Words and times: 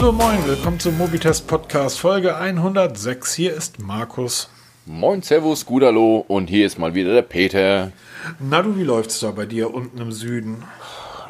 Hallo 0.00 0.12
moin, 0.12 0.38
willkommen 0.46 0.80
zum 0.80 0.96
Mobitest 0.96 1.46
Podcast 1.46 2.00
Folge 2.00 2.34
106. 2.34 3.34
Hier 3.34 3.52
ist 3.52 3.82
Markus. 3.82 4.48
Moin, 4.86 5.20
Servus, 5.20 5.66
Gudalo 5.66 6.24
und 6.26 6.48
hier 6.48 6.64
ist 6.64 6.78
mal 6.78 6.94
wieder 6.94 7.12
der 7.12 7.20
Peter. 7.20 7.92
Na 8.38 8.62
du, 8.62 8.78
wie 8.78 8.82
läuft's 8.82 9.20
da 9.20 9.30
bei 9.30 9.44
dir 9.44 9.74
unten 9.74 10.00
im 10.00 10.10
Süden? 10.10 10.64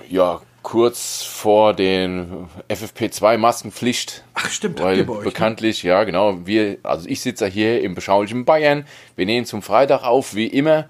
Ja, 0.09 0.41
kurz 0.62 1.25
vor 1.25 1.75
den 1.75 2.46
FFP2-Maskenpflicht. 2.69 4.23
Ach 4.34 4.48
stimmt, 4.48 4.80
weil 4.80 5.02
bei 5.02 5.14
euch, 5.14 5.18
ne? 5.18 5.25
bekanntlich, 5.25 5.82
ja 5.82 6.05
genau, 6.05 6.46
wir, 6.46 6.79
also 6.84 7.09
ich 7.09 7.23
sitze 7.23 7.48
hier 7.48 7.82
im 7.82 7.96
beschaulichen 7.96 8.45
Bayern. 8.45 8.87
Wir 9.16 9.27
nehmen 9.27 9.46
zum 9.46 9.62
Freitag 9.62 10.05
auf, 10.05 10.37
wie 10.37 10.46
immer, 10.46 10.88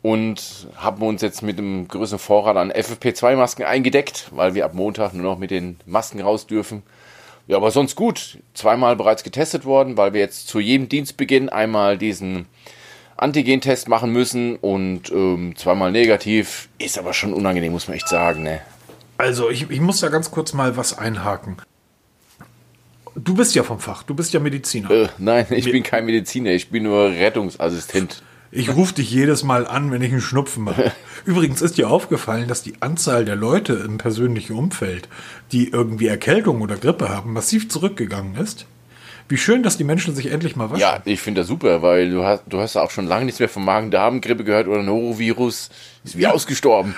und 0.00 0.68
haben 0.76 1.02
uns 1.02 1.20
jetzt 1.20 1.42
mit 1.42 1.58
einem 1.58 1.88
größeren 1.88 2.18
Vorrat 2.18 2.56
an 2.56 2.72
FFP2-Masken 2.72 3.66
eingedeckt, 3.66 4.28
weil 4.30 4.54
wir 4.54 4.64
ab 4.64 4.72
Montag 4.72 5.12
nur 5.12 5.24
noch 5.24 5.38
mit 5.38 5.50
den 5.50 5.76
Masken 5.84 6.22
raus 6.22 6.46
dürfen. 6.46 6.82
Ja, 7.48 7.56
aber 7.56 7.70
sonst 7.70 7.96
gut. 7.96 8.38
Zweimal 8.54 8.94
bereits 8.94 9.24
getestet 9.24 9.64
worden, 9.64 9.96
weil 9.96 10.12
wir 10.12 10.20
jetzt 10.20 10.48
zu 10.48 10.60
jedem 10.60 10.88
Dienstbeginn 10.88 11.48
einmal 11.48 11.96
diesen 11.96 12.46
Antigen-Test 13.16 13.88
machen 13.88 14.12
müssen 14.12 14.56
und 14.56 15.10
ähm, 15.10 15.54
zweimal 15.56 15.90
negativ. 15.90 16.68
Ist 16.78 16.98
aber 16.98 17.14
schon 17.14 17.32
unangenehm, 17.32 17.72
muss 17.72 17.88
man 17.88 17.96
echt 17.96 18.08
sagen. 18.08 18.42
Ne? 18.42 18.60
Also, 19.16 19.50
ich, 19.50 19.70
ich 19.70 19.80
muss 19.80 20.00
da 20.00 20.08
ganz 20.10 20.30
kurz 20.30 20.52
mal 20.52 20.76
was 20.76 20.96
einhaken. 20.96 21.56
Du 23.16 23.34
bist 23.34 23.54
ja 23.54 23.64
vom 23.64 23.80
Fach, 23.80 24.04
du 24.04 24.14
bist 24.14 24.32
ja 24.32 24.38
Mediziner. 24.38 24.90
Äh, 24.90 25.08
nein, 25.18 25.46
ich 25.50 25.64
bin 25.64 25.82
kein 25.82 26.04
Mediziner, 26.04 26.50
ich 26.50 26.68
bin 26.68 26.84
nur 26.84 27.10
Rettungsassistent. 27.10 28.22
Ich 28.50 28.74
rufe 28.74 28.94
dich 28.94 29.10
jedes 29.10 29.42
Mal 29.44 29.66
an, 29.66 29.90
wenn 29.90 30.00
ich 30.02 30.10
einen 30.12 30.20
Schnupfen 30.22 30.64
mache. 30.64 30.92
Übrigens 31.26 31.60
ist 31.60 31.76
dir 31.76 31.90
aufgefallen, 31.90 32.48
dass 32.48 32.62
die 32.62 32.74
Anzahl 32.80 33.24
der 33.24 33.36
Leute 33.36 33.74
im 33.74 33.98
persönlichen 33.98 34.56
Umfeld, 34.56 35.08
die 35.52 35.68
irgendwie 35.68 36.06
Erkältung 36.06 36.62
oder 36.62 36.76
Grippe 36.76 37.10
haben, 37.10 37.32
massiv 37.34 37.68
zurückgegangen 37.68 38.36
ist. 38.36 38.66
Wie 39.28 39.36
schön, 39.36 39.62
dass 39.62 39.76
die 39.76 39.84
Menschen 39.84 40.14
sich 40.14 40.30
endlich 40.32 40.56
mal 40.56 40.70
waschen. 40.70 40.80
Ja, 40.80 41.02
ich 41.04 41.20
finde 41.20 41.42
das 41.42 41.48
super, 41.48 41.82
weil 41.82 42.10
du 42.10 42.24
hast, 42.24 42.44
du 42.48 42.58
hast 42.60 42.76
auch 42.76 42.90
schon 42.90 43.06
lange 43.06 43.26
nichts 43.26 43.40
mehr 43.40 43.50
von 43.50 43.62
Magen-Darm-Grippe 43.64 44.44
gehört 44.44 44.68
oder 44.68 44.82
Norovirus. 44.82 45.68
Ist 46.02 46.16
wie 46.16 46.22
Ja. 46.22 46.30
ausgestorben. 46.30 46.94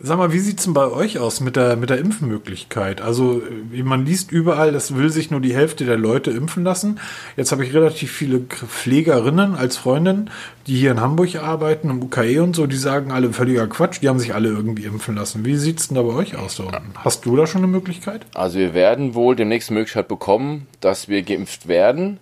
Sag 0.00 0.16
mal, 0.16 0.32
wie 0.32 0.38
sieht's 0.38 0.62
denn 0.62 0.74
bei 0.74 0.86
euch 0.86 1.18
aus 1.18 1.40
mit 1.40 1.56
der, 1.56 1.74
mit 1.74 1.90
der 1.90 1.98
Impfmöglichkeit? 1.98 3.00
Also, 3.00 3.42
äh, 3.74 3.82
man 3.82 4.06
liest 4.06 4.30
überall, 4.30 4.70
das 4.70 4.94
will 4.94 5.10
sich 5.10 5.32
nur 5.32 5.40
die 5.40 5.54
Hälfte 5.54 5.84
der 5.84 5.96
Leute 5.96 6.30
impfen 6.30 6.62
lassen. 6.62 7.00
Jetzt 7.36 7.50
habe 7.50 7.64
ich 7.64 7.74
relativ 7.74 8.12
viele 8.12 8.38
Pflegerinnen 8.38 9.56
als 9.56 9.76
Freundin, 9.76 10.30
die 10.68 10.76
hier 10.76 10.92
in 10.92 11.00
Hamburg 11.00 11.34
arbeiten, 11.36 11.90
im 11.90 12.02
UKE 12.02 12.42
und 12.42 12.54
so, 12.54 12.66
die 12.66 12.76
sagen 12.76 13.10
alle 13.10 13.32
völliger 13.32 13.66
Quatsch, 13.66 14.00
die 14.00 14.08
haben 14.08 14.20
sich 14.20 14.34
alle 14.34 14.50
irgendwie 14.50 14.84
impfen 14.84 15.16
lassen. 15.16 15.44
Wie 15.44 15.56
sieht's 15.56 15.88
denn 15.88 15.96
da 15.96 16.02
bei 16.02 16.14
euch 16.14 16.36
aus 16.36 16.56
da 16.56 16.64
unten? 16.64 16.92
Hast 16.96 17.26
du 17.26 17.34
da 17.34 17.48
schon 17.48 17.62
eine 17.62 17.72
Möglichkeit? 17.72 18.24
Also 18.34 18.58
wir 18.58 18.74
werden 18.74 19.14
wohl 19.14 19.34
demnächst 19.34 19.70
die 19.70 19.74
Möglichkeit 19.74 20.06
bekommen, 20.06 20.68
dass 20.80 21.08
wir 21.08 21.22
geimpft 21.22 21.66
werden. 21.66 22.20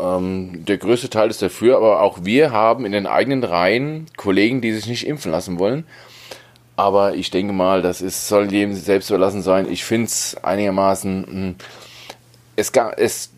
Ähm, 0.00 0.64
der 0.64 0.78
größte 0.78 1.10
Teil 1.10 1.28
ist 1.28 1.42
dafür, 1.42 1.76
aber 1.76 2.00
auch 2.02 2.20
wir 2.22 2.52
haben 2.52 2.86
in 2.86 2.92
den 2.92 3.06
eigenen 3.06 3.44
Reihen 3.44 4.06
Kollegen, 4.16 4.60
die 4.60 4.72
sich 4.72 4.86
nicht 4.86 5.06
impfen 5.06 5.32
lassen 5.32 5.58
wollen. 5.58 5.84
Aber 6.78 7.16
ich 7.16 7.32
denke 7.32 7.52
mal, 7.52 7.82
das 7.82 8.00
ist, 8.00 8.28
soll 8.28 8.52
jedem 8.52 8.72
selbst 8.72 9.10
überlassen 9.10 9.42
sein. 9.42 9.66
Ich 9.68 9.84
finde 9.84 10.06
es 10.06 10.36
einigermaßen. 10.40 11.56
Es, 12.54 12.70
es 12.96 13.30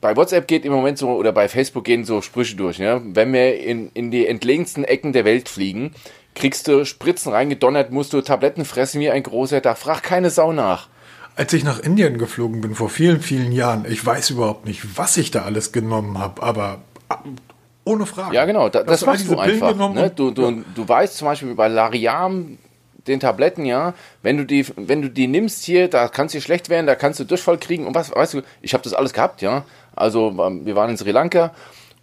bei 0.00 0.16
WhatsApp 0.16 0.48
geht 0.48 0.64
im 0.64 0.72
Moment 0.72 0.96
so, 0.96 1.10
oder 1.10 1.30
bei 1.32 1.50
Facebook 1.50 1.84
gehen 1.84 2.06
so 2.06 2.22
Sprüche 2.22 2.56
durch. 2.56 2.78
Ne? 2.78 3.02
Wenn 3.04 3.34
wir 3.34 3.60
in, 3.60 3.90
in 3.92 4.10
die 4.10 4.26
entlegensten 4.26 4.84
Ecken 4.84 5.12
der 5.12 5.26
Welt 5.26 5.50
fliegen, 5.50 5.92
kriegst 6.34 6.68
du 6.68 6.86
Spritzen 6.86 7.32
reingedonnert, 7.32 7.92
musst 7.92 8.14
du 8.14 8.22
Tabletten 8.22 8.64
fressen 8.64 9.02
wie 9.02 9.10
ein 9.10 9.24
großer. 9.24 9.60
Da 9.60 9.74
fragt 9.74 10.04
keine 10.04 10.30
Sau 10.30 10.54
nach. 10.54 10.88
Als 11.36 11.52
ich 11.52 11.64
nach 11.64 11.80
Indien 11.80 12.16
geflogen 12.16 12.62
bin 12.62 12.74
vor 12.74 12.88
vielen, 12.88 13.20
vielen 13.20 13.52
Jahren, 13.52 13.84
ich 13.86 14.04
weiß 14.06 14.30
überhaupt 14.30 14.64
nicht, 14.64 14.96
was 14.96 15.18
ich 15.18 15.30
da 15.30 15.42
alles 15.42 15.72
genommen 15.72 16.16
habe, 16.16 16.42
aber 16.42 16.80
ohne 17.88 18.06
Frage. 18.06 18.34
Ja, 18.34 18.44
genau, 18.44 18.68
da, 18.68 18.82
das 18.82 19.04
machst 19.04 19.28
du 19.28 19.38
einfach. 19.38 19.76
Ne? 19.94 20.10
Du, 20.14 20.30
du, 20.30 20.42
Ja. 20.50 20.56
du 20.74 20.88
weißt 20.88 21.16
zum 21.16 21.26
Beispiel 21.26 21.54
bei 21.54 21.68
Lariam, 21.68 22.58
den 23.06 23.20
Tabletten, 23.20 23.64
ja, 23.64 23.94
wenn 24.22 24.36
du 24.36 24.44
die, 24.44 24.66
wenn 24.76 25.02
du 25.02 25.08
die 25.08 25.26
nimmst 25.26 25.64
hier, 25.64 25.88
da 25.88 26.08
kannst 26.08 26.34
du 26.34 26.40
schlecht 26.40 26.68
werden, 26.68 26.86
da 26.86 26.94
kannst 26.94 27.18
du 27.18 27.24
Durchfall 27.24 27.58
kriegen 27.58 27.86
und 27.86 27.94
was, 27.94 28.14
weißt 28.14 28.34
du, 28.34 28.42
ich 28.60 28.74
habe 28.74 28.84
das 28.84 28.92
alles 28.92 29.12
gehabt, 29.12 29.40
ja. 29.42 29.64
Also 29.96 30.28
ähm, 30.38 30.66
wir 30.66 30.76
waren 30.76 30.90
in 30.90 30.96
Sri 30.96 31.10
Lanka 31.10 31.52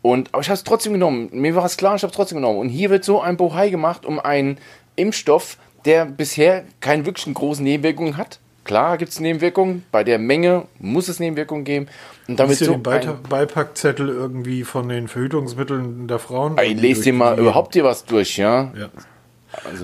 und 0.01 0.29
aber 0.33 0.41
ich 0.41 0.49
habe 0.49 0.55
es 0.55 0.63
trotzdem 0.63 0.93
genommen. 0.93 1.29
Mir 1.31 1.55
war 1.55 1.65
es 1.65 1.77
klar, 1.77 1.95
ich 1.95 2.03
habe 2.03 2.11
es 2.11 2.15
trotzdem 2.15 2.37
genommen. 2.37 2.59
Und 2.59 2.69
hier 2.69 2.89
wird 2.89 3.03
so 3.03 3.21
ein 3.21 3.37
Bohai 3.37 3.69
gemacht 3.69 4.05
um 4.05 4.19
einen 4.19 4.57
Impfstoff, 4.95 5.57
der 5.85 6.05
bisher 6.05 6.63
keine 6.79 7.05
wirklichen 7.05 7.33
großen 7.33 7.63
Nebenwirkungen 7.63 8.17
hat. 8.17 8.39
Klar 8.65 8.97
gibt 8.97 9.11
es 9.11 9.19
Nebenwirkungen, 9.19 9.83
bei 9.91 10.03
der 10.03 10.17
Menge 10.17 10.65
muss 10.79 11.07
es 11.07 11.19
Nebenwirkungen 11.19 11.63
geben. 11.63 11.87
Und 12.27 12.39
damit 12.39 12.57
so 12.57 12.73
den 12.73 12.83
Beipackzettel 12.83 14.09
irgendwie 14.09 14.63
von 14.63 14.89
den 14.89 15.07
Verhütungsmitteln 15.07 16.07
der 16.07 16.19
Frauen? 16.19 16.57
Ey, 16.57 16.73
lest 16.73 17.05
dir 17.05 17.13
mal 17.13 17.39
überhaupt 17.39 17.75
dir 17.75 17.83
was 17.83 18.05
durch, 18.05 18.37
ja. 18.37 18.73
Ja. 18.75 18.89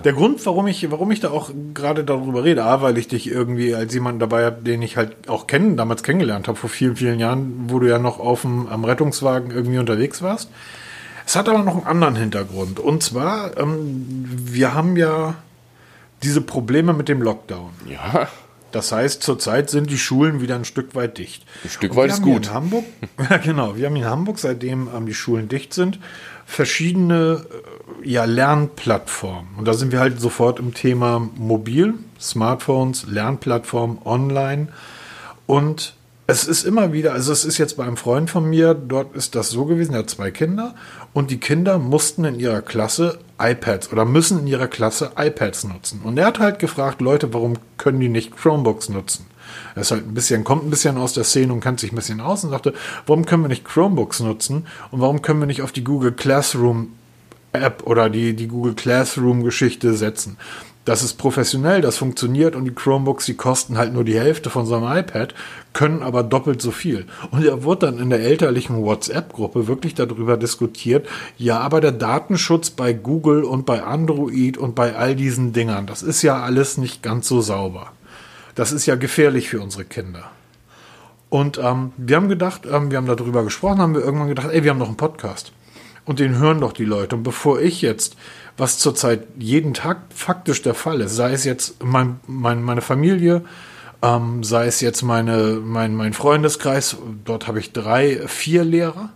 Der 0.04 0.14
Grund, 0.14 0.46
warum 0.46 0.68
ich, 0.68 0.90
warum 0.92 1.12
ich 1.12 1.20
da 1.20 1.30
auch 1.30 1.52
gerade 1.74 2.04
darüber 2.04 2.44
rede, 2.44 2.64
A, 2.66 2.82
weil 2.82 2.98
ich 2.98 3.08
dich 3.08 3.32
irgendwie 3.32 3.74
als 3.74 3.94
jemanden 3.94 4.20
dabei 4.20 4.44
habe, 4.46 4.64
den 4.64 4.82
ich 4.82 4.98
halt 4.98 5.30
auch 5.30 5.48
kennen, 5.48 5.78
damals 5.78 6.04
kennengelernt 6.04 6.48
habe, 6.48 6.58
vor 6.58 6.70
vielen, 6.70 6.96
vielen 6.96 7.20
Jahren, 7.20 7.66
wo 7.68 7.80
du 7.80 7.88
ja 7.88 8.00
noch 8.00 8.20
auf 8.20 8.42
dem, 8.42 8.68
am 8.68 8.84
Rettungswagen 8.84 9.52
irgendwie 9.52 9.78
unterwegs 9.78 10.22
warst. 10.22 10.50
Es 11.26 11.36
hat 11.36 11.48
aber 11.48 11.60
noch 11.60 11.76
einen 11.76 11.86
anderen 11.86 12.16
Hintergrund. 12.16 12.80
Und 12.80 13.04
zwar, 13.04 13.58
ähm, 13.58 14.26
wir 14.28 14.74
haben 14.74 14.98
ja 14.98 15.36
diese 16.24 16.42
Probleme 16.42 16.94
mit 16.94 17.08
dem 17.08 17.22
Lockdown. 17.22 17.70
Ja. 17.88 18.28
Das 18.72 18.92
heißt, 18.92 19.24
zurzeit 19.24 19.70
sind 19.70 19.90
die 19.90 19.98
Schulen 19.98 20.42
wieder 20.42 20.56
ein 20.56 20.66
Stück 20.66 20.96
weit 20.96 21.18
dicht. 21.18 21.44
Ein 21.64 21.70
Stück 21.70 21.96
weit 21.96 22.10
wir 22.10 22.14
ist 22.14 22.22
gut. 22.22 22.48
In 22.48 22.54
Hamburg, 22.54 22.86
ja, 23.30 23.38
genau. 23.44 23.76
Wir 23.76 23.88
haben 23.88 23.96
in 23.96 24.06
Hamburg, 24.06 24.40
seitdem 24.40 24.90
ähm, 24.96 25.06
die 25.06 25.14
Schulen 25.14 25.50
dicht 25.50 25.74
sind, 25.74 26.00
verschiedene 26.46 27.46
äh, 28.04 28.10
ja, 28.10 28.26
Lernplattformen. 28.26 29.56
Und 29.58 29.68
da 29.68 29.74
sind 29.74 29.92
wir 29.92 30.00
halt 30.00 30.20
sofort 30.20 30.60
im 30.60 30.74
Thema 30.74 31.30
mobil, 31.36 31.96
Smartphones, 32.20 33.06
Lernplattformen, 33.08 34.00
online. 34.06 34.70
Und 35.46 35.96
es 36.28 36.48
ist 36.48 36.64
immer 36.64 36.94
wieder, 36.94 37.14
also 37.14 37.32
es 37.32 37.44
ist 37.44 37.58
jetzt 37.58 37.78
bei 37.78 37.84
einem 37.84 37.98
Freund 37.98 38.30
von 38.30 38.50
mir, 38.50 38.74
dort 38.74 39.16
ist 39.16 39.36
das 39.36 39.50
so 39.50 39.66
gewesen, 39.66 39.94
er 39.94 40.00
hat 40.00 40.10
zwei 40.10 40.32
Kinder 40.32 40.76
und 41.14 41.30
die 41.30 41.40
Kinder 41.40 41.78
mussten 41.78 42.24
in 42.24 42.40
ihrer 42.40 42.62
Klasse 42.62 43.20
iPads 43.40 43.92
oder 43.92 44.06
müssen 44.06 44.40
in 44.40 44.48
ihrer 44.48 44.68
Klasse 44.68 45.12
iPads 45.18 45.66
nutzen. 45.66 46.02
Und 46.04 46.18
er 46.18 46.28
hat 46.28 46.40
halt 46.40 46.60
gefragt, 46.60 47.02
Leute, 47.02 47.34
warum 47.34 47.56
können 47.78 48.00
die 48.00 48.10
nicht 48.10 48.36
Chromebooks 48.38 48.90
nutzen? 48.90 49.26
Er 49.76 49.82
ist 49.82 49.92
halt 49.92 50.08
ein 50.08 50.14
bisschen, 50.14 50.44
kommt 50.44 50.66
ein 50.66 50.70
bisschen 50.70 50.98
aus 50.98 51.14
der 51.14 51.24
Szene 51.24 51.52
und 51.52 51.60
kennt 51.60 51.80
sich 51.80 51.92
ein 51.92 51.96
bisschen 51.96 52.22
aus 52.22 52.44
und 52.44 52.52
sagte, 52.52 52.74
warum 53.06 53.26
können 53.26 53.44
wir 53.44 53.50
nicht 53.50 53.66
Chromebooks 53.66 54.22
nutzen 54.22 54.68
und 54.92 55.02
warum 55.02 55.22
können 55.22 55.40
wir 55.40 55.48
nicht 55.48 55.62
auf 55.62 55.72
die 55.72 55.84
Google 55.84 56.14
Classroom 56.14 56.94
App 57.54 57.84
oder 57.86 58.10
die, 58.10 58.34
die 58.34 58.48
Google 58.48 58.76
Classroom 58.76 59.44
Geschichte 59.44 59.94
setzen. 59.96 60.38
Das 60.84 61.04
ist 61.04 61.14
professionell, 61.14 61.82
das 61.82 61.98
funktioniert 61.98 62.56
und 62.56 62.66
die 62.66 62.74
Chromebooks, 62.74 63.26
die 63.26 63.36
kosten 63.36 63.78
halt 63.78 63.94
nur 63.94 64.04
die 64.04 64.20
Hälfte 64.20 64.50
von 64.50 64.66
so 64.66 64.76
einem 64.76 64.98
iPad, 64.98 65.36
können 65.74 66.02
aber 66.02 66.24
doppelt 66.24 66.60
so 66.60 66.72
viel. 66.72 67.06
Und 67.30 67.46
er 67.46 67.64
wurde 67.64 67.86
dann 67.86 68.00
in 68.00 68.10
der 68.10 68.22
elterlichen 68.22 68.82
WhatsApp-Gruppe 68.82 69.68
wirklich 69.68 69.94
darüber 69.94 70.38
diskutiert, 70.38 71.08
ja, 71.38 71.60
aber 71.60 71.82
der 71.82 71.92
Datenschutz 71.92 72.72
bei 72.72 72.94
Google 72.94 73.44
und 73.44 73.68
bei 73.68 73.84
Android 73.84 74.58
und 74.58 74.74
bei 74.74 74.96
all 74.96 75.16
diesen 75.16 75.54
Dingern, 75.54 75.86
das 75.86 76.02
ist 76.02 76.24
ja 76.24 76.42
alles 76.42 76.78
nicht 76.78 77.04
ganz 77.04 77.28
so 77.28 77.42
sauber. 77.42 77.92
Das 78.56 78.72
ist 78.72 78.88
ja 78.88 78.96
gefährlich 78.96 79.50
für 79.50 79.62
unsere 79.62 79.86
Kinder. 79.86 80.32
Und 81.30 81.60
ähm, 81.60 81.94
wir 81.96 82.18
haben 82.18 82.28
gedacht, 82.28 82.64
ähm, 82.70 82.92
wir 82.92 82.98
haben 82.98 83.06
darüber 83.06 83.44
gesprochen, 83.44 83.80
haben 83.80 83.94
wir 83.94 84.02
irgendwann 84.02 84.28
gedacht, 84.28 84.50
ey, 84.52 84.64
wir 84.64 84.72
haben 84.72 84.80
noch 84.80 84.88
einen 84.88 84.98
Podcast. 84.98 85.54
Und 86.04 86.20
den 86.20 86.38
hören 86.38 86.60
doch 86.60 86.74
die 86.74 86.84
Leute. 86.84 87.16
Und 87.16 87.24
bevor 87.24 87.62
ich 87.62 87.82
jetzt, 87.82 88.18
was 88.58 88.78
zurzeit 88.78 89.28
jeden 89.38 89.74
Tag 89.74 89.98
faktisch 90.14 90.62
der 90.62 90.74
Fall 90.74 91.02
ist, 91.02 91.16
sei 91.16 91.34
es 91.34 91.44
jetzt 91.44 91.84
mein, 91.84 92.20
mein, 92.28 92.62
meine 92.62 92.82
Familie, 92.82 93.44
ähm, 94.02 94.44
sei 94.44 94.68
es 94.68 94.82
jetzt 94.82 95.02
meine, 95.02 95.60
mein, 95.64 95.96
mein 95.96 96.14
Freundeskreis, 96.14 96.98
dort 97.26 97.48
habe 97.48 97.60
ich 97.60 97.72
drei, 97.74 98.28
vier 98.28 98.64
Lehrer. 98.64 99.10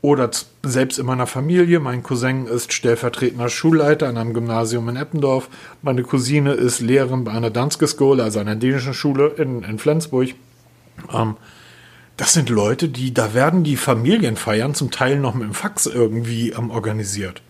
Oder 0.00 0.30
selbst 0.62 0.98
in 0.98 1.06
meiner 1.06 1.26
Familie. 1.26 1.80
Mein 1.80 2.02
Cousin 2.02 2.46
ist 2.46 2.74
stellvertretender 2.74 3.48
Schulleiter 3.48 4.06
an 4.06 4.18
einem 4.18 4.34
Gymnasium 4.34 4.86
in 4.90 4.96
Eppendorf. 4.96 5.48
Meine 5.80 6.02
Cousine 6.02 6.52
ist 6.52 6.80
Lehrerin 6.80 7.24
bei 7.24 7.32
einer 7.32 7.48
Danske 7.48 7.86
School, 7.86 8.20
also 8.20 8.38
einer 8.38 8.54
dänischen 8.54 8.92
Schule 8.92 9.28
in, 9.38 9.62
in 9.62 9.78
Flensburg. 9.78 10.34
Ähm, 11.10 11.36
das 12.18 12.34
sind 12.34 12.50
Leute, 12.50 12.90
die, 12.90 13.14
da 13.14 13.32
werden 13.32 13.64
die 13.64 13.76
Familienfeiern 13.76 14.74
zum 14.74 14.90
Teil 14.90 15.18
noch 15.18 15.32
mit 15.32 15.44
dem 15.44 15.54
Fax 15.54 15.86
irgendwie 15.86 16.50
ähm, 16.50 16.70
organisiert. 16.70 17.40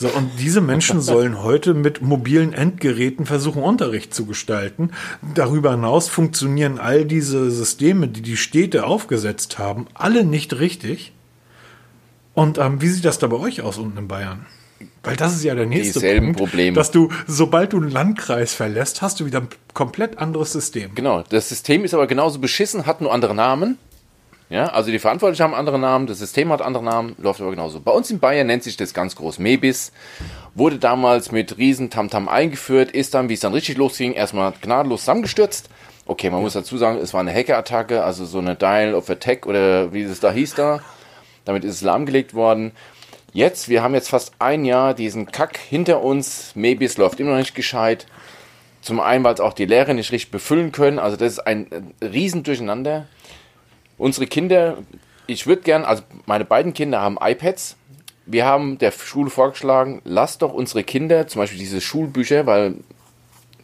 So, 0.00 0.08
und 0.08 0.30
diese 0.38 0.62
Menschen 0.62 1.02
sollen 1.02 1.42
heute 1.42 1.74
mit 1.74 2.00
mobilen 2.00 2.54
Endgeräten 2.54 3.26
versuchen, 3.26 3.62
Unterricht 3.62 4.14
zu 4.14 4.24
gestalten. 4.24 4.92
Darüber 5.34 5.72
hinaus 5.72 6.08
funktionieren 6.08 6.78
all 6.78 7.04
diese 7.04 7.50
Systeme, 7.50 8.08
die 8.08 8.22
die 8.22 8.38
Städte 8.38 8.86
aufgesetzt 8.86 9.58
haben, 9.58 9.88
alle 9.92 10.24
nicht 10.24 10.58
richtig. 10.58 11.12
Und 12.32 12.56
ähm, 12.56 12.80
wie 12.80 12.88
sieht 12.88 13.04
das 13.04 13.18
da 13.18 13.26
bei 13.26 13.36
euch 13.36 13.60
aus 13.60 13.76
unten 13.76 13.98
in 13.98 14.08
Bayern? 14.08 14.46
Weil 15.02 15.16
das 15.16 15.34
ist 15.34 15.44
ja 15.44 15.54
der 15.54 15.66
nächste 15.66 16.00
Punkt, 16.00 16.38
Probleme. 16.38 16.74
dass 16.74 16.90
du, 16.90 17.10
sobald 17.26 17.74
du 17.74 17.76
einen 17.76 17.90
Landkreis 17.90 18.54
verlässt, 18.54 19.02
hast 19.02 19.20
du 19.20 19.26
wieder 19.26 19.40
ein 19.40 19.48
komplett 19.74 20.16
anderes 20.16 20.52
System. 20.52 20.94
Genau, 20.94 21.24
das 21.28 21.50
System 21.50 21.84
ist 21.84 21.92
aber 21.92 22.06
genauso 22.06 22.38
beschissen, 22.38 22.86
hat 22.86 23.02
nur 23.02 23.12
andere 23.12 23.34
Namen. 23.34 23.76
Ja, 24.50 24.66
also 24.66 24.90
die 24.90 24.98
Verantwortlichen 24.98 25.44
haben 25.44 25.54
andere 25.54 25.78
Namen, 25.78 26.08
das 26.08 26.18
System 26.18 26.50
hat 26.50 26.60
andere 26.60 26.82
Namen, 26.82 27.14
läuft 27.18 27.40
aber 27.40 27.50
genauso. 27.50 27.78
Bei 27.78 27.92
uns 27.92 28.10
in 28.10 28.18
Bayern 28.18 28.48
nennt 28.48 28.64
sich 28.64 28.76
das 28.76 28.92
ganz 28.92 29.14
groß 29.14 29.38
Mebis. 29.38 29.92
Wurde 30.56 30.78
damals 30.78 31.30
mit 31.30 31.56
riesen 31.56 31.88
Tamtam 31.88 32.28
eingeführt, 32.28 32.90
ist 32.90 33.14
dann, 33.14 33.28
wie 33.28 33.34
es 33.34 33.40
dann 33.40 33.54
richtig 33.54 33.78
losging, 33.78 34.12
erstmal 34.12 34.52
gnadenlos 34.60 35.02
zusammengestürzt. 35.02 35.70
Okay, 36.04 36.30
man 36.30 36.40
muss 36.40 36.54
dazu 36.54 36.76
sagen, 36.78 36.98
es 36.98 37.14
war 37.14 37.20
eine 37.20 37.32
Hackerattacke, 37.32 38.02
also 38.02 38.24
so 38.24 38.38
eine 38.38 38.56
Dial 38.56 38.94
of 38.94 39.08
Attack 39.08 39.46
oder 39.46 39.92
wie 39.92 40.02
es 40.02 40.18
da 40.18 40.32
hieß 40.32 40.56
da. 40.56 40.80
Damit 41.44 41.62
ist 41.62 41.76
es 41.76 41.82
lahmgelegt 41.82 42.34
worden. 42.34 42.72
Jetzt, 43.32 43.68
wir 43.68 43.84
haben 43.84 43.94
jetzt 43.94 44.08
fast 44.08 44.32
ein 44.40 44.64
Jahr 44.64 44.94
diesen 44.94 45.26
Kack 45.26 45.56
hinter 45.58 46.02
uns. 46.02 46.56
Mebis 46.56 46.96
läuft 46.96 47.20
immer 47.20 47.30
noch 47.30 47.38
nicht 47.38 47.54
gescheit. 47.54 48.08
Zum 48.80 48.98
einen, 48.98 49.22
weil 49.22 49.34
es 49.34 49.40
auch 49.40 49.52
die 49.52 49.66
Lehrer 49.66 49.94
nicht 49.94 50.10
richtig 50.10 50.32
befüllen 50.32 50.72
können. 50.72 50.98
Also 50.98 51.16
das 51.16 51.34
ist 51.34 51.38
ein 51.38 51.70
äh, 51.70 52.04
Riesendurcheinander. 52.04 53.06
Unsere 54.00 54.26
Kinder, 54.26 54.78
ich 55.26 55.46
würde 55.46 55.60
gern, 55.60 55.84
also 55.84 56.02
meine 56.24 56.46
beiden 56.46 56.72
Kinder 56.72 57.02
haben 57.02 57.18
iPads. 57.20 57.76
Wir 58.24 58.46
haben 58.46 58.78
der 58.78 58.92
Schule 58.92 59.28
vorgeschlagen, 59.28 60.00
lasst 60.04 60.40
doch 60.40 60.54
unsere 60.54 60.84
Kinder, 60.84 61.28
zum 61.28 61.40
Beispiel 61.42 61.58
diese 61.58 61.82
Schulbücher, 61.82 62.46
weil 62.46 62.76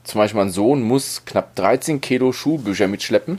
zum 0.05 0.19
Beispiel 0.19 0.39
mein 0.39 0.51
Sohn 0.51 0.83
muss 0.83 1.25
knapp 1.25 1.55
13 1.57 2.03
Kilo 2.03 2.33
Schulbücher 2.33 2.87
mitschleppen. 2.87 3.39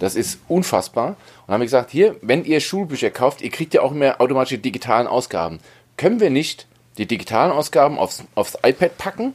Das 0.00 0.16
ist 0.16 0.40
unfassbar. 0.48 1.14
Und 1.46 1.54
haben 1.54 1.60
wir 1.60 1.66
gesagt, 1.66 1.92
hier, 1.92 2.16
wenn 2.22 2.44
ihr 2.44 2.58
Schulbücher 2.58 3.10
kauft, 3.10 3.40
ihr 3.40 3.50
kriegt 3.50 3.72
ja 3.72 3.82
auch 3.82 3.92
mehr 3.92 4.20
automatische 4.20 4.58
digitalen 4.58 5.06
Ausgaben. 5.06 5.60
Können 5.96 6.18
wir 6.18 6.30
nicht 6.30 6.66
die 6.96 7.06
digitalen 7.06 7.52
Ausgaben 7.52 7.98
aufs, 7.98 8.24
aufs 8.34 8.58
iPad 8.64 8.98
packen, 8.98 9.32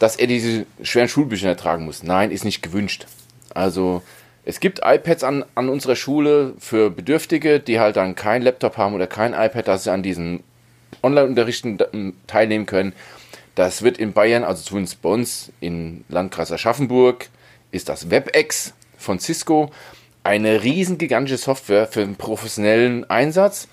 dass 0.00 0.16
er 0.16 0.26
diese 0.26 0.66
schweren 0.82 1.08
Schulbücher 1.08 1.56
tragen 1.56 1.86
muss? 1.86 2.02
Nein, 2.02 2.30
ist 2.30 2.44
nicht 2.44 2.62
gewünscht. 2.62 3.06
Also 3.54 4.02
es 4.50 4.58
gibt 4.58 4.80
iPads 4.84 5.22
an, 5.22 5.44
an 5.54 5.68
unserer 5.68 5.94
Schule 5.94 6.54
für 6.58 6.90
Bedürftige, 6.90 7.60
die 7.60 7.78
halt 7.78 7.94
dann 7.94 8.16
kein 8.16 8.42
Laptop 8.42 8.76
haben 8.76 8.94
oder 8.94 9.06
kein 9.06 9.32
iPad, 9.32 9.68
dass 9.68 9.84
sie 9.84 9.92
an 9.92 10.02
diesen 10.02 10.42
Online-Unterrichten 11.04 11.78
teilnehmen 12.26 12.66
können. 12.66 12.92
Das 13.54 13.82
wird 13.82 13.98
in 13.98 14.12
Bayern, 14.12 14.42
also 14.42 14.64
zumindest 14.64 15.02
bei 15.02 15.08
uns 15.08 15.52
in 15.60 16.04
Landkreis 16.08 16.50
Aschaffenburg, 16.50 17.28
ist 17.70 17.88
das 17.88 18.10
WebEx 18.10 18.74
von 18.98 19.20
Cisco 19.20 19.70
eine 20.24 20.64
riesen 20.64 20.98
gigantische 20.98 21.38
Software 21.38 21.86
für 21.86 22.02
einen 22.02 22.16
professionellen 22.16 23.08
Einsatz. 23.08 23.68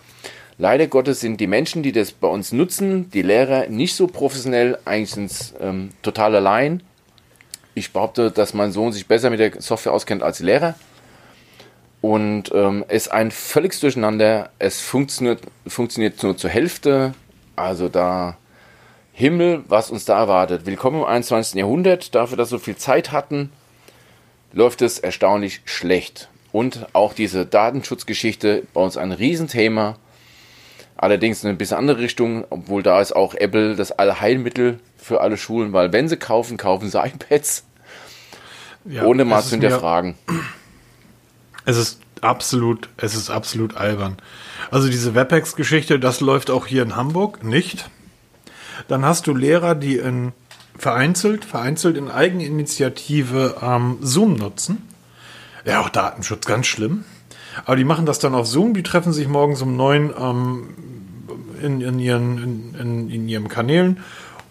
Leider 0.60 0.86
Gottes 0.86 1.22
sind 1.22 1.42
die 1.42 1.48
Menschen, 1.48 1.82
die 1.82 1.92
das 1.92 2.12
bei 2.12 2.28
uns 2.28 2.52
nutzen, 2.52 3.10
die 3.10 3.24
Lehrer, 3.24 3.66
nicht 3.68 3.96
so 3.96 4.06
professionell, 4.06 4.78
eigentlich 4.86 5.10
sind 5.12 5.32
es 5.32 5.56
ähm, 5.60 5.90
total 6.04 6.36
allein. 6.36 6.84
Ich 7.78 7.94
behaupte, 7.94 8.32
dass 8.32 8.56
mein 8.56 8.72
Sohn 8.72 8.92
sich 8.92 9.06
besser 9.06 9.30
mit 9.30 9.40
der 9.40 9.62
Software 9.62 9.94
auskennt 9.94 10.24
als 10.24 10.40
Lehrer. 10.40 10.74
Und 12.02 12.52
ähm, 12.52 12.84
es 12.88 13.04
ist 13.04 13.12
ein 13.12 13.30
völliges 13.30 13.82
Durcheinander. 13.82 14.50
Es 14.58 14.82
funktioniert, 14.82 15.42
funktioniert 15.68 16.24
nur 16.24 16.36
zur 16.36 16.50
Hälfte. 16.50 17.14
Also 17.56 17.88
da 17.88 18.36
Himmel, 19.14 19.64
was 19.68 19.92
uns 19.92 20.06
da 20.06 20.18
erwartet. 20.18 20.66
Willkommen 20.66 21.02
im 21.02 21.06
21. 21.06 21.54
Jahrhundert. 21.54 22.16
Dafür, 22.16 22.36
dass 22.36 22.50
wir 22.52 22.58
so 22.58 22.64
viel 22.64 22.78
Zeit 22.78 23.12
hatten, 23.12 23.52
läuft 24.54 24.82
es 24.82 24.98
erstaunlich 24.98 25.62
schlecht. 25.66 26.30
Und 26.52 26.88
auch 26.94 27.14
diese 27.14 27.46
Datenschutzgeschichte 27.46 28.64
bei 28.74 28.82
uns 28.82 28.98
ein 28.98 29.12
Riesenthema. 29.12 29.98
Allerdings 30.96 31.44
in 31.44 31.50
eine 31.50 31.58
bisschen 31.60 31.78
andere 31.78 32.00
Richtung, 32.00 32.44
obwohl 32.50 32.82
da 32.82 33.00
ist 33.00 33.16
auch 33.16 33.36
Apple 33.36 33.76
das 33.76 33.92
Allheilmittel 33.92 34.80
für 34.98 35.22
alle 35.22 35.38
Schulen, 35.38 35.74
weil 35.74 35.94
wenn 35.94 36.10
sie 36.10 36.18
kaufen, 36.18 36.58
kaufen 36.58 36.90
sie 36.90 37.00
iPads. 37.06 37.67
Ja, 38.90 39.04
ohne 39.04 39.26
mal 39.26 39.42
zu 39.42 39.48
ist 39.48 39.52
mir- 39.54 39.68
hinterfragen. 39.68 40.16
Es 41.66 41.78
ist 41.78 42.00
absolut, 42.22 42.90
es 42.98 43.16
ist 43.16 43.30
absolut 43.30 43.76
albern. 43.76 44.18
Also 44.72 44.90
diese 44.90 45.16
WebEx-Geschichte, 45.16 46.00
das 46.00 46.22
läuft 46.22 46.50
auch 46.50 46.66
hier 46.68 46.84
in 46.84 46.96
Hamburg 46.96 47.44
nicht. 47.44 47.90
Dann 48.88 49.04
hast 49.06 49.28
du 49.28 49.36
Lehrer, 49.36 49.76
die 49.76 49.98
in 49.98 50.32
vereinzelt, 50.78 51.44
vereinzelt 51.46 51.98
in 51.98 52.10
Eigeninitiative 52.12 53.56
ähm, 53.62 53.98
Zoom 54.02 54.36
nutzen. 54.36 54.88
Ja, 55.66 55.82
auch 55.82 55.90
Datenschutz, 55.90 56.46
ganz 56.46 56.68
schlimm. 56.68 57.04
Aber 57.66 57.76
die 57.76 57.84
machen 57.84 58.06
das 58.06 58.20
dann 58.20 58.36
auf 58.36 58.46
Zoom, 58.48 58.74
die 58.76 58.84
treffen 58.84 59.12
sich 59.12 59.28
morgens 59.28 59.62
um 59.62 59.76
neun 59.76 60.14
ähm, 60.18 60.70
in, 61.62 61.82
in, 61.82 62.00
ihren, 62.00 62.38
in, 62.44 62.76
in, 62.80 63.10
in 63.10 63.28
ihren 63.28 63.48
Kanälen 63.48 64.00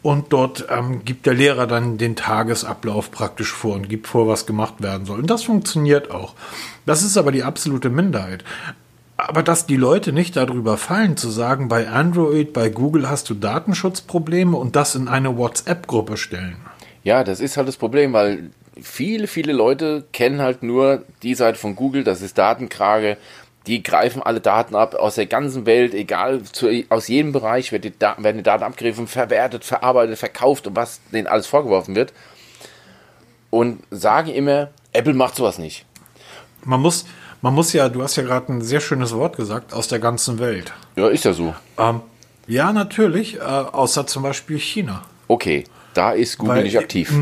und 0.06 0.32
dort 0.32 0.66
ähm, 0.70 1.04
gibt 1.04 1.26
der 1.26 1.34
Lehrer 1.34 1.66
dann 1.66 1.98
den 1.98 2.14
Tagesablauf 2.14 3.10
praktisch 3.10 3.52
vor 3.52 3.74
und 3.74 3.88
gibt 3.88 4.06
vor, 4.06 4.28
was 4.28 4.46
gemacht 4.46 4.74
werden 4.78 5.04
soll. 5.04 5.18
Und 5.18 5.28
das 5.28 5.42
funktioniert 5.42 6.12
auch. 6.12 6.34
Das 6.86 7.02
ist 7.02 7.16
aber 7.16 7.32
die 7.32 7.42
absolute 7.42 7.90
Minderheit. 7.90 8.44
Aber 9.16 9.42
dass 9.42 9.66
die 9.66 9.74
Leute 9.74 10.12
nicht 10.12 10.36
darüber 10.36 10.76
fallen, 10.76 11.16
zu 11.16 11.28
sagen, 11.28 11.66
bei 11.66 11.88
Android, 11.88 12.52
bei 12.52 12.68
Google 12.68 13.10
hast 13.10 13.28
du 13.30 13.34
Datenschutzprobleme 13.34 14.56
und 14.56 14.76
das 14.76 14.94
in 14.94 15.08
eine 15.08 15.36
WhatsApp-Gruppe 15.36 16.16
stellen. 16.16 16.58
Ja, 17.02 17.24
das 17.24 17.40
ist 17.40 17.56
halt 17.56 17.66
das 17.66 17.76
Problem, 17.76 18.12
weil 18.12 18.50
viele, 18.80 19.26
viele 19.26 19.52
Leute 19.52 20.04
kennen 20.12 20.40
halt 20.40 20.62
nur 20.62 21.02
die 21.24 21.34
Seite 21.34 21.58
von 21.58 21.74
Google, 21.74 22.04
das 22.04 22.22
ist 22.22 22.38
Datenkrage. 22.38 23.16
Die 23.66 23.82
greifen 23.82 24.22
alle 24.22 24.40
Daten 24.40 24.76
ab 24.76 24.94
aus 24.94 25.16
der 25.16 25.26
ganzen 25.26 25.66
Welt, 25.66 25.92
egal, 25.92 26.42
zu, 26.44 26.68
aus 26.88 27.08
jedem 27.08 27.32
Bereich 27.32 27.72
wird 27.72 27.84
die 27.84 27.98
Da- 27.98 28.16
werden 28.18 28.36
die 28.36 28.42
Daten 28.44 28.62
abgegriffen, 28.62 29.06
verwertet, 29.08 29.64
verarbeitet, 29.64 30.18
verkauft 30.18 30.66
und 30.68 30.76
was 30.76 31.00
denen 31.12 31.26
alles 31.26 31.46
vorgeworfen 31.48 31.96
wird. 31.96 32.12
Und 33.50 33.82
sagen 33.90 34.28
immer, 34.30 34.68
Apple 34.92 35.14
macht 35.14 35.36
sowas 35.36 35.58
nicht. 35.58 35.84
Man 36.64 36.80
muss, 36.80 37.06
man 37.42 37.54
muss 37.54 37.72
ja, 37.72 37.88
du 37.88 38.02
hast 38.02 38.16
ja 38.16 38.22
gerade 38.22 38.52
ein 38.52 38.60
sehr 38.62 38.80
schönes 38.80 39.14
Wort 39.14 39.36
gesagt, 39.36 39.72
aus 39.72 39.88
der 39.88 39.98
ganzen 39.98 40.38
Welt. 40.38 40.72
Ja, 40.96 41.08
ist 41.08 41.24
ja 41.24 41.32
so. 41.32 41.54
Ähm, 41.78 42.00
ja, 42.46 42.72
natürlich, 42.72 43.36
äh, 43.36 43.40
außer 43.40 44.06
zum 44.06 44.22
Beispiel 44.22 44.58
China. 44.58 45.04
Okay, 45.28 45.64
da 45.94 46.12
ist 46.12 46.38
Google 46.38 46.56
Weil- 46.56 46.62
nicht 46.64 46.78
aktiv. 46.78 47.12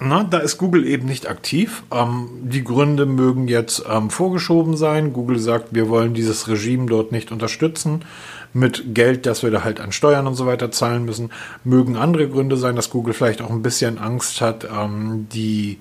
Na, 0.00 0.24
da 0.24 0.38
ist 0.38 0.58
Google 0.58 0.86
eben 0.86 1.06
nicht 1.06 1.28
aktiv. 1.28 1.84
Ähm, 1.92 2.28
die 2.42 2.64
Gründe 2.64 3.06
mögen 3.06 3.46
jetzt 3.46 3.84
ähm, 3.88 4.10
vorgeschoben 4.10 4.76
sein. 4.76 5.12
Google 5.12 5.38
sagt, 5.38 5.68
wir 5.72 5.88
wollen 5.88 6.14
dieses 6.14 6.48
Regime 6.48 6.86
dort 6.86 7.12
nicht 7.12 7.30
unterstützen 7.30 8.04
mit 8.52 8.94
Geld, 8.94 9.24
das 9.26 9.42
wir 9.42 9.50
da 9.50 9.64
halt 9.64 9.80
an 9.80 9.92
Steuern 9.92 10.26
und 10.26 10.34
so 10.34 10.46
weiter 10.46 10.70
zahlen 10.70 11.04
müssen. 11.04 11.30
Mögen 11.62 11.96
andere 11.96 12.28
Gründe 12.28 12.56
sein, 12.56 12.76
dass 12.76 12.90
Google 12.90 13.14
vielleicht 13.14 13.40
auch 13.40 13.50
ein 13.50 13.62
bisschen 13.62 13.98
Angst 13.98 14.40
hat, 14.40 14.64
ähm, 14.64 15.28
die, 15.32 15.78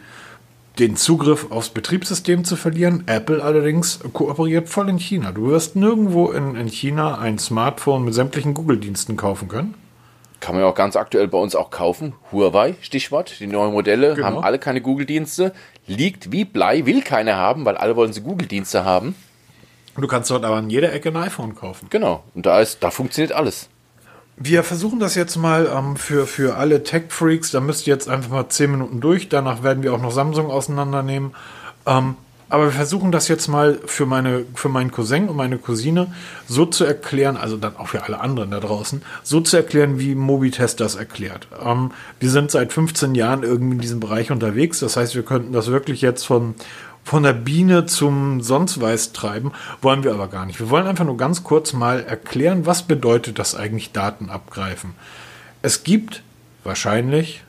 den 0.80 0.96
Zugriff 0.96 1.52
aufs 1.52 1.70
Betriebssystem 1.70 2.46
zu 2.46 2.56
verlieren. 2.56 3.04
Apple 3.08 3.44
allerdings 3.44 4.00
kooperiert 4.14 4.70
voll 4.70 4.90
in 4.90 5.00
China. 5.00 5.32
Du 5.32 5.48
wirst 5.48 5.76
nirgendwo 5.76 6.32
in, 6.32 6.56
in 6.56 6.68
China 6.68 7.18
ein 7.18 7.40
Smartphone 7.40 8.06
mit 8.06 8.14
sämtlichen 8.14 8.54
Google-Diensten 8.54 9.18
kaufen 9.18 9.48
können. 9.48 9.74
Kann 10.44 10.56
man 10.56 10.64
ja 10.66 10.70
auch 10.70 10.76
ganz 10.76 10.98
aktuell 10.98 11.30
bei 11.30 11.38
uns 11.38 11.56
auch 11.56 11.70
kaufen. 11.70 12.16
Huawei, 12.34 12.76
Stichwort. 12.82 13.40
Die 13.40 13.48
neuen 13.48 13.72
Modelle 13.72 14.14
Genau. 14.14 14.28
haben 14.28 14.38
alle 14.40 14.60
keine 14.60 14.82
Google-Dienste. 14.82 15.54
Liegt 15.88 16.34
wie 16.34 16.44
Blei, 16.44 16.86
will 16.86 17.02
keiner 17.02 17.38
haben, 17.38 17.64
weil 17.64 17.78
alle 17.78 17.96
wollen 17.96 18.12
sie 18.12 18.20
Google-Dienste 18.20 18.84
haben. 18.84 19.16
Du 19.96 20.06
kannst 20.06 20.30
dort 20.32 20.44
aber 20.44 20.58
an 20.58 20.70
jeder 20.70 20.92
Ecke 20.92 21.10
ein 21.10 21.16
iPhone 21.16 21.56
kaufen. 21.56 21.88
Genau. 21.90 22.26
Und 22.36 22.46
da 22.46 22.60
ist, 22.60 22.84
da 22.84 22.92
funktioniert 22.92 23.32
alles. 23.32 23.70
Wir 24.36 24.64
versuchen 24.64 25.00
das 25.00 25.16
jetzt 25.16 25.38
mal 25.38 25.72
ähm, 25.74 25.96
für, 25.96 26.28
für 26.28 26.58
alle 26.58 26.84
Tech-Freaks. 26.84 27.52
Da 27.52 27.62
müsst 27.62 27.88
ihr 27.88 27.94
jetzt 27.94 28.10
einfach 28.10 28.30
mal 28.30 28.50
10 28.50 28.70
Minuten 28.70 29.00
durch. 29.00 29.30
Danach 29.30 29.64
werden 29.64 29.82
wir 29.82 29.94
auch 29.94 30.02
noch 30.02 30.12
Samsung 30.12 30.52
auseinandernehmen. 30.52 31.36
Ähm, 31.86 32.16
aber 32.54 32.66
wir 32.66 32.72
versuchen 32.72 33.12
das 33.12 33.30
jetzt 33.30 33.48
mal 33.48 33.80
für, 33.88 34.06
meine, 34.06 34.46
für 34.54 34.70
meinen 34.70 34.92
Cousin 34.92 35.28
und 35.28 35.36
meine 35.36 35.58
Cousine 35.58 36.14
so 36.48 36.68
zu 36.68 36.86
erklären, 36.86 37.36
also 37.36 37.58
dann 37.58 37.76
auch 37.78 37.88
für 37.88 38.04
alle 38.04 38.22
anderen 38.22 38.52
da 38.52 38.60
draußen, 38.60 39.02
so 39.24 39.42
zu 39.42 39.58
erklären, 39.58 40.00
wie 40.00 40.14
Mobitest 40.14 40.80
das 40.80 40.94
erklärt. 40.94 41.48
Ähm, 41.66 41.90
wir 42.20 42.30
sind 42.30 42.52
seit 42.52 42.72
15 42.72 43.16
Jahren 43.16 43.42
irgendwie 43.42 43.78
in 43.78 43.82
diesem 43.82 44.00
Bereich 44.00 44.30
unterwegs. 44.30 44.80
Das 44.82 44.98
heißt, 44.98 45.16
wir 45.16 45.24
könnten 45.24 45.52
das 45.52 45.72
wirklich 45.72 46.02
jetzt 46.02 46.28
von, 46.28 46.54
von 47.04 47.24
der 47.24 47.34
Biene 47.34 47.88
zum 47.88 48.42
sonst 48.42 48.80
weiß 48.80 49.14
treiben, 49.14 49.52
wollen 49.82 50.04
wir 50.04 50.14
aber 50.14 50.28
gar 50.28 50.46
nicht. 50.46 50.60
Wir 50.60 50.70
wollen 50.70 50.86
einfach 50.86 51.06
nur 51.06 51.18
ganz 51.18 51.44
kurz 51.44 51.74
mal 51.74 52.04
erklären, 52.04 52.68
was 52.68 52.84
bedeutet 52.84 53.40
das 53.40 53.56
eigentlich 53.56 53.94
Daten 53.94 54.30
abgreifen. 54.30 54.94
Es 55.64 55.84
gibt 55.84 56.22
wahrscheinlich, 56.64 57.44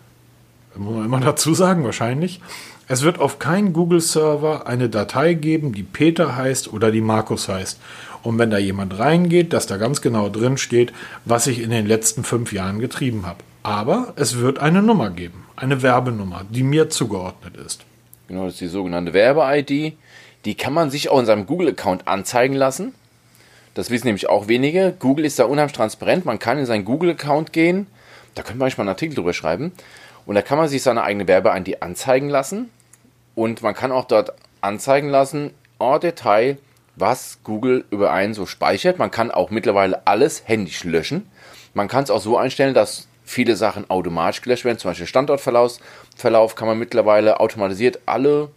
muss 0.76 0.94
man 0.94 1.04
immer 1.04 1.20
dazu 1.20 1.52
sagen, 1.52 1.84
wahrscheinlich, 1.84 2.40
es 2.86 3.02
wird 3.02 3.18
auf 3.18 3.38
keinen 3.38 3.72
Google-Server 3.72 4.66
eine 4.66 4.88
Datei 4.88 5.34
geben, 5.34 5.72
die 5.72 5.82
Peter 5.82 6.36
heißt 6.36 6.72
oder 6.72 6.90
die 6.90 7.00
Markus 7.00 7.48
heißt. 7.48 7.80
Und 8.22 8.38
wenn 8.38 8.50
da 8.50 8.58
jemand 8.58 8.98
reingeht, 8.98 9.52
dass 9.52 9.66
da 9.66 9.76
ganz 9.76 10.02
genau 10.02 10.28
drin 10.28 10.58
steht, 10.58 10.92
was 11.24 11.46
ich 11.46 11.60
in 11.60 11.70
den 11.70 11.86
letzten 11.86 12.24
fünf 12.24 12.52
Jahren 12.52 12.80
getrieben 12.80 13.26
habe. 13.26 13.38
Aber 13.62 14.12
es 14.16 14.38
wird 14.38 14.58
eine 14.58 14.82
Nummer 14.82 15.10
geben, 15.10 15.44
eine 15.56 15.82
Werbenummer, 15.82 16.44
die 16.50 16.62
mir 16.62 16.90
zugeordnet 16.90 17.56
ist. 17.56 17.84
Genau, 18.28 18.44
das 18.44 18.54
ist 18.54 18.60
die 18.60 18.68
sogenannte 18.68 19.14
Werbe-ID. 19.14 19.94
Die 20.44 20.54
kann 20.54 20.74
man 20.74 20.90
sich 20.90 21.08
auch 21.08 21.18
in 21.18 21.26
seinem 21.26 21.46
Google-Account 21.46 22.06
anzeigen 22.06 22.54
lassen. 22.54 22.94
Das 23.72 23.90
wissen 23.90 24.06
nämlich 24.06 24.28
auch 24.28 24.48
wenige. 24.48 24.94
Google 24.98 25.24
ist 25.24 25.38
da 25.38 25.44
unheimlich 25.44 25.74
transparent. 25.74 26.24
Man 26.24 26.38
kann 26.38 26.58
in 26.58 26.66
seinen 26.66 26.84
Google-Account 26.84 27.52
gehen. 27.52 27.86
Da 28.34 28.42
können 28.42 28.58
wir 28.58 28.64
manchmal 28.64 28.84
einen 28.84 28.94
Artikel 28.94 29.14
drüber 29.14 29.32
schreiben. 29.32 29.72
Und 30.26 30.34
da 30.34 30.42
kann 30.42 30.58
man 30.58 30.68
sich 30.68 30.82
seine 30.82 31.02
eigene 31.02 31.26
Werbe-ID 31.26 31.82
anzeigen 31.82 32.28
lassen. 32.28 32.70
Und 33.34 33.62
man 33.62 33.74
kann 33.74 33.92
auch 33.92 34.04
dort 34.04 34.32
anzeigen 34.60 35.08
lassen, 35.08 35.52
en 35.78 36.00
Detail, 36.00 36.58
was 36.96 37.38
Google 37.44 37.84
über 37.90 38.12
einen 38.12 38.34
so 38.34 38.46
speichert. 38.46 38.98
Man 38.98 39.10
kann 39.10 39.30
auch 39.30 39.50
mittlerweile 39.50 40.06
alles 40.06 40.46
händisch 40.46 40.84
löschen. 40.84 41.28
Man 41.74 41.88
kann 41.88 42.04
es 42.04 42.10
auch 42.10 42.20
so 42.20 42.36
einstellen, 42.38 42.74
dass 42.74 43.08
viele 43.24 43.56
Sachen 43.56 43.90
automatisch 43.90 44.42
gelöscht 44.42 44.64
werden. 44.64 44.78
Zum 44.78 44.90
Beispiel 44.90 45.06
Standortverlauf 45.06 45.78
Verlauf 46.16 46.54
kann 46.54 46.68
man 46.68 46.78
mittlerweile 46.78 47.40
automatisiert 47.40 48.00
alle, 48.06 48.50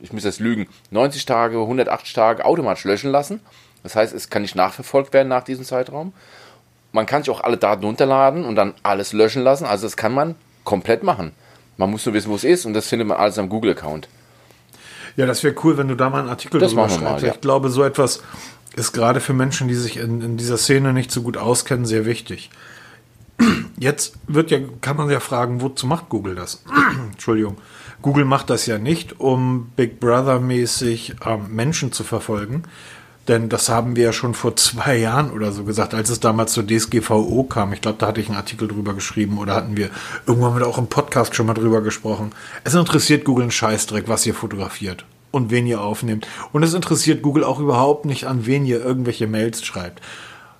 ich 0.00 0.12
muss 0.12 0.24
jetzt 0.24 0.40
lügen, 0.40 0.68
90 0.90 1.26
Tage, 1.26 1.58
180 1.60 2.12
Tage 2.12 2.44
automatisch 2.44 2.84
löschen 2.84 3.10
lassen. 3.10 3.40
Das 3.82 3.96
heißt, 3.96 4.14
es 4.14 4.30
kann 4.30 4.42
nicht 4.42 4.54
nachverfolgt 4.54 5.12
werden 5.12 5.28
nach 5.28 5.44
diesem 5.44 5.64
Zeitraum. 5.64 6.12
Man 6.92 7.06
kann 7.06 7.22
sich 7.22 7.30
auch 7.30 7.42
alle 7.42 7.56
Daten 7.56 7.84
runterladen 7.84 8.44
und 8.44 8.54
dann 8.54 8.74
alles 8.82 9.12
löschen 9.12 9.42
lassen. 9.42 9.66
Also 9.66 9.86
das 9.86 9.96
kann 9.96 10.14
man 10.14 10.36
komplett 10.62 11.02
machen. 11.02 11.32
Man 11.76 11.90
muss 11.90 12.06
nur 12.06 12.14
wissen, 12.14 12.30
wo 12.30 12.36
es 12.36 12.44
ist 12.44 12.66
und 12.66 12.74
das 12.74 12.88
findet 12.88 13.08
man 13.08 13.16
alles 13.18 13.38
am 13.38 13.48
Google-Account. 13.48 14.08
Ja, 15.16 15.26
das 15.26 15.42
wäre 15.44 15.54
cool, 15.64 15.76
wenn 15.76 15.88
du 15.88 15.94
da 15.94 16.10
mal 16.10 16.20
einen 16.20 16.28
Artikel 16.28 16.60
Das 16.60 16.70
drüber 16.70 16.88
mal, 16.88 16.90
schreibst. 16.90 17.24
ja. 17.24 17.32
Ich 17.34 17.40
glaube, 17.40 17.70
so 17.70 17.82
etwas 17.82 18.22
ist 18.76 18.92
gerade 18.92 19.20
für 19.20 19.32
Menschen, 19.32 19.68
die 19.68 19.74
sich 19.74 19.96
in, 19.96 20.20
in 20.20 20.36
dieser 20.36 20.56
Szene 20.58 20.92
nicht 20.92 21.10
so 21.12 21.22
gut 21.22 21.36
auskennen, 21.36 21.86
sehr 21.86 22.04
wichtig. 22.06 22.50
Jetzt 23.78 24.14
wird 24.28 24.50
ja, 24.50 24.58
kann 24.80 24.96
man 24.96 25.10
ja 25.10 25.20
fragen, 25.20 25.60
wozu 25.60 25.86
macht 25.86 26.08
Google 26.08 26.34
das? 26.34 26.62
Entschuldigung. 27.12 27.56
Google 28.02 28.24
macht 28.24 28.50
das 28.50 28.66
ja 28.66 28.78
nicht, 28.78 29.18
um 29.20 29.70
Big 29.76 29.98
Brother-mäßig 30.00 31.16
ähm, 31.24 31.46
Menschen 31.54 31.90
zu 31.92 32.04
verfolgen. 32.04 32.64
Denn 33.28 33.48
das 33.48 33.68
haben 33.70 33.96
wir 33.96 34.04
ja 34.04 34.12
schon 34.12 34.34
vor 34.34 34.54
zwei 34.56 34.96
Jahren 34.96 35.30
oder 35.30 35.50
so 35.50 35.64
gesagt, 35.64 35.94
als 35.94 36.10
es 36.10 36.20
damals 36.20 36.52
zur 36.52 36.66
DSGVO 36.66 37.44
kam. 37.44 37.72
Ich 37.72 37.80
glaube, 37.80 37.96
da 37.98 38.08
hatte 38.08 38.20
ich 38.20 38.28
einen 38.28 38.36
Artikel 38.36 38.68
drüber 38.68 38.92
geschrieben 38.92 39.38
oder 39.38 39.54
hatten 39.54 39.76
wir 39.76 39.88
irgendwann 40.26 40.56
wieder 40.56 40.66
auch 40.66 40.76
im 40.78 40.88
Podcast 40.88 41.34
schon 41.34 41.46
mal 41.46 41.54
drüber 41.54 41.80
gesprochen. 41.80 42.32
Es 42.64 42.74
interessiert 42.74 43.24
Google 43.24 43.44
einen 43.44 43.50
Scheißdreck, 43.50 44.08
was 44.08 44.26
ihr 44.26 44.34
fotografiert 44.34 45.06
und 45.30 45.50
wen 45.50 45.66
ihr 45.66 45.80
aufnehmt. 45.80 46.28
Und 46.52 46.62
es 46.62 46.74
interessiert 46.74 47.22
Google 47.22 47.44
auch 47.44 47.60
überhaupt 47.60 48.04
nicht, 48.04 48.26
an 48.26 48.44
wen 48.44 48.66
ihr 48.66 48.84
irgendwelche 48.84 49.26
Mails 49.26 49.64
schreibt. 49.64 50.02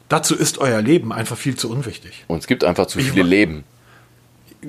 Dazu 0.08 0.34
ist 0.34 0.58
euer 0.58 0.80
Leben 0.80 1.12
einfach 1.12 1.36
viel 1.36 1.56
zu 1.56 1.70
unwichtig. 1.70 2.24
Und 2.28 2.38
es 2.38 2.46
gibt 2.46 2.64
einfach 2.64 2.86
zu 2.86 2.98
Ich 2.98 3.10
viele 3.10 3.24
Leben. 3.24 3.64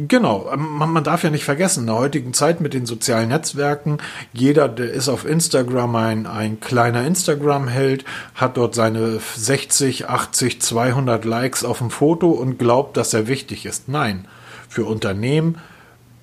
Genau, 0.08 0.50
ähm, 0.52 0.78
man, 0.78 0.92
man 0.92 1.04
darf 1.04 1.24
ja 1.24 1.30
nicht 1.30 1.46
vergessen, 1.46 1.82
in 1.82 1.86
der 1.88 1.96
heutigen 1.96 2.34
Zeit 2.34 2.62
mit 2.62 2.74
den 2.74 2.86
sozialen 2.86 3.30
Netzwerken, 3.30 3.98
jeder, 4.34 4.68
der 4.68 4.92
ist 4.92 5.10
auf 5.10 5.26
Instagram 5.26 5.96
ein, 5.96 6.28
ein 6.28 6.60
kleiner 6.60 7.06
Instagram-Held, 7.06 8.06
hat 8.34 8.58
dort 8.58 8.76
seine 8.76 9.20
60, 9.20 10.10
80, 10.10 10.62
200 10.62 11.26
Likes 11.26 11.64
auf 11.64 11.80
dem 11.80 11.92
Foto 11.92 12.30
und 12.30 12.60
glaubt, 12.60 12.98
dass 12.98 13.14
er 13.14 13.28
wichtig 13.28 13.66
ist. 13.66 13.88
Nein, 13.88 14.28
für 14.68 14.86
Unternehmen 14.86 15.58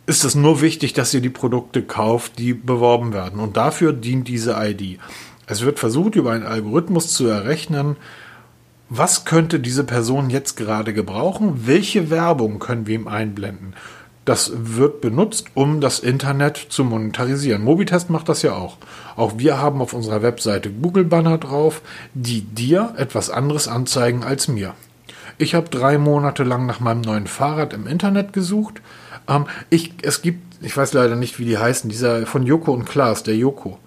ist 0.06 0.24
es 0.24 0.34
nur 0.34 0.60
wichtig, 0.60 0.92
dass 0.92 1.14
ihr 1.14 1.20
die 1.20 1.30
Produkte 1.30 1.82
kauft, 1.82 2.38
die 2.38 2.54
beworben 2.54 3.12
werden. 3.12 3.40
Und 3.40 3.56
dafür 3.56 3.92
dient 3.92 4.28
diese 4.28 4.56
ID. 4.58 4.98
Es 5.46 5.62
wird 5.62 5.78
versucht, 5.78 6.16
über 6.16 6.32
einen 6.32 6.46
Algorithmus 6.46 7.12
zu 7.12 7.26
errechnen, 7.26 7.96
was 8.94 9.24
könnte 9.24 9.58
diese 9.58 9.84
Person 9.84 10.28
jetzt 10.28 10.54
gerade 10.58 10.92
gebrauchen? 10.92 11.66
Welche 11.66 12.10
Werbung 12.10 12.58
können 12.58 12.86
wir 12.86 12.94
ihm 12.94 13.08
einblenden? 13.08 13.72
Das 14.26 14.52
wird 14.54 15.00
benutzt, 15.00 15.46
um 15.54 15.80
das 15.80 15.98
Internet 15.98 16.58
zu 16.68 16.84
monetarisieren. 16.84 17.64
Mobitest 17.64 18.10
macht 18.10 18.28
das 18.28 18.42
ja 18.42 18.52
auch. 18.52 18.76
Auch 19.16 19.38
wir 19.38 19.58
haben 19.58 19.80
auf 19.80 19.94
unserer 19.94 20.20
Webseite 20.20 20.70
Google-Banner 20.70 21.38
drauf, 21.38 21.80
die 22.12 22.42
dir 22.42 22.92
etwas 22.98 23.30
anderes 23.30 23.66
anzeigen 23.66 24.24
als 24.24 24.46
mir. 24.46 24.74
Ich 25.38 25.54
habe 25.54 25.70
drei 25.70 25.96
Monate 25.96 26.44
lang 26.44 26.66
nach 26.66 26.80
meinem 26.80 27.00
neuen 27.00 27.26
Fahrrad 27.26 27.72
im 27.72 27.86
Internet 27.86 28.34
gesucht. 28.34 28.82
Ähm, 29.26 29.46
ich, 29.70 29.94
es 30.02 30.20
gibt, 30.20 30.62
ich 30.62 30.76
weiß 30.76 30.92
leider 30.92 31.16
nicht, 31.16 31.38
wie 31.38 31.46
die 31.46 31.56
heißen, 31.56 31.88
dieser 31.88 32.26
von 32.26 32.44
Joko 32.44 32.72
und 32.72 32.84
Klaas, 32.84 33.22
der 33.22 33.36
Joko. 33.36 33.78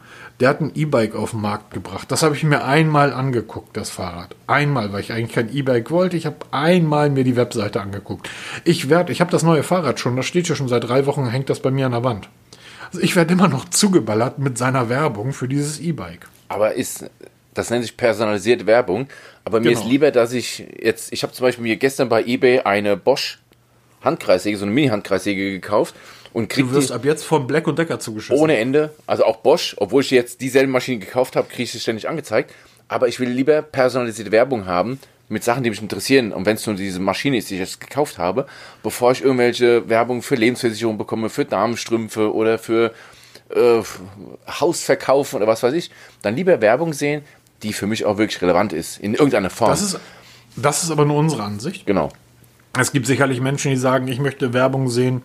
Der 0.41 0.49
hat 0.49 0.59
ein 0.59 0.71
E-Bike 0.75 1.15
auf 1.15 1.31
den 1.31 1.41
Markt 1.41 1.73
gebracht. 1.73 2.11
Das 2.11 2.21
habe 2.21 2.35
ich 2.35 2.43
mir 2.43 2.65
einmal 2.65 3.13
angeguckt, 3.13 3.77
das 3.77 3.89
Fahrrad. 3.89 4.35
Einmal, 4.47 4.91
weil 4.91 4.99
ich 4.99 5.13
eigentlich 5.13 5.33
kein 5.33 5.53
E-Bike 5.55 5.91
wollte. 5.91 6.17
Ich 6.17 6.25
habe 6.25 6.37
einmal 6.51 7.09
mir 7.09 7.23
die 7.23 7.37
Webseite 7.37 7.79
angeguckt. 7.79 8.29
Ich 8.65 8.89
werde, 8.89 9.13
ich 9.13 9.21
habe 9.21 9.31
das 9.31 9.43
neue 9.43 9.63
Fahrrad 9.63 9.99
schon, 9.99 10.17
das 10.17 10.25
steht 10.25 10.49
ja 10.49 10.55
schon 10.55 10.67
seit 10.67 10.83
drei 10.83 11.05
Wochen, 11.05 11.25
hängt 11.29 11.49
das 11.49 11.61
bei 11.61 11.71
mir 11.71 11.85
an 11.85 11.93
der 11.93 12.03
Wand. 12.03 12.27
Also 12.91 12.99
ich 12.99 13.15
werde 13.15 13.33
immer 13.33 13.47
noch 13.47 13.69
zugeballert 13.69 14.37
mit 14.37 14.57
seiner 14.57 14.89
Werbung 14.89 15.31
für 15.31 15.47
dieses 15.47 15.79
E-Bike. 15.79 16.27
Aber 16.49 16.73
ist, 16.73 17.09
das 17.53 17.69
nennt 17.69 17.83
sich 17.83 17.95
personalisierte 17.95 18.67
Werbung. 18.67 19.07
Aber 19.45 19.59
mir 19.61 19.69
Genau. 19.69 19.79
ist 19.81 19.87
lieber, 19.87 20.11
dass 20.11 20.33
ich 20.33 20.65
jetzt, 20.81 21.13
ich 21.13 21.23
habe 21.23 21.31
zum 21.31 21.45
Beispiel 21.45 21.63
mir 21.63 21.77
gestern 21.77 22.09
bei 22.09 22.23
eBay 22.23 22.59
eine 22.61 22.97
Bosch 22.97 23.39
Handkreissäge, 24.03 24.57
so 24.57 24.65
eine 24.65 24.73
Mini-Handkreissäge 24.73 25.51
gekauft 25.51 25.95
und 26.35 26.49
krieg 26.49 26.65
Du 26.65 26.73
wirst 26.73 26.91
ab 26.91 27.05
jetzt 27.05 27.23
vom 27.23 27.47
Black 27.47 27.65
und 27.65 27.79
Decker 27.79 27.97
zugeschissen. 27.97 28.37
ohne 28.37 28.57
Ende, 28.57 28.93
also 29.07 29.23
auch 29.23 29.37
Bosch, 29.37 29.73
obwohl 29.79 30.01
ich 30.01 30.11
jetzt 30.11 30.41
dieselbe 30.41 30.69
Maschine 30.69 30.99
gekauft 30.99 31.37
habe, 31.37 31.47
kriege 31.47 31.63
ich 31.63 31.71
sie 31.71 31.79
ständig 31.79 32.09
angezeigt. 32.09 32.53
Aber 32.89 33.07
ich 33.07 33.21
will 33.21 33.29
lieber 33.29 33.61
personalisierte 33.61 34.33
Werbung 34.33 34.65
haben 34.65 34.99
mit 35.29 35.45
Sachen, 35.45 35.63
die 35.63 35.69
mich 35.69 35.81
interessieren. 35.81 36.33
Und 36.33 36.45
wenn 36.45 36.57
es 36.57 36.67
nur 36.67 36.75
diese 36.75 36.99
Maschine 36.99 37.37
ist, 37.37 37.49
die 37.49 37.53
ich 37.53 37.61
jetzt 37.61 37.79
gekauft 37.79 38.17
habe, 38.17 38.47
bevor 38.83 39.13
ich 39.13 39.23
irgendwelche 39.23 39.87
Werbung 39.87 40.21
für 40.21 40.35
Lebensversicherung 40.35 40.97
bekomme, 40.97 41.29
für 41.29 41.45
Damenstrümpfe 41.45 42.33
oder 42.33 42.59
für 42.59 42.91
äh, 43.55 43.81
Hausverkauf 44.59 45.33
oder 45.35 45.47
was 45.47 45.63
weiß 45.63 45.73
ich, 45.73 45.89
dann 46.21 46.35
lieber 46.35 46.59
Werbung 46.59 46.91
sehen, 46.91 47.21
die 47.63 47.71
für 47.71 47.87
mich 47.87 48.03
auch 48.03 48.17
wirklich 48.17 48.41
relevant 48.41 48.73
ist, 48.73 48.99
in 48.99 49.13
irgendeiner 49.13 49.49
Form. 49.49 49.69
Das 49.69 49.81
ist, 49.81 49.99
das 50.57 50.83
ist 50.83 50.91
aber 50.91 51.05
nur 51.05 51.15
unsere 51.15 51.43
Ansicht. 51.43 51.85
genau. 51.85 52.11
Es 52.77 52.91
gibt 52.91 53.07
sicherlich 53.07 53.39
Menschen, 53.39 53.71
die 53.71 53.77
sagen, 53.77 54.09
ich 54.09 54.19
möchte 54.19 54.51
Werbung 54.51 54.89
sehen, 54.89 55.21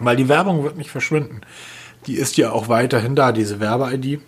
weil 0.00 0.16
die 0.16 0.28
Werbung 0.28 0.64
wird 0.64 0.76
nicht 0.76 0.90
verschwinden. 0.90 1.40
Die 2.06 2.14
ist 2.14 2.36
ja 2.36 2.52
auch 2.52 2.68
weiterhin 2.68 3.16
da, 3.16 3.32
diese 3.32 3.60
Werbe-ID 3.60 4.20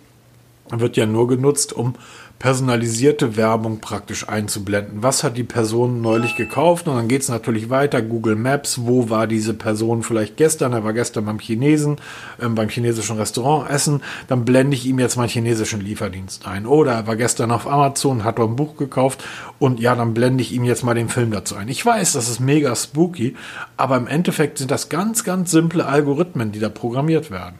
wird 0.69 0.97
ja 0.97 1.05
nur 1.05 1.27
genutzt, 1.27 1.73
um 1.73 1.95
personalisierte 2.41 3.37
Werbung 3.37 3.81
praktisch 3.81 4.27
einzublenden. 4.27 5.03
Was 5.03 5.23
hat 5.23 5.37
die 5.37 5.43
Person 5.43 6.01
neulich 6.01 6.35
gekauft? 6.35 6.87
Und 6.87 6.95
dann 6.95 7.07
geht 7.07 7.21
es 7.21 7.29
natürlich 7.29 7.69
weiter. 7.69 8.01
Google 8.01 8.35
Maps, 8.35 8.79
wo 8.81 9.11
war 9.11 9.27
diese 9.27 9.53
Person 9.53 10.01
vielleicht 10.01 10.37
gestern? 10.37 10.73
Er 10.73 10.83
war 10.83 10.93
gestern 10.93 11.25
beim 11.25 11.37
Chinesen, 11.37 11.97
ähm, 12.41 12.55
beim 12.55 12.69
chinesischen 12.69 13.17
Restaurant 13.17 13.69
essen. 13.69 14.01
Dann 14.27 14.43
blende 14.43 14.75
ich 14.75 14.87
ihm 14.87 14.97
jetzt 14.97 15.17
mal 15.17 15.27
chinesischen 15.27 15.81
Lieferdienst 15.81 16.47
ein. 16.47 16.65
Oder 16.65 16.93
er 16.93 17.05
war 17.05 17.15
gestern 17.15 17.51
auf 17.51 17.67
Amazon, 17.67 18.23
hat 18.23 18.39
dort 18.39 18.49
ein 18.49 18.55
Buch 18.55 18.75
gekauft 18.75 19.23
und 19.59 19.79
ja, 19.79 19.93
dann 19.93 20.15
blende 20.15 20.41
ich 20.41 20.51
ihm 20.51 20.63
jetzt 20.63 20.83
mal 20.83 20.95
den 20.95 21.09
Film 21.09 21.29
dazu 21.29 21.55
ein. 21.55 21.67
Ich 21.67 21.85
weiß, 21.85 22.13
das 22.13 22.27
ist 22.27 22.39
mega 22.39 22.75
spooky, 22.75 23.35
aber 23.77 23.97
im 23.97 24.07
Endeffekt 24.07 24.57
sind 24.57 24.71
das 24.71 24.89
ganz, 24.89 25.23
ganz 25.23 25.51
simple 25.51 25.85
Algorithmen, 25.85 26.51
die 26.51 26.59
da 26.59 26.69
programmiert 26.69 27.29
werden. 27.29 27.59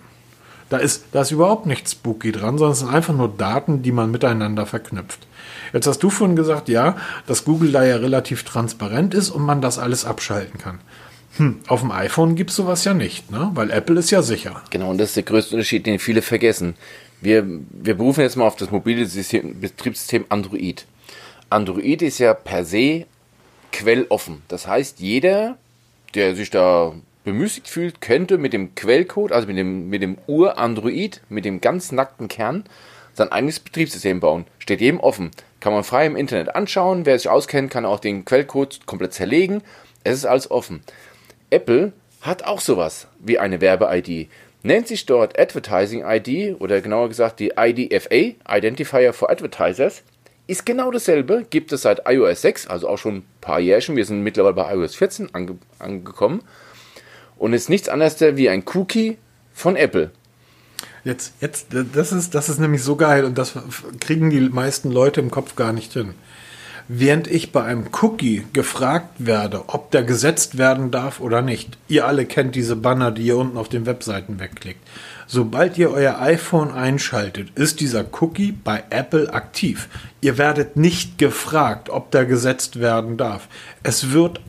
Da 0.72 0.78
ist, 0.78 1.04
da 1.12 1.24
ist 1.24 1.32
überhaupt 1.32 1.66
nichts 1.66 1.92
spooky 1.92 2.32
dran, 2.32 2.58
sondern 2.58 2.72
es 2.72 2.80
sind 2.80 2.88
einfach 2.88 3.14
nur 3.14 3.28
Daten, 3.28 3.82
die 3.82 3.92
man 3.92 4.10
miteinander 4.10 4.66
verknüpft. 4.66 5.20
Jetzt 5.74 5.86
hast 5.86 6.00
du 6.02 6.10
vorhin 6.10 6.38
gesagt, 6.38 6.70
ja, 6.70 6.96
dass 7.28 7.44
Google 7.44 7.74
da 7.74 7.84
ja 7.84 7.98
relativ 7.98 8.46
transparent 8.46 9.14
ist 9.14 9.32
und 9.32 9.44
man 9.44 9.62
das 9.62 9.78
alles 9.78 10.06
abschalten 10.06 10.58
kann. 10.58 10.80
Hm, 11.36 11.60
auf 11.68 11.82
dem 11.82 11.92
iPhone 11.92 12.36
gibt 12.36 12.52
es 12.52 12.56
sowas 12.56 12.86
ja 12.86 12.94
nicht, 12.94 13.30
ne? 13.32 13.52
weil 13.54 13.70
Apple 13.70 14.00
ist 14.00 14.12
ja 14.12 14.22
sicher. 14.22 14.64
Genau, 14.70 14.92
und 14.92 14.98
das 14.98 15.10
ist 15.10 15.18
der 15.18 15.24
größte 15.24 15.56
Unterschied, 15.56 15.86
den 15.86 16.00
viele 16.00 16.22
vergessen. 16.22 16.76
Wir, 17.20 17.46
wir 17.70 17.98
berufen 17.98 18.22
jetzt 18.22 18.38
mal 18.38 18.48
auf 18.48 18.56
das 18.56 18.72
mobile 18.72 19.06
System, 19.06 19.60
Betriebssystem 19.60 20.24
Android. 20.30 20.86
Android 21.50 22.02
ist 22.02 22.20
ja 22.20 22.34
per 22.34 22.64
se 22.64 23.08
quelloffen. 23.74 24.42
Das 24.48 24.68
heißt, 24.68 25.02
jeder, 25.02 25.58
der 26.16 26.34
sich 26.34 26.50
da 26.50 26.94
bemüßigt 27.24 27.68
fühlt, 27.68 28.02
könnte 28.02 28.38
mit 28.38 28.54
dem 28.54 28.76
Quellcode, 28.76 29.32
also 29.32 29.48
mit 29.48 29.58
dem, 29.58 29.90
mit 29.90 30.02
dem 30.02 30.18
Ur-Android, 30.28 31.22
mit 31.30 31.46
dem 31.46 31.62
ganz 31.62 31.92
nackten 31.92 32.28
Kern, 32.28 32.64
sein 33.14 33.32
eigenes 33.32 33.60
Betriebssystem 33.60 34.20
bauen. 34.20 34.46
Steht 34.60 34.82
jedem 34.82 35.00
offen. 35.00 35.32
Kann 35.60 35.74
man 35.74 35.84
frei 35.84 36.06
im 36.06 36.16
Internet 36.16 36.56
anschauen. 36.56 37.06
Wer 37.06 37.18
sich 37.20 37.30
auskennt, 37.30 37.72
kann 37.72 37.86
auch 37.86 38.00
den 38.00 38.26
Quellcode 38.26 38.86
komplett 38.86 39.14
zerlegen. 39.14 39.62
Es 40.04 40.16
ist 40.16 40.26
alles 40.26 40.50
offen. 40.50 40.82
Apple 41.50 41.94
hat 42.22 42.46
auch 42.46 42.62
sowas 42.62 43.08
wie 43.20 43.38
eine 43.38 43.62
Werbe-ID. 43.62 44.30
Nennt 44.64 44.88
sich 44.88 45.06
dort 45.06 45.40
Advertising 45.40 46.04
ID 46.06 46.60
oder 46.60 46.82
genauer 46.82 47.10
gesagt 47.10 47.40
die 47.40 47.54
IDFA, 47.58 48.36
Identifier 48.56 49.12
for 49.12 49.30
Advertisers. 49.30 50.04
Ist 50.48 50.66
genau 50.66 50.92
dasselbe, 50.92 51.46
gibt 51.50 51.72
es 51.72 51.84
seit 51.84 52.04
iOS 52.08 52.42
6, 52.42 52.68
also 52.68 52.88
auch 52.88 52.98
schon 52.98 53.18
ein 53.18 53.26
paar 53.42 53.60
Jährchen. 53.60 53.96
Wir 53.96 54.06
sind 54.06 54.22
mittlerweile 54.22 54.54
bei 54.54 54.74
iOS 54.74 54.96
14 54.96 55.34
ange 55.34 55.58
angekommen. 55.80 56.44
Und 57.42 57.54
ist 57.54 57.70
nichts 57.70 57.90
anderes 57.90 58.20
wie 58.20 58.50
ein 58.50 58.64
Cookie 58.76 59.18
von 59.52 59.76
Apple. 59.76 60.12
Jetzt, 61.04 61.34
jetzt, 61.42 61.70
das 61.72 62.12
ist, 62.12 62.36
das 62.36 62.50
ist 62.50 62.60
nämlich 62.60 62.84
so 62.84 62.96
geil 62.96 63.26
und 63.26 63.36
das 63.36 63.54
kriegen 64.00 64.30
die 64.30 64.42
meisten 64.42 64.92
Leute 64.92 65.22
im 65.22 65.32
Kopf 65.32 65.56
gar 65.56 65.74
nicht 65.74 65.92
hin. 65.94 66.14
während 66.94 67.28
ich 67.28 67.54
bei 67.54 67.64
einem 67.64 67.86
Cookie 68.02 68.46
gefragt 68.52 69.14
werde, 69.18 69.64
ob 69.68 69.92
der 69.92 70.04
gesetzt 70.04 70.58
werden 70.58 70.92
darf 70.92 71.22
oder 71.22 71.42
nicht. 71.42 71.78
Ihr 71.88 72.06
alle 72.06 72.26
kennt 72.26 72.54
diese 72.54 72.76
Banner, 72.76 73.12
die 73.12 73.24
ihr 73.24 73.38
unten 73.38 73.58
auf 73.58 73.70
den 73.70 73.86
Webseiten 73.86 74.40
wegklickt. 74.42 74.82
Sobald 75.26 75.78
ihr 75.78 75.92
euer 75.92 76.20
iPhone 76.20 76.74
einschaltet, 76.74 77.52
ist 77.56 77.80
dieser 77.80 78.06
Cookie 78.20 78.52
bei 78.52 78.84
Apple 78.90 79.34
aktiv. 79.34 79.88
Ihr 80.20 80.38
werdet 80.38 80.76
nicht 80.76 81.18
gefragt, 81.18 81.90
ob 81.90 82.12
der 82.12 82.26
gesetzt 82.26 82.82
werden 82.82 83.16
darf. 83.16 83.48
Es 83.84 84.12
wird, 84.12 84.42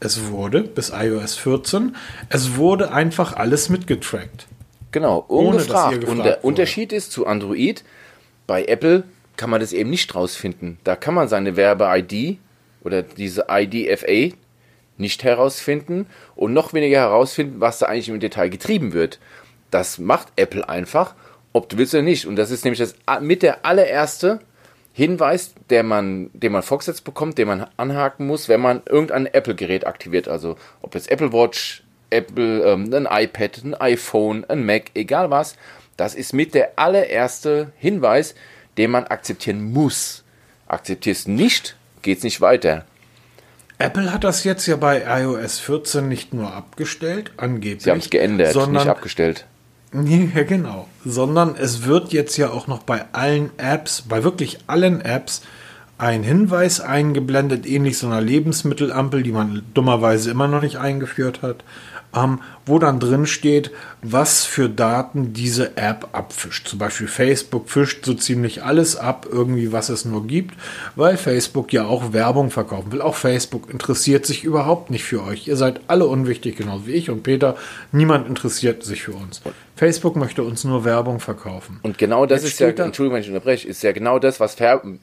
es 0.00 0.28
wurde 0.28 0.62
bis 0.62 0.90
iOS 0.90 1.36
14, 1.36 1.94
es 2.30 2.56
wurde 2.56 2.92
einfach 2.92 3.36
alles 3.36 3.68
mitgetrackt. 3.68 4.46
Genau, 4.92 5.18
ungefragt. 5.28 6.04
Und 6.04 6.18
der 6.18 6.36
wurde. 6.36 6.38
Unterschied 6.42 6.92
ist 6.92 7.12
zu 7.12 7.26
Android, 7.26 7.84
bei 8.46 8.64
Apple 8.64 9.04
kann 9.36 9.50
man 9.50 9.60
das 9.60 9.72
eben 9.72 9.90
nicht 9.90 10.14
rausfinden. 10.14 10.78
Da 10.84 10.96
kann 10.96 11.14
man 11.14 11.28
seine 11.28 11.56
Werbe-ID 11.56 12.38
oder 12.82 13.02
diese 13.02 13.46
IDFA 13.48 14.34
nicht 14.98 15.22
herausfinden 15.24 16.06
und 16.34 16.52
noch 16.52 16.72
weniger 16.72 16.98
herausfinden, 16.98 17.60
was 17.60 17.78
da 17.78 17.86
eigentlich 17.86 18.08
im 18.08 18.20
Detail 18.20 18.48
getrieben 18.48 18.92
wird. 18.92 19.18
Das 19.70 19.98
macht 19.98 20.28
Apple 20.36 20.68
einfach, 20.68 21.14
ob 21.52 21.68
du 21.68 21.78
willst 21.78 21.94
oder 21.94 22.02
nicht. 22.02 22.26
Und 22.26 22.36
das 22.36 22.50
ist 22.50 22.64
nämlich 22.64 22.80
das 22.80 22.94
mit 23.20 23.42
der 23.42 23.64
allererste 23.64 24.40
Hinweis, 24.92 25.54
der 25.70 25.82
man, 25.82 26.30
den 26.32 26.52
man 26.52 26.62
vorgesetzt 26.62 27.04
bekommt, 27.04 27.38
den 27.38 27.48
man 27.48 27.66
anhaken 27.76 28.26
muss, 28.26 28.48
wenn 28.48 28.60
man 28.60 28.82
irgendein 28.86 29.26
Apple-Gerät 29.26 29.86
aktiviert. 29.86 30.28
Also 30.28 30.56
ob 30.82 30.94
jetzt 30.94 31.10
Apple 31.10 31.32
Watch, 31.32 31.84
Apple, 32.10 32.64
ähm, 32.64 32.92
ein 32.92 33.06
iPad, 33.10 33.62
ein 33.64 33.74
iPhone, 33.74 34.44
ein 34.48 34.66
Mac, 34.66 34.90
egal 34.94 35.30
was. 35.30 35.56
Das 35.96 36.14
ist 36.14 36.32
mit 36.32 36.54
der 36.54 36.72
allererste 36.76 37.72
Hinweis, 37.76 38.34
den 38.78 38.90
man 38.90 39.04
akzeptieren 39.04 39.72
muss. 39.72 40.24
Akzeptierst 40.66 41.28
nicht, 41.28 41.76
geht's 42.02 42.22
nicht 42.22 42.40
weiter. 42.40 42.84
Apple 43.78 44.12
hat 44.12 44.24
das 44.24 44.44
jetzt 44.44 44.66
ja 44.66 44.76
bei 44.76 45.02
iOS 45.22 45.58
14 45.58 46.06
nicht 46.06 46.34
nur 46.34 46.52
abgestellt, 46.52 47.32
angeblich. 47.38 47.84
Sie 47.84 47.90
haben 47.90 47.98
es 47.98 48.10
geändert, 48.10 48.52
sondern, 48.52 48.82
nicht 48.82 48.90
abgestellt. 48.90 49.46
Ja, 49.92 50.44
genau. 50.44 50.88
Sondern 51.04 51.56
es 51.56 51.84
wird 51.84 52.12
jetzt 52.12 52.36
ja 52.36 52.50
auch 52.50 52.66
noch 52.66 52.82
bei 52.82 53.06
allen 53.12 53.50
Apps, 53.58 54.02
bei 54.02 54.22
wirklich 54.22 54.58
allen 54.68 55.00
Apps, 55.00 55.42
ein 55.98 56.22
Hinweis 56.22 56.80
eingeblendet, 56.80 57.66
ähnlich 57.66 57.98
so 57.98 58.06
einer 58.06 58.22
Lebensmittelampel, 58.22 59.22
die 59.22 59.32
man 59.32 59.62
dummerweise 59.74 60.30
immer 60.30 60.48
noch 60.48 60.62
nicht 60.62 60.76
eingeführt 60.76 61.42
hat, 61.42 61.62
ähm, 62.14 62.40
wo 62.64 62.78
dann 62.78 63.00
drin 63.00 63.26
steht, 63.26 63.70
was 64.00 64.44
für 64.44 64.70
Daten 64.70 65.34
diese 65.34 65.76
App 65.76 66.08
abfischt. 66.12 66.68
Zum 66.68 66.78
Beispiel 66.78 67.06
Facebook 67.06 67.68
fischt 67.68 68.04
so 68.04 68.14
ziemlich 68.14 68.64
alles 68.64 68.96
ab, 68.96 69.26
irgendwie 69.30 69.72
was 69.72 69.90
es 69.90 70.06
nur 70.06 70.26
gibt, 70.26 70.54
weil 70.96 71.18
Facebook 71.18 71.72
ja 71.72 71.84
auch 71.84 72.14
Werbung 72.14 72.50
verkaufen 72.50 72.92
will. 72.92 73.02
Auch 73.02 73.14
Facebook 73.14 73.70
interessiert 73.70 74.24
sich 74.24 74.42
überhaupt 74.42 74.90
nicht 74.90 75.04
für 75.04 75.22
euch. 75.22 75.48
Ihr 75.48 75.56
seid 75.56 75.80
alle 75.86 76.06
unwichtig, 76.06 76.56
genauso 76.56 76.86
wie 76.86 76.92
ich 76.92 77.10
und 77.10 77.24
Peter. 77.24 77.56
Niemand 77.92 78.26
interessiert 78.26 78.84
sich 78.84 79.02
für 79.02 79.12
uns. 79.12 79.42
Facebook 79.80 80.14
möchte 80.14 80.42
uns 80.42 80.62
nur 80.64 80.84
Werbung 80.84 81.20
verkaufen. 81.20 81.80
Und 81.82 81.96
genau 81.96 82.26
das 82.26 82.42
Jetzt 82.42 82.52
ist 82.52 82.60
ja, 82.60 82.68
Entschuldigung, 82.68 83.14
wenn 83.14 83.22
ich 83.22 83.28
unterbreche, 83.28 83.66
ist 83.66 83.82
ja 83.82 83.92
genau 83.92 84.18
das, 84.18 84.38
was 84.38 84.54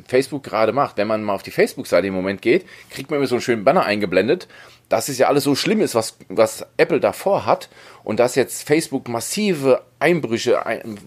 Facebook 0.07 0.43
gerade 0.43 0.72
macht. 0.72 0.98
Wenn 0.98 1.07
man 1.07 1.24
mal 1.24 1.34
auf 1.34 1.41
die 1.41 1.50
Facebook-Seite 1.50 2.05
im 2.05 2.13
Moment 2.13 2.43
geht, 2.43 2.63
kriegt 2.91 3.10
man 3.10 3.17
immer 3.17 3.25
so 3.25 3.34
einen 3.34 3.41
schönen 3.41 3.63
Banner 3.63 3.84
eingeblendet 3.86 4.48
dass 4.89 5.10
es 5.10 5.17
ja 5.17 5.27
alles 5.27 5.43
so 5.43 5.53
schlimm 5.53 5.81
ist, 5.81 5.96
was, 5.96 6.15
was 6.29 6.65
Apple 6.77 7.01
davor 7.01 7.46
hat 7.46 7.67
und 8.05 8.22
dass 8.22 8.36
jetzt 8.36 8.65
Facebook 8.65 9.10
massive 9.10 9.81
Einbrüche 10.00 10.62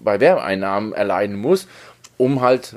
bei 0.04 0.20
Werbeeinnahmen 0.20 0.92
erleiden 0.92 1.36
muss, 1.36 1.66
um 2.18 2.42
halt, 2.42 2.76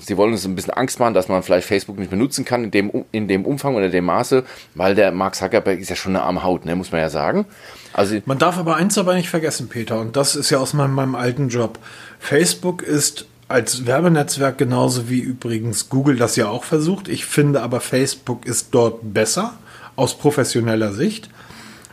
sie 0.00 0.16
wollen 0.16 0.32
uns 0.32 0.44
ein 0.44 0.56
bisschen 0.56 0.72
Angst 0.72 0.98
machen, 0.98 1.14
dass 1.14 1.28
man 1.28 1.44
vielleicht 1.44 1.68
Facebook 1.68 1.96
nicht 1.96 2.10
benutzen 2.10 2.44
kann 2.44 2.64
in 2.64 2.70
dem, 2.72 3.04
in 3.12 3.28
dem 3.28 3.44
Umfang 3.44 3.76
oder 3.76 3.88
dem 3.88 4.06
Maße, 4.06 4.42
weil 4.74 4.96
der 4.96 5.12
Mark 5.12 5.36
Zuckerberg 5.36 5.78
ist 5.78 5.90
ja 5.90 5.94
schon 5.94 6.16
eine 6.16 6.24
arme 6.24 6.42
Haut, 6.42 6.64
ne, 6.64 6.74
muss 6.74 6.90
man 6.90 7.00
ja 7.00 7.08
sagen. 7.08 7.46
Also, 7.92 8.16
man 8.24 8.38
darf 8.38 8.58
aber 8.58 8.76
eins 8.76 8.96
aber 8.96 9.14
nicht 9.14 9.28
vergessen, 9.28 9.68
Peter, 9.68 10.00
und 10.00 10.16
das 10.16 10.36
ist 10.36 10.50
ja 10.50 10.58
aus 10.58 10.72
meinem, 10.72 10.94
meinem 10.94 11.14
alten 11.14 11.48
Job. 11.48 11.78
Facebook 12.18 12.82
ist 12.82 13.26
als 13.48 13.86
Werbenetzwerk 13.86 14.56
genauso 14.56 15.10
wie 15.10 15.20
übrigens 15.20 15.90
Google 15.90 16.16
das 16.16 16.36
ja 16.36 16.48
auch 16.48 16.64
versucht. 16.64 17.08
Ich 17.08 17.26
finde 17.26 17.60
aber 17.62 17.80
Facebook 17.80 18.46
ist 18.46 18.68
dort 18.70 19.12
besser 19.12 19.58
aus 19.94 20.16
professioneller 20.16 20.92
Sicht. 20.92 21.28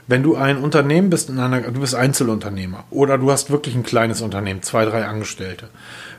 Wenn 0.07 0.23
du 0.23 0.35
ein 0.35 0.57
Unternehmen 0.57 1.09
bist, 1.09 1.29
in 1.29 1.37
einer, 1.37 1.61
du 1.61 1.81
bist 1.81 1.95
Einzelunternehmer 1.95 2.85
oder 2.89 3.17
du 3.17 3.29
hast 3.29 3.51
wirklich 3.51 3.75
ein 3.75 3.83
kleines 3.83 4.21
Unternehmen, 4.21 4.63
zwei, 4.63 4.85
drei 4.85 5.05
Angestellte. 5.05 5.67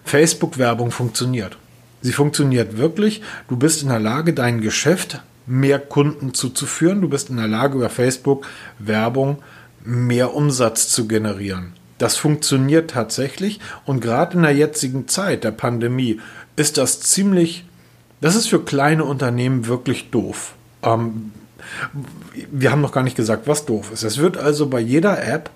Facebook-Werbung 0.04 0.90
funktioniert. 0.90 1.56
Sie 2.02 2.12
funktioniert 2.12 2.76
wirklich. 2.76 3.22
Du 3.48 3.56
bist 3.56 3.82
in 3.82 3.88
der 3.88 3.98
Lage, 3.98 4.32
dein 4.32 4.60
Geschäft 4.60 5.20
mehr 5.46 5.78
Kunden 5.78 6.34
zuzuführen. 6.34 7.00
Du 7.00 7.08
bist 7.08 7.30
in 7.30 7.36
der 7.38 7.48
Lage, 7.48 7.78
über 7.78 7.90
Facebook 7.90 8.46
Werbung 8.78 9.38
mehr 9.84 10.34
Umsatz 10.34 10.88
zu 10.88 11.08
generieren. 11.08 11.72
Das 11.98 12.16
funktioniert 12.16 12.90
tatsächlich 12.90 13.60
und 13.84 14.00
gerade 14.00 14.36
in 14.36 14.42
der 14.42 14.54
jetzigen 14.54 15.06
Zeit 15.08 15.44
der 15.44 15.50
Pandemie 15.50 16.20
ist 16.56 16.78
das 16.78 17.00
ziemlich, 17.00 17.64
das 18.20 18.36
ist 18.36 18.48
für 18.48 18.64
kleine 18.64 19.04
Unternehmen 19.04 19.66
wirklich 19.66 20.10
doof. 20.10 20.54
Ähm, 20.82 21.32
wir 22.50 22.72
haben 22.72 22.80
noch 22.80 22.92
gar 22.92 23.02
nicht 23.02 23.16
gesagt, 23.16 23.46
was 23.46 23.66
doof 23.66 23.90
ist. 23.92 24.02
Es 24.02 24.18
wird 24.18 24.36
also 24.36 24.68
bei 24.68 24.80
jeder 24.80 25.22
App 25.22 25.50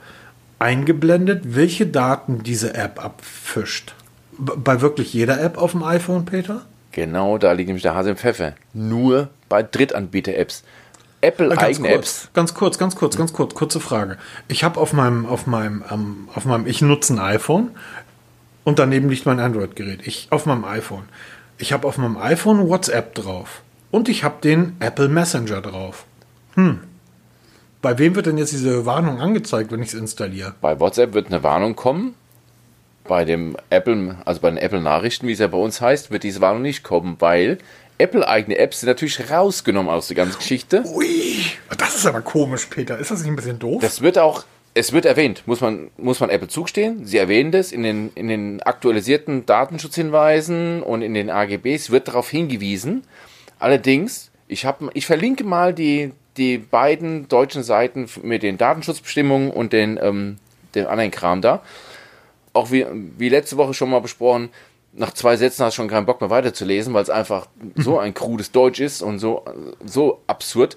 eingeblendet, 0.59 1.43
welche 1.45 1.87
Daten 1.87 2.43
diese 2.43 2.75
App 2.75 3.03
abfischt. 3.03 3.95
Bei 4.37 4.81
wirklich 4.81 5.13
jeder 5.15 5.41
App 5.41 5.59
auf 5.59 5.73
dem 5.73 5.83
iPhone, 5.83 6.25
Peter? 6.25 6.63
Genau, 6.93 7.39
da 7.39 7.53
liegt 7.53 7.69
nämlich 7.69 7.83
der 7.83 7.95
Hase 7.95 8.11
im 8.11 8.17
Pfeffer. 8.17 8.55
Nur 8.73 9.29
bei 9.49 9.63
Drittanbieter-Apps. 9.63 10.63
Apple-eigene 11.25 11.89
Apps. 11.89 12.29
Ganz 12.35 12.55
kurz, 12.55 12.79
ganz 12.79 12.97
kurz, 12.97 13.17
ganz 13.17 13.33
kurz, 13.33 13.55
kurze 13.55 13.81
Frage. 13.81 14.19
Ich 14.49 14.65
habe 14.65 14.81
auf 14.81 14.93
meinem, 14.93 15.27
auf 15.27 15.47
meinem, 15.47 15.85
ähm, 15.91 16.29
auf 16.35 16.45
meinem, 16.45 16.67
ich 16.67 16.83
nutze 16.83 17.15
ein 17.15 17.19
iPhone 17.19 17.71
und 18.65 18.79
daneben 18.79 19.09
liegt 19.09 19.27
mein 19.27 19.41
Android-Gerät. 19.41 20.07
Ich 20.07 20.29
auf 20.31 20.47
meinem 20.47 20.65
iPhone. 20.65 21.05
Ich 21.59 21.73
habe 21.73 21.87
auf 21.87 21.99
meinem 21.99 22.17
iPhone 22.17 22.69
WhatsApp 22.69 23.15
drauf. 23.15 23.63
Und 23.91 24.09
ich 24.09 24.25
habe 24.25 24.37
den 24.43 24.77
Apple 24.81 25.09
Messenger 25.09 25.61
drauf. 25.61 26.05
Hm. 26.55 26.81
Bei 27.81 27.99
wem 27.99 28.17
wird 28.17 28.27
denn 28.27 28.39
jetzt 28.39 28.53
diese 28.53 28.87
Warnung 28.87 29.21
angezeigt, 29.21 29.71
wenn 29.71 29.83
ich 29.83 29.89
es 29.89 29.95
installiere? 29.95 30.55
Bei 30.61 30.81
WhatsApp 30.81 31.13
wird 31.13 31.27
eine 31.27 31.43
Warnung 31.43 31.77
kommen. 31.77 32.15
Bei 33.07 33.27
dem 33.27 33.57
Apple, 33.69 34.17
also 34.25 34.41
bei 34.41 34.49
den 34.49 34.57
Apple 34.57 34.81
Nachrichten, 34.81 35.29
wie 35.29 35.33
es 35.33 35.39
ja 35.39 35.49
bei 35.49 35.59
uns 35.59 35.83
heißt, 35.83 36.11
wird 36.11 36.23
diese 36.23 36.41
Warnung 36.41 36.63
nicht 36.63 36.83
kommen, 36.83 37.17
weil 37.19 37.59
Apple 37.99 38.27
eigene 38.27 38.59
Apps 38.59 38.81
sind 38.81 38.89
natürlich 38.89 39.31
rausgenommen 39.31 39.93
aus 39.93 40.09
der 40.09 40.17
ganzen 40.17 40.39
Geschichte. 40.39 40.83
Ui, 40.85 41.45
das 41.79 41.95
ist 41.95 42.07
aber 42.07 42.23
komisch, 42.23 42.67
Peter. 42.67 42.99
Ist 42.99 43.11
das 43.11 43.21
nicht 43.21 43.29
ein 43.29 43.37
bisschen 43.37 43.59
doof? 43.59 43.81
Das 43.81 44.01
wird 44.01 44.19
auch, 44.19 44.45
es 44.75 44.93
wird 44.93 45.05
erwähnt, 45.05 45.45
muss 45.47 45.61
man, 45.61 45.91
muss 45.97 46.19
man 46.19 46.31
Apple 46.31 46.49
zugestehen. 46.49 47.07
Sie 47.07 47.19
erwähnen 47.19 47.53
das 47.53 47.71
in 47.71 47.85
den, 47.85 48.11
in 48.17 48.27
den 48.29 48.63
aktualisierten 48.63 49.47
Datenschutzhinweisen 49.47 50.83
und 50.83 51.03
in 51.03 51.15
den 51.15 51.31
AGBs 51.31 51.91
wird 51.91 52.09
darauf 52.09 52.29
hingewiesen. 52.29 53.05
Allerdings, 53.61 54.33
ich, 54.49 54.67
hab, 54.67 54.83
ich 54.95 55.07
verlinke 55.07 55.45
mal 55.45 55.73
die, 55.73 56.13
die 56.37 56.59
beiden 56.59 57.29
deutschen 57.29 57.63
Seiten 57.63 58.09
mit 58.23 58.43
den 58.43 58.59
Datenschutzbestimmungen 58.59 59.51
und 59.51 59.73
den, 59.73 60.01
ähm, 60.03 60.39
den 60.75 60.87
anderen 60.87 61.13
Kram 61.13 61.41
da. 61.41 61.63
Auch 62.53 62.73
wie, 62.73 62.85
wie 63.19 63.29
letzte 63.29 63.57
Woche 63.57 63.75
schon 63.75 63.91
mal 63.91 64.01
besprochen, 64.01 64.51
nach 64.97 65.13
zwei 65.13 65.37
Sätzen 65.37 65.65
hast 65.65 65.75
du 65.75 65.83
schon 65.83 65.89
keinen 65.89 66.07
Bock 66.07 66.21
mehr 66.21 66.31
weiterzulesen, 66.31 66.95
weil 66.95 67.03
es 67.03 67.11
einfach 67.11 67.47
so 67.77 67.99
ein 67.99 68.15
krudes 68.15 68.53
Deutsch 68.53 68.81
ist 68.81 69.03
und 69.03 69.19
so, 69.19 69.45
so 69.85 70.23
absurd, 70.27 70.77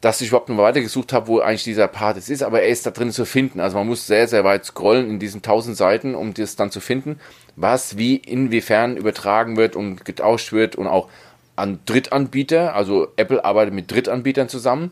dass 0.00 0.20
ich 0.20 0.28
überhaupt 0.28 0.48
noch 0.48 0.58
weitergesucht 0.58 1.12
habe, 1.12 1.28
wo 1.28 1.40
eigentlich 1.40 1.64
dieser 1.64 1.88
Part 1.88 2.16
ist. 2.16 2.42
Aber 2.42 2.62
er 2.62 2.68
ist 2.68 2.86
da 2.86 2.90
drin 2.90 3.12
zu 3.12 3.24
finden. 3.24 3.60
Also 3.60 3.76
man 3.78 3.86
muss 3.86 4.06
sehr, 4.06 4.28
sehr 4.28 4.44
weit 4.44 4.64
scrollen 4.64 5.08
in 5.08 5.18
diesen 5.18 5.42
tausend 5.42 5.76
Seiten, 5.76 6.14
um 6.14 6.34
das 6.34 6.56
dann 6.56 6.70
zu 6.70 6.80
finden, 6.80 7.20
was 7.54 7.96
wie 7.96 8.16
inwiefern 8.16 8.96
übertragen 8.96 9.56
wird 9.56 9.76
und 9.76 10.04
getauscht 10.04 10.52
wird 10.52 10.76
und 10.76 10.86
auch 10.86 11.08
an 11.54 11.80
Drittanbieter, 11.86 12.74
also 12.74 13.08
Apple 13.16 13.44
arbeitet 13.44 13.72
mit 13.72 13.90
Drittanbietern 13.90 14.48
zusammen, 14.48 14.90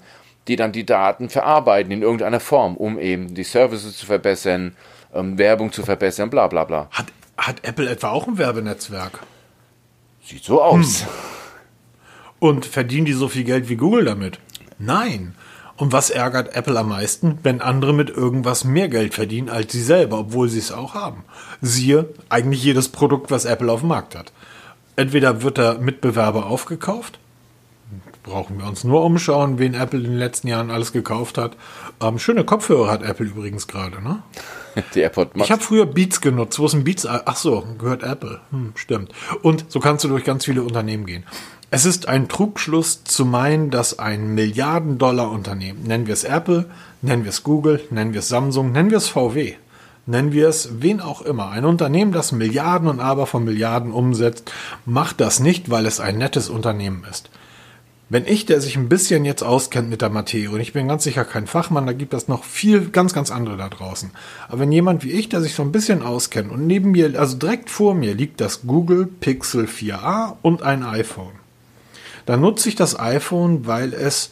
die 0.49 0.57
dann 0.57 0.73
die 0.73 0.87
Daten 0.87 1.29
verarbeiten 1.29 1.93
in 1.93 2.03
irgendeiner 2.03 2.40
Form, 2.40 2.77
um 2.77 2.99
eben 2.99 3.35
die 3.35 3.45
Services 3.45 3.99
zu 3.99 4.07
verbessern, 4.07 4.75
ähm, 5.14 5.38
Werbung 5.38 5.73
zu 5.73 5.83
verbessern, 5.83 6.31
bla 6.31 6.47
bla 6.49 6.64
bla. 6.64 6.88
Hat, 6.90 7.07
hat 7.37 7.64
Apple 7.64 7.88
etwa 7.88 8.11
auch 8.11 8.27
ein 8.27 8.38
Werbenetzwerk? 8.38 9.20
Sieht 10.25 10.44
so 10.44 10.62
aus. 10.62 11.03
Hm. 11.03 11.09
Und 12.38 12.66
verdienen 12.66 13.07
die 13.07 13.12
so 13.12 13.29
viel 13.29 13.44
Geld 13.44 13.68
wie 13.68 13.77
Google 13.77 14.05
damit? 14.05 14.38
Nein. 14.79 15.35
Und 15.77 15.92
was 15.92 16.11
ärgert 16.11 16.55
Apple 16.55 16.79
am 16.79 16.90
meisten, 16.90 17.38
wenn 17.42 17.61
andere 17.61 17.92
mit 17.92 18.11
irgendwas 18.11 18.64
mehr 18.64 18.88
Geld 18.88 19.14
verdienen 19.14 19.49
als 19.49 19.73
sie 19.73 19.83
selber, 19.83 20.18
obwohl 20.18 20.49
sie 20.49 20.59
es 20.61 20.70
auch 20.70 20.94
haben? 20.94 21.25
Siehe 21.61 22.09
eigentlich 22.29 22.62
jedes 22.62 22.88
Produkt, 22.88 23.31
was 23.31 23.44
Apple 23.44 23.73
auf 23.73 23.81
dem 23.81 23.88
Markt 23.88 24.14
hat 24.14 24.33
entweder 24.97 25.42
wird 25.42 25.59
der 25.59 25.79
Mitbewerber 25.79 26.47
aufgekauft, 26.47 27.18
brauchen 28.23 28.59
wir 28.59 28.66
uns 28.66 28.85
nur 28.85 29.05
umschauen, 29.05 29.59
wen 29.59 29.75
Apple 29.75 30.01
in 30.01 30.05
den 30.05 30.18
letzten 30.18 30.49
Jahren 30.49 30.70
alles 30.70 30.92
gekauft 30.92 31.38
hat. 31.38 31.57
Ähm, 32.01 32.18
schöne 32.18 32.44
Kopfhörer 32.44 32.90
hat 32.90 33.03
Apple 33.03 33.27
übrigens 33.27 33.66
gerade, 33.66 34.03
ne? 34.03 34.23
Die 34.95 35.01
AirPod 35.01 35.37
Max. 35.37 35.47
Ich 35.47 35.53
habe 35.53 35.63
früher 35.63 35.87
Beats 35.87 36.21
genutzt. 36.21 36.59
Wo 36.59 36.67
ist 36.67 36.75
ein 36.75 36.85
Beats? 36.85 37.07
Ach 37.07 37.37
so, 37.37 37.65
gehört 37.79 38.03
Apple. 38.03 38.41
Hm, 38.51 38.73
stimmt. 38.75 39.13
Und 39.43 39.67
so 39.69 39.81
kannst 39.81 40.05
du 40.05 40.09
durch 40.09 40.25
ganz 40.25 40.45
viele 40.45 40.63
Unternehmen 40.63 41.07
gehen. 41.07 41.25
Es 41.71 41.87
ist 41.87 42.07
ein 42.07 42.29
Trugschluss 42.29 43.03
zu 43.03 43.25
meinen, 43.25 43.71
dass 43.71 43.99
ein 43.99 44.35
Milliarden-Dollar-Unternehmen, 44.35 45.83
nennen 45.83 46.07
wir 46.07 46.15
es 46.15 46.23
Apple, 46.23 46.67
nennen 47.03 47.25
wir 47.25 47.31
es 47.31 47.43
Google, 47.43 47.81
nennen 47.91 48.13
wir 48.13 48.21
es 48.21 48.29
Samsung, 48.29 48.71
nennen 48.71 48.91
wir 48.91 48.99
es 48.99 49.09
VW, 49.09 49.55
nennen 50.07 50.31
wir 50.31 50.49
es 50.49 50.81
wen 50.83 51.01
auch 51.01 51.23
immer, 51.23 51.51
ein 51.51 51.65
Unternehmen, 51.65 52.13
das 52.13 52.31
Milliarden 52.31 52.87
und 52.89 53.01
aber 53.01 53.27
von 53.27 53.43
Milliarden 53.43 53.91
umsetzt, 53.91 54.53
macht 54.87 55.21
das 55.21 55.41
nicht, 55.41 55.69
weil 55.69 55.87
es 55.87 55.99
ein 55.99 56.17
nettes 56.17 56.49
Unternehmen 56.49 57.05
ist. 57.11 57.29
Wenn 58.11 58.27
ich, 58.27 58.45
der 58.45 58.61
sich 58.61 58.77
ein 58.77 58.90
bisschen 58.90 59.25
jetzt 59.25 59.43
auskennt 59.43 59.88
mit 59.88 60.03
der 60.03 60.11
Materie, 60.11 60.51
und 60.51 60.61
ich 60.61 60.75
bin 60.75 60.88
ganz 60.88 61.05
sicher 61.05 61.25
kein 61.25 61.47
Fachmann, 61.47 61.87
da 61.87 61.95
gibt 61.95 62.12
es 62.12 62.29
noch 62.29 62.45
viel, 62.45 62.90
ganz, 62.90 63.14
ganz 63.14 63.31
andere 63.31 63.57
da 63.57 63.69
draußen. 63.69 64.11
Aber 64.49 64.61
wenn 64.61 64.73
jemand 64.73 65.05
wie 65.05 65.12
ich, 65.12 65.31
der 65.31 65.40
sich 65.40 65.55
so 65.55 65.62
ein 65.62 65.73
bisschen 65.73 66.03
auskennt 66.03 66.53
und 66.53 66.67
neben 66.67 66.90
mir, 66.90 67.19
also 67.19 67.37
direkt 67.37 67.71
vor 67.71 67.95
mir 67.95 68.14
liegt 68.14 68.40
das 68.40 68.62
Google 68.67 69.07
Pixel 69.07 69.64
4a 69.64 70.37
und 70.43 70.62
ein 70.62 70.83
iPhone, 70.83 71.33
dann 72.27 72.40
nutze 72.40 72.69
ich 72.69 72.75
das 72.75 72.99
iPhone, 72.99 73.67
weil 73.67 73.95
es 73.95 74.31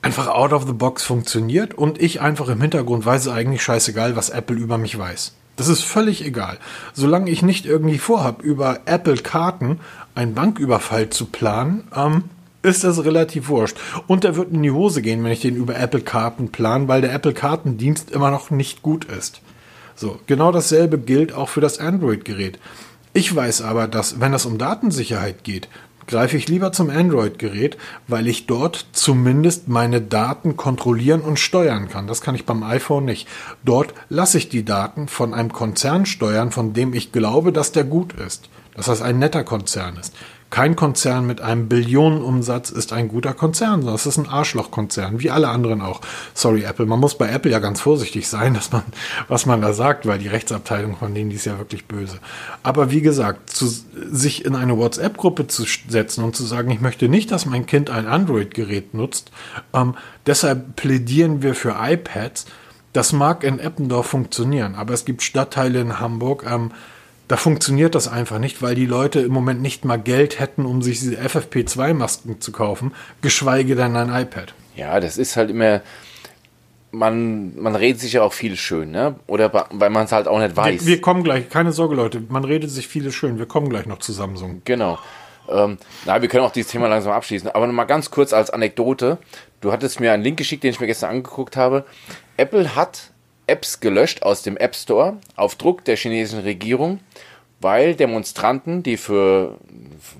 einfach 0.00 0.28
out 0.28 0.52
of 0.52 0.66
the 0.66 0.72
box 0.72 1.02
funktioniert 1.02 1.74
und 1.74 2.00
ich 2.00 2.20
einfach 2.20 2.48
im 2.48 2.60
Hintergrund 2.60 3.04
weiß 3.04 3.28
eigentlich 3.28 3.62
scheißegal, 3.62 4.16
was 4.16 4.30
Apple 4.30 4.56
über 4.56 4.78
mich 4.78 4.98
weiß. 4.98 5.32
Das 5.56 5.68
ist 5.68 5.82
völlig 5.82 6.24
egal. 6.24 6.58
Solange 6.94 7.30
ich 7.30 7.42
nicht 7.42 7.64
irgendwie 7.64 7.98
vorhabe, 7.98 8.42
über 8.42 8.80
Apple 8.86 9.16
Karten 9.16 9.80
einen 10.14 10.34
Banküberfall 10.34 11.10
zu 11.10 11.26
planen, 11.26 11.84
ähm, 11.94 12.24
ist 12.64 12.82
das 12.82 13.04
relativ 13.04 13.48
wurscht. 13.48 13.76
Und 14.06 14.24
der 14.24 14.36
wird 14.36 14.52
in 14.52 14.62
die 14.62 14.70
Hose 14.70 15.02
gehen, 15.02 15.22
wenn 15.22 15.32
ich 15.32 15.40
den 15.40 15.56
über 15.56 15.78
Apple 15.78 16.00
Karten 16.00 16.50
plan, 16.50 16.88
weil 16.88 17.02
der 17.02 17.12
Apple 17.12 17.34
Kartendienst 17.34 18.10
immer 18.10 18.30
noch 18.30 18.50
nicht 18.50 18.82
gut 18.82 19.04
ist. 19.04 19.40
So, 19.94 20.18
genau 20.26 20.50
dasselbe 20.50 20.98
gilt 20.98 21.32
auch 21.32 21.48
für 21.48 21.60
das 21.60 21.78
Android-Gerät. 21.78 22.58
Ich 23.12 23.34
weiß 23.34 23.62
aber, 23.62 23.86
dass, 23.86 24.18
wenn 24.18 24.34
es 24.34 24.44
um 24.44 24.58
Datensicherheit 24.58 25.44
geht, 25.44 25.68
greife 26.06 26.36
ich 26.36 26.48
lieber 26.48 26.72
zum 26.72 26.90
Android-Gerät, 26.90 27.76
weil 28.08 28.26
ich 28.26 28.46
dort 28.46 28.86
zumindest 28.92 29.68
meine 29.68 30.00
Daten 30.00 30.56
kontrollieren 30.56 31.20
und 31.20 31.38
steuern 31.38 31.88
kann. 31.88 32.06
Das 32.06 32.20
kann 32.20 32.34
ich 32.34 32.44
beim 32.44 32.62
iPhone 32.62 33.04
nicht. 33.04 33.28
Dort 33.64 33.94
lasse 34.08 34.38
ich 34.38 34.48
die 34.48 34.64
Daten 34.64 35.08
von 35.08 35.32
einem 35.32 35.52
Konzern 35.52 36.06
steuern, 36.06 36.50
von 36.50 36.72
dem 36.72 36.92
ich 36.92 37.12
glaube, 37.12 37.52
dass 37.52 37.72
der 37.72 37.84
gut 37.84 38.14
ist. 38.14 38.48
Dass 38.74 38.86
das 38.86 39.02
ein 39.02 39.18
netter 39.18 39.44
Konzern 39.44 39.96
ist. 39.96 40.14
Kein 40.54 40.76
Konzern 40.76 41.26
mit 41.26 41.40
einem 41.40 41.68
Billionenumsatz 41.68 42.70
ist 42.70 42.92
ein 42.92 43.08
guter 43.08 43.34
Konzern, 43.34 43.80
sondern 43.80 43.96
es 43.96 44.06
ist 44.06 44.18
ein 44.18 44.28
Arschlochkonzern, 44.28 45.18
wie 45.18 45.28
alle 45.28 45.48
anderen 45.48 45.82
auch. 45.82 46.00
Sorry, 46.32 46.62
Apple. 46.62 46.86
Man 46.86 47.00
muss 47.00 47.18
bei 47.18 47.28
Apple 47.28 47.50
ja 47.50 47.58
ganz 47.58 47.80
vorsichtig 47.80 48.28
sein, 48.28 48.54
dass 48.54 48.70
man, 48.70 48.84
was 49.26 49.46
man 49.46 49.60
da 49.60 49.72
sagt, 49.72 50.06
weil 50.06 50.20
die 50.20 50.28
Rechtsabteilung 50.28 50.96
von 50.96 51.12
denen 51.12 51.30
die 51.30 51.34
ist 51.34 51.46
ja 51.46 51.58
wirklich 51.58 51.86
böse. 51.86 52.20
Aber 52.62 52.92
wie 52.92 53.00
gesagt, 53.00 53.50
zu, 53.50 53.66
sich 53.66 54.44
in 54.44 54.54
eine 54.54 54.78
WhatsApp-Gruppe 54.78 55.48
zu 55.48 55.64
setzen 55.88 56.22
und 56.22 56.36
zu 56.36 56.44
sagen, 56.44 56.70
ich 56.70 56.80
möchte 56.80 57.08
nicht, 57.08 57.32
dass 57.32 57.46
mein 57.46 57.66
Kind 57.66 57.90
ein 57.90 58.06
Android-Gerät 58.06 58.94
nutzt, 58.94 59.32
ähm, 59.72 59.96
deshalb 60.24 60.76
plädieren 60.76 61.42
wir 61.42 61.56
für 61.56 61.74
iPads. 61.80 62.46
Das 62.92 63.12
mag 63.12 63.42
in 63.42 63.58
Eppendorf 63.58 64.06
funktionieren, 64.06 64.76
aber 64.76 64.94
es 64.94 65.04
gibt 65.04 65.22
Stadtteile 65.22 65.80
in 65.80 65.98
Hamburg, 65.98 66.46
ähm, 66.48 66.70
da 67.28 67.36
funktioniert 67.36 67.94
das 67.94 68.08
einfach 68.08 68.38
nicht, 68.38 68.60
weil 68.60 68.74
die 68.74 68.86
Leute 68.86 69.20
im 69.20 69.32
Moment 69.32 69.62
nicht 69.62 69.84
mal 69.84 69.96
Geld 69.96 70.40
hätten, 70.40 70.66
um 70.66 70.82
sich 70.82 71.00
diese 71.00 71.16
FFP2-Masken 71.16 72.40
zu 72.40 72.52
kaufen, 72.52 72.92
geschweige 73.22 73.76
denn 73.76 73.96
ein 73.96 74.14
iPad. 74.14 74.54
Ja, 74.76 75.00
das 75.00 75.16
ist 75.16 75.36
halt 75.36 75.50
immer, 75.50 75.80
man, 76.90 77.56
man 77.56 77.74
redet 77.76 78.00
sich 78.00 78.14
ja 78.14 78.22
auch 78.22 78.32
viel 78.32 78.56
schön, 78.56 78.90
ne? 78.90 79.16
Oder 79.26 79.52
weil 79.70 79.90
man 79.90 80.04
es 80.04 80.12
halt 80.12 80.28
auch 80.28 80.38
nicht 80.38 80.56
weiß. 80.56 80.84
Wir, 80.84 80.94
wir, 80.94 81.00
kommen 81.00 81.24
gleich, 81.24 81.48
keine 81.48 81.72
Sorge, 81.72 81.94
Leute, 81.94 82.22
man 82.28 82.44
redet 82.44 82.70
sich 82.70 82.88
vieles 82.88 83.14
schön. 83.14 83.38
Wir 83.38 83.46
kommen 83.46 83.68
gleich 83.68 83.86
noch 83.86 83.98
zu 83.98 84.12
Samsung. 84.12 84.62
Genau. 84.64 84.98
Ähm, 85.48 85.78
na, 86.06 86.22
wir 86.22 86.28
können 86.28 86.44
auch 86.44 86.52
dieses 86.52 86.72
Thema 86.72 86.88
langsam 86.88 87.12
abschließen. 87.12 87.50
Aber 87.50 87.66
nochmal 87.66 87.86
ganz 87.86 88.10
kurz 88.10 88.32
als 88.32 88.50
Anekdote. 88.50 89.18
Du 89.60 89.72
hattest 89.72 90.00
mir 90.00 90.12
einen 90.12 90.22
Link 90.22 90.38
geschickt, 90.38 90.64
den 90.64 90.70
ich 90.70 90.80
mir 90.80 90.86
gestern 90.86 91.10
angeguckt 91.10 91.56
habe. 91.56 91.84
Apple 92.36 92.74
hat 92.74 93.10
Apps 93.46 93.80
gelöscht 93.80 94.22
aus 94.22 94.42
dem 94.42 94.56
App 94.56 94.74
Store 94.74 95.18
auf 95.36 95.54
Druck 95.56 95.84
der 95.84 95.96
chinesischen 95.96 96.42
Regierung, 96.42 97.00
weil 97.60 97.94
Demonstranten, 97.94 98.82
die 98.82 98.96
für 98.96 99.58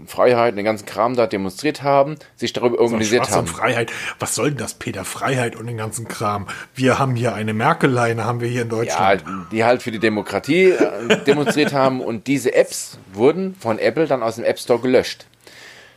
Freiheit, 0.06 0.56
den 0.56 0.64
ganzen 0.64 0.86
Kram 0.86 1.14
da 1.14 1.26
demonstriert 1.26 1.82
haben, 1.82 2.16
sich 2.36 2.52
darüber 2.52 2.78
organisiert 2.78 3.30
haben. 3.30 3.46
Freiheit. 3.46 3.92
Was 4.18 4.34
soll 4.34 4.50
denn 4.50 4.58
das, 4.58 4.74
Peter? 4.74 5.04
Freiheit 5.04 5.56
und 5.56 5.66
den 5.66 5.76
ganzen 5.76 6.08
Kram. 6.08 6.46
Wir 6.74 6.98
haben 6.98 7.14
hier 7.14 7.34
eine 7.34 7.52
Merkeleine, 7.52 8.24
haben 8.24 8.40
wir 8.40 8.48
hier 8.48 8.62
in 8.62 8.70
Deutschland. 8.70 9.22
Ja, 9.26 9.46
die 9.52 9.64
halt 9.64 9.82
für 9.82 9.90
die 9.90 9.98
Demokratie 9.98 10.70
äh, 10.70 11.22
demonstriert 11.26 11.72
haben 11.72 12.00
und 12.00 12.26
diese 12.26 12.54
Apps 12.54 12.98
wurden 13.12 13.54
von 13.54 13.78
Apple 13.78 14.06
dann 14.06 14.22
aus 14.22 14.36
dem 14.36 14.44
App 14.44 14.58
Store 14.58 14.80
gelöscht. 14.80 15.26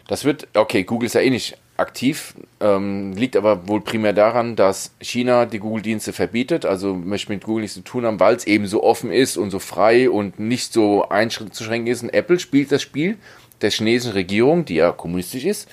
Das 0.08 0.24
wird, 0.24 0.48
okay, 0.54 0.84
Google 0.84 1.08
ist 1.08 1.14
ja 1.14 1.22
eh 1.22 1.30
nicht 1.30 1.58
aktiv, 1.78 2.34
ähm, 2.60 3.14
liegt 3.14 3.36
aber 3.36 3.68
wohl 3.68 3.82
primär 3.82 4.14
daran, 4.14 4.56
dass 4.56 4.92
China 5.00 5.46
die 5.46 5.60
Google-Dienste 5.60 6.12
verbietet, 6.12 6.66
also 6.66 6.94
möchte 6.94 7.32
mit 7.32 7.44
Google 7.44 7.62
nichts 7.62 7.76
zu 7.76 7.82
tun 7.82 8.06
haben, 8.06 8.20
weil 8.20 8.36
es 8.36 8.48
eben 8.48 8.68
so 8.68 8.84
offen 8.84 9.12
ist 9.12 9.38
und 9.38 9.52
so 9.52 9.60
frei 9.60 10.10
und 10.10 10.40
nicht 10.40 10.74
so 10.74 11.08
einzuschränken 11.08 11.88
ist. 11.88 12.02
Und 12.02 12.14
Apple 12.14 12.40
spielt 12.40 12.72
das 12.72 12.82
Spiel 12.82 13.18
der 13.62 13.70
chinesischen 13.70 14.14
Regierung, 14.14 14.66
die 14.66 14.76
ja 14.76 14.92
kommunistisch 14.92 15.46
ist, 15.46 15.70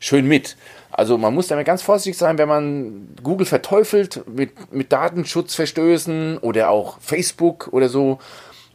schön 0.00 0.26
mit. 0.26 0.56
Also 0.90 1.18
man 1.18 1.34
muss 1.34 1.48
damit 1.48 1.66
ganz 1.66 1.82
vorsichtig 1.82 2.16
sein, 2.18 2.38
wenn 2.38 2.48
man 2.48 3.08
Google 3.22 3.46
verteufelt 3.46 4.22
mit, 4.28 4.72
mit 4.72 4.92
Datenschutzverstößen 4.92 6.38
oder 6.38 6.70
auch 6.70 6.98
Facebook 7.00 7.68
oder 7.72 7.88
so 7.88 8.18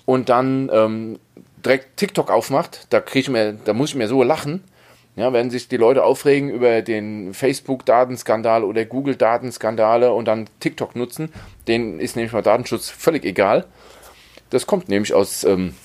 und 0.06 0.30
dann 0.30 0.70
ähm, 0.74 1.20
direkt 1.64 1.98
TikTok 1.98 2.30
aufmacht, 2.30 2.88
da 2.90 3.00
kriege 3.00 3.20
ich 3.20 3.30
mir, 3.30 3.54
da 3.54 3.74
muss 3.74 3.90
ich 3.90 3.96
mir 3.96 4.08
so 4.08 4.24
lachen 4.24 4.64
ja, 5.20 5.34
wenn 5.34 5.50
sich 5.50 5.68
die 5.68 5.78
Leute 5.78 6.04
aufregen 6.04 6.50
über 6.50 6.82
den 6.82 7.34
Facebook-Datenskandal 7.34 8.64
oder 8.64 8.86
Google-Datenskandale 8.86 10.14
und 10.14 10.26
dann 10.26 10.48
TikTok 10.60 10.96
nutzen, 10.96 11.32
denen 11.68 12.00
ist 12.00 12.16
nämlich 12.16 12.34
mal 12.34 12.42
Datenschutz 12.42 12.90
völlig 12.90 13.26
egal. 13.26 13.66
Das 14.50 14.66
kommt 14.66 14.90
nämlich 14.90 15.14
aus, 15.14 15.44
ähm, 15.44 15.76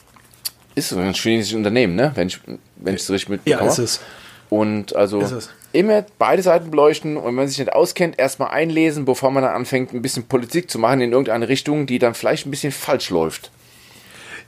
ist 0.75 0.91
so 0.91 0.99
ein 0.99 1.15
chinesisches 1.15 1.57
Unternehmen, 1.57 1.95
ne? 1.97 2.13
wenn 2.15 2.29
ich 2.29 2.41
wenn 2.77 2.95
es 2.95 3.11
richtig 3.11 3.29
mitbekomme. 3.29 3.67
Ja, 3.67 3.73
ist 3.73 3.79
es. 3.79 4.01
Und 4.51 4.95
also 4.95 5.23
immer 5.73 6.05
beide 6.19 6.43
Seiten 6.43 6.71
beleuchten 6.71 7.17
und 7.17 7.25
wenn 7.27 7.35
man 7.35 7.49
sich 7.49 7.59
nicht 7.59 7.73
auskennt, 7.73 8.19
erstmal 8.19 8.51
einlesen, 8.51 9.05
bevor 9.05 9.31
man 9.33 9.43
dann 9.43 9.55
anfängt, 9.55 9.93
ein 9.93 10.03
bisschen 10.03 10.29
Politik 10.29 10.71
zu 10.71 10.79
machen 10.79 11.01
in 11.01 11.11
irgendeine 11.11 11.49
Richtung, 11.49 11.87
die 11.87 11.99
dann 11.99 12.15
vielleicht 12.15 12.47
ein 12.47 12.51
bisschen 12.51 12.73
falsch 12.73 13.11
läuft. 13.11 13.51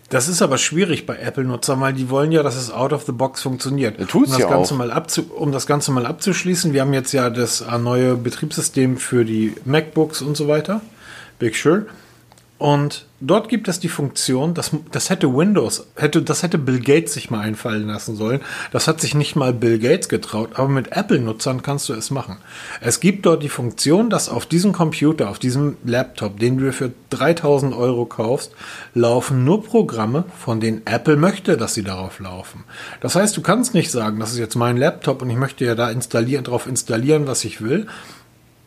Das 0.09 0.29
ist 0.29 0.41
aber 0.41 0.57
schwierig 0.57 1.05
bei 1.05 1.17
Apple-Nutzern, 1.17 1.81
weil 1.81 1.93
die 1.93 2.11
wollen 2.11 2.31
ja, 2.31 2.43
dass 2.45 2.55
es 2.57 2.71
out 2.71 2.93
of 2.93 3.05
the 3.05 3.13
box 3.13 3.43
funktioniert. 3.43 3.99
Tut's 4.09 4.15
um, 4.15 4.33
das 4.33 4.39
ja 4.39 4.49
Ganze 4.49 4.75
auch. 4.75 4.79
Mal 4.79 4.91
abzu 4.93 5.25
um 5.35 5.51
das 5.51 5.67
Ganze 5.67 5.91
mal 5.91 6.07
abzuschließen, 6.07 6.73
wir 6.73 6.83
haben 6.83 6.95
jetzt 6.95 7.13
ja 7.13 7.29
das 7.29 7.63
äh, 7.63 7.79
neue 7.79 8.15
Betriebssystem 8.17 8.99
für 8.99 9.25
die 9.25 9.55
MacBooks 9.65 10.23
und 10.23 10.37
so 10.37 10.47
weiter. 10.47 10.81
Big 11.39 11.57
Sure. 11.57 11.87
Und 12.59 13.05
dort 13.21 13.51
gibt 13.51 13.69
es 13.69 13.81
die 13.81 13.91
Funktion, 13.91 14.55
das, 14.55 14.71
das 14.91 15.11
hätte 15.11 15.35
Windows, 15.35 15.89
hätte, 15.95 16.23
das 16.23 16.43
hätte 16.43 16.57
Bill 16.57 16.81
Gates 16.81 17.13
sich 17.13 17.31
mal 17.31 17.41
einfallen 17.41 17.87
lassen 17.87 18.17
sollen. 18.17 18.41
Das 18.73 18.89
hat 18.89 18.99
sich 18.99 19.15
nicht 19.15 19.37
mal 19.37 19.53
Bill 19.53 19.79
Gates 19.79 20.09
getraut, 20.09 20.51
aber 20.55 20.69
mit 20.69 20.93
Apple-Nutzern 20.93 21.61
kannst 21.61 21.91
du 21.91 21.93
es 21.93 22.11
machen. 22.11 22.39
Es 22.81 23.01
gibt 23.01 23.27
dort 23.27 23.43
die 23.43 23.51
Funktion, 23.51 24.09
dass 24.09 24.31
auf 24.31 24.47
diesem 24.47 24.73
Computer, 24.73 25.29
auf 25.29 25.39
diesem 25.39 25.77
Laptop, 25.85 26.41
den 26.41 26.57
du 26.57 26.73
für 26.73 26.93
3000 27.11 27.75
Euro 27.75 28.07
kaufst, 28.07 28.53
laufen 28.95 29.45
nur 29.45 29.63
Programme, 29.63 30.25
von 30.39 30.59
denen 30.59 30.81
Apple 30.87 31.17
möchte, 31.17 31.59
dass 31.59 31.75
sie 31.75 31.85
darauf 31.85 32.21
laufen. 32.21 32.65
Das 33.03 33.17
heißt, 33.17 33.37
du 33.37 33.43
kannst 33.43 33.75
nicht 33.75 33.91
sagen, 33.91 34.19
das 34.19 34.33
ist 34.33 34.39
jetzt 34.39 34.57
mein 34.57 34.79
Laptop 34.79 35.21
und 35.21 35.29
ich 35.29 35.37
möchte 35.37 35.67
ja 35.67 35.75
da 35.75 35.91
installieren, 35.91 36.45
drauf 36.45 36.67
installieren, 36.67 37.27
was 37.27 37.45
ich 37.45 37.61
will, 37.61 37.87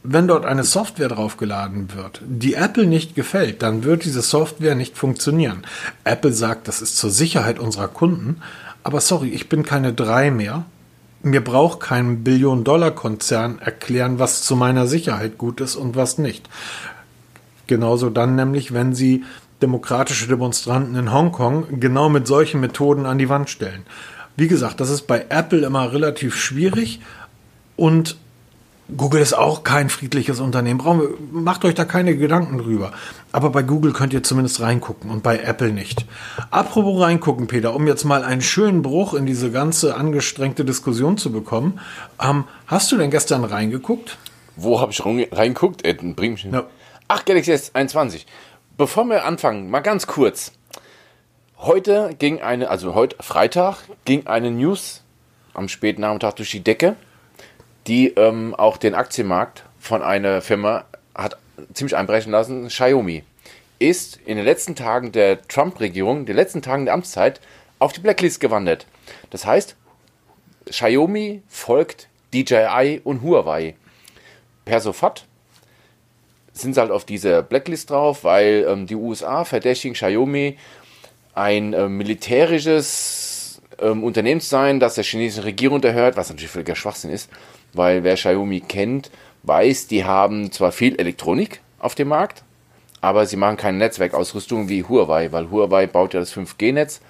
wenn 0.04 0.28
dort 0.28 0.46
eine 0.46 0.64
Software 0.64 1.10
draufgeladen 1.10 1.94
wird, 1.94 2.22
die 2.26 2.54
Apple 2.54 2.86
nicht 2.86 3.16
gefällt, 3.16 3.62
dann 3.62 3.84
wird 3.84 4.06
diese 4.06 4.22
Software 4.22 4.76
nicht 4.76 4.98
funktionieren. 4.98 5.64
Apple 6.04 6.32
sagt, 6.32 6.68
das 6.68 6.82
ist 6.82 6.98
zur 6.98 7.10
Sicherheit 7.10 7.60
unserer 7.60 7.90
Kunden, 7.90 8.38
aber 8.84 9.02
sorry, 9.02 9.30
ich 9.30 9.50
bin 9.50 9.64
keine 9.64 9.94
drei 9.94 10.32
mehr. 10.32 10.66
Mir 11.22 11.44
braucht 11.44 11.82
kein 11.82 12.24
Billion-Dollar-Konzern 12.24 13.60
erklären, 13.60 14.20
was 14.20 14.44
zu 14.44 14.56
meiner 14.56 14.88
Sicherheit 14.88 15.38
gut 15.38 15.60
ist 15.60 15.76
und 15.76 15.98
was 15.98 16.18
nicht. 16.18 16.48
Genauso 17.68 18.10
dann 18.10 18.36
nämlich, 18.36 18.74
wenn 18.74 18.96
sie 18.96 19.26
demokratische 19.62 20.28
Demonstranten 20.28 20.96
in 20.96 21.12
Hongkong 21.12 21.80
genau 21.82 22.08
mit 22.08 22.26
solchen 22.26 22.62
Methoden 22.62 23.06
an 23.06 23.18
die 23.18 23.28
Wand 23.28 23.50
stellen. 23.50 23.84
Wie 24.38 24.48
gesagt, 24.48 24.80
das 24.80 24.90
ist 24.90 25.08
bei 25.08 25.26
Apple 25.28 25.66
immer 25.66 25.92
relativ 25.92 26.36
schwierig 26.38 27.02
und 27.76 28.16
Google 28.96 29.22
ist 29.22 29.34
auch 29.34 29.64
kein 29.64 29.90
friedliches 29.90 30.40
Unternehmen. 30.40 30.84
Wir, 30.84 31.10
macht 31.32 31.64
euch 31.64 31.76
da 31.76 31.86
keine 31.86 32.18
Gedanken 32.18 32.58
drüber. 32.58 32.92
Aber 33.32 33.52
bei 33.52 33.62
Google 33.62 33.94
könnt 33.94 34.14
ihr 34.14 34.24
zumindest 34.24 34.62
reingucken 34.62 35.12
und 35.12 35.22
bei 35.22 35.40
Apple 35.40 35.72
nicht. 35.72 36.06
Apropos 36.50 37.00
reingucken, 37.00 37.48
Peter, 37.48 37.76
um 37.76 37.86
jetzt 37.86 38.04
mal 38.04 38.24
einen 38.24 38.42
schönen 38.42 38.82
Bruch 38.82 39.14
in 39.14 39.26
diese 39.26 39.52
ganze 39.52 39.96
angestrengte 39.96 40.66
Diskussion 40.66 41.18
zu 41.18 41.32
bekommen. 41.32 41.80
Ähm, 42.22 42.46
hast 42.66 42.92
du 42.92 42.98
denn 42.98 43.12
gestern 43.12 43.44
reingeguckt? 43.44 44.18
Wo 44.56 44.82
habe 44.82 44.92
ich 44.92 45.06
reingeguckt? 45.06 45.86
Äh, 45.86 45.94
bring 45.94 46.34
mich 46.34 46.46
no. 46.46 46.64
Ach, 47.08 47.26
Galaxy 47.26 47.52
S21. 47.52 48.26
Bevor 48.78 49.06
wir 49.06 49.26
anfangen, 49.26 49.70
mal 49.70 49.82
ganz 49.82 50.08
kurz. 50.08 50.52
Heute 51.58 52.16
ging 52.18 52.42
eine, 52.42 52.70
also 52.70 52.96
heute 52.96 53.18
Freitag, 53.20 53.78
ging 54.06 54.26
eine 54.26 54.50
News 54.50 55.04
am 55.54 55.68
späten 55.68 56.02
Nachmittag 56.02 56.38
durch 56.38 56.52
die 56.52 56.64
Decke 56.64 56.96
die 57.90 58.10
ähm, 58.10 58.54
auch 58.54 58.78
den 58.78 58.94
Aktienmarkt 58.94 59.64
von 59.80 60.04
einer 60.04 60.42
Firma 60.42 60.86
hat 61.16 61.38
ziemlich 61.74 61.98
einbrechen 61.98 62.32
lassen, 62.32 62.68
Xiaomi, 62.68 63.24
ist 63.80 64.20
in 64.26 64.38
den 64.38 64.46
letzten 64.46 64.76
Tagen 64.76 65.12
der 65.12 65.42
Trump-Regierung, 65.48 66.26
den 66.26 66.36
letzten 66.36 66.62
Tagen 66.62 66.86
der 66.86 66.94
Amtszeit, 66.94 67.42
auf 67.80 67.92
die 67.92 68.00
Blacklist 68.00 68.40
gewandert. 68.40 68.86
Das 69.32 69.46
heißt, 69.46 69.76
Xiaomi 70.70 71.42
folgt 71.48 72.10
DJI 72.32 73.02
und 73.04 73.24
Huawei. 73.24 73.76
Per 74.66 74.82
sofort 74.82 75.26
sind 76.54 76.76
sie 76.76 76.82
halt 76.82 76.92
auf 76.92 77.06
dieser 77.06 77.42
Blacklist 77.42 77.90
drauf, 77.90 78.24
weil 78.24 78.68
ähm, 78.70 78.86
die 78.86 78.96
USA 78.96 79.46
verdächtigen 79.46 79.96
Xiaomi 79.96 80.58
ein 81.34 81.74
äh, 81.74 81.90
militärisches 81.90 83.62
ähm, 83.80 84.04
Unternehmen 84.04 84.42
zu 84.42 84.50
sein, 84.50 84.80
das 84.80 84.96
der 84.96 85.04
chinesischen 85.04 85.44
Regierung 85.44 85.78
unterhört, 85.78 86.18
was 86.18 86.30
natürlich 86.30 86.52
völliger 86.52 86.76
Schwachsinn 86.76 87.10
ist 87.10 87.30
weil 87.74 88.04
wer 88.04 88.16
Xiaomi 88.16 88.62
kennt, 88.62 89.12
weiß, 89.44 89.88
die 89.88 90.04
haben 90.04 90.52
zwar 90.52 90.72
viel 90.72 90.96
Elektronik 90.96 91.62
auf 91.80 91.96
dem 91.96 92.10
Markt, 92.10 92.44
aber 93.02 93.26
sie 93.26 93.38
machen 93.38 93.58
keine 93.58 93.78
Netzwerkausrüstung 93.78 94.70
wie 94.70 94.84
Huawei, 94.84 95.32
weil 95.32 95.50
Huawei 95.50 95.88
baut 95.88 96.14
ja 96.14 96.20
das 96.20 96.36
5G-Netz 96.36 97.02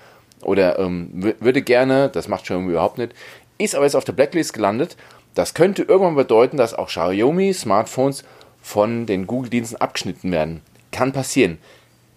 oder 0.42 0.80
ähm, 0.80 1.34
würde 1.40 1.62
gerne, 1.62 2.10
das 2.10 2.28
macht 2.28 2.44
Xiaomi 2.44 2.72
überhaupt 2.72 2.98
nicht, 2.98 3.14
ist 3.58 3.76
aber 3.76 3.86
jetzt 3.86 3.96
auf 3.96 4.06
der 4.06 4.14
Blacklist 4.14 4.54
gelandet. 4.54 4.96
Das 5.36 5.54
könnte 5.54 5.84
irgendwann 5.84 6.16
bedeuten, 6.16 6.58
dass 6.58 6.74
auch 6.74 6.88
Xiaomi-Smartphones 6.88 8.24
von 8.62 9.06
den 9.06 9.28
Google-Diensten 9.28 9.78
abgeschnitten 9.78 10.32
werden. 10.32 10.62
Kann 10.92 11.14
passieren. 11.14 11.60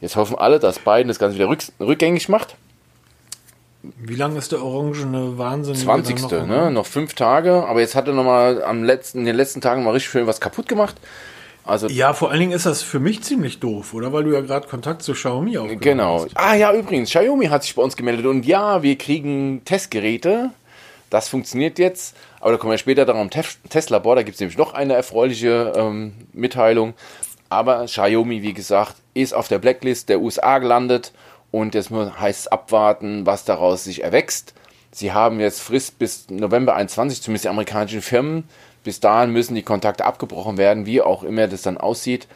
Jetzt 0.01 0.17
hoffen 0.17 0.37
alle, 0.37 0.59
dass 0.59 0.79
Biden 0.79 1.09
das 1.09 1.19
Ganze 1.19 1.37
wieder 1.37 1.49
rück 1.49 1.63
rückgängig 1.79 2.29
macht. 2.29 2.57
Wie 3.83 4.15
lange 4.15 4.39
ist 4.39 4.53
der 4.53 4.63
orangene 4.63 5.39
Wahnsinn? 5.39 5.75
20. 5.75 6.23
Noch, 6.23 6.47
ne? 6.47 6.71
noch 6.71 6.87
fünf 6.87 7.15
Tage, 7.15 7.65
aber 7.67 7.81
jetzt 7.81 7.95
hat 7.95 8.07
er 8.07 8.15
nochmal 8.15 8.63
am 8.63 8.85
letzten, 8.85 9.21
in 9.21 9.25
den 9.25 9.37
letzten 9.37 9.61
Tagen 9.61 9.83
mal 9.83 9.91
richtig 9.91 10.13
schön 10.13 10.27
was 10.27 10.41
kaputt 10.41 10.69
gemacht. 10.69 10.97
Also 11.65 11.89
ja, 11.89 12.13
vor 12.13 12.31
allen 12.31 12.41
Dingen 12.41 12.53
ist 12.53 12.67
das 12.67 12.83
für 12.83 12.99
mich 12.99 13.23
ziemlich 13.23 13.61
doof, 13.61 13.95
oder? 13.95 14.13
Weil 14.13 14.25
du 14.25 14.33
ja 14.33 14.41
gerade 14.41 14.67
Kontakt 14.67 15.03
zu 15.03 15.13
Xiaomi 15.13 15.59
aufgenommen 15.59 15.81
Genau. 15.81 16.25
Hast. 16.25 16.31
Ah 16.35 16.55
ja, 16.55 16.73
übrigens, 16.73 17.11
Xiaomi 17.11 17.47
hat 17.47 17.63
sich 17.63 17.75
bei 17.75 17.83
uns 17.83 17.97
gemeldet 17.97 18.27
und 18.27 18.45
ja, 18.47 18.83
wir 18.83 18.97
kriegen 18.99 19.63
Testgeräte. 19.65 20.51
Das 21.11 21.29
funktioniert 21.29 21.79
jetzt, 21.79 22.17
aber 22.41 22.53
da 22.53 22.57
kommen 22.57 22.71
wir 22.71 22.79
später 22.79 23.05
darum 23.05 23.31
Testlabor, 23.31 24.17
da 24.17 24.23
gibt 24.23 24.37
es 24.37 24.41
nämlich 24.41 24.57
noch 24.57 24.73
eine 24.75 24.95
erfreuliche 24.95 25.73
ähm, 25.77 26.13
Mitteilung. 26.33 26.95
Aber 27.49 27.85
Xiaomi, 27.85 28.43
wie 28.43 28.55
gesagt, 28.55 28.95
ist 29.13 29.35
auf 29.35 29.47
der 29.47 29.59
Blacklist 29.59 30.09
der 30.09 30.21
USA 30.21 30.59
gelandet 30.59 31.13
und 31.53 31.77
jetzt 31.77 31.91
heißt 31.91 32.41
es 32.41 32.49
abwarten, 32.49 33.25
was 33.27 33.45
daraus 33.45 33.85
sich 33.85 34.03
erwächst. 34.03 34.55
Sie 34.91 35.13
haben 35.13 35.39
jetzt 35.39 35.61
Frist 35.61 35.99
bis 35.99 36.29
November 36.29 36.75
21, 36.75 37.23
zumindest 37.23 37.45
die 37.45 37.51
amerikanischen 37.51 38.03
Firmen. 38.03 38.45
Bis 38.83 38.99
dahin 38.99 39.31
müssen 39.31 39.55
die 39.55 39.63
Kontakte 39.63 40.05
abgebrochen 40.05 40.59
werden, 40.59 40.87
wie 40.87 41.01
auch 41.01 41.23
immer 41.23 41.47
das 41.47 41.63
dann 41.63 41.79
aussieht. 41.79 42.27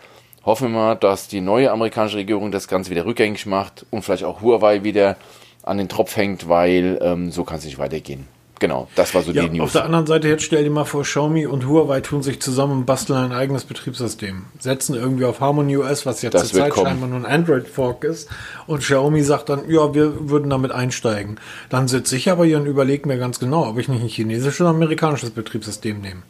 Hoffen 0.45 0.71
wir 0.71 0.79
mal, 0.79 0.95
dass 0.95 1.27
die 1.27 1.41
neue 1.41 1.73
amerikanische 1.73 2.19
Regierung 2.19 2.53
das 2.53 2.69
Ganze 2.69 2.91
wieder 2.91 3.05
rückgängig 3.05 3.47
macht 3.47 3.85
und 3.91 4.03
vielleicht 4.03 4.23
auch 4.23 4.43
Huawei 4.43 4.85
wieder 4.85 5.17
an 5.65 5.79
den 5.79 5.89
Tropf 5.89 6.17
hängt, 6.17 6.49
weil 6.49 6.99
ähm, 7.03 7.33
so 7.33 7.43
kann 7.43 7.59
es 7.59 7.65
nicht 7.65 7.79
weitergehen. 7.79 8.29
Genau, 8.59 8.89
das 8.95 9.15
war 9.15 9.23
so 9.23 9.33
ja, 9.33 9.43
die 9.43 9.59
News. 9.59 9.67
Auf 9.67 9.73
der 9.73 9.85
anderen 9.85 10.07
Seite, 10.07 10.29
jetzt 10.29 10.43
stell 10.43 10.65
dir 10.65 10.71
mal 10.71 10.87
vor, 10.87 11.03
Xiaomi 11.03 11.47
und 11.47 11.67
Huawei 11.67 12.01
tun 12.01 12.23
sich 12.23 12.41
zusammen 12.41 12.73
und 12.73 12.87
basteln 12.87 13.19
ein 13.19 13.33
eigenes 13.33 13.65
Betriebssystem. 13.65 14.47
Setzen 14.59 14.95
irgendwie 14.95 15.27
auf 15.27 15.41
Harmony 15.41 15.77
OS, 15.77 16.07
was 16.07 16.23
jetzt 16.23 16.39
zurzeit 16.39 16.75
scheinbar 16.75 17.09
nur 17.09 17.19
ein 17.19 17.27
Android-Fork 17.27 18.05
ist. 18.05 18.31
Und 18.67 18.81
Xiaomi 18.81 19.23
sagt 19.23 19.51
dann, 19.51 19.69
ja, 19.69 19.93
wir 19.93 20.31
würden 20.31 20.49
damit 20.49 20.73
einsteigen. 20.73 21.39
Dann 21.69 21.87
sitze 21.87 22.17
ich 22.17 22.31
aber 22.31 22.47
hier 22.47 22.57
und 22.57 22.67
überlege 22.67 23.07
mir 23.07 23.19
ganz 23.19 23.39
genau, 23.39 23.69
ob 23.69 23.79
ich 23.79 23.89
nicht 23.89 24.03
ein 24.03 24.09
chinesisches 24.09 24.63
oder 24.63 24.71
amerikanisches 24.71 25.31
Betriebssystem 25.31 26.01
nehme. 26.01 26.23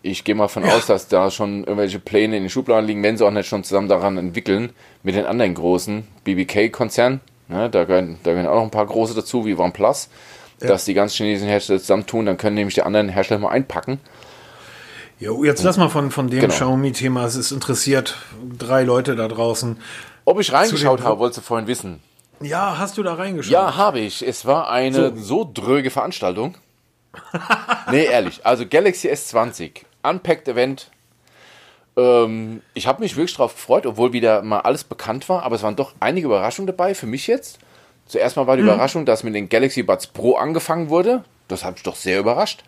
Ich 0.00 0.24
gehe 0.24 0.34
mal 0.34 0.48
von 0.48 0.64
ja. 0.64 0.74
aus, 0.74 0.86
dass 0.86 1.08
da 1.08 1.30
schon 1.30 1.60
irgendwelche 1.60 1.98
Pläne 1.98 2.38
in 2.38 2.44
den 2.44 2.50
Schubladen 2.50 2.86
liegen, 2.86 3.02
wenn 3.02 3.18
sie 3.18 3.26
auch 3.26 3.30
nicht 3.30 3.46
schon 3.46 3.62
zusammen 3.62 3.88
daran 3.88 4.16
entwickeln, 4.16 4.70
mit 5.02 5.14
den 5.16 5.26
anderen 5.26 5.54
großen 5.54 6.04
BBK-Konzernen. 6.24 7.20
Ja, 7.50 7.68
da, 7.68 7.84
gehören, 7.84 8.16
da 8.22 8.30
gehören 8.30 8.48
auch 8.48 8.56
noch 8.56 8.64
ein 8.64 8.70
paar 8.70 8.86
große 8.86 9.14
dazu, 9.14 9.44
wie 9.44 9.54
OnePlus 9.54 10.08
ja. 10.62 10.68
dass 10.68 10.84
die 10.84 10.94
ganzen 10.94 11.16
chinesischen 11.16 11.48
Hersteller 11.48 11.80
zusammentun, 11.80 12.26
dann 12.26 12.36
können 12.36 12.54
nämlich 12.54 12.74
die 12.74 12.82
anderen 12.82 13.08
Hersteller 13.08 13.40
mal 13.40 13.50
einpacken. 13.50 14.00
Jo, 15.18 15.44
jetzt 15.44 15.62
lass 15.62 15.76
mal 15.76 15.88
von, 15.88 16.10
von 16.10 16.28
dem 16.28 16.40
genau. 16.40 16.52
Xiaomi-Thema. 16.52 17.24
Es 17.24 17.36
ist 17.36 17.52
interessiert 17.52 18.16
drei 18.58 18.82
Leute 18.82 19.14
da 19.14 19.28
draußen. 19.28 19.78
Ob 20.24 20.40
ich 20.40 20.52
reingeschaut 20.52 21.02
habe, 21.02 21.20
wolltest 21.20 21.38
du 21.38 21.42
vorhin 21.42 21.68
wissen. 21.68 22.00
Ja, 22.40 22.76
hast 22.78 22.98
du 22.98 23.02
da 23.02 23.14
reingeschaut? 23.14 23.52
Ja, 23.52 23.76
habe 23.76 24.00
ich. 24.00 24.26
Es 24.26 24.46
war 24.46 24.68
eine 24.68 25.16
so, 25.16 25.44
so 25.44 25.50
dröge 25.52 25.90
Veranstaltung. 25.90 26.56
nee, 27.90 28.04
ehrlich. 28.04 28.44
Also 28.44 28.66
Galaxy 28.66 29.08
S20, 29.08 29.82
Unpacked 30.02 30.48
Event. 30.48 30.90
Ähm, 31.96 32.62
ich 32.74 32.86
habe 32.86 33.02
mich 33.02 33.16
wirklich 33.16 33.36
darauf 33.36 33.54
gefreut, 33.54 33.86
obwohl 33.86 34.12
wieder 34.12 34.42
mal 34.42 34.60
alles 34.60 34.82
bekannt 34.82 35.28
war, 35.28 35.42
aber 35.42 35.56
es 35.56 35.62
waren 35.62 35.76
doch 35.76 35.92
einige 36.00 36.26
Überraschungen 36.26 36.66
dabei 36.66 36.94
für 36.94 37.06
mich 37.06 37.26
jetzt. 37.26 37.58
Zuerst 38.06 38.36
mal 38.36 38.46
war 38.46 38.56
die 38.56 38.62
mhm. 38.62 38.68
Überraschung, 38.68 39.06
dass 39.06 39.22
mit 39.22 39.34
den 39.34 39.48
Galaxy 39.48 39.82
Buds 39.82 40.06
Pro 40.06 40.34
angefangen 40.34 40.88
wurde. 40.88 41.24
Das 41.48 41.64
hat 41.64 41.74
mich 41.74 41.82
doch 41.82 41.96
sehr 41.96 42.18
überrascht. 42.18 42.64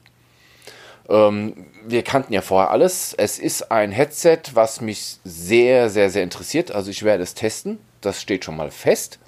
Ähm, 1.08 1.66
wir 1.84 2.02
kannten 2.02 2.32
ja 2.32 2.40
vorher 2.40 2.70
alles. 2.70 3.14
Es 3.14 3.38
ist 3.38 3.70
ein 3.70 3.92
Headset, 3.92 4.40
was 4.54 4.80
mich 4.80 5.18
sehr, 5.24 5.90
sehr, 5.90 6.10
sehr 6.10 6.22
interessiert. 6.22 6.72
Also 6.72 6.90
ich 6.90 7.02
werde 7.02 7.22
es 7.22 7.34
testen. 7.34 7.78
Das 8.00 8.20
steht 8.20 8.44
schon 8.44 8.56
mal 8.56 8.70
fest. 8.70 9.18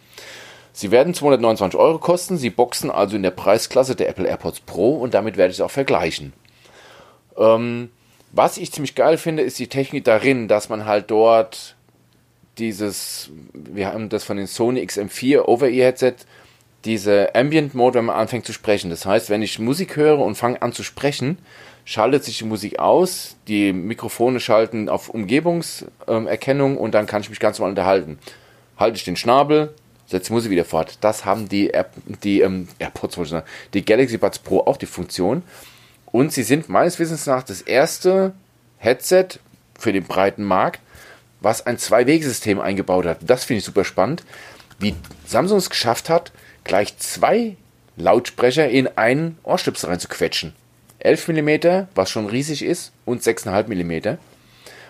Sie 0.72 0.90
werden 0.90 1.14
229 1.14 1.78
Euro 1.78 1.98
kosten. 1.98 2.36
Sie 2.36 2.50
boxen 2.50 2.90
also 2.90 3.16
in 3.16 3.22
der 3.22 3.30
Preisklasse 3.30 3.94
der 3.94 4.08
Apple 4.08 4.26
AirPods 4.26 4.60
Pro 4.60 4.96
und 4.96 5.14
damit 5.14 5.36
werde 5.36 5.50
ich 5.50 5.58
es 5.58 5.62
auch 5.62 5.70
vergleichen. 5.70 6.32
Ähm, 7.36 7.90
was 8.32 8.58
ich 8.58 8.72
ziemlich 8.72 8.94
geil 8.94 9.16
finde, 9.16 9.42
ist 9.42 9.58
die 9.58 9.68
Technik 9.68 10.04
darin, 10.04 10.48
dass 10.48 10.68
man 10.68 10.84
halt 10.84 11.10
dort 11.10 11.75
dieses, 12.58 13.30
wir 13.52 13.88
haben 13.88 14.08
das 14.08 14.24
von 14.24 14.36
den 14.36 14.46
Sony 14.46 14.80
XM4 14.80 15.42
Over-Ear-Headset, 15.42 16.14
diese 16.84 17.34
Ambient 17.34 17.74
Mode, 17.74 17.98
wenn 17.98 18.06
man 18.06 18.16
anfängt 18.16 18.46
zu 18.46 18.52
sprechen. 18.52 18.90
Das 18.90 19.04
heißt, 19.04 19.28
wenn 19.28 19.42
ich 19.42 19.58
Musik 19.58 19.96
höre 19.96 20.20
und 20.20 20.36
fange 20.36 20.62
an 20.62 20.72
zu 20.72 20.82
sprechen, 20.82 21.38
schaltet 21.84 22.24
sich 22.24 22.38
die 22.38 22.44
Musik 22.44 22.78
aus, 22.78 23.36
die 23.48 23.72
Mikrofone 23.72 24.40
schalten 24.40 24.88
auf 24.88 25.08
Umgebungserkennung 25.08 26.76
und 26.76 26.92
dann 26.92 27.06
kann 27.06 27.22
ich 27.22 27.30
mich 27.30 27.40
ganz 27.40 27.58
normal 27.58 27.70
unterhalten. 27.70 28.18
Halte 28.76 28.96
ich 28.96 29.04
den 29.04 29.16
Schnabel, 29.16 29.74
setze 30.06 30.28
die 30.28 30.32
Musik 30.34 30.50
wieder 30.50 30.64
fort. 30.64 30.98
Das 31.00 31.24
haben 31.24 31.48
die, 31.48 31.72
App, 31.72 31.92
die 32.22 32.40
ähm, 32.40 32.68
AirPods, 32.78 33.18
die 33.74 33.84
Galaxy 33.84 34.18
Buds 34.18 34.38
Pro 34.38 34.60
auch 34.60 34.76
die 34.76 34.86
Funktion. 34.86 35.42
Und 36.06 36.32
sie 36.32 36.42
sind 36.44 36.68
meines 36.68 36.98
Wissens 36.98 37.26
nach 37.26 37.42
das 37.42 37.62
erste 37.62 38.32
Headset 38.78 39.28
für 39.78 39.92
den 39.92 40.04
breiten 40.04 40.44
Markt, 40.44 40.80
was 41.46 41.64
ein 41.64 41.78
Zwei-Wege-System 41.78 42.60
eingebaut 42.60 43.06
hat. 43.06 43.18
Das 43.22 43.44
finde 43.44 43.58
ich 43.58 43.64
super 43.64 43.84
spannend, 43.84 44.24
wie 44.80 44.96
Samsung 45.24 45.58
es 45.58 45.70
geschafft 45.70 46.08
hat, 46.08 46.32
gleich 46.64 46.98
zwei 46.98 47.56
Lautsprecher 47.96 48.68
in 48.68 48.88
einen 48.96 49.38
Ohrstöpsel 49.44 49.88
reinzuquetschen. 49.88 50.54
11 50.98 51.28
mm, 51.28 51.86
was 51.94 52.10
schon 52.10 52.26
riesig 52.26 52.64
ist, 52.64 52.90
und 53.04 53.22
6,5 53.22 53.68
mm. 53.68 54.18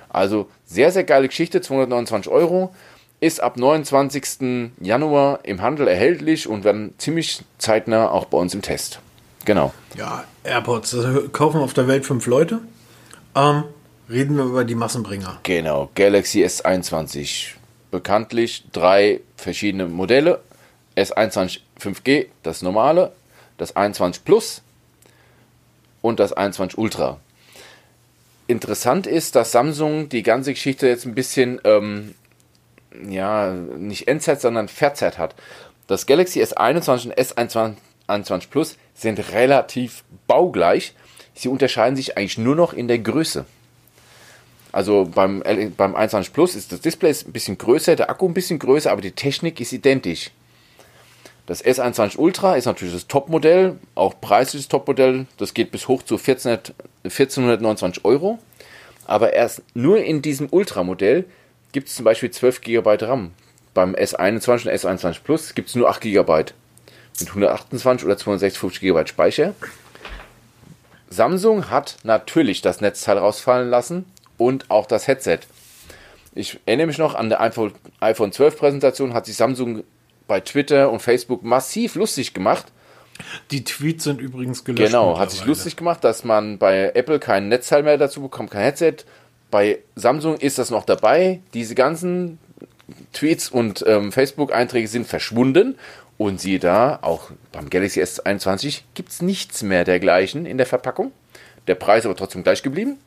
Also 0.09 0.49
sehr, 0.65 0.91
sehr 0.93 1.05
geile 1.05 1.29
Geschichte, 1.29 1.61
229 1.61 2.33
Euro. 2.33 2.75
Ist 3.21 3.43
ab 3.43 3.59
29. 3.59 4.71
Januar 4.81 5.41
im 5.43 5.61
Handel 5.61 5.87
erhältlich 5.89 6.49
und 6.49 6.65
werden 6.65 6.95
ziemlich 6.97 7.43
zeitnah 7.59 8.11
auch 8.11 8.25
bei 8.25 8.39
uns 8.39 8.55
im 8.55 8.63
Test. 8.63 9.01
Genau. 9.45 9.75
Ja, 9.95 10.25
AirPods 10.43 10.95
also 10.95 11.29
kaufen 11.29 11.61
auf 11.61 11.75
der 11.75 11.87
Welt 11.87 12.07
fünf 12.07 12.25
Leute. 12.27 12.61
Ähm, 13.35 13.65
Reden 14.09 14.37
wir 14.37 14.45
über 14.45 14.65
die 14.65 14.75
Massenbringer. 14.75 15.41
Genau, 15.43 15.91
Galaxy 15.95 16.45
S21. 16.45 17.55
Bekanntlich 17.91 18.65
drei 18.73 19.21
verschiedene 19.37 19.87
Modelle. 19.87 20.41
S21 20.97 21.61
5G, 21.81 22.27
das 22.43 22.63
normale, 22.63 23.13
das 23.59 23.77
21 23.77 24.25
Plus 24.25 24.63
und 26.01 26.21
das 26.21 26.33
21 26.33 26.79
Ultra. 26.79 27.21
Interessant 28.47 29.07
ist, 29.07 29.35
dass 29.35 29.53
Samsung 29.53 30.09
die 30.09 30.23
ganze 30.23 30.55
Geschichte 30.55 30.87
jetzt 30.89 31.05
ein 31.05 31.15
bisschen, 31.15 31.61
ähm, 31.65 32.15
ja, 33.09 33.53
nicht 33.53 34.09
entzerrt, 34.09 34.41
sondern 34.41 34.69
verzerrt 34.69 35.19
hat. 35.19 35.35
Das 35.87 36.07
Galaxy 36.07 36.43
S21 36.43 37.07
und 37.07 37.19
S21 37.19 38.49
Plus 38.49 38.79
sind 38.95 39.33
relativ 39.33 40.05
baugleich 40.27 40.95
Sie 41.39 41.49
unterscheiden 41.49 41.97
sich 41.97 42.17
eigentlich 42.17 42.39
nur 42.39 42.57
noch 42.57 42.73
in 42.73 42.89
der 42.89 42.99
Größe. 42.99 43.45
Also 44.77 45.09
beim, 45.11 45.43
beim 45.79 45.97
21 45.97 46.35
Plus 46.35 46.55
ist 46.55 46.71
das 46.71 46.83
Display 46.83 47.09
ein 47.11 47.33
bisschen 47.33 47.57
größer, 47.57 47.97
der 47.97 48.11
Akku 48.11 48.29
ein 48.29 48.35
bisschen 48.35 48.59
größer, 48.59 48.93
aber 48.93 49.01
die 49.01 49.13
Technik 49.13 49.59
ist 49.59 49.73
identisch. 49.73 50.33
Das 51.47 51.65
S21 51.65 52.19
Ultra 52.19 52.57
ist 52.57 52.67
natürlich 52.67 52.93
das 52.93 53.07
Topmodell, 53.07 53.79
auch 53.95 54.21
preisliches 54.21 54.69
Topmodell. 54.69 55.25
Das 55.39 55.55
geht 55.55 55.71
bis 55.71 55.89
hoch 55.89 56.03
zu 56.03 56.17
1400, 56.17 56.75
1429 57.05 58.05
Euro. 58.05 58.39
Aber 59.07 59.33
erst 59.33 59.63
nur 59.73 60.05
in 60.05 60.21
diesem 60.21 60.49
Ultra-Modell 60.51 61.25
gibt 61.73 61.89
es 61.89 61.95
zum 61.95 62.05
Beispiel 62.05 62.31
12 62.31 62.61
GB 62.61 62.97
RAM. 63.01 63.31
Beim 63.73 63.95
S21 63.95 64.69
und 64.69 64.75
S21 64.75 65.21
Plus 65.25 65.55
gibt 65.55 65.71
es 65.71 65.75
nur 65.75 65.89
8 65.89 66.03
GB 66.03 66.45
mit 67.21 67.29
128 67.31 68.05
oder 68.05 68.19
256 68.19 68.83
GB 68.83 69.07
Speicher. 69.07 69.55
Samsung 71.09 71.71
hat 71.71 71.97
natürlich 72.03 72.61
das 72.61 72.83
Netzteil 72.83 73.17
rausfallen 73.17 73.71
lassen 73.71 74.05
und 74.39 74.71
auch 74.71 74.87
das 74.87 75.07
Headset. 75.07 75.41
Ich 76.35 76.61
erinnere 76.67 76.89
mich 76.89 76.99
noch 76.99 77.15
an 77.15 77.29
der 77.29 77.41
iPhone, 77.41 77.73
iPhone 78.01 78.33
12 78.33 78.59
Präsentation, 78.59 79.15
hat 79.15 79.27
sich 79.27 79.37
Samsung 79.37 79.85
bei 80.27 80.41
Twitter 80.41 80.91
und 80.91 81.01
Facebook 81.01 81.43
massiv 81.43 81.95
lustig 81.95 82.35
gemacht. 82.35 82.67
Die 83.51 83.65
Tweets 83.65 84.05
sind 84.05 84.21
übrigens 84.21 84.65
gelöscht. 84.65 84.93
Genau, 84.93 85.19
hat 85.19 85.31
sich 85.31 85.45
lustig 85.47 85.77
gemacht, 85.77 86.05
dass 86.05 86.25
man 86.25 86.59
bei 86.59 86.93
Apple 86.95 87.19
kein 87.19 87.49
Netzteil 87.49 87.83
mehr 87.83 87.97
dazu 87.97 88.21
bekommt, 88.21 88.51
kein 88.51 88.63
Headset. 88.63 88.97
Bei 89.51 89.79
Samsung 89.95 90.37
ist 90.37 90.59
das 90.59 90.71
noch 90.71 90.85
dabei. 90.85 91.41
Diese 91.55 91.75
ganzen 91.75 92.39
Tweets 93.13 93.49
und 93.49 93.85
ähm, 93.87 94.13
Facebook-Einträge 94.13 94.89
sind 94.89 95.07
verschwunden. 95.07 95.79
Und 96.19 96.41
siehe 96.41 96.59
da, 96.59 96.99
auch 97.03 97.31
beim 97.53 97.69
Galaxy 97.69 98.03
S21 98.03 98.83
gibt 98.95 99.11
es 99.11 99.21
nichts 99.21 99.63
mehr 99.63 99.85
dergleichen 99.85 100.47
in 100.47 100.57
der 100.57 100.67
Verpackung. 100.67 101.13
Der 101.67 101.75
Preis 101.75 102.07
aber 102.07 102.17
trotzdem 102.17 102.43
gleich 102.43 102.63
geblieben. 102.63 102.99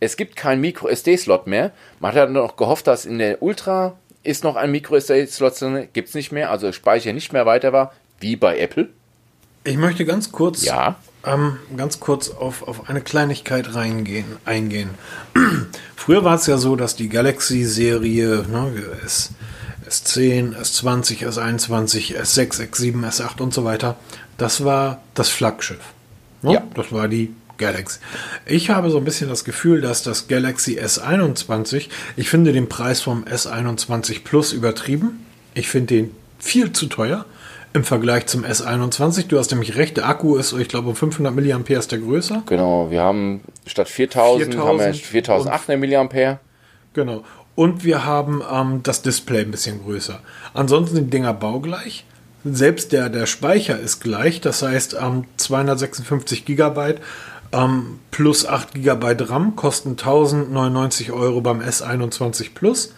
Es 0.00 0.16
gibt 0.16 0.34
keinen 0.34 0.62
Micro-SD-Slot 0.62 1.46
mehr. 1.46 1.72
Man 2.00 2.14
hat 2.14 2.30
noch 2.30 2.56
gehofft, 2.56 2.86
dass 2.86 3.04
in 3.04 3.18
der 3.18 3.42
Ultra 3.42 3.96
ist 4.22 4.44
noch 4.44 4.56
ein 4.56 4.70
Micro-SD-Slot 4.70 5.60
drin, 5.60 5.88
gibt 5.92 6.08
es 6.08 6.14
nicht 6.14 6.32
mehr, 6.32 6.50
also 6.50 6.72
Speicher 6.72 7.12
nicht 7.12 7.32
mehr 7.32 7.46
weiter 7.46 7.72
war, 7.72 7.92
wie 8.18 8.36
bei 8.36 8.58
Apple. 8.58 8.88
Ich 9.64 9.76
möchte 9.76 10.06
ganz 10.06 10.32
kurz, 10.32 10.64
ja. 10.64 10.96
ähm, 11.24 11.58
ganz 11.76 12.00
kurz 12.00 12.30
auf, 12.30 12.66
auf 12.66 12.88
eine 12.88 13.02
Kleinigkeit 13.02 13.74
reingehen, 13.74 14.24
eingehen. 14.46 14.90
Früher 15.96 16.24
war 16.24 16.36
es 16.36 16.46
ja 16.46 16.56
so, 16.56 16.76
dass 16.76 16.96
die 16.96 17.10
Galaxy-Serie, 17.10 18.46
ne, 18.48 18.72
S, 19.04 19.32
S10, 19.86 20.56
S20, 20.56 21.26
S21, 21.26 22.16
S6, 22.18 22.70
S7, 22.70 23.06
S8 23.06 23.42
und 23.42 23.52
so 23.52 23.64
weiter, 23.64 23.96
das 24.38 24.64
war 24.64 25.02
das 25.14 25.28
Flaggschiff. 25.28 25.92
Ne? 26.40 26.54
Ja. 26.54 26.62
Das 26.74 26.90
war 26.90 27.08
die 27.08 27.34
Galaxy. 27.60 28.00
Ich 28.46 28.70
habe 28.70 28.90
so 28.90 28.98
ein 28.98 29.04
bisschen 29.04 29.28
das 29.28 29.44
Gefühl, 29.44 29.80
dass 29.80 30.02
das 30.02 30.26
Galaxy 30.26 30.80
S21, 30.80 31.88
ich 32.16 32.28
finde 32.28 32.52
den 32.52 32.68
Preis 32.68 33.00
vom 33.00 33.24
S21 33.24 34.24
Plus 34.24 34.52
übertrieben. 34.52 35.24
Ich 35.54 35.68
finde 35.68 35.94
den 35.94 36.10
viel 36.40 36.72
zu 36.72 36.86
teuer 36.86 37.24
im 37.72 37.84
Vergleich 37.84 38.26
zum 38.26 38.44
S21. 38.44 39.28
Du 39.28 39.38
hast 39.38 39.50
nämlich 39.52 39.76
recht, 39.76 39.96
der 39.96 40.08
Akku 40.08 40.36
ist, 40.36 40.52
ich 40.52 40.68
glaube, 40.68 40.88
um 40.88 40.96
500 40.96 41.34
mAh 41.34 41.78
ist 41.78 41.92
der 41.92 42.00
größer. 42.00 42.42
Genau, 42.46 42.90
wir 42.90 43.02
haben 43.02 43.42
statt 43.66 43.88
4000, 43.88 44.54
4000 44.54 44.68
haben 44.68 44.78
wir 44.78 44.94
4800 44.94 46.12
mAh. 46.12 46.40
Genau. 46.94 47.22
Und 47.54 47.84
wir 47.84 48.04
haben 48.04 48.42
ähm, 48.50 48.80
das 48.82 49.02
Display 49.02 49.42
ein 49.42 49.50
bisschen 49.50 49.82
größer. 49.84 50.20
Ansonsten 50.54 50.96
sind 50.96 51.04
die 51.06 51.10
Dinger 51.10 51.34
baugleich. 51.34 52.04
Selbst 52.42 52.92
der, 52.92 53.10
der 53.10 53.26
Speicher 53.26 53.78
ist 53.78 54.00
gleich, 54.00 54.40
das 54.40 54.62
heißt 54.62 54.96
ähm, 55.00 55.24
256 55.36 56.46
GB 56.46 56.94
ähm, 57.52 57.98
plus 58.10 58.46
8 58.46 58.74
GB 58.74 59.16
RAM 59.24 59.56
kosten 59.56 59.90
1099 59.90 61.12
Euro 61.12 61.40
beim 61.40 61.60
S21 61.60 62.50
Plus. 62.54 62.94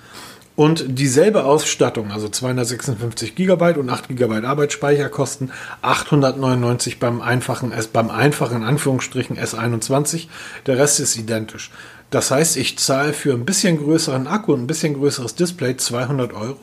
Und 0.55 0.85
dieselbe 0.87 1.45
Ausstattung, 1.45 2.13
also 2.13 2.29
256 2.29 3.35
GB 3.35 3.79
und 3.79 3.89
8 3.89 4.09
GB 4.09 4.45
Arbeitsspeicher, 4.45 5.09
kosten 5.09 5.51
899 5.81 7.01
beim 7.01 7.23
einfachen, 7.23 7.73
beim 7.93 8.11
einfachen 8.11 8.59
in 8.59 8.65
Anführungsstrichen 8.65 9.39
S21. 9.39 10.29
Der 10.67 10.77
Rest 10.77 11.01
ist 11.01 11.17
identisch. 11.17 11.71
Das 12.11 12.31
heißt, 12.31 12.59
ich 12.59 12.79
zahle 12.79 13.15
für 13.15 13.33
ein 13.33 13.47
bisschen 13.47 13.79
größeren 13.79 14.27
Akku 14.27 14.53
und 14.53 14.61
ein 14.61 14.67
bisschen 14.67 14.93
größeres 14.93 15.35
Display 15.35 15.79
200 15.79 16.35
Euro. 16.35 16.59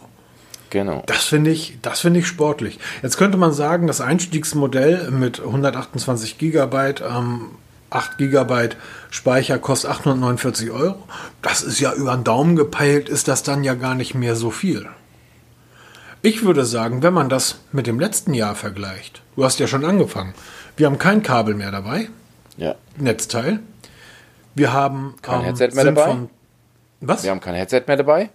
Genau. 0.69 1.01
Das 1.07 1.23
finde 1.23 1.49
ich, 1.49 1.79
das 1.81 2.01
finde 2.01 2.19
ich 2.19 2.27
sportlich. 2.27 2.77
Jetzt 3.01 3.17
könnte 3.17 3.39
man 3.39 3.53
sagen, 3.53 3.87
das 3.87 4.01
Einstiegsmodell 4.01 5.09
mit 5.09 5.39
128 5.39 6.37
GB 6.37 6.93
ähm, 7.01 7.47
8 7.89 8.17
GB 8.17 8.69
Speicher 9.09 9.57
kostet 9.57 9.91
849 9.91 10.71
Euro. 10.71 11.03
Das 11.41 11.61
ist 11.61 11.79
ja 11.79 11.93
über 11.93 12.15
den 12.15 12.23
Daumen 12.23 12.55
gepeilt, 12.55 13.09
ist 13.09 13.27
das 13.27 13.43
dann 13.43 13.63
ja 13.63 13.73
gar 13.73 13.95
nicht 13.95 14.15
mehr 14.15 14.35
so 14.35 14.51
viel. 14.51 14.87
Ich 16.21 16.43
würde 16.43 16.65
sagen, 16.65 17.01
wenn 17.01 17.13
man 17.13 17.29
das 17.29 17.59
mit 17.71 17.87
dem 17.87 17.99
letzten 17.99 18.33
Jahr 18.33 18.55
vergleicht, 18.55 19.21
du 19.35 19.45
hast 19.45 19.59
ja 19.59 19.67
schon 19.67 19.85
angefangen, 19.85 20.33
wir 20.75 20.85
haben 20.85 20.97
kein 20.97 21.23
Kabel 21.23 21.55
mehr 21.55 21.71
dabei, 21.71 22.09
ja. 22.57 22.75
Netzteil. 22.97 23.59
Wir 24.53 24.73
haben 24.73 25.15
kein 25.21 25.39
ähm, 25.39 25.45
Headset 25.45 25.69
mehr 25.73 25.85
dabei. 25.85 26.05
Von, 26.05 26.29
was? 26.99 27.23
Wir 27.23 27.31
haben 27.31 27.39
kein 27.39 27.55
Headset 27.55 27.83
mehr 27.87 27.95
dabei. 27.95 28.29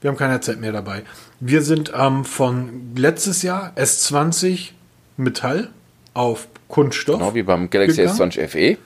Wir 0.00 0.10
haben 0.10 0.18
kein 0.18 0.30
Headset 0.30 0.56
mehr 0.56 0.72
dabei. 0.72 1.04
Wir 1.40 1.62
sind 1.62 1.92
ähm, 1.96 2.24
von 2.24 2.92
letztes 2.96 3.42
Jahr 3.42 3.72
S20 3.76 4.72
Metall 5.16 5.70
auf 6.12 6.48
Kunststoff. 6.68 7.18
Genau 7.18 7.34
wie 7.34 7.42
beim 7.42 7.70
Galaxy 7.70 8.02
gegangen. 8.02 8.30
S20 8.30 8.48
FE. 8.48 8.78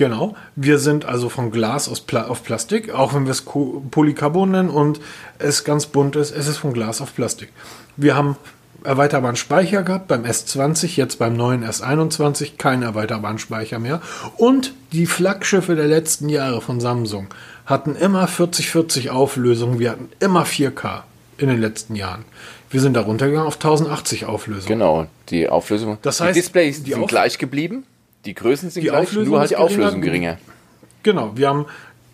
Genau. 0.00 0.34
Wir 0.56 0.78
sind 0.78 1.04
also 1.04 1.28
von 1.28 1.50
Glas 1.50 1.86
aus 1.86 2.00
Pla 2.00 2.26
auf 2.26 2.42
Plastik, 2.42 2.90
auch 2.90 3.12
wenn 3.12 3.26
wir 3.26 3.32
es 3.32 3.42
Polycarbon 3.42 4.50
nennen 4.50 4.70
und 4.70 4.98
es 5.38 5.62
ganz 5.62 5.84
bunt 5.84 6.16
ist, 6.16 6.34
es 6.34 6.46
ist 6.46 6.56
von 6.56 6.72
Glas 6.72 7.02
auf 7.02 7.14
Plastik. 7.14 7.50
Wir 7.98 8.16
haben 8.16 8.36
erweiterbaren 8.82 9.36
Speicher 9.36 9.82
gehabt 9.82 10.08
beim 10.08 10.24
S20, 10.24 10.96
jetzt 10.96 11.18
beim 11.18 11.36
neuen 11.36 11.66
S21 11.66 12.56
keinen 12.56 12.82
erweiterbaren 12.82 13.38
Speicher 13.38 13.78
mehr. 13.78 14.00
Und 14.38 14.72
die 14.92 15.04
Flaggschiffe 15.04 15.76
der 15.76 15.86
letzten 15.86 16.30
Jahre 16.30 16.62
von 16.62 16.80
Samsung 16.80 17.26
hatten 17.66 17.94
immer 17.94 18.26
4040 18.26 19.10
Auflösungen, 19.10 19.80
wir 19.80 19.90
hatten 19.90 20.08
immer 20.18 20.46
4K 20.46 21.02
in 21.36 21.48
den 21.48 21.60
letzten 21.60 21.94
Jahren. 21.94 22.24
Wir 22.70 22.80
sind 22.80 22.94
da 22.94 23.02
runtergegangen 23.02 23.46
auf 23.46 23.56
1080 23.56 24.24
Auflösungen. 24.24 24.78
Genau, 24.78 25.08
die 25.28 25.46
Auflösung. 25.46 25.98
Das 26.00 26.22
heißt, 26.22 26.36
die 26.36 26.40
Displays 26.40 26.82
die 26.84 26.92
sind 26.92 27.06
gleich 27.06 27.36
geblieben. 27.36 27.84
Die 28.24 28.34
Größen 28.34 28.70
sind 28.70 28.82
die 28.82 28.88
gleich, 28.88 29.08
Auflösung 29.08 29.30
nur 29.30 29.40
halt 29.40 29.50
die 29.50 29.56
Auflösung 29.56 30.00
geringer. 30.00 30.38
Genau, 31.02 31.36
wir 31.36 31.48
haben 31.48 31.66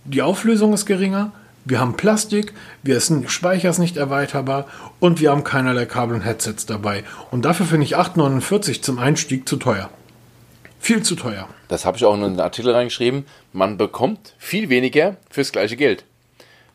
die 0.05 0.23
Auflösung 0.23 0.73
ist 0.73 0.87
geringer, 0.87 1.33
wir 1.64 1.81
haben 1.81 1.97
Plastik, 1.97 2.53
wir 2.85 3.01
sind, 3.01 3.29
Speicher 3.29 3.71
ist 3.71 3.79
nicht 3.79 3.97
erweiterbar 3.97 4.69
und 5.01 5.21
wir 5.21 5.33
haben 5.33 5.42
keinerlei 5.42 5.85
Kabel 5.85 6.14
und 6.14 6.23
Headsets 6.23 6.64
dabei. 6.64 7.03
Und 7.33 7.45
dafür 7.45 7.66
finde 7.66 7.87
ich 7.87 7.97
8,49 7.97 8.83
zum 8.83 9.01
Einstieg 9.01 9.49
zu 9.49 9.57
teuer. 9.57 9.90
Viel 10.79 11.03
zu 11.03 11.16
teuer. 11.16 11.49
Das 11.66 11.85
habe 11.85 11.97
ich 11.97 12.05
auch 12.05 12.14
in 12.14 12.23
einen 12.23 12.38
Artikel 12.38 12.71
reingeschrieben. 12.73 13.27
Man 13.53 13.77
bekommt 13.77 14.35
viel 14.38 14.69
weniger 14.69 15.16
fürs 15.29 15.51
gleiche 15.51 15.77
Geld. 15.77 16.05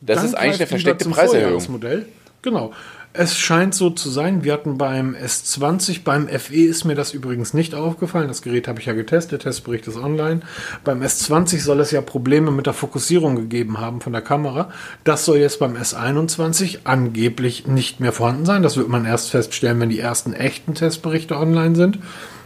Das 0.01 0.17
Dann 0.17 0.25
ist 0.25 0.33
eigentlich 0.33 0.59
eine 0.59 0.67
versteckte 0.67 1.09
Preiserhöhung. 1.09 1.63
Modell. 1.69 2.07
Genau. 2.41 2.73
Es 3.13 3.37
scheint 3.37 3.75
so 3.75 3.89
zu 3.89 4.09
sein. 4.09 4.45
Wir 4.45 4.53
hatten 4.53 4.77
beim 4.77 5.15
S20, 5.15 6.03
beim 6.05 6.29
FE 6.29 6.55
ist 6.55 6.85
mir 6.85 6.95
das 6.95 7.13
übrigens 7.13 7.53
nicht 7.53 7.75
aufgefallen. 7.75 8.29
Das 8.29 8.41
Gerät 8.41 8.69
habe 8.69 8.79
ich 8.79 8.85
ja 8.85 8.93
getestet. 8.93 9.31
Der 9.31 9.39
Testbericht 9.39 9.85
ist 9.87 9.97
online. 9.97 10.39
Beim 10.85 11.01
S20 11.01 11.59
soll 11.59 11.81
es 11.81 11.91
ja 11.91 11.99
Probleme 11.99 12.51
mit 12.51 12.67
der 12.67 12.73
Fokussierung 12.73 13.35
gegeben 13.35 13.79
haben 13.79 13.99
von 13.99 14.13
der 14.13 14.21
Kamera. 14.21 14.71
Das 15.03 15.25
soll 15.25 15.39
jetzt 15.39 15.59
beim 15.59 15.75
S21 15.75 16.79
angeblich 16.85 17.67
nicht 17.67 17.99
mehr 17.99 18.13
vorhanden 18.13 18.45
sein. 18.45 18.63
Das 18.63 18.77
wird 18.77 18.87
man 18.87 19.03
erst 19.03 19.31
feststellen, 19.31 19.81
wenn 19.81 19.89
die 19.89 19.99
ersten 19.99 20.31
echten 20.31 20.73
Testberichte 20.73 21.35
online 21.35 21.75
sind. 21.75 21.99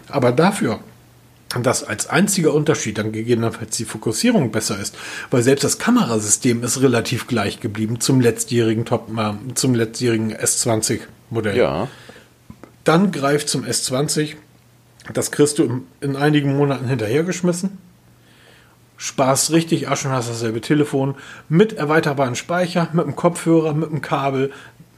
Aber 0.09 0.31
dafür 0.31 0.79
dass 1.61 1.83
als 1.83 2.07
einziger 2.07 2.53
Unterschied 2.53 2.97
dann 2.97 3.11
gegebenenfalls 3.11 3.77
die 3.77 3.85
Fokussierung 3.85 4.51
besser 4.51 4.79
ist, 4.79 4.97
weil 5.31 5.43
selbst 5.43 5.63
das 5.63 5.77
Kamerasystem 5.77 6.63
ist 6.63 6.81
relativ 6.81 7.27
gleich 7.27 7.59
geblieben 7.59 7.99
zum 7.99 8.19
letztjährigen 8.19 8.85
Top, 8.85 9.09
äh, 9.17 9.53
zum 9.53 9.75
letztjährigen 9.75 10.33
S20 10.35 11.01
Modell. 11.29 11.57
Ja. 11.57 11.87
Dann 12.83 13.11
greift 13.11 13.49
zum 13.49 13.63
S20, 13.63 14.35
das 15.13 15.31
kriegst 15.31 15.59
du 15.59 15.83
in 16.01 16.15
einigen 16.15 16.55
Monaten 16.55 16.87
hinterhergeschmissen. 16.87 17.77
Sparst 18.97 19.51
richtig 19.51 19.89
Asch 19.89 20.05
und 20.05 20.11
hast 20.11 20.29
dasselbe 20.29 20.61
Telefon 20.61 21.15
mit 21.49 21.73
erweiterbaren 21.73 22.35
Speicher, 22.35 22.89
mit 22.93 23.05
einem 23.05 23.15
Kopfhörer, 23.15 23.73
mit 23.73 23.89
einem 23.89 24.01
Kabel, 24.01 24.51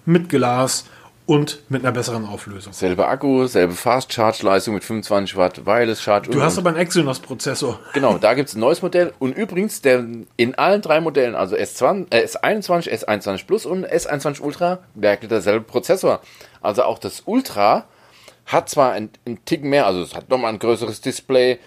mit 0.05 0.29
Glas 0.29 0.85
und 1.27 1.59
mit 1.67 1.83
einer 1.83 1.91
besseren 1.91 2.25
Auflösung. 2.25 2.71
Selbe 2.73 3.05
Akku, 3.05 3.45
selbe 3.47 3.73
Fast 3.73 4.11
Charge 4.13 4.43
Leistung 4.43 4.73
mit 4.73 4.83
25 4.85 5.35
Watt 5.35 5.65
Wireless 5.65 6.01
Charge. 6.01 6.29
Du 6.31 6.41
hast 6.41 6.57
aber 6.57 6.69
einen 6.69 6.79
Exynos 6.79 7.19
Prozessor. 7.19 7.79
Genau, 7.93 8.17
da 8.17 8.33
gibt 8.33 8.47
es 8.47 8.55
ein 8.55 8.61
neues 8.61 8.81
Modell 8.81 9.13
und 9.19 9.37
übrigens 9.37 9.81
der 9.81 10.05
in 10.37 10.55
allen 10.55 10.81
drei 10.81 11.01
Modellen, 11.01 11.35
also 11.35 11.57
S20, 11.57 12.07
äh, 12.11 12.25
S21, 12.25 13.05
S21 13.05 13.45
Plus 13.45 13.65
und 13.65 13.85
S21 13.85 14.41
Ultra, 14.41 14.79
werkelt 14.95 15.29
derselbe 15.31 15.65
Prozessor. 15.65 16.21
Also 16.61 16.83
auch 16.83 16.97
das 16.97 17.23
Ultra 17.25 17.83
hat 18.45 18.69
zwar 18.69 18.93
einen, 18.93 19.09
einen 19.25 19.43
Tick 19.43 19.65
mehr, 19.65 19.85
also 19.85 20.01
es 20.01 20.15
hat 20.15 20.29
nochmal 20.29 20.53
ein 20.53 20.59
größeres 20.59 21.01
Display, 21.01 21.59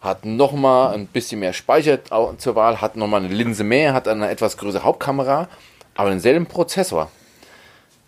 hat 0.00 0.24
nochmal 0.24 0.92
ein 0.92 1.06
bisschen 1.06 1.38
mehr 1.38 1.52
Speicher 1.52 2.00
zur 2.36 2.56
Wahl, 2.56 2.80
hat 2.80 2.96
nochmal 2.96 3.24
eine 3.24 3.32
Linse 3.32 3.62
mehr, 3.62 3.94
hat 3.94 4.08
eine 4.08 4.28
etwas 4.28 4.56
größere 4.56 4.82
Hauptkamera, 4.82 5.48
aber 5.94 6.10
denselben 6.10 6.46
Prozessor. 6.46 7.12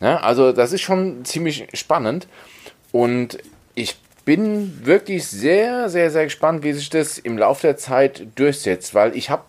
Ja, 0.01 0.19
also 0.19 0.53
das 0.53 0.73
ist 0.73 0.83
schon 0.83 1.25
ziemlich 1.25 1.69
spannend 1.75 2.29
und 2.93 3.39
ich 3.75 3.97
bin 4.25 4.85
wirklich 4.85 5.27
sehr, 5.27 5.89
sehr, 5.89 6.11
sehr 6.11 6.25
gespannt, 6.25 6.63
wie 6.65 6.73
sich 6.73 6.91
das 6.91 7.17
im 7.19 7.39
Laufe 7.39 7.63
der 7.63 7.77
Zeit 7.77 8.27
durchsetzt, 8.35 8.95
weil 8.95 9.17
ich 9.17 9.31
habe, 9.31 9.45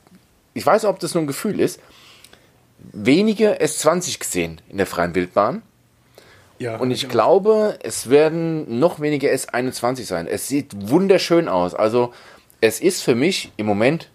ich 0.54 0.66
weiß, 0.66 0.86
ob 0.86 1.00
das 1.00 1.16
nur 1.16 1.24
ein 1.24 1.28
Gefühl 1.28 1.60
ist, 1.60 1.82
wenige 2.80 3.60
S20 3.60 4.20
gesehen 4.20 4.62
in 4.70 4.78
der 4.78 4.86
freien 4.86 5.16
Wildbahn. 5.16 5.64
Ja, 6.60 6.78
und 6.78 6.92
ich, 6.92 7.04
ich 7.04 7.10
glaube, 7.10 7.78
es 7.84 8.10
werden 8.10 8.80
noch 8.80 9.00
weniger 9.00 9.30
S21 9.30 10.06
sein. 10.06 10.28
Es 10.28 10.48
sieht 10.48 10.90
wunderschön 10.90 11.48
aus. 11.48 11.74
Also 11.74 12.14
es 12.62 12.80
ist 12.80 13.04
für 13.04 13.16
mich 13.16 13.52
im 13.58 13.66
Moment 13.66 14.10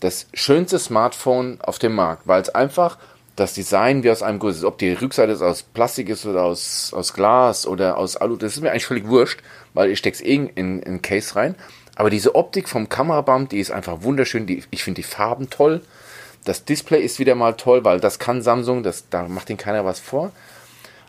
das 0.00 0.26
schönste 0.34 0.78
Smartphone 0.78 1.58
auf 1.60 1.78
dem 1.78 1.94
Markt, 1.94 2.26
weil 2.26 2.42
es 2.42 2.50
einfach 2.50 2.98
das 3.36 3.52
Design 3.52 4.02
wie 4.02 4.10
aus 4.10 4.22
einem 4.22 4.38
Guss 4.38 4.56
ist. 4.56 4.64
Ob 4.64 4.78
die 4.78 4.92
Rückseite 4.92 5.38
aus 5.44 5.62
Plastik 5.62 6.08
ist 6.08 6.24
oder 6.26 6.42
aus, 6.42 6.92
aus 6.94 7.12
Glas 7.12 7.66
oder 7.66 7.98
aus 7.98 8.16
Alu, 8.16 8.36
das 8.36 8.54
ist 8.54 8.62
mir 8.62 8.70
eigentlich 8.70 8.86
völlig 8.86 9.06
wurscht, 9.06 9.40
weil 9.74 9.90
ich 9.90 10.04
es 10.04 10.20
eh 10.22 10.50
in, 10.54 10.80
in, 10.82 11.02
Case 11.02 11.36
rein. 11.36 11.54
Aber 11.94 12.10
diese 12.10 12.34
Optik 12.34 12.68
vom 12.68 12.88
Kameraband, 12.88 13.52
die 13.52 13.60
ist 13.60 13.70
einfach 13.70 14.02
wunderschön. 14.02 14.46
Die, 14.46 14.62
ich 14.70 14.82
finde 14.82 15.02
die 15.02 15.08
Farben 15.08 15.50
toll. 15.50 15.82
Das 16.44 16.64
Display 16.64 17.02
ist 17.02 17.18
wieder 17.18 17.34
mal 17.34 17.54
toll, 17.54 17.84
weil 17.84 18.00
das 18.00 18.18
kann 18.18 18.40
Samsung, 18.40 18.82
das, 18.82 19.08
da 19.10 19.28
macht 19.28 19.50
ihnen 19.50 19.58
keiner 19.58 19.84
was 19.84 20.00
vor. 20.00 20.32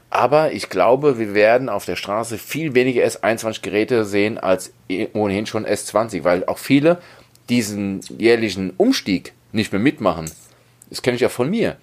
Aber 0.09 0.51
ich 0.51 0.69
glaube, 0.69 1.19
wir 1.19 1.33
werden 1.33 1.69
auf 1.69 1.85
der 1.85 1.95
Straße 1.95 2.37
viel 2.37 2.73
weniger 2.73 3.03
S21-Geräte 3.03 4.05
sehen 4.05 4.37
als 4.37 4.73
ohnehin 5.13 5.45
schon 5.45 5.65
S20, 5.65 6.23
weil 6.23 6.45
auch 6.45 6.57
viele 6.57 7.01
diesen 7.49 8.01
jährlichen 8.17 8.73
Umstieg 8.77 9.33
nicht 9.51 9.71
mehr 9.71 9.81
mitmachen. 9.81 10.31
Das 10.89 11.01
kenne 11.01 11.15
ich 11.15 11.21
ja 11.21 11.29
von 11.29 11.49
mir. 11.49 11.77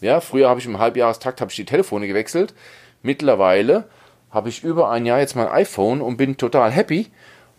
Ja, 0.00 0.20
früher 0.20 0.48
habe 0.48 0.60
ich 0.60 0.66
im 0.66 0.78
Halbjahrestakt 0.78 1.40
habe 1.40 1.50
ich 1.50 1.56
die 1.56 1.64
Telefone 1.64 2.06
gewechselt. 2.06 2.54
Mittlerweile 3.02 3.84
habe 4.30 4.48
ich 4.48 4.62
über 4.62 4.90
ein 4.90 5.06
Jahr 5.06 5.20
jetzt 5.20 5.36
mein 5.36 5.48
iPhone 5.48 6.00
und 6.00 6.16
bin 6.16 6.36
total 6.36 6.70
happy 6.70 7.06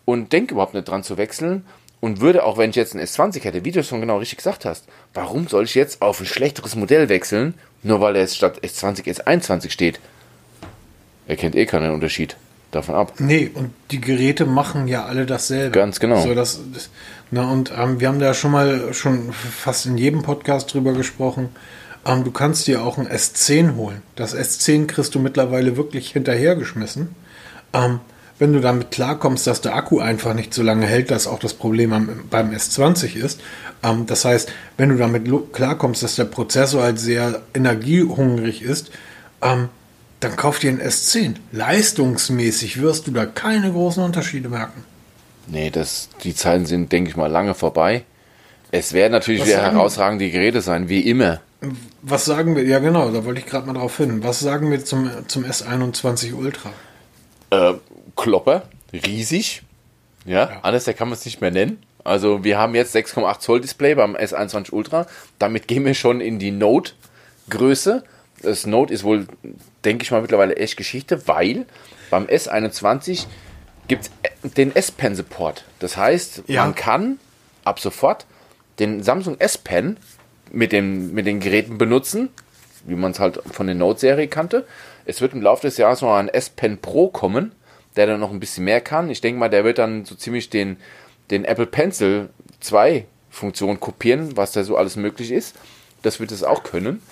und 0.04 0.32
denke 0.32 0.54
überhaupt 0.54 0.74
nicht 0.74 0.88
dran 0.88 1.02
zu 1.02 1.18
wechseln 1.18 1.64
und 2.00 2.20
würde 2.20 2.44
auch, 2.44 2.56
wenn 2.56 2.70
ich 2.70 2.76
jetzt 2.76 2.94
ein 2.94 3.00
S20 3.00 3.44
hätte, 3.44 3.64
wie 3.64 3.72
du 3.72 3.80
es 3.80 3.88
schon 3.88 4.00
genau 4.00 4.18
richtig 4.18 4.38
gesagt 4.38 4.64
hast, 4.64 4.86
warum 5.12 5.48
soll 5.48 5.64
ich 5.64 5.74
jetzt 5.74 6.00
auf 6.00 6.20
ein 6.20 6.26
schlechteres 6.26 6.74
Modell 6.74 7.08
wechseln, 7.08 7.54
nur 7.82 8.00
weil 8.00 8.16
er 8.16 8.22
jetzt 8.22 8.36
statt 8.36 8.60
S20 8.62 9.04
S21 9.06 9.70
steht? 9.70 10.00
Er 11.26 11.36
kennt 11.36 11.54
eh 11.54 11.66
keinen 11.66 11.92
Unterschied 11.92 12.36
davon 12.70 12.94
ab. 12.94 13.14
Nee, 13.18 13.50
und 13.52 13.72
die 13.90 14.00
Geräte 14.00 14.46
machen 14.46 14.88
ja 14.88 15.04
alle 15.04 15.26
dasselbe. 15.26 15.78
Ganz 15.78 16.00
genau. 16.00 16.20
So, 16.20 16.34
das, 16.34 16.60
na, 17.30 17.50
und 17.50 17.72
ähm, 17.76 18.00
wir 18.00 18.08
haben 18.08 18.18
da 18.18 18.34
schon 18.34 18.52
mal 18.52 18.94
schon 18.94 19.32
fast 19.32 19.86
in 19.86 19.98
jedem 19.98 20.22
Podcast 20.22 20.72
drüber 20.72 20.92
gesprochen. 20.92 21.50
Ähm, 22.06 22.24
du 22.24 22.30
kannst 22.30 22.66
dir 22.66 22.82
auch 22.82 22.98
ein 22.98 23.08
S10 23.08 23.76
holen. 23.76 24.02
Das 24.16 24.34
S10 24.36 24.86
kriegst 24.86 25.14
du 25.14 25.18
mittlerweile 25.18 25.76
wirklich 25.76 26.10
hinterhergeschmissen. 26.10 27.14
Ähm, 27.72 28.00
wenn 28.38 28.54
du 28.54 28.60
damit 28.60 28.90
klarkommst, 28.90 29.46
dass 29.46 29.60
der 29.60 29.76
Akku 29.76 30.00
einfach 30.00 30.32
nicht 30.32 30.54
so 30.54 30.62
lange 30.62 30.86
hält, 30.86 31.10
das 31.10 31.26
auch 31.26 31.38
das 31.38 31.52
Problem 31.52 31.92
am, 31.92 32.08
beim 32.30 32.50
S20 32.50 33.14
ist. 33.16 33.40
Ähm, 33.82 34.06
das 34.06 34.24
heißt, 34.24 34.50
wenn 34.78 34.88
du 34.88 34.96
damit 34.96 35.30
klarkommst, 35.52 36.02
dass 36.02 36.16
der 36.16 36.24
Prozessor 36.24 36.82
halt 36.82 36.98
sehr 36.98 37.42
energiehungrig 37.54 38.62
ist, 38.62 38.90
ähm, 39.42 39.68
dann 40.20 40.36
kauf 40.36 40.58
dir 40.58 40.70
ein 40.70 40.80
S10. 40.80 41.36
Leistungsmäßig 41.52 42.80
wirst 42.80 43.06
du 43.06 43.10
da 43.10 43.26
keine 43.26 43.72
großen 43.72 44.02
Unterschiede 44.02 44.48
merken. 44.48 44.84
Nee, 45.46 45.70
das, 45.70 46.08
die 46.22 46.34
Zeiten 46.34 46.64
sind, 46.64 46.92
denke 46.92 47.10
ich 47.10 47.16
mal, 47.16 47.30
lange 47.30 47.54
vorbei. 47.54 48.04
Es 48.70 48.92
werden 48.92 49.12
natürlich 49.12 49.40
Was 49.40 49.48
wieder 49.48 49.62
herausragende 49.62 50.30
Geräte 50.30 50.60
sein, 50.60 50.88
wie 50.88 51.00
immer. 51.00 51.40
Was 52.02 52.24
sagen 52.24 52.56
wir, 52.56 52.64
ja 52.64 52.78
genau, 52.78 53.10
da 53.10 53.24
wollte 53.24 53.40
ich 53.40 53.46
gerade 53.46 53.66
mal 53.66 53.74
drauf 53.74 53.98
hin. 53.98 54.22
Was 54.22 54.40
sagen 54.40 54.70
wir 54.70 54.84
zum, 54.84 55.10
zum 55.28 55.44
S21 55.44 56.34
Ultra? 56.34 56.72
Äh, 57.50 57.74
Klopper, 58.16 58.62
riesig. 58.92 59.62
Ja, 60.24 60.50
ja. 60.50 60.60
anders 60.62 60.84
kann 60.84 61.08
man 61.08 61.12
es 61.12 61.24
nicht 61.24 61.40
mehr 61.40 61.50
nennen. 61.50 61.82
Also 62.04 62.44
wir 62.44 62.58
haben 62.58 62.74
jetzt 62.74 62.96
6,8 62.96 63.40
Zoll 63.40 63.60
Display 63.60 63.94
beim 63.94 64.16
S21 64.16 64.72
Ultra. 64.72 65.06
Damit 65.38 65.68
gehen 65.68 65.84
wir 65.84 65.94
schon 65.94 66.20
in 66.20 66.38
die 66.38 66.50
Note-Größe. 66.50 68.04
Das 68.42 68.66
Note 68.66 68.92
ist 68.94 69.04
wohl, 69.04 69.26
denke 69.84 70.02
ich 70.02 70.10
mal, 70.10 70.22
mittlerweile 70.22 70.56
echt 70.56 70.78
Geschichte, 70.78 71.26
weil 71.28 71.66
beim 72.08 72.24
S21 72.24 73.26
gibt 73.86 74.08
es 74.22 74.52
den 74.52 74.74
S-Pen-Support. 74.74 75.64
Das 75.78 75.96
heißt, 75.96 76.44
ja. 76.46 76.62
man 76.64 76.74
kann 76.74 77.18
ab 77.64 77.80
sofort 77.80 78.24
den 78.78 79.02
Samsung 79.02 79.38
S-Pen 79.38 79.98
mit, 80.52 80.72
dem, 80.72 81.12
mit 81.12 81.26
den 81.26 81.40
Geräten 81.40 81.78
benutzen, 81.78 82.30
wie 82.84 82.94
man 82.94 83.12
es 83.12 83.20
halt 83.20 83.40
von 83.50 83.66
der 83.66 83.76
Note-Serie 83.76 84.28
kannte. 84.28 84.66
Es 85.04 85.20
wird 85.20 85.32
im 85.32 85.42
Laufe 85.42 85.62
des 85.62 85.76
Jahres 85.76 86.02
noch 86.02 86.14
ein 86.14 86.28
S-Pen 86.28 86.78
Pro 86.78 87.08
kommen, 87.08 87.52
der 87.96 88.06
dann 88.06 88.20
noch 88.20 88.30
ein 88.30 88.40
bisschen 88.40 88.64
mehr 88.64 88.80
kann. 88.80 89.10
Ich 89.10 89.20
denke 89.20 89.38
mal, 89.38 89.48
der 89.48 89.64
wird 89.64 89.78
dann 89.78 90.04
so 90.04 90.14
ziemlich 90.14 90.50
den, 90.50 90.76
den 91.30 91.44
Apple 91.44 91.66
Pencil 91.66 92.30
2 92.60 93.06
Funktion 93.30 93.80
kopieren, 93.80 94.36
was 94.36 94.52
da 94.52 94.64
so 94.64 94.76
alles 94.76 94.96
möglich 94.96 95.30
ist. 95.30 95.56
Das 96.02 96.20
wird 96.20 96.32
es 96.32 96.42
auch 96.42 96.62
können. 96.62 97.02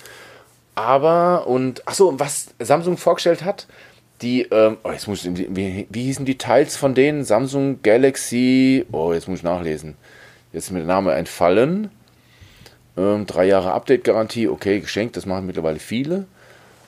Aber, 0.75 1.47
und, 1.47 1.87
achso, 1.87 2.19
was 2.19 2.53
Samsung 2.59 2.97
vorgestellt 2.97 3.43
hat, 3.43 3.67
die, 4.21 4.43
ähm, 4.43 4.77
oh, 4.83 4.91
jetzt 4.91 5.07
muss 5.07 5.25
ich, 5.25 5.37
wie, 5.37 5.87
wie 5.89 6.03
hießen 6.03 6.25
die 6.25 6.37
Teils 6.37 6.75
von 6.75 6.93
denen? 6.93 7.23
Samsung 7.23 7.81
Galaxy, 7.81 8.85
oh, 8.91 9.13
jetzt 9.13 9.27
muss 9.27 9.39
ich 9.39 9.43
nachlesen. 9.43 9.95
Jetzt 10.51 10.65
ist 10.65 10.71
mir 10.71 10.79
der 10.79 10.87
Name 10.87 11.13
entfallen. 11.13 11.91
Ähm, 12.99 13.25
drei 13.25 13.45
Jahre 13.45 13.71
Update-Garantie, 13.71 14.49
okay, 14.49 14.81
geschenkt, 14.81 15.15
das 15.15 15.25
machen 15.25 15.45
mittlerweile 15.45 15.79
viele. 15.79 16.25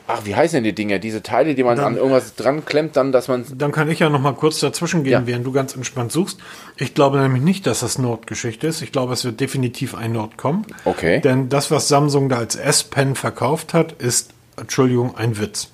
Ach, 0.08 0.26
wie 0.26 0.36
heißen 0.36 0.58
denn 0.58 0.64
die 0.66 0.74
Dinger? 0.74 1.00
Diese 1.00 1.24
Teile, 1.24 1.56
die 1.56 1.64
man 1.64 1.78
dann, 1.78 1.86
an 1.86 1.96
irgendwas 1.96 2.36
dran 2.36 2.66
klemmt, 2.66 2.98
dann, 2.98 3.14
dass 3.14 3.30
man. 3.30 3.46
Dann 3.56 3.72
kann 3.72 3.90
ich 3.90 4.00
ja 4.00 4.10
noch 4.10 4.20
mal 4.20 4.34
kurz 4.34 4.60
dazwischen 4.60 5.04
gehen, 5.04 5.12
ja. 5.14 5.28
während 5.28 5.46
du 5.46 5.54
ganz 5.54 5.74
entspannt 5.76 6.12
suchst. 6.12 6.40
Ich 6.76 6.94
glaube 6.94 7.20
nämlich 7.20 7.44
nicht, 7.44 7.66
dass 7.66 7.80
das 7.80 7.98
Nord-Geschichte 7.98 8.68
ist. 8.68 8.82
Ich 8.82 8.92
glaube, 8.92 9.14
es 9.14 9.24
wird 9.24 9.40
definitiv 9.40 9.96
ein 9.96 10.12
Nord 10.12 10.38
kommen. 10.38 10.66
Okay. 10.84 11.22
Denn 11.22 11.48
das, 11.48 11.72
was 11.72 11.88
Samsung 11.88 12.28
da 12.28 12.40
als 12.40 12.56
S-Pen 12.56 13.16
verkauft 13.16 13.74
hat, 13.74 13.94
ist, 13.94 14.32
Entschuldigung, 14.58 15.16
ein 15.16 15.40
Witz. 15.40 15.70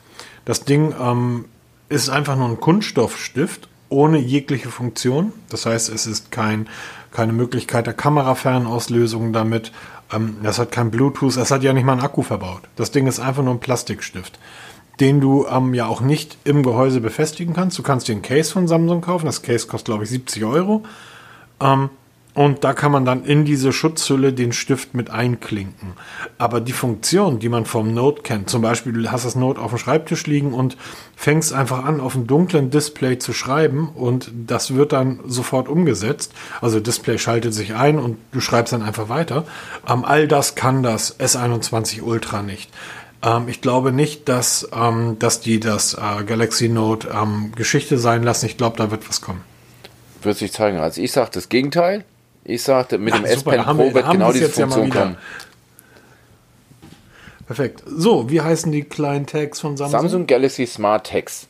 Das 0.46 0.66
Ding 0.66 0.94
ähm, 1.02 1.46
ist 1.90 2.10
einfach 2.10 2.36
nur 2.36 2.50
ein 2.50 2.60
Kunststoffstift 2.60 3.68
ohne 3.90 4.20
jegliche 4.20 4.70
Funktion. 4.70 5.32
Das 5.50 5.66
heißt, 5.66 5.90
es 5.90 6.06
ist 6.06 6.32
kein, 6.32 6.68
keine 7.12 7.34
Möglichkeit 7.34 7.88
der 7.88 7.94
Kamerafernsauslösung 7.94 9.34
damit. 9.34 9.72
Ähm, 10.12 10.38
das 10.43 10.60
hat 10.60 10.72
kein 10.72 10.91
Bluetooth, 10.91 11.38
es 11.38 11.51
hat 11.51 11.64
ja 11.64 11.74
nicht 11.74 11.84
mal 11.84 11.93
einen 11.93 12.01
Akku 12.01 12.22
verbaut. 12.22 12.62
Das 12.76 12.91
Ding 12.91 13.08
ist 13.08 13.20
einfach 13.20 13.43
nur 13.43 13.53
ein 13.53 13.60
Plastikstift, 13.60 14.39
den 14.99 15.20
du 15.20 15.45
ähm, 15.47 15.74
ja 15.74 15.88
auch 15.88 16.01
nicht 16.01 16.38
im 16.43 16.64
Gehäuse 16.64 17.01
befestigen 17.01 17.53
kannst. 17.53 17.78
Du 17.78 17.84
kannst 17.84 18.08
dir 18.08 18.16
ein 18.16 18.22
Case 18.22 18.51
von 18.51 18.68
Samsung 18.68 19.01
kaufen. 19.01 19.26
Das 19.26 19.41
Case 19.41 19.68
kostet, 19.68 19.86
glaube 19.86 20.03
ich, 20.03 20.10
70 20.10 20.45
Euro. 20.45 20.84
Ähm, 21.60 21.89
und 22.38 22.64
da 22.64 22.74
kann 22.74 22.92
man 22.92 23.04
dann 23.04 23.26
in 23.26 23.46
diese 23.46 23.74
Schutzhülle 23.74 24.32
den 24.32 24.54
Stift 24.54 24.94
mit 24.94 25.10
einklinken. 25.10 25.94
Aber 26.38 26.62
die 26.62 26.72
Funktion, 26.72 27.40
die 27.40 27.50
man 27.50 27.66
vom 27.66 27.96
Note 27.96 28.22
kennt, 28.22 28.48
zum 28.48 28.62
Beispiel 28.62 28.94
du 28.94 29.12
hast 29.12 29.26
das 29.26 29.36
Note 29.36 29.60
auf 29.60 29.72
dem 29.72 29.80
Schreibtisch 29.80 30.28
liegen 30.28 30.54
und 30.54 30.78
fängst 31.16 31.52
einfach 31.52 31.84
an, 31.84 32.00
auf 32.00 32.14
einem 32.14 32.28
dunklen 32.28 32.70
Display 32.70 33.18
zu 33.18 33.34
schreiben 33.34 33.90
und 33.90 34.32
das 34.46 34.76
wird 34.76 34.92
dann 34.94 35.20
sofort 35.26 35.68
umgesetzt. 35.68 36.32
Also 36.62 36.80
Display 36.80 37.18
schaltet 37.18 37.56
sich 37.56 37.74
ein 37.74 37.98
und 37.98 38.18
du 38.32 38.40
schreibst 38.40 38.72
dann 38.72 38.84
einfach 38.84 39.10
weiter. 39.10 39.44
Ähm, 39.90 40.06
all 40.06 40.28
das 40.28 40.54
kann 40.54 40.84
das 40.84 41.20
S21 41.20 42.04
Ultra 42.04 42.44
nicht. 42.44 42.70
Ähm, 43.24 43.48
ich 43.48 43.62
glaube 43.62 43.92
nicht, 43.92 44.30
dass, 44.30 44.70
ähm, 44.80 45.18
dass 45.18 45.40
die 45.40 45.60
das 45.60 45.96
äh, 45.96 46.24
Galaxy 46.24 46.70
Note 46.70 47.08
ähm, 47.12 47.52
Geschichte 47.56 47.98
sein 47.98 48.22
lassen. 48.22 48.46
Ich 48.46 48.58
glaube, 48.58 48.78
da 48.78 48.92
wird 48.92 49.10
was 49.10 49.22
kommen. 49.22 49.42
Wird 50.22 50.38
sich 50.38 50.52
zeigen. 50.52 50.78
Also 50.78 51.02
ich 51.02 51.12
sage 51.12 51.32
das 51.34 51.50
Gegenteil. 51.50 52.06
Ich 52.48 52.64
sagte, 52.64 52.98
mit 52.98 53.14
Ach, 53.14 53.18
dem 53.18 53.26
S-Pen 53.26 53.62
Pro 53.62 53.93
wird 53.93 54.10
genau 54.10 54.32
diese 54.32 54.50
Funktion 54.50 54.89
kommen. 54.89 55.18
Perfekt. 57.45 57.84
So, 57.86 58.30
wie 58.30 58.41
heißen 58.41 58.72
die 58.72 58.84
kleinen 58.84 59.26
Tags 59.26 59.60
von 59.60 59.76
Samsung? 59.76 60.00
Samsung 60.00 60.28
Galaxy 60.28 60.66
Smart 60.66 61.08
Tags. 61.08 61.48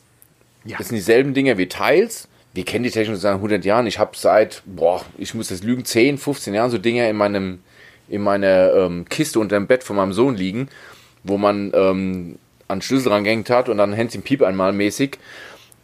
Ja. 0.64 0.76
Das 0.76 0.88
sind 0.88 0.96
dieselben 0.96 1.34
Dinge 1.34 1.56
wie 1.56 1.66
Tiles. 1.66 2.28
Wir 2.52 2.64
kennen 2.64 2.82
die 2.82 2.90
Technik 2.90 3.16
seit 3.16 3.34
100 3.34 3.64
Jahren. 3.64 3.86
Ich 3.86 4.00
habe 4.00 4.16
seit, 4.16 4.62
boah, 4.66 5.04
ich 5.16 5.34
muss 5.34 5.48
das 5.48 5.62
lügen, 5.62 5.84
10, 5.84 6.18
15 6.18 6.52
Jahren 6.54 6.70
so 6.70 6.78
Dinge 6.78 7.08
in 7.08 7.16
meinem 7.16 7.60
in 8.08 8.22
meiner 8.22 8.72
ähm, 8.74 9.04
Kiste 9.08 9.38
unter 9.38 9.56
dem 9.56 9.66
Bett 9.66 9.84
von 9.84 9.94
meinem 9.94 10.12
Sohn 10.12 10.34
liegen, 10.34 10.68
wo 11.24 11.36
man 11.36 11.72
ähm, 11.74 12.38
an 12.66 12.82
Schlüssel 12.82 13.12
rangehängt 13.12 13.50
hat 13.50 13.68
und 13.68 13.78
dann 13.78 13.96
Hands 13.96 14.16
Piep 14.18 14.42
einmal 14.42 14.72
mäßig 14.72 15.18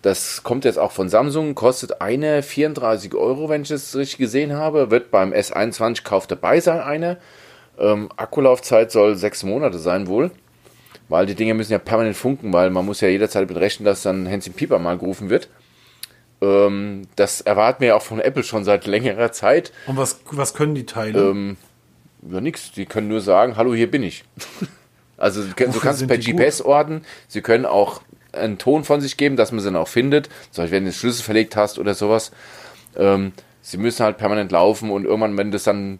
das 0.05 0.43
kommt 0.43 0.67
jetzt 0.67 0.79
auch 0.79 0.93
von 0.93 1.09
Samsung, 1.09 1.55
kostet 1.55 2.03
eine 2.03 2.43
34 2.43 3.15
Euro, 3.15 3.49
wenn 3.49 3.63
ich 3.63 3.69
das 3.69 3.97
richtig 3.97 4.19
gesehen 4.19 4.53
habe. 4.53 4.91
Wird 4.91 5.11
beim 5.11 5.33
S21 5.33 6.05
Kauf 6.05 6.27
dabei 6.27 6.61
sein, 6.61 6.81
eine. 6.81 7.17
Ähm, 7.79 8.11
Akkulaufzeit 8.17 8.93
soll 8.93 9.17
sechs 9.17 9.45
Monate 9.45 9.79
sein 9.79 10.07
wohl. 10.07 10.31
Weil 11.09 11.25
die 11.25 11.35
Dinge 11.35 11.55
müssen 11.55 11.73
ja 11.73 11.79
permanent 11.79 12.17
funken, 12.17 12.53
weil 12.53 12.69
man 12.69 12.85
muss 12.85 13.01
ja 13.01 13.09
jederzeit 13.09 13.49
mit 13.49 13.57
rechnen, 13.59 13.87
dass 13.87 14.03
dann 14.03 14.31
Hansi 14.31 14.51
Pieper 14.51 14.79
mal 14.79 14.99
gerufen 14.99 15.31
wird. 15.31 15.49
Ähm, 16.43 17.03
das 17.17 17.41
erwarten 17.41 17.81
wir 17.81 17.89
ja 17.89 17.95
auch 17.97 18.03
von 18.03 18.21
Apple 18.21 18.43
schon 18.43 18.65
seit 18.65 18.87
längerer 18.87 19.33
Zeit. 19.33 19.73
Und 19.87 19.97
was, 19.97 20.21
was 20.33 20.53
können 20.53 20.75
die 20.75 20.85
Teile? 20.87 21.31
Ähm, 21.31 21.57
ja, 22.31 22.43
nix. 22.43 22.73
Die 22.73 22.85
können 22.85 23.09
nur 23.09 23.23
sagen, 23.23 23.57
hallo, 23.57 23.75
hier 23.75 23.91
bin 23.91 24.03
ich. 24.03 24.25
also 25.17 25.43
du, 25.43 25.55
kannst- 25.55 25.83
du 25.83 25.89
es 25.89 26.07
per 26.07 26.19
GPS 26.19 26.61
orten. 26.61 27.03
Sie 27.27 27.41
können 27.41 27.65
auch 27.65 28.03
einen 28.35 28.59
Ton 28.59 28.85
von 28.85 29.01
sich 29.01 29.17
geben, 29.17 29.37
dass 29.37 29.53
man 29.53 29.61
sie 29.61 29.67
dann 29.67 29.77
auch 29.77 29.89
findet. 29.89 30.29
Zum 30.51 30.63
Beispiel, 30.63 30.77
wenn 30.77 30.85
du 30.85 30.91
den 30.91 30.97
Schlüssel 30.97 31.23
verlegt 31.23 31.57
hast 31.57 31.79
oder 31.79 31.95
sowas. 31.95 32.33
Ähm, 32.97 33.33
sie 33.63 33.79
müssen 33.79 34.05
halt 34.05 34.19
permanent 34.19 34.53
laufen 34.53 34.91
und 34.91 35.05
irgendwann, 35.05 35.37
wenn 35.37 35.51
du 35.51 35.57
es 35.57 35.65
dann 35.65 35.99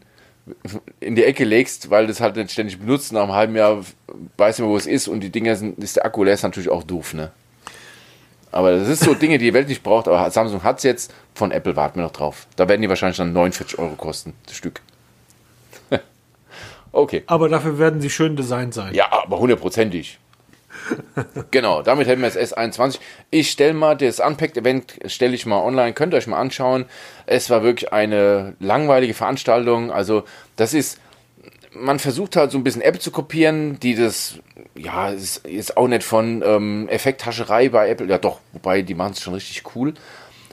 in 1.01 1.15
die 1.15 1.25
Ecke 1.25 1.45
legst, 1.45 1.91
weil 1.91 2.07
du 2.07 2.13
es 2.13 2.21
halt 2.21 2.37
nicht 2.37 2.53
ständig 2.53 2.79
benutzt, 2.79 3.13
nach 3.13 3.23
einem 3.23 3.33
halben 3.33 3.57
Jahr 3.57 3.83
weißt 4.37 4.59
du, 4.59 4.65
wo 4.65 4.77
es 4.77 4.87
ist 4.87 5.09
und 5.09 5.21
die 5.21 5.31
Dinger 5.31 5.57
sind, 5.57 5.83
ist 5.83 5.97
der 5.97 6.05
Akku 6.05 6.23
leer, 6.23 6.35
ist 6.35 6.43
natürlich 6.43 6.69
auch 6.69 6.83
doof, 6.83 7.15
ne? 7.15 7.31
Aber 8.53 8.71
das 8.71 8.89
ist 8.89 9.03
so 9.03 9.15
Dinge, 9.15 9.39
die 9.39 9.47
die 9.47 9.55
Welt 9.55 9.69
nicht 9.69 9.83
braucht, 9.83 10.07
aber 10.07 10.31
Samsung 10.31 10.63
hat 10.63 10.79
es 10.79 10.85
jetzt, 10.85 11.15
von 11.35 11.51
Apple 11.51 11.77
warten 11.77 11.97
wir 11.97 12.03
noch 12.05 12.13
drauf. 12.13 12.47
Da 12.57 12.69
werden 12.69 12.83
die 12.83 12.89
wahrscheinlich 12.89 13.17
dann 13.17 13.33
49 13.33 13.79
Euro 13.79 13.97
kosten, 13.97 14.35
das 14.47 14.57
Stück. 14.57 14.83
okay. 16.93 17.23
Aber 17.27 17.49
dafür 17.49 17.79
werden 17.79 18.01
sie 18.03 18.11
schön 18.11 18.37
designt 18.37 18.75
sein. 18.75 18.95
Ja, 18.95 19.11
aber 19.11 19.39
hundertprozentig. 19.39 20.19
Genau, 21.51 21.83
damit 21.83 22.07
hätten 22.07 22.23
wir 22.23 22.31
das 22.31 22.53
S21. 22.53 22.99
Ich 23.31 23.51
stelle 23.51 23.75
mal 23.75 23.97
das 23.97 24.21
Unpacked-Event, 24.21 25.01
stelle 25.07 25.35
ich 25.35 25.47
mal 25.47 25.63
online, 25.63 25.93
könnt 25.93 26.15
ihr 26.15 26.19
euch 26.19 26.27
mal 26.27 26.41
anschauen. 26.41 26.87
Es 27.27 27.51
war 27.51 27.63
wirklich 27.63 27.93
eine 27.93 28.55
langweilige 28.61 29.15
Veranstaltung. 29.15 29.91
Also, 29.91 30.25
das 30.57 30.75
ist, 30.75 31.01
man 31.73 31.99
versucht 31.99 32.37
halt 32.37 32.51
so 32.51 32.59
ein 32.59 32.65
bisschen 32.65 32.83
Apple 32.83 33.01
zu 33.01 33.11
kopieren, 33.11 33.79
die 33.81 33.95
das, 33.95 34.39
ja, 34.77 35.11
ist, 35.11 35.47
ist 35.47 35.77
auch 35.77 35.89
nicht 35.89 36.05
von 36.05 36.43
ähm, 36.45 36.89
Effekthascherei 36.89 37.69
bei 37.69 37.89
Apple, 37.89 38.07
ja 38.07 38.19
doch, 38.19 38.41
wobei 38.53 38.83
die 38.83 38.95
machen 38.95 39.13
es 39.13 39.21
schon 39.21 39.35
richtig 39.35 39.63
cool. 39.75 39.95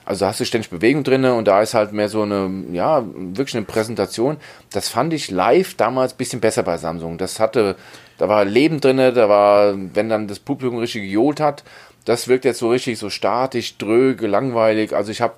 Also 0.04 0.26
hast 0.26 0.40
du 0.40 0.44
ständig 0.44 0.70
Bewegung 0.70 1.04
drin 1.04 1.24
und 1.24 1.46
da 1.46 1.62
ist 1.62 1.74
halt 1.74 1.92
mehr 1.92 2.08
so 2.08 2.22
eine, 2.22 2.50
ja, 2.72 3.04
wirklich 3.14 3.56
eine 3.56 3.64
Präsentation. 3.64 4.36
Das 4.72 4.88
fand 4.88 5.12
ich 5.12 5.30
live 5.30 5.74
damals 5.74 6.14
ein 6.14 6.16
bisschen 6.16 6.40
besser 6.40 6.64
bei 6.64 6.76
Samsung. 6.76 7.18
Das 7.18 7.38
hatte, 7.38 7.76
da 8.22 8.28
war 8.28 8.44
Leben 8.44 8.80
drin, 8.80 8.98
da 8.98 9.28
war, 9.28 9.74
wenn 9.94 10.08
dann 10.08 10.28
das 10.28 10.38
Publikum 10.38 10.78
richtig 10.78 11.02
gejohlt 11.02 11.40
hat, 11.40 11.64
das 12.04 12.28
wirkt 12.28 12.44
jetzt 12.44 12.60
so 12.60 12.70
richtig 12.70 12.96
so 12.96 13.10
statisch, 13.10 13.78
dröge, 13.78 14.28
langweilig. 14.28 14.94
Also 14.94 15.10
ich 15.10 15.20
habe 15.20 15.34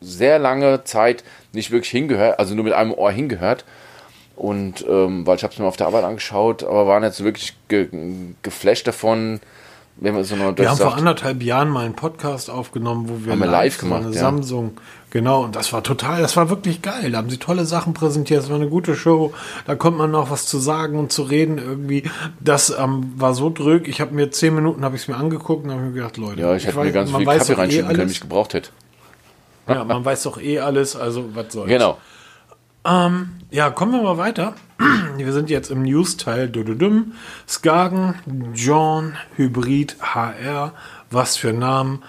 sehr 0.00 0.40
lange 0.40 0.82
Zeit 0.82 1.22
nicht 1.52 1.70
wirklich 1.70 1.92
hingehört, 1.92 2.40
also 2.40 2.56
nur 2.56 2.64
mit 2.64 2.72
einem 2.72 2.90
Ohr 2.90 3.12
hingehört. 3.12 3.64
Und 4.34 4.84
ähm, 4.88 5.24
weil 5.28 5.36
ich 5.36 5.44
habe 5.44 5.52
es 5.52 5.60
mir 5.60 5.66
auf 5.66 5.76
der 5.76 5.86
Arbeit 5.86 6.02
angeschaut, 6.02 6.64
aber 6.64 6.88
war 6.88 6.98
nicht 6.98 7.14
so 7.14 7.22
wirklich 7.22 7.54
ge 7.68 7.86
geflasht 8.42 8.88
davon, 8.88 9.38
wenn 9.94 10.14
man 10.14 10.24
so 10.24 10.34
noch 10.34 10.58
Wir 10.58 10.70
haben 10.70 10.76
vor 10.78 10.86
sagt, 10.86 10.98
anderthalb 10.98 11.40
Jahren 11.40 11.68
mal 11.68 11.84
einen 11.84 11.94
Podcast 11.94 12.50
aufgenommen, 12.50 13.08
wo 13.08 13.24
wir, 13.24 13.36
live 13.36 13.76
so 13.76 13.82
gemacht, 13.82 14.06
eine 14.06 14.12
ja. 14.12 14.20
Samsung, 14.20 14.76
genau, 15.12 15.44
und 15.44 15.54
das 15.54 15.72
war 15.72 15.84
total, 15.84 16.20
das 16.20 16.36
war 16.36 16.50
wirklich 16.50 16.82
geil. 16.82 17.12
Da 17.12 17.18
haben 17.18 17.30
sie 17.30 17.36
tolle 17.38 17.64
Sachen 17.64 17.94
präsentiert, 17.94 18.42
es 18.42 18.48
war 18.50 18.56
eine 18.56 18.68
gute 18.68 18.96
Show. 18.96 19.32
Da 19.66 19.76
konnte 19.76 19.98
man 19.98 20.10
noch 20.10 20.30
was 20.30 20.46
zu 20.46 20.58
sagen 20.58 20.98
und 20.98 21.12
zu 21.12 21.22
reden 21.22 21.58
irgendwie. 21.58 22.02
Das 22.40 22.76
ähm, 22.76 23.12
war 23.16 23.34
so 23.34 23.48
drück. 23.50 23.86
Ich 23.86 24.00
habe 24.00 24.12
mir 24.14 24.30
zehn 24.32 24.54
Minuten 24.54 24.84
habe 24.84 24.96
ich 24.96 25.02
es 25.02 25.08
mir 25.08 25.16
angeguckt 25.16 25.64
und 25.64 25.70
habe 25.70 25.82
mir 25.82 25.92
gedacht, 25.92 26.16
Leute, 26.16 26.40
ja, 26.40 26.56
ich 26.56 26.66
hätte 26.66 26.78
weiß- 26.78 26.84
mir 26.84 26.92
ganz 26.92 27.10
viel 27.14 27.24
Kaffee 27.24 27.54
doch 27.54 27.62
eh 27.64 27.82
können, 27.94 28.10
ich 28.10 28.20
gebraucht 28.20 28.54
hätte. 28.54 28.70
Ja, 29.68 29.84
man 29.84 30.04
weiß 30.04 30.24
doch 30.24 30.40
eh 30.40 30.58
alles, 30.58 30.96
also 30.96 31.30
was 31.34 31.52
soll's. 31.52 31.68
Genau. 31.68 31.98
Ja, 32.84 33.70
kommen 33.70 33.92
wir 33.92 34.02
mal 34.02 34.18
weiter. 34.18 34.54
Wir 35.16 35.32
sind 35.32 35.50
jetzt 35.50 35.70
im 35.70 35.82
News-Teil. 35.82 36.50
Skagen, 37.46 38.14
John, 38.54 39.14
Hybrid, 39.36 39.96
HR. 40.00 40.72
Was 41.10 41.36
für 41.36 41.52
Namen. 41.52 42.02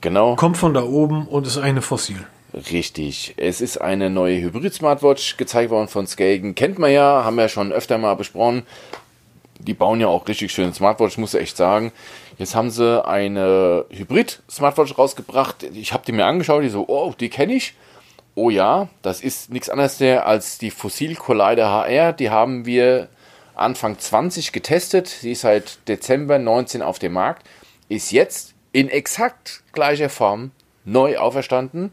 Genau. 0.00 0.34
Kommt 0.34 0.56
von 0.56 0.74
da 0.74 0.82
oben 0.82 1.28
und 1.28 1.46
ist 1.46 1.58
eine 1.58 1.82
Fossil. 1.82 2.26
Richtig. 2.56 3.34
Es 3.36 3.60
ist 3.60 3.78
eine 3.78 4.08
neue 4.08 4.40
Hybrid-Smartwatch 4.40 5.36
gezeigt 5.36 5.70
worden 5.70 5.88
von 5.88 6.06
Skagen. 6.06 6.54
Kennt 6.54 6.78
man 6.78 6.90
ja, 6.90 7.22
haben 7.22 7.36
wir 7.36 7.48
schon 7.48 7.70
öfter 7.70 7.98
mal 7.98 8.14
besprochen. 8.14 8.62
Die 9.58 9.74
bauen 9.74 10.00
ja 10.00 10.06
auch 10.06 10.26
richtig 10.26 10.52
schöne 10.52 10.72
Smartwatch, 10.72 11.18
muss 11.18 11.34
ich 11.34 11.42
echt 11.42 11.56
sagen. 11.58 11.92
Jetzt 12.38 12.54
haben 12.54 12.70
sie 12.70 13.04
eine 13.06 13.84
Hybrid-Smartwatch 13.90 14.96
rausgebracht. 14.96 15.64
Ich 15.74 15.92
habe 15.92 16.04
die 16.06 16.12
mir 16.12 16.24
angeschaut, 16.24 16.62
die 16.62 16.70
so, 16.70 16.86
oh, 16.88 17.12
die 17.18 17.28
kenne 17.28 17.54
ich. 17.54 17.74
Oh 18.34 18.48
ja, 18.48 18.88
das 19.02 19.20
ist 19.20 19.50
nichts 19.50 19.68
anderes 19.68 19.98
der 19.98 20.26
als 20.26 20.56
die 20.56 20.70
Fossil 20.70 21.14
Collider 21.14 21.70
HR. 21.70 22.14
Die 22.14 22.30
haben 22.30 22.64
wir 22.64 23.08
Anfang 23.54 23.98
20 23.98 24.52
getestet. 24.52 25.08
Sie 25.08 25.32
ist 25.32 25.42
seit 25.42 25.86
Dezember 25.88 26.38
19 26.38 26.80
auf 26.80 26.98
dem 26.98 27.12
Markt. 27.12 27.46
Ist 27.88 28.12
jetzt 28.12 28.54
in 28.72 28.88
exakt 28.88 29.62
gleicher 29.72 30.08
Form 30.08 30.52
neu 30.84 31.18
auferstanden. 31.18 31.92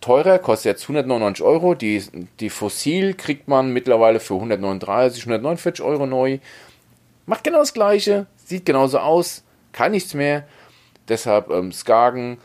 Teurer, 0.00 0.38
kostet 0.38 0.72
jetzt 0.72 0.82
199 0.82 1.44
Euro. 1.44 1.74
Die, 1.74 2.02
die 2.40 2.50
Fossil 2.50 3.14
kriegt 3.14 3.48
man 3.48 3.72
mittlerweile 3.72 4.20
für 4.20 4.34
139, 4.34 5.22
149 5.22 5.84
Euro 5.84 6.06
neu. 6.06 6.38
Macht 7.26 7.44
genau 7.44 7.58
das 7.58 7.74
gleiche, 7.74 8.26
sieht 8.36 8.66
genauso 8.66 8.98
aus, 8.98 9.44
kann 9.72 9.92
nichts 9.92 10.14
mehr. 10.14 10.44
Deshalb 11.08 11.50
ähm, 11.50 11.72
Skagen, 11.72 12.38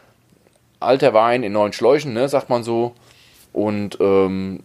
alter 0.80 1.14
Wein 1.14 1.43
in 1.43 1.53
neuen 1.53 1.74
Schläuchen, 1.74 2.14
ne, 2.14 2.28
sagt 2.30 2.49
man 2.49 2.64
so. 2.64 2.93
Und 3.53 3.97
ähm, 4.01 4.64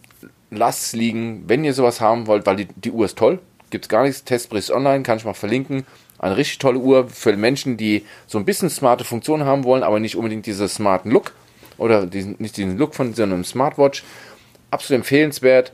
lasst 0.50 0.94
liegen, 0.94 1.44
wenn 1.46 1.64
ihr 1.64 1.74
sowas 1.74 2.00
haben 2.00 2.26
wollt, 2.26 2.44
weil 2.46 2.56
die, 2.56 2.66
die 2.66 2.90
Uhr 2.90 3.04
ist 3.04 3.18
toll. 3.18 3.38
Gibt 3.70 3.84
es 3.84 3.88
gar 3.88 4.02
nichts. 4.02 4.24
Testbericht 4.24 4.72
online, 4.72 5.04
kann 5.04 5.18
ich 5.18 5.24
mal 5.24 5.32
verlinken. 5.32 5.86
Eine 6.18 6.36
richtig 6.36 6.58
tolle 6.58 6.78
Uhr 6.78 7.08
für 7.08 7.34
Menschen, 7.36 7.76
die 7.76 8.04
so 8.26 8.38
ein 8.38 8.44
bisschen 8.44 8.68
smarte 8.68 9.04
Funktionen 9.04 9.44
haben 9.44 9.64
wollen, 9.64 9.82
aber 9.82 10.00
nicht 10.00 10.16
unbedingt 10.16 10.44
diesen 10.44 10.68
smarten 10.68 11.10
Look. 11.10 11.32
Oder 11.80 12.06
diesen, 12.06 12.36
nicht 12.38 12.56
diesen 12.56 12.78
Look 12.78 12.94
von 12.94 13.14
so 13.14 13.22
einem 13.22 13.42
Smartwatch. 13.42 14.04
Absolut 14.70 15.00
empfehlenswert. 15.00 15.72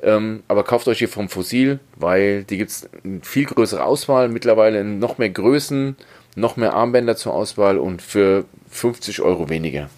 Ähm, 0.00 0.44
aber 0.46 0.62
kauft 0.62 0.86
euch 0.86 0.98
hier 0.98 1.08
vom 1.08 1.28
Fossil, 1.28 1.80
weil 1.96 2.44
die 2.44 2.56
gibt 2.56 2.70
es 2.70 2.88
eine 3.02 3.20
viel 3.22 3.46
größere 3.46 3.82
Auswahl, 3.82 4.28
mittlerweile 4.28 4.80
in 4.80 5.00
noch 5.00 5.18
mehr 5.18 5.30
Größen, 5.30 5.96
noch 6.36 6.56
mehr 6.56 6.74
Armbänder 6.74 7.16
zur 7.16 7.34
Auswahl 7.34 7.78
und 7.78 8.00
für 8.00 8.44
50 8.70 9.22
Euro 9.22 9.48
weniger. 9.48 9.90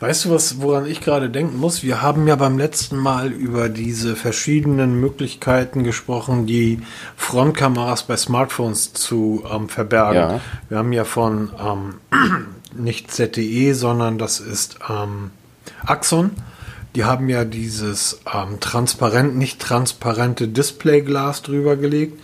Weißt 0.00 0.24
du, 0.24 0.30
was, 0.30 0.60
woran 0.60 0.86
ich 0.86 1.00
gerade 1.00 1.30
denken 1.30 1.58
muss? 1.58 1.82
Wir 1.82 2.00
haben 2.00 2.26
ja 2.26 2.36
beim 2.36 2.58
letzten 2.58 2.96
Mal 2.96 3.32
über 3.32 3.68
diese 3.68 4.16
verschiedenen 4.16 4.98
Möglichkeiten 5.00 5.84
gesprochen, 5.84 6.46
die 6.46 6.80
Frontkameras 7.16 8.04
bei 8.04 8.16
Smartphones 8.16 8.92
zu 8.94 9.44
ähm, 9.50 9.68
verbergen. 9.68 10.14
Ja. 10.14 10.40
Wir 10.68 10.78
haben 10.78 10.92
ja 10.92 11.04
von 11.04 11.50
ähm, 11.60 11.94
nicht 12.78 13.10
ZTE, 13.10 13.74
sondern 13.74 14.18
das 14.18 14.40
ist 14.40 14.78
ähm, 14.88 15.30
Axon. 15.84 16.30
Die 16.94 17.04
haben 17.04 17.28
ja 17.28 17.44
dieses 17.44 18.20
ähm, 18.32 18.60
transparent, 18.60 19.36
nicht 19.36 19.60
transparente 19.60 20.48
Displayglas 20.48 21.42
drüber 21.42 21.76
gelegt. 21.76 22.20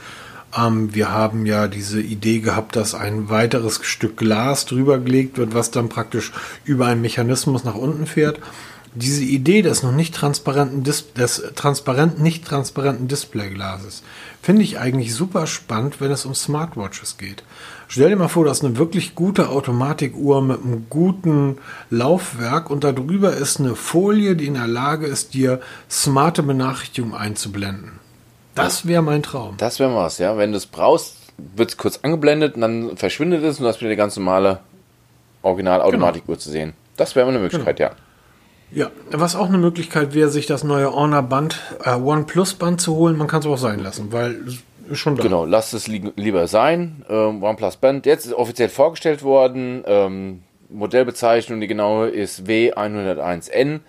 Ähm, 0.56 0.94
wir 0.94 1.10
haben 1.10 1.46
ja 1.46 1.68
diese 1.68 2.00
Idee 2.00 2.40
gehabt, 2.40 2.76
dass 2.76 2.94
ein 2.94 3.28
weiteres 3.28 3.80
Stück 3.82 4.16
Glas 4.16 4.66
drüber 4.66 4.98
gelegt 4.98 5.38
wird, 5.38 5.54
was 5.54 5.70
dann 5.70 5.88
praktisch 5.88 6.32
über 6.64 6.86
einen 6.86 7.02
Mechanismus 7.02 7.64
nach 7.64 7.74
unten 7.74 8.06
fährt. 8.06 8.40
Diese 8.96 9.24
Idee 9.24 9.62
des 9.62 9.82
noch 9.82 9.92
nicht 9.92 10.14
transparenten, 10.14 10.84
Dis 10.84 11.12
des 11.14 11.42
transparent, 11.56 12.20
nicht 12.20 12.44
transparenten 12.44 13.08
Displayglases 13.08 14.04
finde 14.40 14.62
ich 14.62 14.78
eigentlich 14.78 15.14
super 15.14 15.48
spannend, 15.48 16.00
wenn 16.00 16.12
es 16.12 16.24
um 16.24 16.34
Smartwatches 16.34 17.16
geht. 17.16 17.42
Stell 17.88 18.08
dir 18.08 18.16
mal 18.16 18.28
vor, 18.28 18.44
das 18.44 18.58
ist 18.58 18.64
eine 18.64 18.78
wirklich 18.78 19.14
gute 19.14 19.48
Automatikuhr 19.48 20.42
mit 20.42 20.62
einem 20.62 20.86
guten 20.88 21.58
Laufwerk 21.90 22.70
und 22.70 22.84
darüber 22.84 23.32
ist 23.32 23.60
eine 23.60 23.76
Folie, 23.76 24.36
die 24.36 24.46
in 24.46 24.54
der 24.54 24.66
Lage 24.66 25.06
ist, 25.06 25.34
dir 25.34 25.60
smarte 25.90 26.42
Benachrichtigungen 26.42 27.14
einzublenden. 27.14 28.00
Das 28.54 28.86
wäre 28.86 29.02
mein 29.02 29.22
Traum. 29.22 29.56
Das 29.58 29.80
wäre 29.80 29.94
was, 29.94 30.18
ja. 30.18 30.36
Wenn 30.36 30.52
du 30.52 30.58
es 30.58 30.66
brauchst, 30.66 31.16
wird 31.56 31.70
es 31.70 31.76
kurz 31.76 32.00
angeblendet 32.02 32.54
und 32.54 32.60
dann 32.60 32.96
verschwindet 32.96 33.42
es 33.42 33.58
und 33.58 33.64
du 33.64 33.68
hast 33.68 33.80
wieder 33.80 33.90
die 33.90 33.96
ganz 33.96 34.16
normale 34.16 34.60
Original-Automatikuhr 35.42 36.38
zu 36.38 36.50
sehen. 36.50 36.72
Das 36.96 37.16
wäre 37.16 37.26
mal 37.26 37.32
eine 37.32 37.40
Möglichkeit, 37.40 37.80
ja. 37.80 37.90
Ja, 38.70 38.90
was 39.10 39.36
auch 39.36 39.48
eine 39.48 39.58
Möglichkeit 39.58 40.14
wäre, 40.14 40.30
sich 40.30 40.46
das 40.46 40.64
neue 40.64 40.92
Honor 40.92 41.22
Band, 41.22 41.60
äh, 41.84 41.94
OnePlus 41.94 42.54
Band 42.54 42.80
zu 42.80 42.96
holen. 42.96 43.16
Man 43.16 43.28
kann 43.28 43.40
es 43.40 43.46
auch 43.46 43.58
sein 43.58 43.80
lassen, 43.80 44.10
weil 44.10 44.40
schon 44.92 45.16
da. 45.16 45.22
Genau, 45.22 45.44
lasst 45.44 45.74
es 45.74 45.86
li 45.88 46.12
lieber 46.16 46.46
sein. 46.46 47.04
Ähm, 47.08 47.42
OnePlus 47.42 47.76
Band, 47.76 48.06
jetzt 48.06 48.26
ist 48.26 48.32
offiziell 48.32 48.68
vorgestellt 48.68 49.22
worden. 49.22 49.84
Ähm, 49.86 50.42
Modellbezeichnung, 50.68 51.60
die 51.60 51.66
genaue 51.66 52.08
ist 52.08 52.42
W101N. 52.42 53.80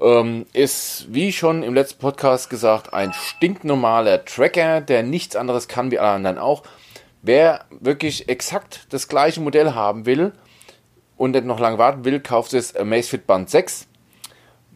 Ähm, 0.00 0.46
ist, 0.52 1.06
wie 1.10 1.32
schon 1.32 1.62
im 1.62 1.74
letzten 1.74 2.00
Podcast 2.00 2.50
gesagt, 2.50 2.92
ein 2.92 3.12
stinknormaler 3.12 4.24
Tracker, 4.24 4.80
der 4.80 5.02
nichts 5.02 5.36
anderes 5.36 5.68
kann 5.68 5.90
wie 5.90 5.98
alle 5.98 6.10
anderen 6.10 6.38
auch. 6.38 6.62
Wer 7.22 7.66
wirklich 7.70 8.28
exakt 8.28 8.86
das 8.90 9.08
gleiche 9.08 9.40
Modell 9.40 9.74
haben 9.74 10.06
will 10.06 10.32
und 11.16 11.44
noch 11.44 11.60
lange 11.60 11.78
warten 11.78 12.04
will, 12.04 12.20
kauft 12.20 12.52
das 12.52 12.74
Amazfit 12.74 13.26
Band 13.26 13.48
6 13.48 13.86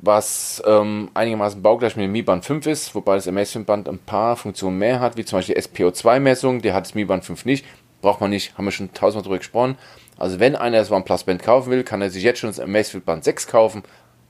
was 0.01 0.63
ähm, 0.67 1.11
einigermaßen 1.15 1.63
baugleich 1.63 1.97
mit 1.97 2.05
dem 2.05 2.13
Mi 2.13 2.23
Band 2.23 2.45
5 2.45 2.67
ist, 2.67 2.95
wobei 2.95 3.15
das 3.15 3.29
Amazfit 3.29 3.67
Band 3.67 3.89
ein 3.89 3.99
paar 3.99 4.37
Funktionen 4.37 4.79
mehr 4.79 5.01
hat, 5.01 5.17
wie 5.17 5.25
zum 5.25 5.39
Beispiel 5.39 5.55
die 5.55 5.63
SPO2-Messung, 5.63 6.63
die 6.63 6.73
hat 6.73 6.85
das 6.85 6.95
Mi 6.95 7.05
Band 7.05 7.25
5 7.25 7.45
nicht, 7.45 7.65
braucht 8.03 8.21
man 8.21 8.31
nicht, 8.31 8.57
haben 8.57 8.67
wir 8.67 8.73
schon 8.73 8.93
tausendmal 8.93 9.25
drüber 9.25 9.39
gesprochen. 9.39 9.77
Also 10.19 10.41
wenn 10.41 10.57
einer 10.57 10.79
das 10.79 10.91
OnePlus 10.91 11.25
Band 11.25 11.43
kaufen 11.43 11.71
will, 11.71 11.85
kann 11.85 12.01
er 12.01 12.11
sich 12.11 12.23
jetzt 12.23 12.39
schon 12.39 12.51
das 12.51 12.61
Amazfit 12.61 13.05
Band 13.05 13.25
6 13.25 13.49
kaufen. 13.49 13.83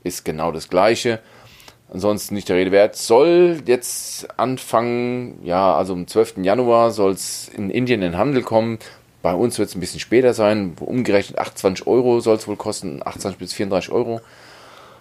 Ist 0.03 0.25
genau 0.25 0.53
das 0.53 0.69
gleiche. 0.69 1.21
Ansonsten 1.93 2.35
nicht 2.35 2.49
der 2.49 2.57
Rede 2.57 2.73
wert. 2.73 2.97
Soll 2.97 3.63
jetzt 3.67 4.39
anfangen, 4.39 5.39
ja, 5.45 5.77
also 5.77 5.93
am 5.93 6.07
12. 6.07 6.39
Januar 6.39 6.91
soll 6.91 7.13
es 7.13 7.49
in 7.49 7.71
Indien 7.71 8.03
in 8.03 8.13
den 8.13 8.19
Handel 8.19 8.43
kommen. 8.43 8.79
Bei 9.23 9.35
uns 9.35 9.59
wird 9.59 9.69
es 9.69 9.77
ein 9.77 9.81
bisschen 9.81 10.01
später 10.01 10.35
sein. 10.35 10.77
Umgerechnet 10.81 11.39
28 11.39 11.87
Euro 11.87 12.21
soll 12.21 12.37
es 12.37 12.49
wohl 12.49 12.57
kosten. 12.57 13.03
28 13.05 13.39
bis 13.39 13.53
34 13.53 13.93
Euro. 13.93 14.21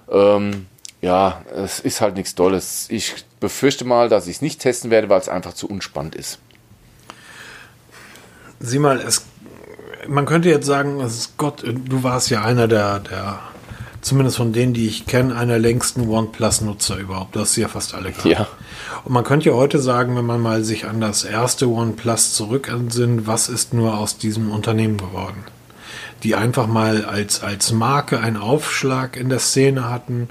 Ähm, 0.09 0.67
ja, 1.01 1.41
es 1.55 1.79
ist 1.79 2.01
halt 2.01 2.15
nichts 2.15 2.35
Tolles. 2.35 2.87
Ich 2.89 3.13
befürchte 3.39 3.85
mal, 3.85 4.09
dass 4.09 4.27
ich 4.27 4.37
es 4.37 4.41
nicht 4.41 4.59
testen 4.59 4.89
werde, 4.89 5.09
weil 5.09 5.19
es 5.19 5.29
einfach 5.29 5.53
zu 5.53 5.67
unspannend 5.67 6.15
ist. 6.15 6.39
Sieh 8.59 8.79
mal, 8.79 8.99
es, 8.99 9.25
man 10.07 10.25
könnte 10.25 10.49
jetzt 10.49 10.65
sagen, 10.65 11.03
Gott, 11.37 11.63
du 11.63 12.03
warst 12.03 12.29
ja 12.29 12.43
einer 12.43 12.67
der, 12.67 12.99
der 12.99 13.39
zumindest 14.05 14.37
von 14.37 14.53
denen, 14.53 14.73
die 14.73 14.87
ich 14.87 15.05
kenne, 15.05 15.35
einer 15.35 15.59
längsten 15.59 16.07
OnePlus-Nutzer 16.07 16.97
überhaupt. 16.97 17.35
Du 17.35 17.39
hast 17.39 17.53
sie 17.53 17.61
ja 17.61 17.67
fast 17.67 17.93
alle 17.93 18.11
gehabt. 18.11 18.25
Ja. 18.25 18.47
Und 19.03 19.13
man 19.13 19.23
könnte 19.23 19.49
ja 19.49 19.55
heute 19.55 19.79
sagen, 19.79 20.15
wenn 20.15 20.25
man 20.25 20.41
mal 20.41 20.63
sich 20.63 20.85
an 20.85 21.01
das 21.01 21.23
erste 21.23 21.67
OnePlus 21.67 22.33
zurückentsinnt, 22.33 23.27
was 23.27 23.49
ist 23.49 23.73
nur 23.73 23.97
aus 23.97 24.17
diesem 24.17 24.51
Unternehmen 24.51 24.97
geworden? 24.97 25.43
Die 26.25 26.33
einfach 26.33 26.65
mal 26.65 27.05
als, 27.05 27.43
als 27.43 27.71
Marke 27.71 28.19
einen 28.19 28.35
Aufschlag 28.35 29.15
in 29.15 29.29
der 29.29 29.37
Szene 29.37 29.87
hatten 29.87 30.27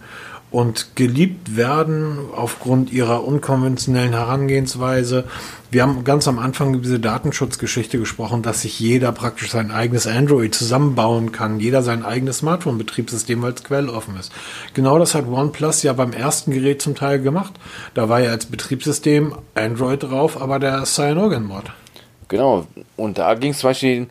und 0.51 0.97
geliebt 0.97 1.57
werden 1.57 2.19
aufgrund 2.35 2.93
ihrer 2.93 3.25
unkonventionellen 3.25 4.13
Herangehensweise. 4.13 5.23
Wir 5.71 5.83
haben 5.83 6.03
ganz 6.03 6.27
am 6.27 6.41
Anfang 6.41 6.75
über 6.75 6.83
diese 6.83 6.99
Datenschutzgeschichte 6.99 8.01
gesprochen, 8.01 8.43
dass 8.43 8.63
sich 8.63 8.81
jeder 8.81 9.13
praktisch 9.13 9.53
sein 9.53 9.71
eigenes 9.71 10.09
Android 10.09 10.53
zusammenbauen 10.53 11.31
kann, 11.31 11.61
jeder 11.61 11.83
sein 11.83 12.05
eigenes 12.05 12.39
Smartphone-Betriebssystem, 12.39 13.41
weil 13.41 13.53
es 13.53 13.63
quelloffen 13.63 14.17
ist. 14.17 14.33
Genau 14.75 14.99
das 14.99 15.15
hat 15.15 15.29
OnePlus 15.29 15.85
ja 15.85 15.93
beim 15.93 16.13
ersten 16.13 16.51
Gerät 16.51 16.83
zum 16.83 16.97
Teil 16.97 17.21
gemacht. 17.21 17.55
Da 17.95 18.09
war 18.09 18.21
ja 18.21 18.33
als 18.33 18.47
Betriebssystem 18.47 19.33
Android 19.55 20.03
drauf, 20.03 20.43
aber 20.43 20.59
der 20.59 20.85
Cyanogen-Mod. 20.85 21.67
Genau, 22.27 22.67
und 22.97 23.19
da 23.19 23.35
ging 23.35 23.53
es 23.53 23.59
zum 23.59 23.71
Beispiel 23.71 24.07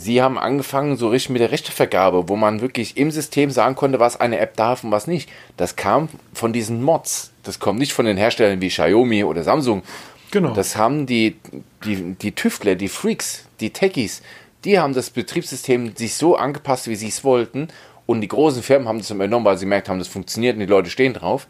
Sie 0.00 0.22
haben 0.22 0.38
angefangen 0.38 0.96
so 0.96 1.08
richtig 1.10 1.28
mit 1.28 1.42
der 1.42 1.50
Rechtevergabe, 1.50 2.26
wo 2.30 2.34
man 2.34 2.62
wirklich 2.62 2.96
im 2.96 3.10
System 3.10 3.50
sagen 3.50 3.74
konnte, 3.74 4.00
was 4.00 4.18
eine 4.18 4.38
App 4.38 4.56
darf 4.56 4.82
und 4.82 4.90
was 4.90 5.06
nicht. 5.06 5.28
Das 5.58 5.76
kam 5.76 6.08
von 6.32 6.54
diesen 6.54 6.82
Mods. 6.82 7.32
Das 7.42 7.58
kommt 7.58 7.78
nicht 7.78 7.92
von 7.92 8.06
den 8.06 8.16
Herstellern 8.16 8.62
wie 8.62 8.68
Xiaomi 8.68 9.24
oder 9.24 9.42
Samsung. 9.42 9.82
Genau. 10.30 10.54
Das 10.54 10.74
haben 10.76 11.04
die, 11.04 11.36
die, 11.84 12.14
die 12.14 12.32
Tüftler, 12.32 12.76
die 12.76 12.88
Freaks, 12.88 13.44
die 13.60 13.70
Techies, 13.74 14.22
die 14.64 14.78
haben 14.78 14.94
das 14.94 15.10
Betriebssystem 15.10 15.94
sich 15.94 16.14
so 16.14 16.34
angepasst, 16.34 16.88
wie 16.88 16.96
sie 16.96 17.08
es 17.08 17.22
wollten. 17.22 17.68
Und 18.06 18.22
die 18.22 18.28
großen 18.28 18.62
Firmen 18.62 18.88
haben 18.88 18.98
das 18.98 19.10
übernommen, 19.10 19.44
weil 19.44 19.58
sie 19.58 19.66
gemerkt 19.66 19.90
haben, 19.90 19.98
das 19.98 20.08
funktioniert 20.08 20.54
und 20.54 20.60
die 20.60 20.66
Leute 20.66 20.88
stehen 20.88 21.12
drauf. 21.12 21.46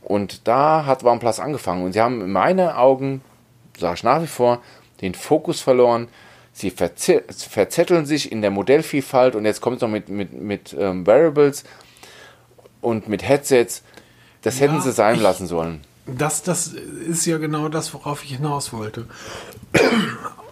Und 0.00 0.48
da 0.48 0.86
hat 0.86 1.04
OnePlus 1.04 1.40
angefangen. 1.40 1.84
Und 1.84 1.92
sie 1.92 2.00
haben 2.00 2.22
in 2.22 2.32
meinen 2.32 2.70
Augen, 2.70 3.20
sage 3.78 3.96
ich 3.96 4.02
nach 4.02 4.22
wie 4.22 4.26
vor, 4.26 4.62
den 5.02 5.12
Fokus 5.12 5.60
verloren 5.60 6.08
sie 6.52 6.70
verzetteln 6.70 8.06
sich 8.06 8.30
in 8.30 8.42
der 8.42 8.50
Modellvielfalt 8.50 9.34
und 9.34 9.44
jetzt 9.44 9.60
kommt 9.60 9.76
es 9.76 9.82
noch 9.82 9.88
mit, 9.88 10.08
mit, 10.08 10.32
mit 10.32 10.76
ähm, 10.78 11.06
Variables 11.06 11.64
und 12.80 13.08
mit 13.08 13.26
Headsets. 13.26 13.82
Das 14.42 14.58
ja, 14.58 14.66
hätten 14.66 14.80
sie 14.80 14.92
sein 14.92 15.16
ich, 15.16 15.22
lassen 15.22 15.46
sollen. 15.46 15.80
Das, 16.06 16.42
das 16.42 16.68
ist 16.68 17.26
ja 17.26 17.38
genau 17.38 17.68
das, 17.68 17.94
worauf 17.94 18.24
ich 18.24 18.36
hinaus 18.36 18.72
wollte. 18.72 19.06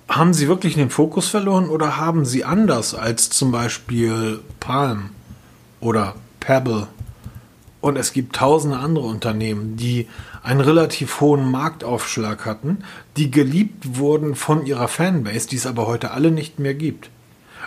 haben 0.09 0.35
sie 0.35 0.49
wirklich 0.49 0.75
den 0.75 0.91
Fokus 0.91 1.29
verloren 1.29 1.69
oder 1.69 1.97
haben 1.97 2.25
sie 2.25 2.45
anders 2.45 2.95
als 2.95 3.31
zum 3.31 3.53
Beispiel 3.53 4.41
Palm 4.59 5.11
oder 5.81 6.15
Pebble 6.41 6.89
und 7.81 7.97
es 7.97 8.13
gibt 8.13 8.37
tausende 8.37 8.79
andere 8.79 9.07
Unternehmen, 9.07 9.77
die 9.77 10.09
einen 10.43 10.61
relativ 10.61 11.20
hohen 11.20 11.51
Marktaufschlag 11.51 12.47
hatten, 12.47 12.78
die 13.16 13.30
geliebt 13.30 13.99
wurden 13.99 14.34
von 14.34 14.66
ihrer 14.66 14.88
Fanbase, 14.88 15.49
die 15.49 15.57
es 15.57 15.66
aber 15.66 15.86
heute 15.86 16.12
alle 16.12 16.30
nicht 16.30 16.59
mehr 16.59 16.74
gibt, 16.74 17.11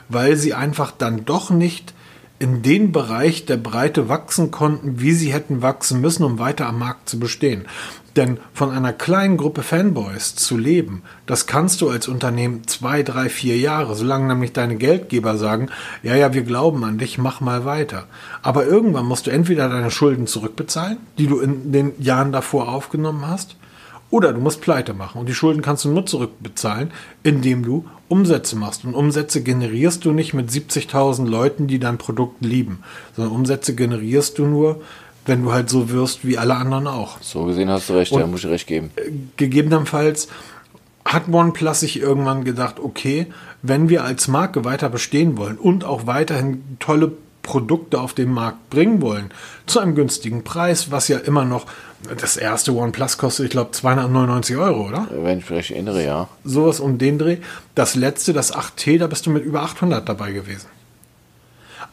weil 0.10 0.36
sie 0.36 0.54
einfach 0.54 0.92
dann 0.92 1.26
doch 1.26 1.50
nicht 1.50 1.94
in 2.40 2.62
den 2.62 2.92
Bereich 2.92 3.46
der 3.46 3.58
Breite 3.58 4.10
wachsen 4.10 4.52
konnten, 4.52 5.00
wie 5.00 5.14
sie 5.14 5.32
hätten 5.32 5.62
wachsen 5.62 6.02
müssen, 6.02 6.24
um 6.24 6.40
weiter 6.40 6.68
am 6.68 6.80
Markt 6.80 7.08
zu 7.08 7.20
bestehen. 7.20 7.66
Denn 8.16 8.38
von 8.54 8.70
einer 8.70 8.94
kleinen 8.94 9.38
Gruppe 9.38 9.64
Fanboys 9.64 10.36
zu 10.36 10.58
leben, 10.58 11.02
das 11.26 11.48
kannst 11.48 11.82
du 11.82 11.90
als 11.90 12.08
Unternehmen 12.08 12.68
zwei, 12.68 13.02
drei, 13.02 13.28
vier 13.28 13.58
Jahre, 13.58 13.96
solange 13.96 14.28
nämlich 14.28 14.54
deine 14.54 14.76
Geldgeber 14.76 15.38
sagen, 15.38 15.70
ja, 16.04 16.16
ja, 16.16 16.34
wir 16.34 16.44
glauben 16.44 16.84
an 16.84 17.00
dich, 17.00 17.18
mach 17.18 17.42
mal 17.42 17.66
weiter. 17.66 18.06
Aber 18.44 18.66
irgendwann 18.66 19.08
musst 19.08 19.26
du 19.26 19.32
entweder 19.32 19.68
deine 19.68 19.90
Schulden 19.90 20.28
zurückbezahlen, 20.28 20.98
die 21.18 21.28
du 21.28 21.40
in 21.40 21.72
den 21.72 21.94
Jahren 22.00 22.32
davor 22.32 22.70
aufgenommen 22.70 23.28
hast, 23.28 23.56
oder 24.14 24.32
du 24.32 24.40
musst 24.40 24.62
pleite 24.62 24.94
machen. 24.94 25.20
Und 25.20 25.28
die 25.28 25.34
Schulden 25.34 25.64
kannst 25.64 25.86
du 25.86 25.90
nur 25.90 26.06
zurückbezahlen, 26.06 26.92
indem 27.24 27.64
du 27.66 27.86
Umsätze 28.10 28.56
machst. 28.56 28.86
Und 28.86 28.94
Umsätze 28.94 29.42
generierst 29.42 30.06
du 30.06 30.12
nicht 30.12 30.36
mit 30.36 30.52
70.000 30.52 31.28
Leuten, 31.28 31.66
die 31.66 31.80
dein 31.80 31.98
Produkt 31.98 32.46
lieben, 32.46 32.84
sondern 33.16 33.34
Umsätze 33.34 33.74
generierst 33.74 34.38
du 34.38 34.46
nur, 34.46 34.82
wenn 35.26 35.44
du 35.44 35.54
halt 35.54 35.70
so 35.70 35.90
wirst 35.90 36.26
wie 36.26 36.38
alle 36.38 36.56
anderen 36.56 36.88
auch. 36.88 37.22
So 37.22 37.46
gesehen 37.46 37.70
hast 37.70 37.90
du 37.90 37.94
recht, 37.94 38.12
und 38.12 38.20
ja, 38.20 38.28
muss 38.28 38.44
ich 38.44 38.50
recht 38.50 38.68
geben. 38.68 38.92
Äh, 38.96 39.12
gegebenenfalls 39.38 40.28
hat 41.06 41.28
OnePlus 41.28 41.82
sich 41.82 42.00
irgendwann 42.00 42.44
gedacht, 42.44 42.80
okay, 42.80 43.28
wenn 43.62 43.90
wir 43.90 44.04
als 44.04 44.28
Marke 44.28 44.66
weiter 44.66 44.90
bestehen 44.90 45.38
wollen 45.38 45.58
und 45.58 45.84
auch 45.84 46.08
weiterhin 46.08 46.64
tolle 46.80 47.12
Produkte 47.42 48.00
auf 48.00 48.14
den 48.14 48.32
Markt 48.32 48.70
bringen 48.70 49.02
wollen, 49.02 49.30
zu 49.66 49.80
einem 49.80 49.96
günstigen 49.96 50.44
Preis, 50.44 50.92
was 50.92 51.10
ja 51.10 51.18
immer 51.18 51.44
noch 51.44 51.66
das 52.20 52.38
erste 52.38 52.74
OnePlus 52.74 53.18
kostet, 53.18 53.46
ich 53.46 53.52
glaube, 53.52 53.72
299 53.72 54.58
Euro, 54.58 54.88
oder? 54.88 55.08
Wenn 55.12 55.40
ich 55.40 55.50
mich 55.50 55.72
erinnere, 55.72 56.04
ja. 56.04 56.28
Sowas 56.44 56.80
um 56.80 56.98
den 56.98 57.18
Dreh. 57.18 57.38
Das 57.76 57.96
letzte, 57.96 58.34
das 58.34 58.54
8T, 58.54 58.98
da 58.98 59.08
bist 59.08 59.26
du 59.26 59.30
mit 59.30 59.44
über 59.44 59.62
800 59.62 60.08
dabei 60.08 60.32
gewesen. 60.32 60.68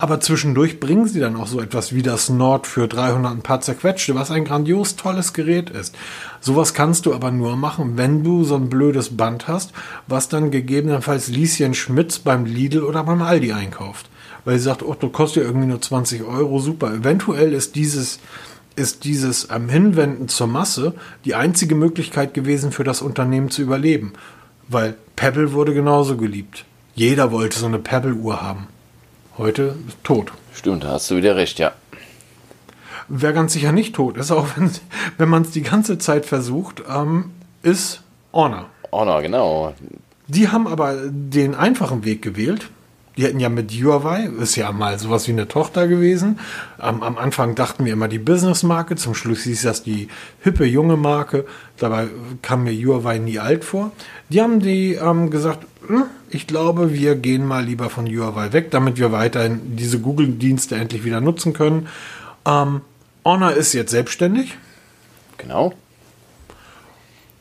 Aber 0.00 0.18
zwischendurch 0.18 0.80
bringen 0.80 1.06
sie 1.06 1.20
dann 1.20 1.36
auch 1.36 1.46
so 1.46 1.60
etwas 1.60 1.94
wie 1.94 2.00
das 2.00 2.30
Nord 2.30 2.66
für 2.66 2.88
300 2.88 3.32
ein 3.32 3.42
paar 3.42 3.60
zerquetschte, 3.60 4.14
was 4.14 4.30
ein 4.30 4.46
grandios 4.46 4.96
tolles 4.96 5.34
Gerät 5.34 5.68
ist. 5.68 5.94
Sowas 6.40 6.72
kannst 6.72 7.04
du 7.04 7.12
aber 7.12 7.30
nur 7.30 7.54
machen, 7.58 7.98
wenn 7.98 8.24
du 8.24 8.42
so 8.42 8.54
ein 8.54 8.70
blödes 8.70 9.18
Band 9.18 9.46
hast, 9.46 9.72
was 10.06 10.30
dann 10.30 10.50
gegebenenfalls 10.50 11.28
Lieschen 11.28 11.74
Schmitz 11.74 12.18
beim 12.18 12.46
Lidl 12.46 12.82
oder 12.82 13.04
beim 13.04 13.20
Aldi 13.20 13.52
einkauft. 13.52 14.08
Weil 14.46 14.56
sie 14.56 14.64
sagt, 14.64 14.82
oh, 14.82 14.96
du 14.98 15.10
kostet 15.10 15.42
ja 15.42 15.48
irgendwie 15.50 15.68
nur 15.68 15.82
20 15.82 16.24
Euro, 16.24 16.60
super. 16.60 16.94
Eventuell 16.94 17.52
ist 17.52 17.74
dieses, 17.74 18.20
ist 18.76 19.04
dieses 19.04 19.48
ähm, 19.50 19.68
Hinwenden 19.68 20.28
zur 20.28 20.46
Masse 20.46 20.94
die 21.26 21.34
einzige 21.34 21.74
Möglichkeit 21.74 22.32
gewesen 22.32 22.72
für 22.72 22.84
das 22.84 23.02
Unternehmen 23.02 23.50
zu 23.50 23.60
überleben. 23.60 24.14
Weil 24.66 24.96
Pebble 25.14 25.52
wurde 25.52 25.74
genauso 25.74 26.16
geliebt. 26.16 26.64
Jeder 26.94 27.32
wollte 27.32 27.58
so 27.58 27.66
eine 27.66 27.78
Pebble-Uhr 27.78 28.40
haben 28.40 28.66
heute 29.38 29.76
tot. 30.02 30.32
Stimmt, 30.54 30.84
da 30.84 30.88
hast 30.88 31.10
du 31.10 31.16
wieder 31.16 31.36
recht, 31.36 31.58
ja. 31.58 31.72
Wer 33.08 33.32
ganz 33.32 33.52
sicher 33.52 33.72
nicht 33.72 33.94
tot 33.94 34.16
ist, 34.16 34.30
auch 34.32 34.46
wenn, 34.56 34.70
wenn 35.18 35.28
man 35.28 35.42
es 35.42 35.50
die 35.50 35.62
ganze 35.62 35.98
Zeit 35.98 36.26
versucht, 36.26 36.82
ähm, 36.88 37.32
ist 37.62 38.02
Honor. 38.32 38.66
Honor, 38.92 39.22
genau. 39.22 39.74
Die 40.28 40.48
haben 40.48 40.66
aber 40.66 40.96
den 41.08 41.54
einfachen 41.54 42.04
Weg 42.04 42.22
gewählt. 42.22 42.68
Die 43.16 43.24
hätten 43.24 43.40
ja 43.40 43.48
mit 43.48 43.70
Huawei, 43.72 44.30
ist 44.40 44.56
ja 44.56 44.70
mal 44.72 44.98
sowas 44.98 45.26
wie 45.26 45.32
eine 45.32 45.48
Tochter 45.48 45.88
gewesen. 45.88 46.38
Am, 46.78 47.02
am 47.02 47.18
Anfang 47.18 47.54
dachten 47.54 47.84
wir 47.84 47.92
immer 47.92 48.08
die 48.08 48.18
Business-Marke, 48.18 48.96
zum 48.96 49.14
Schluss 49.14 49.42
hieß 49.42 49.62
das 49.62 49.82
die 49.82 50.08
hippe 50.40 50.64
junge 50.64 50.96
Marke. 50.96 51.44
Dabei 51.76 52.08
kam 52.40 52.64
mir 52.64 52.72
Huawei 52.72 53.18
nie 53.18 53.38
alt 53.38 53.64
vor. 53.64 53.90
Die 54.28 54.40
haben 54.40 54.60
die 54.60 54.94
ähm, 54.94 55.30
gesagt, 55.30 55.66
hm, 55.86 56.04
ich 56.30 56.46
glaube, 56.46 56.92
wir 56.94 57.16
gehen 57.16 57.44
mal 57.44 57.64
lieber 57.64 57.90
von 57.90 58.06
Huawei 58.06 58.52
weg, 58.52 58.70
damit 58.70 58.98
wir 58.98 59.10
weiterhin 59.12 59.76
diese 59.76 59.98
Google-Dienste 59.98 60.76
endlich 60.76 61.04
wieder 61.04 61.20
nutzen 61.20 61.52
können. 61.52 61.88
Ähm, 62.46 62.82
Honor 63.24 63.52
ist 63.52 63.72
jetzt 63.72 63.90
selbstständig. 63.90 64.56
Genau. 65.36 65.74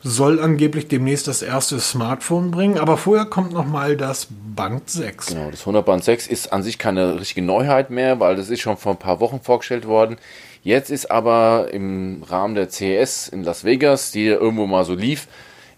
Soll 0.02 0.40
angeblich 0.40 0.88
demnächst 0.88 1.28
das 1.28 1.42
erste 1.42 1.78
Smartphone 1.78 2.50
bringen, 2.50 2.78
aber 2.78 2.96
vorher 2.96 3.26
kommt 3.26 3.52
noch 3.52 3.66
mal 3.66 3.98
das 3.98 4.28
Band 4.30 4.88
6. 4.88 5.26
Genau, 5.26 5.50
das 5.50 5.60
100 5.60 5.84
Band 5.84 6.02
6 6.02 6.26
ist 6.26 6.54
an 6.54 6.62
sich 6.62 6.78
keine 6.78 7.20
richtige 7.20 7.42
Neuheit 7.42 7.90
mehr, 7.90 8.18
weil 8.18 8.34
das 8.34 8.48
ist 8.48 8.60
schon 8.60 8.78
vor 8.78 8.92
ein 8.92 8.98
paar 8.98 9.20
Wochen 9.20 9.40
vorgestellt 9.40 9.86
worden. 9.86 10.16
Jetzt 10.62 10.90
ist 10.90 11.10
aber 11.10 11.68
im 11.72 12.22
Rahmen 12.26 12.54
der 12.54 12.70
CES 12.70 13.28
in 13.28 13.44
Las 13.44 13.64
Vegas, 13.64 14.10
die 14.10 14.26
irgendwo 14.26 14.66
mal 14.66 14.86
so 14.86 14.94
lief, 14.94 15.28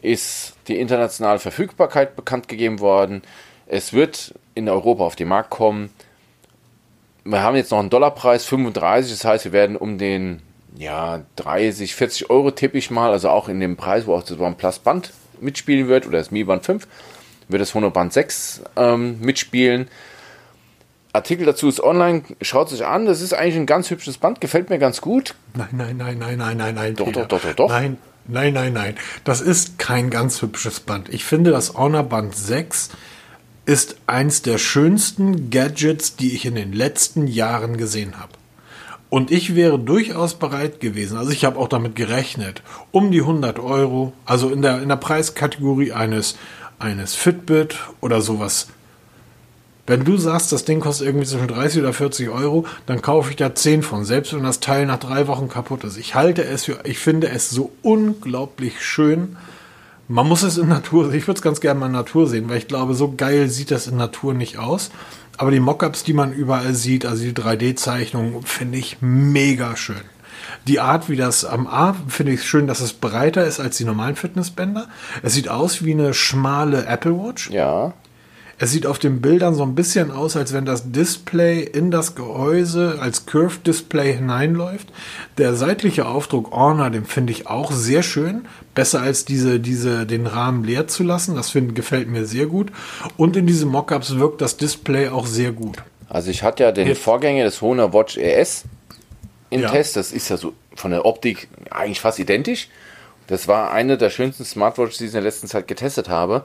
ist 0.03 0.55
die 0.69 0.79
internationale 0.79 1.41
Verfügbarkeit 1.41 2.15
bekannt 2.15 2.47
gegeben 2.47 2.79
worden. 2.79 3.23
Es 3.67 3.93
wird 3.93 4.35
in 4.55 4.69
Europa 4.69 5.03
auf 5.05 5.17
den 5.17 5.29
Markt 5.29 5.51
kommen. 5.51 5.91
Wir 7.25 7.43
haben 7.43 7.57
jetzt 7.57 7.73
noch 7.73 7.81
einen 7.81 7.91
Dollarpreis 7.91 8.45
35, 8.45 9.11
das 9.13 9.25
heißt, 9.25 9.45
wir 9.47 9.53
werden 9.53 9.77
um 9.77 9.99
den 9.99 10.43
ja, 10.77 11.23
30, 11.37 11.95
40 11.95 12.31
Euro 12.31 12.51
tippe 12.51 12.79
ich 12.79 12.91
mal, 12.91 13.11
also 13.11 13.29
auch 13.29 13.49
in 13.49 13.61
dem 13.61 13.77
Preis, 13.77 14.07
wo 14.07 14.15
auch 14.15 14.23
das 14.23 14.39
OnePlus 14.39 14.79
Band 14.81 15.13
mitspielen 15.41 15.89
wird 15.89 16.07
oder 16.07 16.19
das 16.19 16.31
Mi 16.31 16.45
Band 16.45 16.65
5, 16.65 16.87
wird 17.49 17.61
das 17.61 17.75
Honor 17.75 17.91
Band 17.91 18.13
6 18.13 18.63
ähm, 18.77 19.21
mitspielen. 19.21 19.89
Artikel 21.13 21.45
dazu 21.45 21.69
ist 21.69 21.83
online, 21.83 22.23
schaut 22.41 22.71
sich 22.71 22.87
an. 22.87 23.05
Das 23.05 23.21
ist 23.21 23.35
eigentlich 23.35 23.57
ein 23.57 23.67
ganz 23.67 23.91
hübsches 23.91 24.17
Band, 24.17 24.41
gefällt 24.41 24.71
mir 24.71 24.79
ganz 24.79 25.01
gut. 25.03 25.35
Nein, 25.55 25.69
nein, 25.73 25.97
nein, 25.99 26.19
nein, 26.19 26.39
nein, 26.39 26.57
nein, 26.57 26.75
nein. 26.75 26.95
Doch, 26.95 27.07
Peter. 27.07 27.27
doch, 27.27 27.41
doch, 27.41 27.49
doch, 27.51 27.55
doch. 27.55 27.69
Nein, 27.69 27.99
nein, 28.27 28.55
nein, 28.55 28.73
nein. 28.73 28.97
Das 29.25 29.43
ist 29.43 29.79
kein 29.79 30.09
ganz 30.09 30.41
hübsches 30.41 30.81
Band. 30.81 31.11
Ich 31.11 31.25
finde, 31.25 31.51
das 31.51 31.75
Honor 31.75 32.05
Band 32.05 32.35
6 32.35 32.91
ist 33.67 33.97
eins 34.07 34.43
der 34.43 34.57
schönsten 34.57 35.51
Gadgets, 35.51 36.17
die 36.17 36.35
ich 36.35 36.47
in 36.47 36.55
den 36.55 36.73
letzten 36.73 37.27
Jahren 37.27 37.77
gesehen 37.77 38.19
habe. 38.19 38.33
Und 39.13 39.31
ich 39.31 39.55
wäre 39.55 39.79
durchaus 39.79 40.33
bereit 40.33 40.81
gewesen, 40.81 41.19
also 41.19 41.33
ich 41.33 41.45
habe 41.45 41.59
auch 41.59 41.69
damit 41.69 41.97
gerechnet, 41.97 42.63
um 42.93 43.11
die 43.11 43.21
100 43.21 43.59
Euro, 43.59 44.15
also 44.25 44.49
in 44.49 44.63
der, 44.63 44.81
in 44.81 44.89
der 44.89 44.97
Preiskategorie 44.97 45.93
eines, 45.93 46.39
eines 46.79 47.15
Fitbit 47.15 47.77
oder 48.01 48.23
sowas. 48.23 48.69
Wenn 49.87 50.05
du 50.05 50.17
sagst, 50.17 50.51
das 50.51 50.65
Ding 50.65 50.81
kostet 50.81 51.09
irgendwie 51.09 51.27
zwischen 51.27 51.47
30 51.47 51.83
oder 51.83 51.93
40 51.93 52.31
Euro, 52.31 52.65
dann 52.87 53.03
kaufe 53.03 53.29
ich 53.29 53.37
da 53.37 53.55
10 53.55 53.83
von, 53.83 54.07
selbst 54.07 54.33
wenn 54.33 54.45
das 54.45 54.61
Teil 54.61 54.87
nach 54.87 54.99
drei 54.99 55.27
Wochen 55.27 55.51
kaputt 55.51 55.85
ist. 55.85 55.99
Ich 55.99 56.15
halte 56.15 56.45
es 56.45 56.65
für, 56.65 56.79
ich 56.85 56.99
finde 56.99 57.29
es 57.29 57.51
so 57.51 57.71
unglaublich 57.83 58.81
schön. 58.83 59.37
Man 60.09 60.27
muss 60.27 60.43
es 60.43 60.57
in 60.57 60.69
Natur, 60.69 61.13
ich 61.13 61.27
würde 61.27 61.37
es 61.37 61.43
ganz 61.43 61.61
gerne 61.61 61.79
mal 61.79 61.87
in 61.87 61.93
Natur 61.93 62.27
sehen, 62.27 62.49
weil 62.49 62.57
ich 62.57 62.67
glaube, 62.67 62.95
so 62.95 63.13
geil 63.15 63.51
sieht 63.51 63.73
das 63.73 63.89
in 63.89 63.99
Natur 63.99 64.33
nicht 64.33 64.57
aus. 64.57 64.91
Aber 65.39 65.51
die 65.51 65.61
Mockups, 65.61 66.05
die 66.05 66.13
man 66.13 66.33
überall 66.33 66.75
sieht, 66.75 67.07
also 67.07 67.23
die 67.23 67.33
3D-Zeichnungen, 67.33 68.43
finde 68.43 68.79
ich 68.79 68.99
mega 69.01 69.77
schön. 69.77 70.03
Die 70.67 70.81
Art, 70.81 71.09
wie 71.09 71.17
das 71.17 71.45
am 71.45 71.67
A, 71.67 71.95
finde 72.09 72.33
ich 72.33 72.45
schön, 72.45 72.67
dass 72.67 72.81
es 72.81 72.93
breiter 72.93 73.45
ist 73.45 73.59
als 73.59 73.77
die 73.77 73.85
normalen 73.85 74.17
Fitnessbänder. 74.17 74.89
Es 75.23 75.35
sieht 75.35 75.49
aus 75.49 75.85
wie 75.85 75.93
eine 75.93 76.15
schmale 76.15 76.87
Apple 76.87 77.19
Watch. 77.19 77.51
Ja. 77.51 77.95
Es 78.63 78.71
sieht 78.71 78.87
auf 78.87 79.01
den 79.01 79.21
Bildern 79.21 79.57
so 79.57 79.65
ein 79.65 79.75
bisschen 79.75 80.13
aus, 80.13 80.37
als 80.37 80.53
wenn 80.53 80.65
das 80.65 80.93
Display 80.93 81.63
in 81.65 81.91
das 81.91 82.15
Gehäuse 82.15 82.99
als 83.01 83.27
Curved 83.27 83.67
Display 83.67 84.15
hineinläuft. 84.15 84.87
Der 85.37 85.55
seitliche 85.57 86.07
Aufdruck 86.07 86.53
Honor, 86.53 86.89
den 86.91 87.05
finde 87.05 87.33
ich 87.33 87.49
auch 87.49 87.73
sehr 87.73 88.05
schön. 88.05 88.43
Besser 88.77 89.01
als 89.03 89.25
diese, 89.25 89.59
diese, 89.59 90.07
den 90.07 90.29
Rahmen 90.29 90.63
leer 90.63 90.87
zu 90.87 91.03
lassen. 91.03 91.35
Das 91.35 91.51
find, 91.51 91.75
gefällt 91.75 92.07
mir 92.09 92.25
sehr 92.25 92.47
gut. 92.47 92.71
Und 93.17 93.37
in 93.37 93.49
diesen 93.49 93.69
Mockups 93.69 94.17
wirkt 94.21 94.41
das 94.41 94.57
Display 94.59 95.09
auch 95.09 95.27
sehr 95.27 95.51
gut. 95.51 95.79
Also 96.09 96.31
ich 96.31 96.45
hatte 96.45 96.63
ja 96.63 96.71
den 96.71 96.87
Jetzt- 96.87 97.03
Vorgänger 97.03 97.43
des 97.43 97.61
Honor 97.63 97.93
Watch 97.93 98.17
RS 98.17 98.63
im 99.51 99.63
Ja. 99.63 99.71
Test. 99.73 99.97
Das 99.97 100.13
ist 100.13 100.29
ja 100.29 100.37
so 100.37 100.53
von 100.77 100.93
der 100.93 101.05
Optik 101.05 101.49
eigentlich 101.69 102.01
fast 102.01 102.21
identisch. 102.21 102.69
Das 103.27 103.49
war 103.49 103.73
eine 103.73 103.99
der 103.99 104.11
schönsten 104.11 104.45
Smartwatches, 104.45 104.99
die 104.99 105.05
ich 105.07 105.11
in 105.11 105.15
der 105.15 105.23
letzten 105.23 105.49
Zeit 105.49 105.67
getestet 105.67 106.09
habe, 106.09 106.45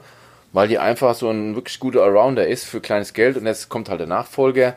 weil 0.52 0.68
die 0.68 0.78
einfach 0.78 1.14
so 1.14 1.30
ein 1.30 1.54
wirklich 1.54 1.78
guter 1.80 2.02
Allrounder 2.02 2.46
ist 2.46 2.64
für 2.64 2.80
kleines 2.80 3.12
Geld. 3.12 3.36
Und 3.36 3.46
jetzt 3.46 3.68
kommt 3.68 3.88
halt 3.88 4.00
der 4.00 4.06
Nachfolger. 4.06 4.76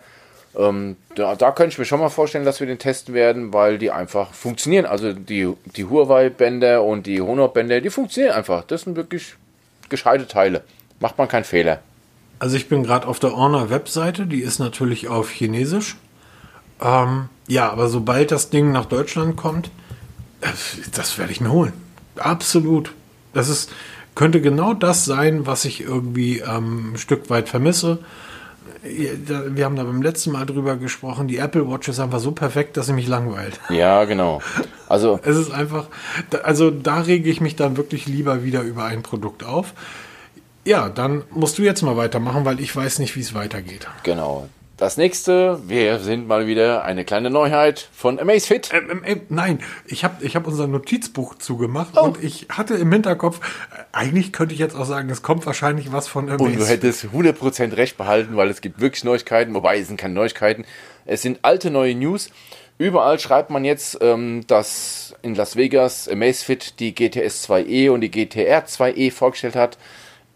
Ähm, 0.57 0.97
da, 1.15 1.35
da 1.35 1.51
könnte 1.51 1.73
ich 1.73 1.79
mir 1.79 1.85
schon 1.85 1.99
mal 1.99 2.09
vorstellen, 2.09 2.45
dass 2.45 2.59
wir 2.59 2.67
den 2.67 2.79
testen 2.79 3.13
werden, 3.13 3.53
weil 3.53 3.77
die 3.77 3.91
einfach 3.91 4.33
funktionieren. 4.33 4.85
Also 4.85 5.13
die, 5.13 5.53
die 5.75 5.85
Huawei-Bänder 5.85 6.83
und 6.83 7.07
die 7.07 7.21
Honor-Bänder, 7.21 7.79
die 7.81 7.89
funktionieren 7.89 8.33
einfach. 8.35 8.63
Das 8.65 8.81
sind 8.81 8.95
wirklich 8.95 9.35
gescheite 9.89 10.27
Teile. 10.27 10.63
Macht 10.99 11.17
man 11.17 11.27
keinen 11.27 11.45
Fehler. 11.45 11.79
Also 12.39 12.57
ich 12.57 12.67
bin 12.67 12.83
gerade 12.83 13.07
auf 13.07 13.19
der 13.19 13.35
Honor-Webseite, 13.35 14.25
die 14.25 14.41
ist 14.41 14.59
natürlich 14.59 15.07
auf 15.07 15.29
Chinesisch. 15.29 15.95
Ähm, 16.81 17.29
ja, 17.47 17.69
aber 17.69 17.87
sobald 17.87 18.31
das 18.31 18.49
Ding 18.49 18.71
nach 18.71 18.85
Deutschland 18.85 19.37
kommt, 19.37 19.69
äh, 20.41 20.47
das 20.93 21.17
werde 21.17 21.31
ich 21.31 21.39
mir 21.39 21.51
holen. 21.51 21.73
Absolut. 22.17 22.93
Das 23.33 23.47
ist, 23.47 23.71
könnte 24.15 24.41
genau 24.41 24.73
das 24.73 25.05
sein, 25.05 25.45
was 25.45 25.65
ich 25.65 25.81
irgendwie 25.81 26.39
ähm, 26.39 26.93
ein 26.93 26.97
Stück 26.97 27.29
weit 27.29 27.49
vermisse. 27.49 27.99
Wir 28.83 29.65
haben 29.65 29.75
da 29.75 29.83
beim 29.83 30.01
letzten 30.01 30.31
Mal 30.31 30.45
drüber 30.45 30.75
gesprochen, 30.75 31.27
die 31.27 31.37
Apple 31.37 31.69
Watch 31.69 31.87
ist 31.87 31.99
einfach 31.99 32.19
so 32.19 32.31
perfekt, 32.31 32.77
dass 32.77 32.87
sie 32.87 32.93
mich 32.93 33.07
langweilt. 33.07 33.59
Ja, 33.69 34.05
genau. 34.05 34.41
Also 34.89 35.19
Es 35.23 35.37
ist 35.37 35.51
einfach, 35.51 35.87
also 36.43 36.71
da 36.71 37.01
rege 37.01 37.29
ich 37.29 37.41
mich 37.41 37.55
dann 37.55 37.77
wirklich 37.77 38.07
lieber 38.07 38.43
wieder 38.43 38.61
über 38.61 38.85
ein 38.85 39.03
Produkt 39.03 39.43
auf. 39.43 39.73
Ja, 40.65 40.89
dann 40.89 41.23
musst 41.31 41.57
du 41.57 41.63
jetzt 41.63 41.81
mal 41.81 41.95
weitermachen, 41.95 42.43
weil 42.43 42.59
ich 42.59 42.75
weiß 42.75 42.99
nicht, 42.99 43.15
wie 43.15 43.21
es 43.21 43.33
weitergeht. 43.33 43.87
Genau. 44.03 44.49
Das 44.81 44.97
nächste, 44.97 45.59
wir 45.69 45.99
sind 45.99 46.27
mal 46.27 46.47
wieder 46.47 46.83
eine 46.83 47.05
kleine 47.05 47.29
Neuheit 47.29 47.87
von 47.93 48.19
Amazfit. 48.19 48.71
Ähm, 48.73 48.89
ähm, 48.89 49.01
ähm, 49.05 49.21
nein, 49.29 49.59
ich 49.85 50.03
habe 50.03 50.25
ich 50.25 50.35
hab 50.35 50.47
unser 50.47 50.65
Notizbuch 50.65 51.35
zugemacht 51.35 51.89
Oh. 51.97 52.05
und 52.05 52.23
ich 52.23 52.47
hatte 52.49 52.73
im 52.73 52.91
Hinterkopf, 52.91 53.41
äh, 53.77 53.83
eigentlich 53.91 54.33
könnte 54.33 54.55
ich 54.55 54.59
jetzt 54.59 54.75
auch 54.75 54.85
sagen, 54.85 55.11
es 55.11 55.21
kommt 55.21 55.45
wahrscheinlich 55.45 55.91
was 55.91 56.07
von 56.07 56.31
Und 56.31 56.39
du 56.39 56.45
Amazfit. 56.45 56.67
hättest 56.67 57.05
100% 57.13 57.77
recht 57.77 57.95
behalten, 57.95 58.35
weil 58.37 58.49
es 58.49 58.59
gibt 58.61 58.81
wirklich 58.81 59.03
Neuigkeiten, 59.03 59.53
wobei 59.53 59.77
es 59.77 59.87
sind 59.87 59.97
keine 59.97 60.15
Neuigkeiten. 60.15 60.65
Es 61.05 61.21
sind 61.21 61.37
alte 61.43 61.69
neue 61.69 61.93
News. 61.93 62.31
Überall 62.79 63.19
schreibt 63.19 63.51
man 63.51 63.63
jetzt, 63.63 63.99
ähm, 64.01 64.47
dass 64.47 65.13
in 65.21 65.35
Las 65.35 65.57
Vegas 65.57 66.09
Amazfit 66.09 66.79
die 66.79 66.95
GTS 66.95 67.43
2e 67.47 67.91
und 67.91 68.01
die 68.01 68.09
GTR 68.09 68.65
2e 68.65 69.11
vorgestellt 69.11 69.55
hat. 69.55 69.77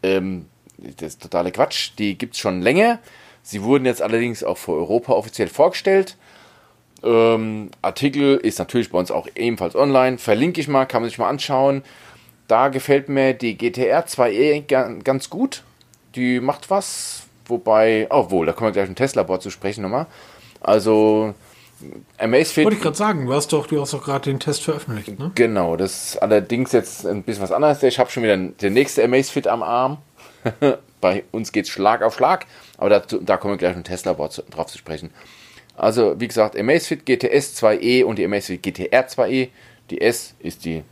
Ähm, 0.03 0.45
das 0.77 1.13
ist 1.13 1.23
totale 1.23 1.51
Quatsch. 1.51 1.93
Die 1.97 2.15
gibt 2.15 2.35
es 2.35 2.39
schon 2.41 2.61
länger. 2.61 2.99
Sie 3.47 3.61
wurden 3.61 3.85
jetzt 3.85 4.01
allerdings 4.01 4.43
auch 4.43 4.57
für 4.57 4.71
Europa 4.73 5.13
offiziell 5.13 5.47
vorgestellt. 5.47 6.17
Ähm, 7.03 7.69
Artikel 7.83 8.37
ist 8.37 8.57
natürlich 8.57 8.89
bei 8.89 8.97
uns 8.97 9.11
auch 9.11 9.27
ebenfalls 9.35 9.75
online. 9.75 10.17
Verlinke 10.17 10.59
ich 10.59 10.67
mal, 10.67 10.85
kann 10.85 11.03
man 11.03 11.09
sich 11.09 11.19
mal 11.19 11.29
anschauen. 11.29 11.83
Da 12.47 12.69
gefällt 12.69 13.07
mir 13.07 13.33
die 13.35 13.55
GTR 13.55 14.05
2e 14.07 14.61
ga- 14.67 14.89
ganz 15.03 15.29
gut. 15.29 15.61
Die 16.15 16.39
macht 16.39 16.71
was. 16.71 17.21
Wobei, 17.47 18.07
obwohl, 18.09 18.47
da 18.47 18.53
kommen 18.53 18.69
wir 18.69 18.71
gleich 18.73 18.87
im 18.89 18.95
Tesla-Board 18.95 19.43
zu 19.43 19.51
sprechen 19.51 19.83
nochmal. 19.83 20.07
Also, 20.61 21.35
Amazfit. 22.17 22.63
Wollte 22.65 22.77
ich 22.77 22.81
gerade 22.83 22.97
sagen, 22.97 23.27
du 23.27 23.33
hast 23.33 23.53
doch, 23.53 23.67
du 23.67 23.79
hast 23.79 23.93
doch 23.93 24.03
gerade 24.03 24.31
den 24.31 24.39
Test 24.39 24.63
veröffentlicht, 24.63 25.19
ne? 25.19 25.31
Genau, 25.35 25.75
das 25.75 26.05
ist 26.15 26.17
allerdings 26.23 26.71
jetzt 26.71 27.05
ein 27.05 27.21
bisschen 27.21 27.43
was 27.43 27.51
anderes. 27.51 27.83
Ich 27.83 27.99
habe 27.99 28.09
schon 28.09 28.23
wieder 28.23 28.37
den 28.37 28.73
nächste 28.73 29.03
Amazfit 29.03 29.45
am 29.47 29.61
Arm. 29.61 29.97
Bei 31.01 31.23
uns 31.31 31.51
geht 31.51 31.65
es 31.65 31.71
Schlag 31.71 32.01
auf 32.01 32.15
Schlag, 32.15 32.47
aber 32.77 32.89
dazu, 32.89 33.19
da 33.19 33.37
kommen 33.37 33.53
wir 33.53 33.57
gleich 33.57 33.81
Tesla-Board 33.83 34.31
zu- 34.33 34.43
drauf 34.43 34.67
zu 34.67 34.77
sprechen. 34.77 35.11
Also, 35.77 36.19
wie 36.19 36.27
gesagt, 36.27 36.57
Amazfit 36.57 37.05
GTS 37.05 37.61
2e 37.61 38.03
und 38.03 38.17
die 38.17 38.25
Amazfit 38.25 38.63
GTR 38.63 39.07
2e. 39.07 39.49
Die 39.89 40.01
S 40.01 40.33
ist 40.39 40.65
die, 40.65 40.83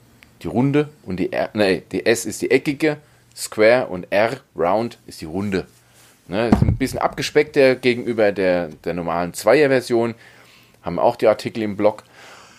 die 0.41 0.47
runde 0.47 0.89
und 1.03 1.17
die 1.17 1.31
R, 1.31 1.49
nee, 1.53 1.83
die 1.91 2.05
S 2.05 2.25
ist 2.25 2.41
die 2.41 2.51
eckige, 2.51 2.97
Square 3.35 3.87
und 3.87 4.05
R, 4.11 4.37
Round, 4.55 4.99
ist 5.07 5.21
die 5.21 5.25
runde. 5.25 5.65
Ne, 6.27 6.49
ist 6.49 6.61
ein 6.61 6.77
bisschen 6.77 6.99
abgespeckter 6.99 7.75
gegenüber 7.75 8.31
der, 8.31 8.69
der 8.85 8.93
normalen 8.93 9.33
2er-Version. 9.33 10.15
Haben 10.81 10.99
auch 10.99 11.15
die 11.17 11.27
Artikel 11.27 11.63
im 11.63 11.75
Blog. 11.75 12.03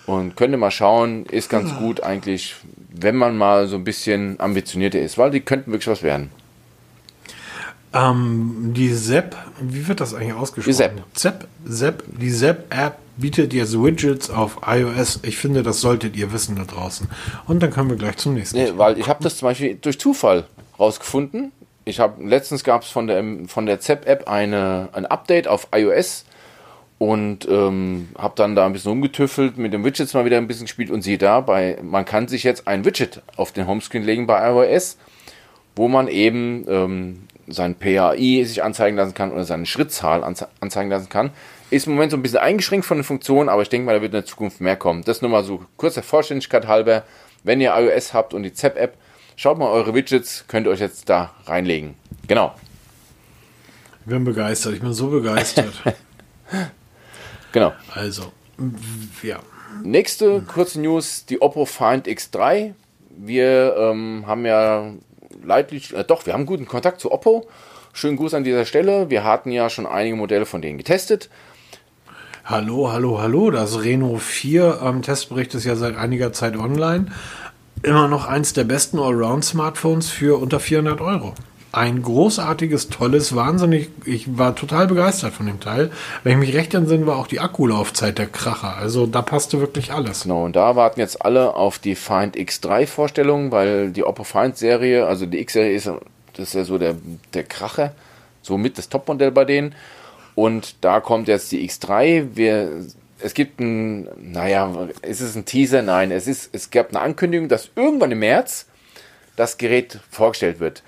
Und 0.06 0.36
könnte 0.36 0.58
mal 0.58 0.70
schauen, 0.70 1.24
ist 1.24 1.48
ganz 1.48 1.74
gut 1.78 2.02
eigentlich, 2.02 2.56
wenn 2.90 3.16
man 3.16 3.38
mal 3.38 3.66
so 3.66 3.76
ein 3.76 3.84
bisschen 3.84 4.38
ambitionierter 4.38 5.00
ist, 5.00 5.16
weil 5.16 5.30
die 5.30 5.40
könnten 5.40 5.70
wirklich 5.72 5.86
was 5.86 6.02
werden. 6.02 6.30
Ähm, 7.94 8.72
die 8.76 8.92
Zep, 8.92 9.36
wie 9.60 9.86
wird 9.86 10.00
das 10.00 10.14
eigentlich 10.14 10.34
ausgesprochen? 10.34 10.72
Die 10.72 10.76
Zep. 10.76 11.02
Zep, 11.14 11.48
Zep, 11.68 12.04
die 12.20 12.32
Zep-App 12.32 12.98
bietet 13.16 13.52
jetzt 13.52 13.80
Widgets 13.80 14.30
auf 14.30 14.58
iOS. 14.66 15.20
Ich 15.22 15.36
finde, 15.36 15.62
das 15.62 15.80
solltet 15.80 16.16
ihr 16.16 16.32
wissen 16.32 16.56
da 16.56 16.64
draußen. 16.64 17.08
Und 17.46 17.62
dann 17.62 17.70
können 17.70 17.90
wir 17.90 17.96
gleich 17.96 18.16
zum 18.16 18.34
nächsten. 18.34 18.58
Nee, 18.58 18.72
weil 18.76 18.98
ich 18.98 19.08
habe 19.08 19.22
das 19.22 19.36
zum 19.38 19.46
Beispiel 19.46 19.76
durch 19.80 20.00
Zufall 20.00 20.44
rausgefunden. 20.78 21.52
Ich 21.84 22.00
habe 22.00 22.24
letztens 22.24 22.64
gab 22.64 22.82
es 22.82 22.88
von 22.88 23.06
der 23.06 23.22
von 23.46 23.66
der 23.66 23.78
ZEP-App 23.78 24.26
eine 24.26 24.88
ein 24.92 25.06
Update 25.06 25.46
auf 25.46 25.68
iOS 25.72 26.24
und 26.98 27.46
ähm, 27.48 28.08
habe 28.16 28.34
dann 28.36 28.56
da 28.56 28.66
ein 28.66 28.72
bisschen 28.72 28.90
rumgetüffelt, 28.90 29.58
mit 29.58 29.72
den 29.72 29.84
Widgets 29.84 30.14
mal 30.14 30.24
wieder 30.24 30.38
ein 30.38 30.46
bisschen 30.46 30.66
gespielt 30.66 30.90
und 30.90 31.02
siehe 31.02 31.18
da, 31.18 31.40
bei, 31.40 31.78
man 31.82 32.04
kann 32.04 32.28
sich 32.28 32.44
jetzt 32.44 32.66
ein 32.66 32.84
Widget 32.84 33.20
auf 33.36 33.52
den 33.52 33.66
Homescreen 33.66 34.04
legen 34.04 34.26
bei 34.26 34.48
iOS, 34.48 34.96
wo 35.76 35.88
man 35.88 36.08
eben 36.08 36.64
ähm, 36.68 37.22
sein 37.46 37.74
PAI 37.74 38.44
sich 38.44 38.62
anzeigen 38.62 38.96
lassen 38.96 39.14
kann 39.14 39.32
oder 39.32 39.44
seine 39.44 39.66
Schrittzahl 39.66 40.24
anze 40.24 40.48
anzeigen 40.60 40.90
lassen 40.90 41.08
kann. 41.08 41.30
Ist 41.70 41.86
im 41.86 41.94
Moment 41.94 42.12
so 42.12 42.16
ein 42.16 42.22
bisschen 42.22 42.38
eingeschränkt 42.38 42.86
von 42.86 42.98
den 42.98 43.04
Funktionen, 43.04 43.48
aber 43.48 43.62
ich 43.62 43.68
denke 43.68 43.86
mal, 43.86 43.94
da 43.94 44.00
wird 44.00 44.12
in 44.12 44.20
der 44.20 44.26
Zukunft 44.26 44.60
mehr 44.60 44.76
kommen. 44.76 45.02
Das 45.04 45.22
nur 45.22 45.30
mal 45.30 45.44
so 45.44 45.64
kurz 45.76 45.94
der 45.94 46.02
Vollständigkeit 46.02 46.66
halber. 46.66 47.04
Wenn 47.42 47.60
ihr 47.60 47.74
iOS 47.76 48.14
habt 48.14 48.32
und 48.32 48.42
die 48.42 48.52
ZEP-App, 48.52 48.96
schaut 49.36 49.58
mal 49.58 49.68
eure 49.68 49.94
Widgets, 49.94 50.44
könnt 50.48 50.66
ihr 50.66 50.70
euch 50.70 50.80
jetzt 50.80 51.08
da 51.08 51.34
reinlegen. 51.46 51.94
Genau, 52.26 52.54
Ich 54.00 54.06
bin 54.06 54.24
begeistert, 54.24 54.74
ich 54.74 54.80
bin 54.80 54.92
so 54.92 55.08
begeistert. 55.08 55.74
genau. 57.52 57.72
also, 57.92 58.32
ja. 59.22 59.40
Nächste 59.82 60.40
kurze 60.42 60.80
News, 60.80 61.26
die 61.26 61.42
Oppo 61.42 61.64
Find 61.64 62.06
X3. 62.06 62.74
Wir 63.16 63.76
ähm, 63.76 64.24
haben 64.26 64.46
ja 64.46 64.92
leidlich, 65.44 65.94
äh, 65.94 66.04
doch, 66.04 66.26
wir 66.26 66.32
haben 66.32 66.46
guten 66.46 66.66
Kontakt 66.66 67.00
zu 67.00 67.12
Oppo. 67.12 67.48
Schönen 67.92 68.16
Gruß 68.16 68.34
an 68.34 68.44
dieser 68.44 68.64
Stelle. 68.64 69.10
Wir 69.10 69.24
hatten 69.24 69.50
ja 69.50 69.70
schon 69.70 69.86
einige 69.86 70.16
Modelle 70.16 70.46
von 70.46 70.60
denen 70.60 70.78
getestet. 70.78 71.30
Hallo, 72.44 72.92
hallo, 72.92 73.20
hallo. 73.20 73.50
Das 73.50 73.82
Reno 73.82 74.18
4 74.18 74.80
ähm, 74.82 75.02
Testbericht 75.02 75.54
ist 75.54 75.64
ja 75.64 75.76
seit 75.76 75.96
einiger 75.96 76.32
Zeit 76.32 76.56
online. 76.56 77.06
Immer 77.82 78.08
noch 78.08 78.26
eins 78.26 78.52
der 78.52 78.64
besten 78.64 78.98
Allround-Smartphones 78.98 80.10
für 80.10 80.40
unter 80.40 80.58
400 80.60 81.00
Euro. 81.00 81.34
Ein 81.76 82.02
großartiges, 82.02 82.88
tolles, 82.88 83.34
wahnsinnig, 83.34 83.90
ich 84.04 84.38
war 84.38 84.54
total 84.54 84.86
begeistert 84.86 85.34
von 85.34 85.46
dem 85.46 85.60
Teil. 85.60 85.90
Wenn 86.22 86.32
ich 86.32 86.48
mich 86.48 86.56
recht 86.56 86.72
entsinne, 86.72 87.06
war 87.06 87.18
auch 87.18 87.26
die 87.26 87.40
Akkulaufzeit 87.40 88.18
der 88.18 88.26
Kracher. 88.26 88.76
Also 88.76 89.06
da 89.06 89.22
passte 89.22 89.60
wirklich 89.60 89.92
alles. 89.92 90.22
Genau, 90.22 90.44
und 90.44 90.54
da 90.54 90.76
warten 90.76 91.00
jetzt 91.00 91.24
alle 91.24 91.54
auf 91.54 91.78
die 91.78 91.96
Find 91.96 92.36
X3 92.36 92.86
Vorstellung, 92.86 93.50
weil 93.50 93.90
die 93.90 94.04
Oppo 94.04 94.22
Find 94.22 94.56
Serie, 94.56 95.06
also 95.06 95.26
die 95.26 95.40
X-Serie 95.40 95.74
ist, 95.74 95.90
das 96.34 96.48
ist 96.48 96.54
ja 96.54 96.64
so 96.64 96.78
der, 96.78 96.94
der 97.32 97.42
Kracher, 97.42 97.92
so 98.42 98.56
mit 98.56 98.78
das 98.78 98.88
Topmodell 98.88 99.32
bei 99.32 99.44
denen. 99.44 99.74
Und 100.36 100.76
da 100.80 101.00
kommt 101.00 101.28
jetzt 101.28 101.50
die 101.50 101.68
X3. 101.68 102.28
Wir, 102.34 102.84
es 103.18 103.34
gibt 103.34 103.58
ein, 103.60 104.08
naja, 104.20 104.88
ist 105.02 105.20
es 105.20 105.34
ein 105.34 105.44
Teaser? 105.44 105.82
Nein, 105.82 106.12
es 106.12 106.28
ist, 106.28 106.50
es 106.52 106.70
gab 106.70 106.90
eine 106.90 107.00
Ankündigung, 107.00 107.48
dass 107.48 107.70
irgendwann 107.74 108.12
im 108.12 108.20
März 108.20 108.66
das 109.36 109.58
Gerät 109.58 109.98
vorgestellt 110.10 110.60
wird. 110.60 110.82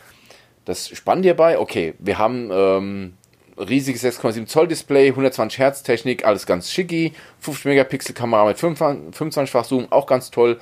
Das 0.66 0.88
Spannende 0.88 1.28
hierbei, 1.28 1.58
okay, 1.58 1.94
wir 2.00 2.18
haben 2.18 2.50
ähm, 2.52 3.14
riesiges 3.56 4.04
6,7 4.04 4.46
Zoll 4.46 4.68
Display, 4.68 5.08
120 5.08 5.58
Hertz 5.58 5.82
Technik, 5.82 6.26
alles 6.26 6.44
ganz 6.44 6.70
schicki, 6.70 7.14
50 7.40 7.66
Megapixel 7.66 8.14
Kamera 8.14 8.44
mit 8.44 8.58
25-fach 8.58 9.64
Zoom, 9.64 9.90
auch 9.90 10.06
ganz 10.06 10.30
toll, 10.30 10.60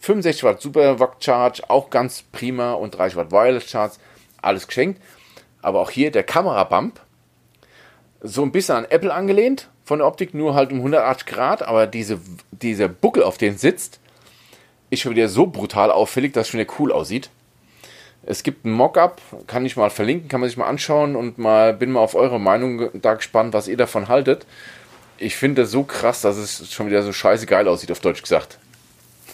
65 0.00 0.44
Watt 0.44 0.60
Super 0.60 1.00
Watt 1.00 1.24
Charge, 1.24 1.62
auch 1.68 1.90
ganz 1.90 2.22
prima. 2.32 2.74
Und 2.74 2.96
30 2.96 3.16
Watt 3.16 3.32
Wireless 3.32 3.68
Charge, 3.68 3.94
alles 4.42 4.66
geschenkt. 4.66 5.00
Aber 5.62 5.80
auch 5.80 5.90
hier 5.90 6.10
der 6.10 6.22
Kamerabump, 6.22 7.00
so 8.20 8.42
ein 8.42 8.52
bisschen 8.52 8.76
an 8.76 8.86
Apple 8.88 9.12
angelehnt 9.12 9.68
von 9.84 10.00
der 10.00 10.08
Optik, 10.08 10.34
nur 10.34 10.54
halt 10.54 10.70
um 10.70 10.78
180 10.78 11.26
Grad, 11.26 11.62
aber 11.62 11.86
diese, 11.86 12.20
dieser 12.50 12.88
Buckel, 12.88 13.22
auf 13.22 13.38
den 13.38 13.56
sitzt, 13.56 14.00
ist 14.90 15.00
schon 15.00 15.12
wieder 15.12 15.28
so 15.28 15.46
brutal 15.46 15.90
auffällig, 15.90 16.32
dass 16.32 16.46
es 16.46 16.50
schon 16.50 16.60
wieder 16.60 16.72
cool 16.78 16.92
aussieht. 16.92 17.30
Es 18.28 18.42
gibt 18.42 18.64
ein 18.64 18.72
Mockup, 18.72 19.22
kann 19.46 19.64
ich 19.64 19.76
mal 19.76 19.88
verlinken, 19.88 20.28
kann 20.28 20.40
man 20.40 20.48
sich 20.48 20.58
mal 20.58 20.66
anschauen 20.66 21.14
und 21.14 21.38
mal 21.38 21.72
bin 21.72 21.92
mal 21.92 22.00
auf 22.00 22.16
eure 22.16 22.40
Meinung 22.40 22.90
da 23.00 23.14
gespannt, 23.14 23.54
was 23.54 23.68
ihr 23.68 23.76
davon 23.76 24.08
haltet. 24.08 24.46
Ich 25.16 25.36
finde 25.36 25.62
das 25.62 25.70
so 25.70 25.84
krass, 25.84 26.22
dass 26.22 26.36
es 26.36 26.72
schon 26.72 26.88
wieder 26.88 27.04
so 27.04 27.12
scheiße 27.12 27.46
geil 27.46 27.68
aussieht, 27.68 27.92
auf 27.92 28.00
Deutsch 28.00 28.22
gesagt. 28.22 28.58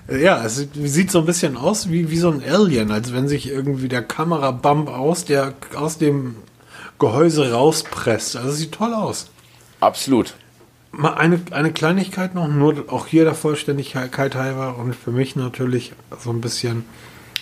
ja, 0.10 0.44
es 0.44 0.68
sieht 0.74 1.12
so 1.12 1.20
ein 1.20 1.26
bisschen 1.26 1.58
aus 1.58 1.92
wie, 1.92 2.10
wie 2.10 2.18
so 2.18 2.32
ein 2.32 2.44
Alien, 2.44 2.92
als 2.92 3.14
wenn 3.14 3.28
sich 3.28 3.48
irgendwie 3.48 3.88
der 3.88 4.02
Kamerabump 4.02 4.90
aus, 4.90 5.24
der, 5.26 5.54
aus 5.76 6.00
dem 6.00 6.38
Gehäuse 6.98 7.52
rauspresst. 7.52 8.36
Also 8.36 8.50
es 8.50 8.58
sieht 8.58 8.72
toll 8.72 8.94
aus. 8.96 9.30
Absolut. 9.80 10.34
Mal 10.92 11.14
eine, 11.14 11.40
eine 11.52 11.72
Kleinigkeit 11.72 12.34
noch, 12.34 12.48
nur 12.48 12.86
auch 12.88 13.06
hier 13.06 13.26
der 13.26 13.36
Vollständigkeit 13.36 14.34
halber 14.34 14.78
und 14.78 14.96
für 14.96 15.12
mich 15.12 15.36
natürlich 15.36 15.92
so 16.20 16.32
ein 16.32 16.42
bisschen 16.42 16.86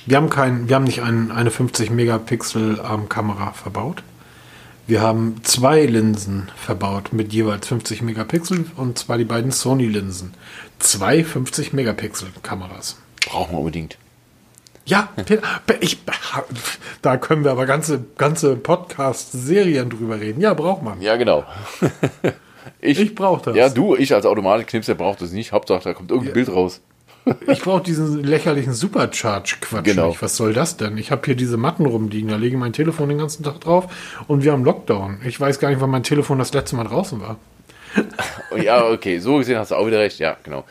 wir 0.05 0.17
haben, 0.17 0.29
kein, 0.29 0.69
wir 0.69 0.75
haben 0.75 0.83
nicht 0.83 1.01
ein, 1.01 1.31
eine 1.31 1.51
50 1.51 1.89
Megapixel 1.89 2.79
ähm, 2.89 3.09
Kamera 3.09 3.51
verbaut. 3.51 4.03
Wir 4.87 5.01
haben 5.01 5.37
zwei 5.43 5.83
Linsen 5.85 6.51
verbaut 6.55 7.11
mit 7.11 7.33
jeweils 7.33 7.67
50 7.67 8.03
Megapixel 8.03 8.65
und 8.77 8.99
zwar 8.99 9.17
die 9.17 9.25
beiden 9.25 9.51
Sony-Linsen. 9.51 10.35
Zwei 10.77 11.23
50 11.23 11.73
Megapixel 11.73 12.29
Kameras. 12.43 12.97
Brauchen 13.27 13.53
wir 13.53 13.59
unbedingt. 13.59 13.97
Ja, 14.85 15.09
ich, 15.79 15.97
da 17.01 17.17
können 17.17 17.43
wir 17.43 17.49
aber 17.49 17.65
ganze, 17.65 18.05
ganze 18.19 18.55
Podcast-Serien 18.55 19.89
drüber 19.89 20.19
reden. 20.19 20.39
Ja, 20.39 20.53
braucht 20.53 20.83
man. 20.83 21.01
Ja, 21.01 21.15
genau. 21.15 21.43
Ich, 22.81 22.99
ich 22.99 23.15
brauche 23.15 23.43
das. 23.43 23.55
Ja, 23.55 23.69
du, 23.69 23.95
ich 23.95 24.13
als 24.13 24.25
Automatik-Knipser 24.25 24.95
braucht 24.95 25.21
das 25.21 25.31
nicht. 25.31 25.51
Hauptsache, 25.51 25.83
da 25.83 25.93
kommt 25.93 26.11
irgendein 26.11 26.29
ja. 26.29 26.33
Bild 26.33 26.49
raus. 26.49 26.81
Ich 27.47 27.61
brauche 27.61 27.83
diesen 27.83 28.23
lächerlichen 28.23 28.73
Supercharge-Quatsch 28.73 29.83
genau. 29.83 30.09
nicht. 30.09 30.21
Was 30.21 30.37
soll 30.37 30.53
das 30.53 30.77
denn? 30.77 30.97
Ich 30.97 31.11
habe 31.11 31.23
hier 31.25 31.35
diese 31.35 31.57
Matten 31.57 31.85
rumliegen, 31.85 32.29
da 32.29 32.35
lege 32.35 32.55
ich 32.55 32.59
mein 32.59 32.73
Telefon 32.73 33.09
den 33.09 33.17
ganzen 33.17 33.43
Tag 33.43 33.61
drauf 33.61 33.87
und 34.27 34.43
wir 34.43 34.51
haben 34.51 34.63
Lockdown. 34.63 35.19
Ich 35.25 35.39
weiß 35.39 35.59
gar 35.59 35.69
nicht, 35.69 35.81
wann 35.81 35.89
mein 35.89 36.03
Telefon 36.03 36.37
das 36.37 36.53
letzte 36.53 36.75
Mal 36.75 36.83
draußen 36.83 37.19
war. 37.19 37.37
ja, 38.61 38.85
okay, 38.85 39.19
so 39.19 39.37
gesehen 39.37 39.57
hast 39.57 39.71
du 39.71 39.75
auch 39.75 39.87
wieder 39.87 39.99
recht. 39.99 40.19
Ja, 40.19 40.37
genau. 40.43 40.65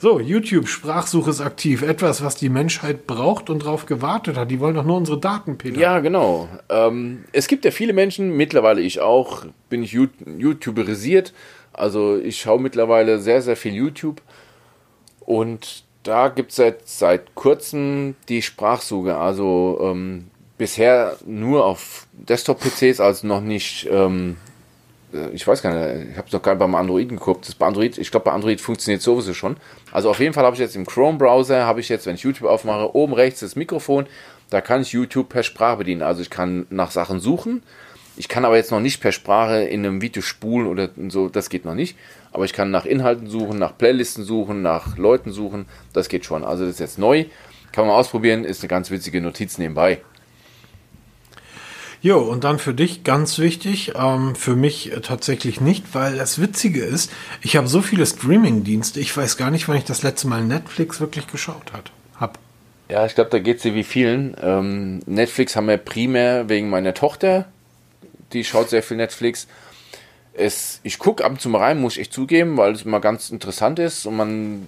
So, 0.00 0.18
YouTube, 0.18 0.66
Sprachsuche 0.66 1.30
ist 1.30 1.40
aktiv. 1.40 1.82
Etwas, 1.82 2.24
was 2.24 2.34
die 2.34 2.48
Menschheit 2.48 3.06
braucht 3.06 3.50
und 3.50 3.62
darauf 3.62 3.86
gewartet 3.86 4.36
hat. 4.36 4.50
Die 4.50 4.58
wollen 4.58 4.74
doch 4.74 4.84
nur 4.84 4.96
unsere 4.96 5.20
Daten, 5.20 5.58
Peter. 5.58 5.78
Ja, 5.78 6.00
genau. 6.00 6.48
Ähm, 6.70 7.24
es 7.30 7.46
gibt 7.46 7.64
ja 7.64 7.70
viele 7.70 7.92
Menschen, 7.92 8.36
mittlerweile 8.36 8.80
ich 8.80 9.00
auch, 9.00 9.44
bin 9.68 9.84
ich 9.84 9.92
YouTuberisiert. 9.92 11.32
Also 11.72 12.18
ich 12.18 12.40
schaue 12.40 12.60
mittlerweile 12.60 13.20
sehr, 13.20 13.42
sehr 13.42 13.56
viel 13.56 13.74
YouTube. 13.74 14.20
Und 15.26 15.84
da 16.02 16.28
gibt 16.28 16.50
es 16.50 16.56
seit, 16.56 16.88
seit 16.88 17.34
kurzem 17.34 18.16
die 18.28 18.42
Sprachsuche. 18.42 19.16
Also 19.16 19.78
ähm, 19.82 20.30
bisher 20.58 21.16
nur 21.26 21.64
auf 21.64 22.06
Desktop-PCs, 22.12 23.00
also 23.00 23.26
noch 23.26 23.40
nicht, 23.40 23.88
ähm, 23.90 24.36
äh, 25.12 25.30
ich 25.30 25.46
weiß 25.46 25.62
gar 25.62 25.74
nicht, 25.74 26.10
ich 26.10 26.16
habe 26.16 26.26
es 26.26 26.32
noch 26.32 26.42
gar 26.42 26.52
nicht 26.52 26.60
beim 26.60 26.74
Android 26.74 27.08
geguckt. 27.08 27.48
Das 27.48 27.54
bei 27.54 27.66
Android, 27.66 27.98
ich 27.98 28.10
glaube, 28.10 28.24
bei 28.24 28.32
Android 28.32 28.60
funktioniert 28.60 29.02
sowieso 29.02 29.34
schon. 29.34 29.56
Also 29.92 30.10
auf 30.10 30.20
jeden 30.20 30.34
Fall 30.34 30.44
habe 30.44 30.54
ich 30.54 30.60
jetzt 30.60 30.76
im 30.76 30.86
Chrome-Browser, 30.86 31.66
habe 31.66 31.80
ich 31.80 31.88
jetzt, 31.88 32.06
wenn 32.06 32.16
ich 32.16 32.22
YouTube 32.22 32.48
aufmache, 32.48 32.94
oben 32.94 33.12
rechts 33.12 33.40
das 33.40 33.56
Mikrofon. 33.56 34.06
Da 34.50 34.60
kann 34.60 34.82
ich 34.82 34.92
YouTube 34.92 35.30
per 35.30 35.42
Sprache 35.42 35.78
bedienen. 35.78 36.02
Also 36.02 36.20
ich 36.20 36.30
kann 36.30 36.66
nach 36.68 36.90
Sachen 36.90 37.20
suchen. 37.20 37.62
Ich 38.22 38.28
kann 38.28 38.44
aber 38.44 38.56
jetzt 38.56 38.70
noch 38.70 38.80
nicht 38.80 39.00
per 39.00 39.10
Sprache 39.10 39.64
in 39.64 39.84
einem 39.84 40.00
Video 40.00 40.22
spulen 40.22 40.68
oder 40.68 40.90
so, 41.08 41.28
das 41.28 41.50
geht 41.50 41.64
noch 41.64 41.74
nicht 41.74 41.96
aber 42.32 42.44
ich 42.44 42.52
kann 42.52 42.70
nach 42.70 42.86
Inhalten 42.86 43.28
suchen, 43.28 43.58
nach 43.58 43.76
Playlisten 43.76 44.24
suchen, 44.24 44.62
nach 44.62 44.96
Leuten 44.96 45.30
suchen. 45.30 45.66
Das 45.92 46.08
geht 46.08 46.24
schon. 46.24 46.44
Also 46.44 46.64
das 46.64 46.74
ist 46.74 46.80
jetzt 46.80 46.98
neu. 46.98 47.26
Kann 47.72 47.86
man 47.86 47.94
ausprobieren, 47.94 48.44
ist 48.44 48.62
eine 48.62 48.68
ganz 48.68 48.90
witzige 48.90 49.20
Notiz 49.20 49.58
nebenbei. 49.58 50.00
Jo, 52.00 52.18
und 52.18 52.42
dann 52.42 52.58
für 52.58 52.74
dich 52.74 53.04
ganz 53.04 53.38
wichtig, 53.38 53.92
ähm, 53.94 54.34
für 54.34 54.56
mich 54.56 54.90
tatsächlich 55.02 55.60
nicht, 55.60 55.94
weil 55.94 56.16
das 56.16 56.40
Witzige 56.40 56.82
ist, 56.82 57.12
ich 57.42 57.56
habe 57.56 57.68
so 57.68 57.80
viele 57.80 58.04
Streaming-Dienste, 58.04 58.98
ich 58.98 59.16
weiß 59.16 59.36
gar 59.36 59.52
nicht, 59.52 59.68
wann 59.68 59.76
ich 59.76 59.84
das 59.84 60.02
letzte 60.02 60.26
Mal 60.26 60.42
Netflix 60.42 61.00
wirklich 61.00 61.28
geschaut 61.28 61.72
hat, 61.72 61.92
hab. 62.18 62.40
Ja, 62.88 63.06
ich 63.06 63.14
glaube, 63.14 63.30
da 63.30 63.38
geht 63.38 63.58
es 63.58 63.62
dir 63.62 63.76
wie 63.76 63.84
vielen. 63.84 64.36
Ähm, 64.42 65.00
Netflix 65.06 65.54
haben 65.54 65.68
wir 65.68 65.76
primär 65.76 66.48
wegen 66.48 66.70
meiner 66.70 66.92
Tochter, 66.92 67.46
die 68.32 68.44
schaut 68.44 68.70
sehr 68.70 68.82
viel 68.82 68.96
Netflix 68.96 69.46
es, 70.34 70.80
ich 70.82 70.98
gucke 70.98 71.24
ab 71.24 71.32
und 71.32 71.40
zu 71.40 71.50
mal 71.50 71.58
rein, 71.58 71.80
muss 71.80 71.98
ich 71.98 72.10
zugeben, 72.10 72.56
weil 72.56 72.72
es 72.72 72.82
immer 72.82 73.00
ganz 73.00 73.28
interessant 73.28 73.78
ist 73.78 74.06
und 74.06 74.16
man, 74.16 74.62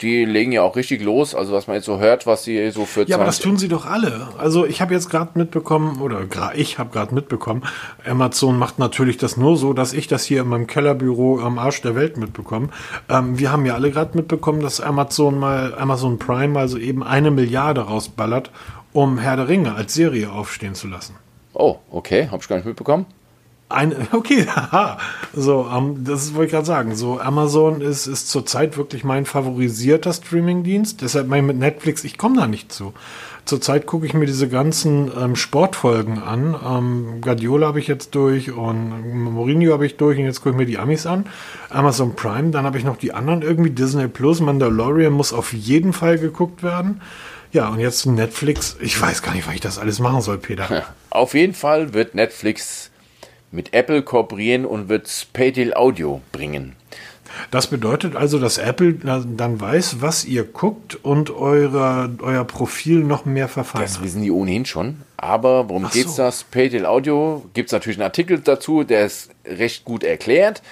die 0.00 0.24
legen 0.24 0.52
ja 0.52 0.62
auch 0.62 0.76
richtig 0.76 1.02
los, 1.02 1.34
also 1.34 1.52
was 1.52 1.66
man 1.66 1.74
jetzt 1.76 1.86
so 1.86 1.98
hört, 1.98 2.26
was 2.26 2.44
sie 2.44 2.70
so 2.70 2.84
für 2.84 3.02
Ja, 3.02 3.16
aber 3.16 3.24
das 3.24 3.40
tun 3.40 3.56
sie 3.56 3.68
doch 3.68 3.84
alle. 3.84 4.28
Also 4.38 4.64
ich 4.64 4.80
habe 4.80 4.94
jetzt 4.94 5.10
gerade 5.10 5.36
mitbekommen, 5.36 6.00
oder 6.00 6.20
ich 6.54 6.78
habe 6.78 6.90
gerade 6.90 7.14
mitbekommen, 7.14 7.64
Amazon 8.06 8.58
macht 8.58 8.78
natürlich 8.78 9.16
das 9.16 9.36
nur 9.36 9.56
so, 9.56 9.72
dass 9.72 9.92
ich 9.92 10.06
das 10.06 10.24
hier 10.24 10.42
in 10.42 10.48
meinem 10.48 10.68
Kellerbüro 10.68 11.40
am 11.40 11.58
Arsch 11.58 11.82
der 11.82 11.96
Welt 11.96 12.16
mitbekomme. 12.16 12.68
Ähm, 13.08 13.38
wir 13.38 13.50
haben 13.50 13.66
ja 13.66 13.74
alle 13.74 13.90
gerade 13.90 14.16
mitbekommen, 14.16 14.60
dass 14.60 14.80
Amazon 14.80 15.38
mal, 15.38 15.74
Amazon 15.76 16.18
Prime 16.18 16.58
also 16.58 16.78
eben 16.78 17.02
eine 17.02 17.32
Milliarde 17.32 17.80
rausballert, 17.80 18.52
um 18.92 19.18
Herr 19.18 19.36
der 19.36 19.48
Ringe 19.48 19.74
als 19.74 19.94
Serie 19.94 20.30
aufstehen 20.30 20.74
zu 20.74 20.86
lassen. 20.86 21.16
Oh, 21.58 21.78
okay, 21.90 22.28
habe 22.30 22.40
ich 22.40 22.48
gar 22.48 22.56
nicht 22.56 22.66
mitbekommen. 22.66 23.04
Ein, 23.68 23.94
okay, 24.12 24.46
haha. 24.46 24.98
So, 25.34 25.62
um, 25.62 25.96
ähm, 25.96 26.04
das 26.04 26.34
wollte 26.34 26.46
ich 26.46 26.52
gerade 26.52 26.64
sagen. 26.64 26.94
So, 26.94 27.20
Amazon 27.20 27.80
ist, 27.80 28.06
ist 28.06 28.30
zurzeit 28.30 28.78
wirklich 28.78 29.02
mein 29.02 29.26
favorisierter 29.26 30.12
Streamingdienst. 30.12 31.02
Deshalb 31.02 31.26
mein 31.26 31.44
mit 31.44 31.58
Netflix, 31.58 32.04
ich 32.04 32.16
komme 32.16 32.36
da 32.36 32.46
nicht 32.46 32.72
zu. 32.72 32.94
Zurzeit 33.44 33.86
gucke 33.86 34.06
ich 34.06 34.14
mir 34.14 34.26
diese 34.26 34.48
ganzen 34.48 35.10
ähm, 35.18 35.34
Sportfolgen 35.34 36.22
an. 36.22 36.54
Ähm, 36.64 37.20
Guardiola 37.22 37.66
habe 37.66 37.80
ich 37.80 37.88
jetzt 37.88 38.14
durch 38.14 38.52
und 38.52 39.24
Mourinho 39.24 39.72
habe 39.72 39.84
ich 39.84 39.96
durch 39.96 40.16
und 40.16 40.26
jetzt 40.26 40.42
gucke 40.42 40.50
ich 40.50 40.56
mir 40.58 40.66
die 40.66 40.78
Amis 40.78 41.06
an. 41.06 41.26
Amazon 41.70 42.14
Prime, 42.14 42.50
dann 42.50 42.66
habe 42.66 42.78
ich 42.78 42.84
noch 42.84 42.98
die 42.98 43.14
anderen 43.14 43.42
irgendwie. 43.42 43.70
Disney 43.70 44.06
Plus, 44.06 44.40
Mandalorian 44.40 45.12
muss 45.12 45.32
auf 45.32 45.52
jeden 45.52 45.92
Fall 45.92 46.18
geguckt 46.18 46.62
werden. 46.62 47.00
Ja, 47.52 47.68
und 47.68 47.80
jetzt 47.80 48.06
Netflix. 48.06 48.76
Ich 48.80 49.00
weiß 49.00 49.22
gar 49.22 49.34
nicht, 49.34 49.46
was 49.46 49.54
ich 49.54 49.60
das 49.60 49.78
alles 49.78 49.98
machen 49.98 50.20
soll, 50.20 50.38
Peter. 50.38 50.66
Ja, 50.70 50.94
auf 51.10 51.34
jeden 51.34 51.54
Fall 51.54 51.94
wird 51.94 52.14
Netflix 52.14 52.90
mit 53.50 53.72
Apple 53.72 54.02
kooperieren 54.02 54.66
und 54.66 54.88
wird 54.88 55.08
Spatial 55.08 55.74
Audio 55.74 56.20
bringen. 56.32 56.76
Das 57.50 57.66
bedeutet 57.68 58.16
also, 58.16 58.38
dass 58.38 58.58
Apple 58.58 58.94
dann 58.94 59.60
weiß, 59.60 60.00
was 60.00 60.24
ihr 60.24 60.44
guckt 60.44 60.96
und 61.02 61.30
eure, 61.30 62.10
euer 62.20 62.44
Profil 62.44 63.00
noch 63.00 63.24
mehr 63.24 63.48
verfeinert. 63.48 63.88
Das 63.88 64.02
wissen 64.02 64.22
die 64.22 64.30
ohnehin 64.30 64.64
schon. 64.64 65.02
Aber 65.16 65.68
worum 65.68 65.88
geht 65.90 66.06
es 66.06 66.16
so. 66.16 66.22
da? 66.22 66.32
Spatial 66.32 66.86
Audio 66.86 67.44
gibt 67.54 67.68
es 67.68 67.72
natürlich 67.72 67.98
einen 67.98 68.04
Artikel 68.04 68.40
dazu, 68.40 68.84
der 68.84 69.06
ist 69.06 69.30
recht 69.46 69.84
gut 69.84 70.04
erklärt. 70.04 70.62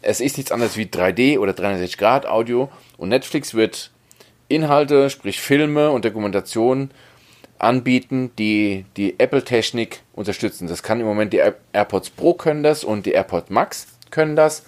Es 0.00 0.20
ist 0.20 0.36
nichts 0.36 0.52
anderes 0.52 0.76
wie 0.76 0.84
3D 0.84 1.38
oder 1.38 1.52
360 1.52 1.98
Grad 1.98 2.26
Audio 2.26 2.70
und 2.96 3.08
Netflix 3.08 3.54
wird 3.54 3.91
Inhalte, 4.54 5.10
sprich 5.10 5.40
Filme 5.40 5.90
und 5.90 6.04
Dokumentationen 6.04 6.90
anbieten, 7.58 8.32
die 8.38 8.84
die 8.96 9.18
Apple-Technik 9.18 10.00
unterstützen. 10.12 10.66
Das 10.66 10.82
kann 10.82 11.00
im 11.00 11.06
Moment 11.06 11.32
die 11.32 11.40
AirPods 11.72 12.10
Pro 12.10 12.34
können 12.34 12.62
das 12.62 12.82
und 12.84 13.06
die 13.06 13.12
AirPods 13.12 13.50
Max 13.50 13.86
können 14.10 14.36
das. 14.36 14.64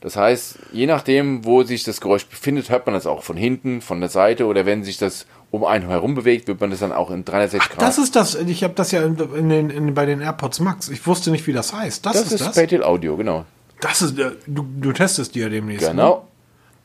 Das 0.00 0.16
heißt, 0.16 0.58
je 0.72 0.86
nachdem, 0.86 1.44
wo 1.44 1.62
sich 1.62 1.84
das 1.84 2.00
Geräusch 2.00 2.26
befindet, 2.26 2.70
hört 2.70 2.86
man 2.86 2.94
das 2.94 3.06
auch 3.06 3.22
von 3.22 3.36
hinten, 3.36 3.80
von 3.80 4.00
der 4.00 4.08
Seite 4.08 4.46
oder 4.46 4.66
wenn 4.66 4.82
sich 4.82 4.98
das 4.98 5.26
um 5.52 5.64
einen 5.64 5.88
herum 5.88 6.14
bewegt, 6.14 6.48
wird 6.48 6.60
man 6.60 6.70
das 6.70 6.80
dann 6.80 6.92
auch 6.92 7.10
in 7.10 7.24
360 7.24 7.70
Grad. 7.70 7.82
Das 7.82 7.98
ist 7.98 8.16
das, 8.16 8.34
ich 8.34 8.64
habe 8.64 8.74
das 8.74 8.90
ja 8.90 9.02
in, 9.04 9.50
in 9.50 9.70
in, 9.70 9.94
bei 9.94 10.06
den 10.06 10.20
AirPods 10.20 10.60
Max. 10.60 10.88
Ich 10.88 11.06
wusste 11.06 11.30
nicht, 11.30 11.46
wie 11.46 11.52
das 11.52 11.72
heißt. 11.72 12.04
Das, 12.04 12.14
das 12.14 12.26
ist 12.26 12.32
ist 12.32 12.40
das. 12.46 12.54
Spatial 12.54 12.82
Audio, 12.82 13.16
genau. 13.16 13.44
Das 13.80 14.02
ist, 14.02 14.18
äh, 14.18 14.32
du, 14.46 14.64
du 14.80 14.92
testest 14.92 15.34
die 15.34 15.40
ja 15.40 15.48
demnächst. 15.48 15.92
Ne? 15.92 16.16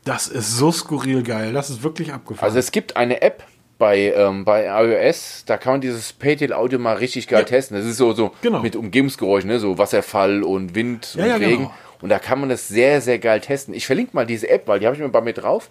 Das 0.08 0.26
ist 0.26 0.56
so 0.56 0.72
skurril 0.72 1.22
geil. 1.22 1.52
Das 1.52 1.68
ist 1.68 1.82
wirklich 1.82 2.12
abgefahren. 2.12 2.46
Also 2.46 2.58
es 2.58 2.72
gibt 2.72 2.96
eine 2.96 3.20
App 3.20 3.44
bei, 3.76 4.12
ähm, 4.16 4.44
bei 4.46 4.64
iOS, 4.66 5.44
da 5.46 5.56
kann 5.58 5.74
man 5.74 5.80
dieses 5.82 6.08
Spatial 6.08 6.52
Audio 6.54 6.78
mal 6.78 6.96
richtig 6.96 7.28
geil 7.28 7.44
testen. 7.44 7.76
Das 7.76 7.84
ist 7.86 7.98
so, 7.98 8.12
so 8.14 8.32
Genau. 8.42 8.60
mit 8.60 8.74
Umgebungsgeräuschen, 8.74 9.50
ne? 9.50 9.60
so 9.60 9.76
Wasserfall 9.76 10.42
und 10.42 10.74
Wind 10.74 11.14
Ja, 11.14 11.24
und 11.24 11.28
ja, 11.30 11.36
Regen. 11.36 11.56
genau. 11.58 11.74
Und 12.00 12.08
da 12.08 12.18
kann 12.18 12.40
man 12.40 12.48
das 12.48 12.68
sehr, 12.68 13.00
sehr 13.02 13.18
geil 13.18 13.40
testen. 13.40 13.74
Ich 13.74 13.86
verlinke 13.86 14.12
mal 14.14 14.24
diese 14.26 14.48
App, 14.48 14.66
weil 14.66 14.80
die 14.80 14.86
habe 14.86 14.96
ich 14.96 15.02
mir 15.02 15.08
bei 15.10 15.20
mir 15.20 15.34
drauf. 15.34 15.68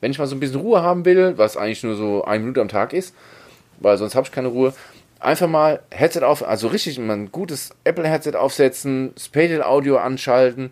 Wenn 0.00 0.10
ich 0.12 0.18
mal 0.18 0.26
so 0.26 0.36
ein 0.36 0.40
bisschen 0.40 0.60
Ruhe 0.60 0.82
haben 0.82 1.04
will, 1.04 1.34
was 1.36 1.56
eigentlich 1.56 1.82
nur 1.82 1.96
so 1.96 2.24
eine 2.24 2.38
Minute 2.40 2.60
am 2.60 2.68
Tag 2.68 2.92
ist, 2.92 3.14
weil 3.80 3.98
sonst 3.98 4.14
habe 4.14 4.26
ich 4.26 4.32
keine 4.32 4.48
Ruhe, 4.48 4.72
einfach 5.18 5.48
mal 5.48 5.80
Headset 5.90 6.22
auf, 6.22 6.46
also 6.46 6.68
richtig 6.68 6.98
mal 6.98 7.14
ein 7.14 7.32
gutes 7.32 7.70
Apple-Headset 7.84 8.36
aufsetzen, 8.36 9.12
Spatial 9.18 9.62
Audio 9.62 9.96
anschalten 9.98 10.70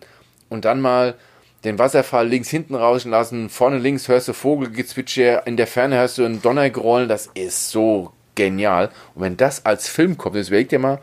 und 0.49 0.63
dann 0.65 0.79
mal 0.81 1.15
den 1.63 1.77
Wasserfall 1.79 2.27
links 2.27 2.49
hinten 2.49 2.75
rauschen 2.75 3.11
lassen. 3.11 3.49
Vorne 3.49 3.77
links 3.77 4.07
hörst 4.07 4.27
du 4.27 4.33
Vogelgezwitscher, 4.33 5.45
in 5.45 5.57
der 5.57 5.67
Ferne 5.67 5.97
hörst 5.97 6.17
du 6.17 6.25
ein 6.25 6.41
Donnergrollen. 6.41 7.09
Das 7.09 7.29
ist 7.33 7.71
so 7.71 8.13
genial. 8.35 8.89
Und 9.15 9.23
wenn 9.23 9.37
das 9.37 9.65
als 9.65 9.87
Film 9.87 10.17
kommt, 10.17 10.35
jetzt 10.35 10.47
überleg 10.47 10.69
dir 10.69 10.79
mal 10.79 10.99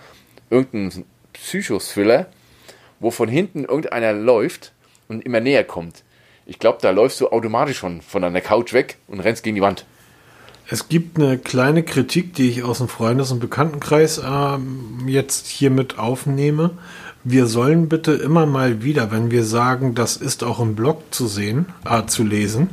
irgendein 0.51 1.05
Psychothriller, 1.33 2.27
wo 3.01 3.11
von 3.11 3.29
hinten 3.29 3.65
irgendeiner 3.65 4.13
läuft 4.13 4.73
und 5.09 5.25
immer 5.25 5.41
näher 5.41 5.65
kommt. 5.65 6.03
Ich 6.47 6.59
glaube, 6.59 6.79
da 6.81 6.91
läufst 6.91 7.21
du 7.21 7.29
automatisch 7.29 7.79
schon 7.79 8.01
von 8.01 8.23
deiner 8.23 8.41
Couch 8.41 8.73
weg 8.73 8.99
und 9.09 9.21
rennst 9.21 9.43
gegen 9.43 9.57
die 9.57 9.63
Wand. 9.63 9.85
Es 10.69 10.89
gibt 10.89 11.19
eine 11.19 11.39
kleine 11.39 11.85
Kritik, 11.85 12.35
die 12.35 12.49
ich 12.51 12.65
aus 12.65 12.79
dem 12.79 12.89
Freundes- 12.89 13.31
und 13.31 13.39
Bekanntenkreis 13.39 14.21
ähm, 14.25 15.05
jetzt 15.07 15.47
hiermit 15.47 15.99
aufnehme. 15.99 16.79
Wir 17.29 17.49
sollen 17.49 17.89
bitte 17.89 18.13
immer 18.13 18.47
mal 18.47 18.85
wieder, 18.85 19.11
wenn 19.11 19.33
wir 19.33 19.43
sagen, 19.43 19.97
das 19.97 20.17
ist 20.17 20.45
auch 20.45 20.61
im 20.61 20.77
Blog 20.77 21.13
zu 21.13 21.27
sehen, 21.27 21.67
äh, 21.85 22.07
zu 22.07 22.23
lesen, 22.23 22.71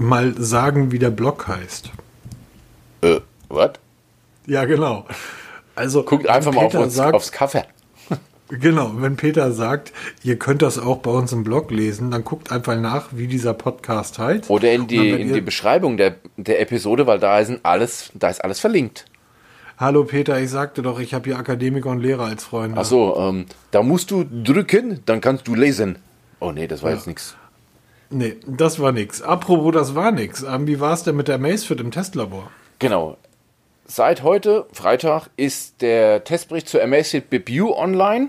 mal 0.00 0.32
sagen, 0.38 0.90
wie 0.90 0.98
der 0.98 1.10
Blog 1.10 1.48
heißt. 1.48 1.90
Äh, 3.02 3.20
was? 3.50 3.72
Ja, 4.46 4.64
genau. 4.64 5.04
Also 5.74 6.02
Guckt 6.02 6.30
einfach 6.30 6.54
mal 6.54 6.64
auf 6.64 6.74
uns, 6.74 6.94
sagt, 6.94 7.14
aufs 7.14 7.30
Cover. 7.30 7.66
Genau, 8.48 8.92
wenn 8.96 9.16
Peter 9.16 9.52
sagt, 9.52 9.92
ihr 10.22 10.38
könnt 10.38 10.62
das 10.62 10.78
auch 10.78 11.00
bei 11.00 11.10
uns 11.10 11.32
im 11.32 11.44
Blog 11.44 11.70
lesen, 11.70 12.10
dann 12.10 12.24
guckt 12.24 12.50
einfach 12.52 12.78
nach, 12.78 13.08
wie 13.10 13.26
dieser 13.26 13.52
Podcast 13.52 14.18
heißt. 14.18 14.48
Oder 14.48 14.72
in 14.72 14.86
die, 14.86 14.96
dann, 14.96 15.20
in 15.20 15.32
die 15.34 15.40
Beschreibung 15.42 15.98
der, 15.98 16.16
der 16.38 16.58
Episode, 16.62 17.06
weil 17.06 17.18
da 17.18 17.38
ist 17.38 17.52
alles, 17.64 18.12
da 18.14 18.30
ist 18.30 18.42
alles 18.42 18.60
verlinkt. 18.60 19.04
Hallo 19.78 20.04
Peter, 20.04 20.40
ich 20.40 20.50
sagte 20.50 20.82
doch, 20.82 21.00
ich 21.00 21.14
habe 21.14 21.24
hier 21.30 21.38
Akademiker 21.38 21.90
und 21.90 22.00
Lehrer 22.00 22.24
als 22.24 22.44
Freunde. 22.44 22.78
Achso, 22.78 23.16
ähm, 23.18 23.46
da 23.70 23.82
musst 23.82 24.10
du 24.10 24.24
drücken, 24.24 25.00
dann 25.06 25.20
kannst 25.20 25.48
du 25.48 25.54
lesen. 25.54 25.96
Oh 26.40 26.52
nee, 26.52 26.66
das 26.66 26.82
war 26.82 26.92
jetzt 26.92 27.06
nichts. 27.06 27.36
Nee, 28.10 28.36
das 28.46 28.78
war 28.78 28.92
nix. 28.92 29.22
Apropos, 29.22 29.72
das 29.72 29.94
war 29.94 30.12
nix. 30.12 30.42
Ähm, 30.42 30.66
wie 30.66 30.80
war 30.80 30.92
es 30.92 31.02
denn 31.02 31.16
mit 31.16 31.28
der 31.28 31.38
Macefit 31.38 31.80
im 31.80 31.90
Testlabor? 31.90 32.50
Genau. 32.78 33.16
Seit 33.86 34.22
heute, 34.22 34.66
Freitag, 34.72 35.28
ist 35.36 35.80
der 35.82 36.24
Testbericht 36.24 36.68
zur 36.68 36.82
Amazfit 36.82 37.30
BBU 37.30 37.74
online. 37.74 38.28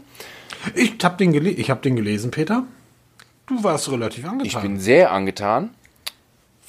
Ich 0.76 0.96
habe 1.04 1.18
den, 1.18 1.34
gele 1.34 1.50
ich 1.50 1.70
hab 1.70 1.82
den 1.82 1.96
gelesen, 1.96 2.32
Peter. 2.32 2.64
Du 3.46 3.64
warst 3.64 3.92
relativ 3.92 4.26
angetan. 4.26 4.46
Ich 4.46 4.58
bin 4.58 4.80
sehr 4.80 5.12
angetan. 5.12 5.72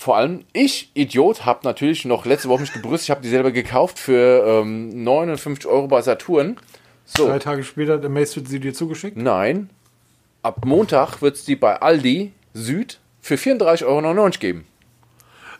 Vor 0.04 0.18
allem 0.18 0.44
ich, 0.52 0.90
Idiot, 0.92 1.46
habe 1.46 1.60
natürlich 1.62 2.04
noch 2.04 2.26
letzte 2.26 2.50
Woche 2.50 2.60
mich 2.60 2.74
gebrüstet. 2.74 3.04
Ich 3.04 3.10
habe 3.10 3.22
die 3.22 3.30
selber 3.30 3.52
gekauft 3.52 3.98
für 3.98 4.60
ähm, 4.60 5.02
59 5.02 5.64
Euro 5.64 5.88
bei 5.88 6.02
Saturn. 6.02 6.58
So, 7.06 7.26
Drei 7.26 7.38
Tage 7.38 7.64
später 7.64 7.94
hat 7.94 8.06
Macefit 8.10 8.46
sie 8.46 8.60
dir 8.60 8.74
zugeschickt. 8.74 9.16
nein. 9.16 9.70
Ab 10.42 10.66
Montag 10.66 11.22
wird 11.22 11.36
es 11.36 11.46
die 11.46 11.56
bei 11.56 11.80
Aldi 11.80 12.32
Süd 12.52 13.00
für 13.22 13.36
34,99 13.36 13.84
Euro 13.86 14.30
geben. 14.38 14.66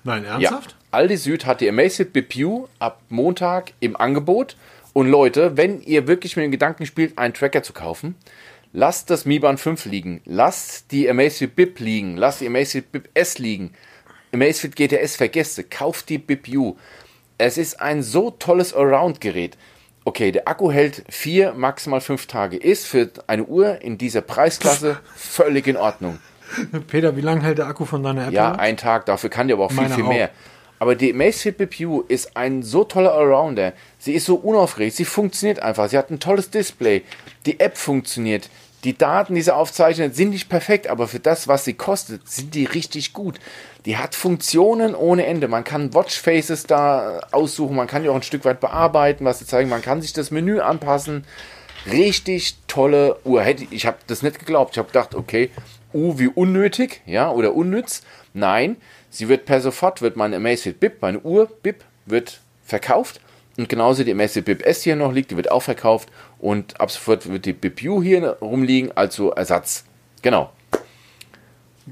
Nein, 0.03 0.25
Ja. 0.25 0.33
ernsthaft? 0.35 0.77
Aldi 0.91 1.17
Süd 1.17 1.47
hat 1.47 1.63
die 1.63 1.69
Amazfit 1.71 2.13
BPU 2.13 2.69
ab 2.79 3.01
Montag 3.09 3.73
im 3.81 3.97
Angebot. 3.97 4.59
Und 4.93 5.09
Leute, 5.09 5.57
wenn 5.57 5.81
ihr 5.81 6.07
wirklich 6.07 6.37
mit 6.37 6.45
dem 6.45 6.53
Gedanken 6.53 6.85
spielt, 6.85 7.17
einen 7.17 7.33
Tracker 7.33 7.63
zu 7.63 7.73
kaufen, 7.73 8.15
lasst 8.75 9.09
das 9.09 9.25
Mi 9.25 9.39
Band 9.39 9.59
5 9.59 9.87
liegen. 9.87 10.21
Lasst 10.27 10.93
die 10.93 11.09
Amazfit 11.09 11.57
BIP 11.57 11.81
liegen. 11.81 12.19
Lasst 12.19 12.43
die 12.43 12.47
Amazfit 12.47 12.93
BIP 12.93 13.09
S 13.15 13.39
liegen. 13.39 13.73
Amazfit 14.35 14.77
GTS 14.77 15.17
vergesst. 15.17 15.71
Kauft 15.71 16.09
die 16.09 16.19
BPU. 16.19 16.77
Es 17.39 17.57
ist 17.57 17.81
ein 17.81 18.03
so 18.03 18.31
tolles 18.31 18.75
Allround-Gerät. 18.75 19.57
Okay, 20.05 20.33
der 20.33 20.47
Akku 20.47 20.71
hält 20.71 21.05
vier, 21.09 21.55
maximal 21.55 22.01
fünf 22.01 22.27
Tage. 22.27 22.57
Ist 22.57 22.87
für 22.87 23.11
eine 23.27 23.45
Uhr 23.45 23.81
in 23.81 23.97
dieser 23.97 24.21
Preisklasse 24.21 24.99
völlig 25.17 25.67
in 25.67 25.77
Ordnung. 25.77 26.19
Peter, 26.89 27.17
wie 27.17 27.23
lange 27.23 27.43
hält 27.43 27.59
der 27.59 27.67
Akku 27.67 27.85
von 27.85 28.03
deiner 28.03 28.27
App? 28.27 28.33
Ja, 28.33 28.53
ein 28.53 28.77
Tag, 28.77 29.07
dafür 29.07 29.31
kann 29.31 29.49
die 29.49 29.55
aber 29.55 29.65
auch 29.65 29.71
viel, 29.73 29.83
Meine 29.83 29.95
viel 29.95 30.05
auch. 30.05 30.09
mehr. 30.09 30.31
Aber 30.79 30.95
die 30.95 31.13
Amazfit 31.13 31.57
BPU 31.57 32.03
ist 32.03 32.37
ein 32.37 32.63
so 32.63 32.85
toller 32.85 33.15
Allrounder. 33.15 33.73
Sie 33.99 34.13
ist 34.13 34.27
so 34.27 34.35
unaufgeregt, 34.35 34.95
sie 34.95 35.07
funktioniert 35.07 35.61
einfach. 35.61 35.89
Sie 35.89 35.97
hat 35.97 36.11
ein 36.11 36.21
tolles 36.21 36.51
Display. 36.51 37.03
Die 37.47 37.59
App 37.61 37.79
funktioniert. 37.79 38.51
Die 38.85 38.97
Daten, 38.97 39.35
die 39.35 39.41
sie 39.41 39.55
aufzeichnet, 39.55 40.15
sind 40.15 40.31
nicht 40.31 40.51
perfekt, 40.51 40.89
aber 40.89 41.09
für 41.09 41.19
das, 41.19 41.49
was 41.49 41.65
sie 41.65 41.73
kostet, 41.73 42.29
sind 42.29 42.55
die 42.55 42.67
richtig 42.67 43.15
gut. 43.15 43.41
Die 43.87 43.97
hat 43.97 44.15
Funktionen 44.15 44.95
ohne 44.95 45.25
Ende. 45.25 45.49
Man 45.49 45.65
kann 45.65 45.95
Watchfaces 45.95 46.65
da 46.65 47.21
aussuchen, 47.33 47.77
man 47.77 47.87
kann 47.87 48.03
die 48.03 48.11
auch 48.11 48.15
ein 48.15 48.23
Stück 48.23 48.45
weit 48.45 48.61
bearbeiten, 48.61 49.25
was 49.25 49.39
sie 49.39 49.47
zeigen. 49.47 49.71
Man 49.71 49.81
kann 49.81 50.03
sich 50.03 50.13
das 50.13 50.31
Menü 50.31 50.61
anpassen. 50.61 51.25
Richtig 51.91 52.57
tolle 52.67 53.19
Uhr. 53.25 53.45
Ich 53.71 53.87
habe 53.87 53.97
das 54.07 54.23
nicht 54.23 54.39
geglaubt. 54.39 54.73
Ich 54.73 54.79
habe 54.79 54.89
gedacht, 54.89 55.15
okay, 55.15 55.51
U 55.95 56.19
wie 56.19 56.29
unnötig, 56.29 57.01
ja, 57.07 57.31
oder 57.31 57.55
unnütz. 57.55 58.03
Nein, 58.35 58.77
sie 59.11 59.29
wird 59.29 59.47
per 59.47 59.61
sofort, 59.61 60.03
wird 60.03 60.17
meine 60.17 60.37
Amazfit 60.37 60.81
BIP, 60.81 61.01
meine 61.01 61.21
Uhr 61.21 61.47
BIP, 61.63 61.85
wird 62.05 62.41
verkauft. 62.65 63.21
Und 63.57 63.69
genauso 63.69 64.03
die 64.05 64.13
Amazfit 64.13 64.45
BIP 64.45 64.63
S 64.63 64.83
hier 64.83 64.97
noch 64.97 65.13
liegt, 65.13 65.31
die 65.31 65.37
wird 65.37 65.51
auch 65.51 65.63
verkauft. 65.63 66.09
Und 66.39 66.81
ab 66.81 66.91
sofort 66.91 67.31
wird 67.31 67.47
die 67.47 67.53
BIP 67.53 67.83
U 67.85 68.03
hier 68.03 68.37
rumliegen, 68.41 68.91
also 68.97 69.31
Ersatz. 69.31 69.85
Genau. 70.23 70.51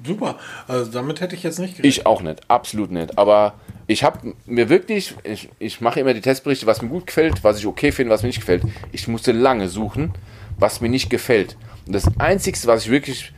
Super. 0.04 0.38
Also 0.66 0.90
damit 0.90 1.20
hätte 1.20 1.34
ich 1.34 1.42
jetzt 1.42 1.58
nicht 1.58 1.76
gerechnet. 1.76 1.98
Ich 1.98 2.06
auch 2.06 2.22
nicht, 2.22 2.50
absolut 2.50 2.90
nicht. 2.90 3.18
Aber 3.18 3.54
ich 3.86 4.04
habe 4.04 4.34
mir 4.46 4.68
wirklich, 4.68 5.14
ich, 5.22 5.50
ich 5.58 5.80
mache 5.80 6.00
immer 6.00 6.14
die 6.14 6.20
Testberichte, 6.20 6.66
was 6.66 6.82
mir 6.82 6.88
gut 6.88 7.06
gefällt, 7.06 7.44
was 7.44 7.58
ich 7.58 7.66
okay 7.66 7.92
finde, 7.92 8.12
was 8.12 8.22
mir 8.22 8.28
nicht 8.28 8.40
gefällt. 8.40 8.62
Ich 8.90 9.06
musste 9.06 9.32
lange 9.32 9.68
suchen, 9.68 10.12
was 10.58 10.80
mir 10.80 10.88
nicht 10.88 11.10
gefällt. 11.10 11.56
Und 11.86 11.94
das 11.94 12.04
Einzige, 12.18 12.58
was 12.64 12.84
ich 12.84 12.90
wirklich 12.90 13.32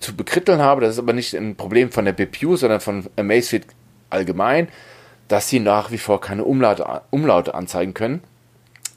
zu 0.00 0.14
bekritteln 0.14 0.60
habe, 0.60 0.82
das 0.82 0.94
ist 0.94 0.98
aber 0.98 1.12
nicht 1.12 1.34
ein 1.34 1.56
Problem 1.56 1.90
von 1.90 2.04
der 2.04 2.12
BPU, 2.12 2.56
sondern 2.56 2.80
von 2.80 3.06
Amazfit 3.16 3.66
allgemein, 4.10 4.68
dass 5.32 5.48
sie 5.48 5.60
nach 5.60 5.90
wie 5.90 5.96
vor 5.96 6.20
keine 6.20 6.44
Umlaute, 6.44 6.84
Umlaute 7.08 7.54
anzeigen 7.54 7.94
können. 7.94 8.22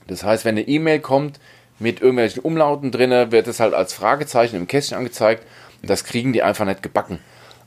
Das 0.07 0.25
heißt, 0.25 0.43
wenn 0.43 0.55
eine 0.57 0.67
E-Mail 0.67 0.99
kommt 0.99 1.39
mit 1.79 2.01
irgendwelchen 2.01 2.43
Umlauten 2.43 2.91
drin, 2.91 3.31
wird 3.31 3.47
es 3.47 3.61
halt 3.61 3.73
als 3.73 3.93
Fragezeichen 3.93 4.57
im 4.57 4.67
Kästchen 4.67 4.97
angezeigt. 4.97 5.45
Das 5.81 6.03
kriegen 6.03 6.33
die 6.33 6.43
einfach 6.43 6.65
nicht 6.65 6.83
gebacken. 6.83 7.19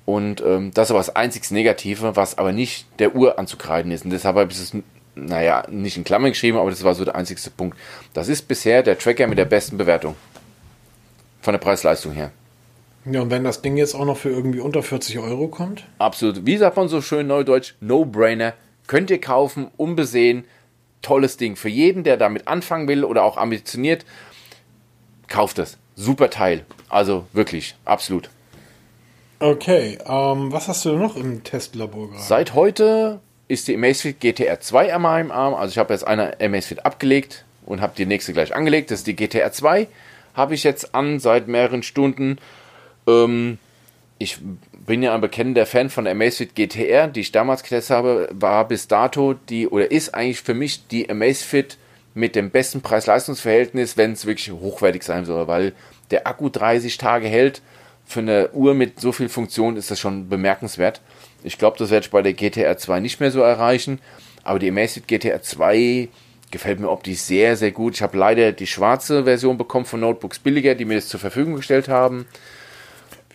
Und 0.05 0.43
ähm, 0.43 0.71
das 0.75 0.89
ist 0.89 0.91
aber 0.91 1.01
das 1.01 1.17
einzig 1.17 1.51
Negative, 1.51 2.15
was 2.15 2.37
aber 2.37 2.53
nicht 2.53 2.87
der 2.99 3.15
Uhr 3.15 3.39
anzukreiden 3.39 3.91
ist. 3.91 4.05
Und 4.05 4.11
deshalb 4.11 4.37
habe 4.37 4.53
ich 4.53 4.59
es, 4.59 4.77
naja, 5.15 5.63
nicht 5.71 5.97
in 5.97 6.05
Klammern 6.05 6.33
geschrieben, 6.33 6.59
aber 6.59 6.69
das 6.69 6.85
war 6.85 6.95
so 6.95 7.07
der 7.07 7.17
einzigste 7.17 7.49
Punkt. 7.49 7.79
Das 8.13 8.29
ist 8.29 8.49
bisher 8.49 8.83
der 8.83 8.99
Tracker 8.99 9.29
mit 9.29 9.39
der 9.39 9.47
besten 9.47 9.79
Bewertung. 9.79 10.15
Von 11.41 11.55
der 11.55 11.59
Preis-Leistung 11.59 12.13
her. 12.13 12.33
Ja, 13.11 13.23
und 13.23 13.31
wenn 13.31 13.45
das 13.45 13.63
Ding 13.63 13.77
jetzt 13.77 13.95
auch 13.95 14.05
noch 14.05 14.17
für 14.17 14.31
irgendwie 14.31 14.61
unter 14.61 14.83
40 14.83 15.19
Euro 15.19 15.49
kommt? 15.49 15.85
Absolut. 15.99 16.45
Wie 16.45 16.57
sagt 16.57 16.77
man 16.77 16.89
so 16.89 17.01
schön 17.01 17.27
neudeutsch? 17.27 17.75
No-brainer. 17.81 18.55
Könnt 18.87 19.11
ihr 19.11 19.21
kaufen, 19.21 19.69
unbesehen. 19.77 20.45
Tolles 21.03 21.37
Ding. 21.37 21.57
Für 21.57 21.69
jeden, 21.69 22.05
der 22.05 22.17
damit 22.17 22.49
anfangen 22.49 22.89
will 22.89 23.05
oder 23.05 23.23
auch 23.23 23.37
ambitioniert, 23.37 24.05
kauft 25.29 25.59
es. 25.59 25.79
Super 25.95 26.31
Teil. 26.31 26.65
Also 26.89 27.27
wirklich, 27.33 27.77
absolut. 27.85 28.31
Okay, 29.41 29.99
ähm, 30.05 30.53
was 30.53 30.69
hast 30.69 30.85
du 30.85 30.97
noch 30.97 31.17
im 31.17 31.45
Testlabor 31.45 32.11
gerade? 32.11 32.23
Seit 32.23 32.55
heute 32.55 33.21
ist 33.47 33.69
die 33.69 33.75
Amazfit 33.75 34.21
GTR 34.21 34.61
2 34.61 34.95
an 34.95 35.03
meinem 35.03 35.31
Arm. 35.31 35.55
Also 35.55 35.73
ich 35.73 35.79
habe 35.79 35.93
jetzt 35.95 36.07
eine 36.07 36.41
Amazfit 36.41 36.85
abgelegt 36.85 37.45
und 37.65 37.81
habe 37.81 37.95
die 37.97 38.07
nächste 38.07 38.33
gleich 38.33 38.55
angelegt. 38.55 38.91
Das 38.91 39.01
ist 39.01 39.07
die 39.07 39.17
GTR 39.17 39.53
2. 39.53 39.87
Habe 40.35 40.55
ich 40.55 40.65
jetzt 40.65 40.95
an 40.95 41.21
seit 41.21 41.49
mehreren 41.49 41.83
Stunden. 41.83 42.39
Ähm, 43.09 43.59
ich 44.19 44.39
bin 44.87 45.03
ja 45.03 45.15
ein 45.15 45.21
bekennender 45.21 45.67
Fan 45.67 45.91
von 45.91 46.07
Amazfit 46.07 46.55
GTR, 46.55 47.07
die 47.09 47.21
ich 47.21 47.33
damals 47.33 47.63
getestet 47.63 47.97
habe, 47.97 48.29
war 48.33 48.67
bis 48.67 48.89
dato 48.89 49.35
die 49.35 49.69
oder 49.69 49.91
ist 49.91 50.15
eigentlich 50.15 50.41
für 50.41 50.55
mich 50.55 50.87
die 50.89 51.09
Amazfit 51.09 51.79
mit 52.15 52.35
dem 52.35 52.51
besten 52.51 52.81
Preis-Leistungs-Verhältnis, 52.81 53.97
wenn 53.97 54.13
es 54.13 54.27
wirklich 54.27 54.51
hochwertig 54.51 55.05
sein 55.05 55.25
soll, 55.25 55.47
weil 55.47 55.73
der 56.11 56.27
Akku 56.27 56.49
30 56.49 56.99
Tage 56.99 57.29
hält, 57.29 57.63
für 58.05 58.21
eine 58.21 58.51
Uhr 58.53 58.75
mit 58.75 58.99
so 59.01 59.13
viel 59.13 59.29
Funktion 59.29 59.77
ist 59.77 59.91
das 59.91 60.01
schon 60.01 60.31
bemerkenswert. 60.31 61.03
Ich 61.45 61.59
glaube, 61.59 61.77
das 61.79 61.91
werde 61.91 62.07
ich 62.07 62.11
bei 62.11 62.23
der 62.23 62.33
GTR 62.33 62.79
2 62.79 63.01
nicht 63.01 63.21
mehr 63.21 63.31
so 63.31 63.43
erreichen, 63.43 64.01
aber 64.43 64.59
die 64.59 64.71
Amazfit 64.71 65.07
GTR 65.07 65.43
2 65.43 66.09
gefällt 66.51 66.81
mir 66.81 66.91
optisch 66.91 67.19
sehr, 67.19 67.57
sehr 67.57 67.71
gut. 67.71 67.95
Ich 67.95 68.03
habe 68.03 68.17
leider 68.17 68.53
die 68.53 68.67
schwarze 68.67 69.25
Version 69.25 69.59
bekommen 69.59 69.85
von 69.85 70.01
Notebooks 70.01 70.39
Billiger, 70.39 70.75
die 70.75 70.87
mir 70.87 70.95
das 70.95 71.09
zur 71.09 71.21
Verfügung 71.21 71.57
gestellt 71.57 71.89
haben. 71.89 72.27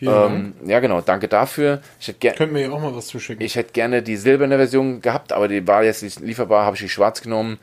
Ähm, 0.07 0.53
ja, 0.65 0.79
genau, 0.79 1.01
danke 1.01 1.27
dafür. 1.27 1.81
Ich 1.99 2.07
hätte 2.07 2.31
Könnt 2.31 2.53
mir 2.53 2.61
ja 2.61 2.71
auch 2.71 2.81
mal 2.81 2.95
was 2.95 3.07
zuschicken. 3.07 3.45
Ich 3.45 3.55
hätte 3.55 3.73
gerne 3.73 4.01
die 4.01 4.15
silberne 4.17 4.57
Version 4.57 5.01
gehabt, 5.01 5.33
aber 5.33 5.47
die 5.47 5.65
war 5.67 5.83
jetzt 5.83 6.03
nicht 6.03 6.19
lieferbar, 6.19 6.65
habe 6.65 6.75
ich 6.75 6.81
die 6.81 6.89
schwarz 6.89 7.21
genommen. 7.21 7.59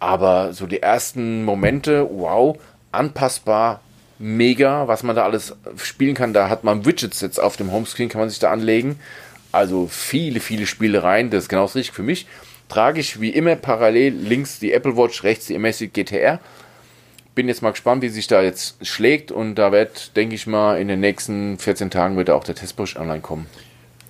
Aber 0.00 0.52
so 0.52 0.66
die 0.66 0.82
ersten 0.82 1.44
Momente, 1.44 2.08
wow, 2.10 2.58
anpassbar, 2.90 3.80
mega, 4.18 4.88
was 4.88 5.02
man 5.02 5.16
da 5.16 5.24
alles 5.24 5.54
spielen 5.76 6.14
kann. 6.14 6.32
Da 6.32 6.48
hat 6.48 6.64
man 6.64 6.84
Widgets 6.84 7.20
jetzt 7.20 7.40
auf 7.40 7.56
dem 7.56 7.72
Homescreen, 7.72 8.08
kann 8.08 8.20
man 8.20 8.30
sich 8.30 8.38
da 8.38 8.50
anlegen. 8.50 8.98
Also 9.50 9.86
viele, 9.86 10.40
viele 10.40 10.66
Spielereien, 10.66 11.30
das 11.30 11.44
ist 11.44 11.48
genau 11.48 11.62
das 11.62 11.74
richtig 11.74 11.94
für 11.94 12.02
mich. 12.02 12.26
Trage 12.68 13.00
ich 13.00 13.20
wie 13.20 13.30
immer 13.30 13.54
parallel 13.54 14.14
links 14.14 14.58
die 14.58 14.72
Apple 14.72 14.96
Watch, 14.96 15.24
rechts 15.24 15.46
die 15.46 15.56
Amazfit 15.56 15.92
GTR. 15.92 16.40
Bin 17.34 17.48
jetzt 17.48 17.62
mal 17.62 17.70
gespannt, 17.70 18.02
wie 18.02 18.08
sich 18.08 18.26
da 18.26 18.42
jetzt 18.42 18.84
schlägt 18.86 19.32
und 19.32 19.54
da 19.54 19.72
wird, 19.72 20.16
denke 20.16 20.34
ich 20.34 20.46
mal, 20.46 20.78
in 20.78 20.88
den 20.88 21.00
nächsten 21.00 21.58
14 21.58 21.90
Tagen 21.90 22.16
wird 22.16 22.28
auch 22.30 22.44
der 22.44 22.54
Testbericht 22.54 22.98
online 22.98 23.20
kommen. 23.20 23.46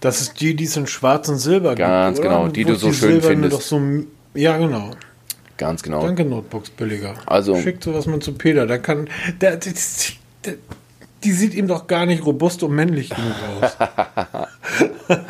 Das 0.01 0.21
ist 0.21 0.41
die, 0.41 0.57
die 0.57 0.65
es 0.65 0.77
in 0.77 0.89
schwarz 0.89 1.29
und 1.29 1.39
silber 1.39 1.77
Ganz 1.77 2.19
gibt, 2.19 2.29
genau, 2.29 2.49
die 2.49 2.65
Wo 2.65 2.71
du 2.71 2.75
so 2.75 2.93
schön 2.93 3.23
findest. 3.23 3.63
So, 3.63 3.81
ja, 4.35 4.57
genau. 4.57 4.91
Ganz 5.57 5.85
genau. 5.85 6.05
Danke, 6.05 6.25
Notebooks 6.25 6.71
billiger. 6.71 7.15
Also. 7.27 7.55
Schickt 7.57 7.85
sowas 7.85 8.07
mal 8.07 8.19
zu 8.19 8.33
Peter. 8.33 8.67
Der 8.67 8.81
kann. 8.81 9.09
Der, 9.41 9.57
der, 9.57 9.73
der, 10.45 10.55
die 11.23 11.33
sieht 11.33 11.55
ihm 11.55 11.69
doch 11.69 11.87
gar 11.87 12.07
nicht 12.07 12.27
robust 12.27 12.65
und 12.65 12.75
männlich 12.75 13.11
genug 13.11 13.35
aus. 13.61 13.77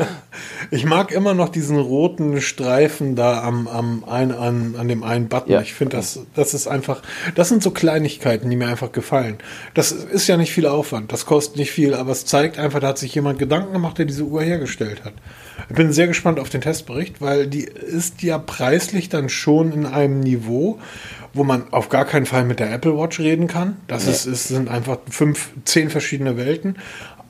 ich 0.72 0.86
mag 0.86 1.12
immer 1.12 1.34
noch 1.34 1.50
diesen 1.50 1.78
roten 1.78 2.40
Streifen 2.40 3.14
da 3.14 3.42
am, 3.42 3.68
am 3.68 4.04
ein, 4.04 4.32
an, 4.32 4.74
an 4.78 4.88
dem 4.88 5.02
einen 5.02 5.28
Button. 5.28 5.52
Ja. 5.52 5.60
Ich 5.60 5.74
finde, 5.74 5.98
das, 5.98 6.20
das 6.34 6.54
ist 6.54 6.66
einfach, 6.66 7.02
das 7.34 7.50
sind 7.50 7.62
so 7.62 7.72
Kleinigkeiten, 7.72 8.48
die 8.48 8.56
mir 8.56 8.68
einfach 8.68 8.90
gefallen. 8.90 9.36
Das 9.74 9.92
ist 9.92 10.28
ja 10.28 10.38
nicht 10.38 10.50
viel 10.50 10.66
Aufwand, 10.66 11.12
das 11.12 11.26
kostet 11.26 11.58
nicht 11.58 11.70
viel, 11.70 11.92
aber 11.92 12.12
es 12.12 12.24
zeigt 12.24 12.58
einfach, 12.58 12.80
da 12.80 12.88
hat 12.88 12.98
sich 12.98 13.14
jemand 13.14 13.38
Gedanken 13.38 13.74
gemacht, 13.74 13.98
der 13.98 14.06
diese 14.06 14.24
Uhr 14.24 14.42
hergestellt 14.42 15.04
hat. 15.04 15.12
Ich 15.68 15.76
bin 15.76 15.92
sehr 15.92 16.06
gespannt 16.06 16.40
auf 16.40 16.48
den 16.48 16.62
Testbericht, 16.62 17.20
weil 17.20 17.46
die 17.46 17.64
ist 17.64 18.22
ja 18.22 18.38
preislich 18.38 19.10
dann 19.10 19.28
schon 19.28 19.72
in 19.72 19.84
einem 19.84 20.20
Niveau, 20.20 20.78
wo 21.34 21.44
man 21.44 21.72
auf 21.72 21.88
gar 21.88 22.04
keinen 22.04 22.26
Fall 22.26 22.44
mit 22.44 22.60
der 22.60 22.72
Apple 22.72 22.96
Watch 22.96 23.20
reden 23.20 23.46
kann. 23.46 23.76
Das 23.88 24.04
ja. 24.06 24.12
ist, 24.12 24.26
ist, 24.26 24.48
sind 24.48 24.68
einfach 24.68 24.98
fünf, 25.08 25.50
zehn 25.64 25.90
verschiedene 25.90 26.36
Welten. 26.36 26.76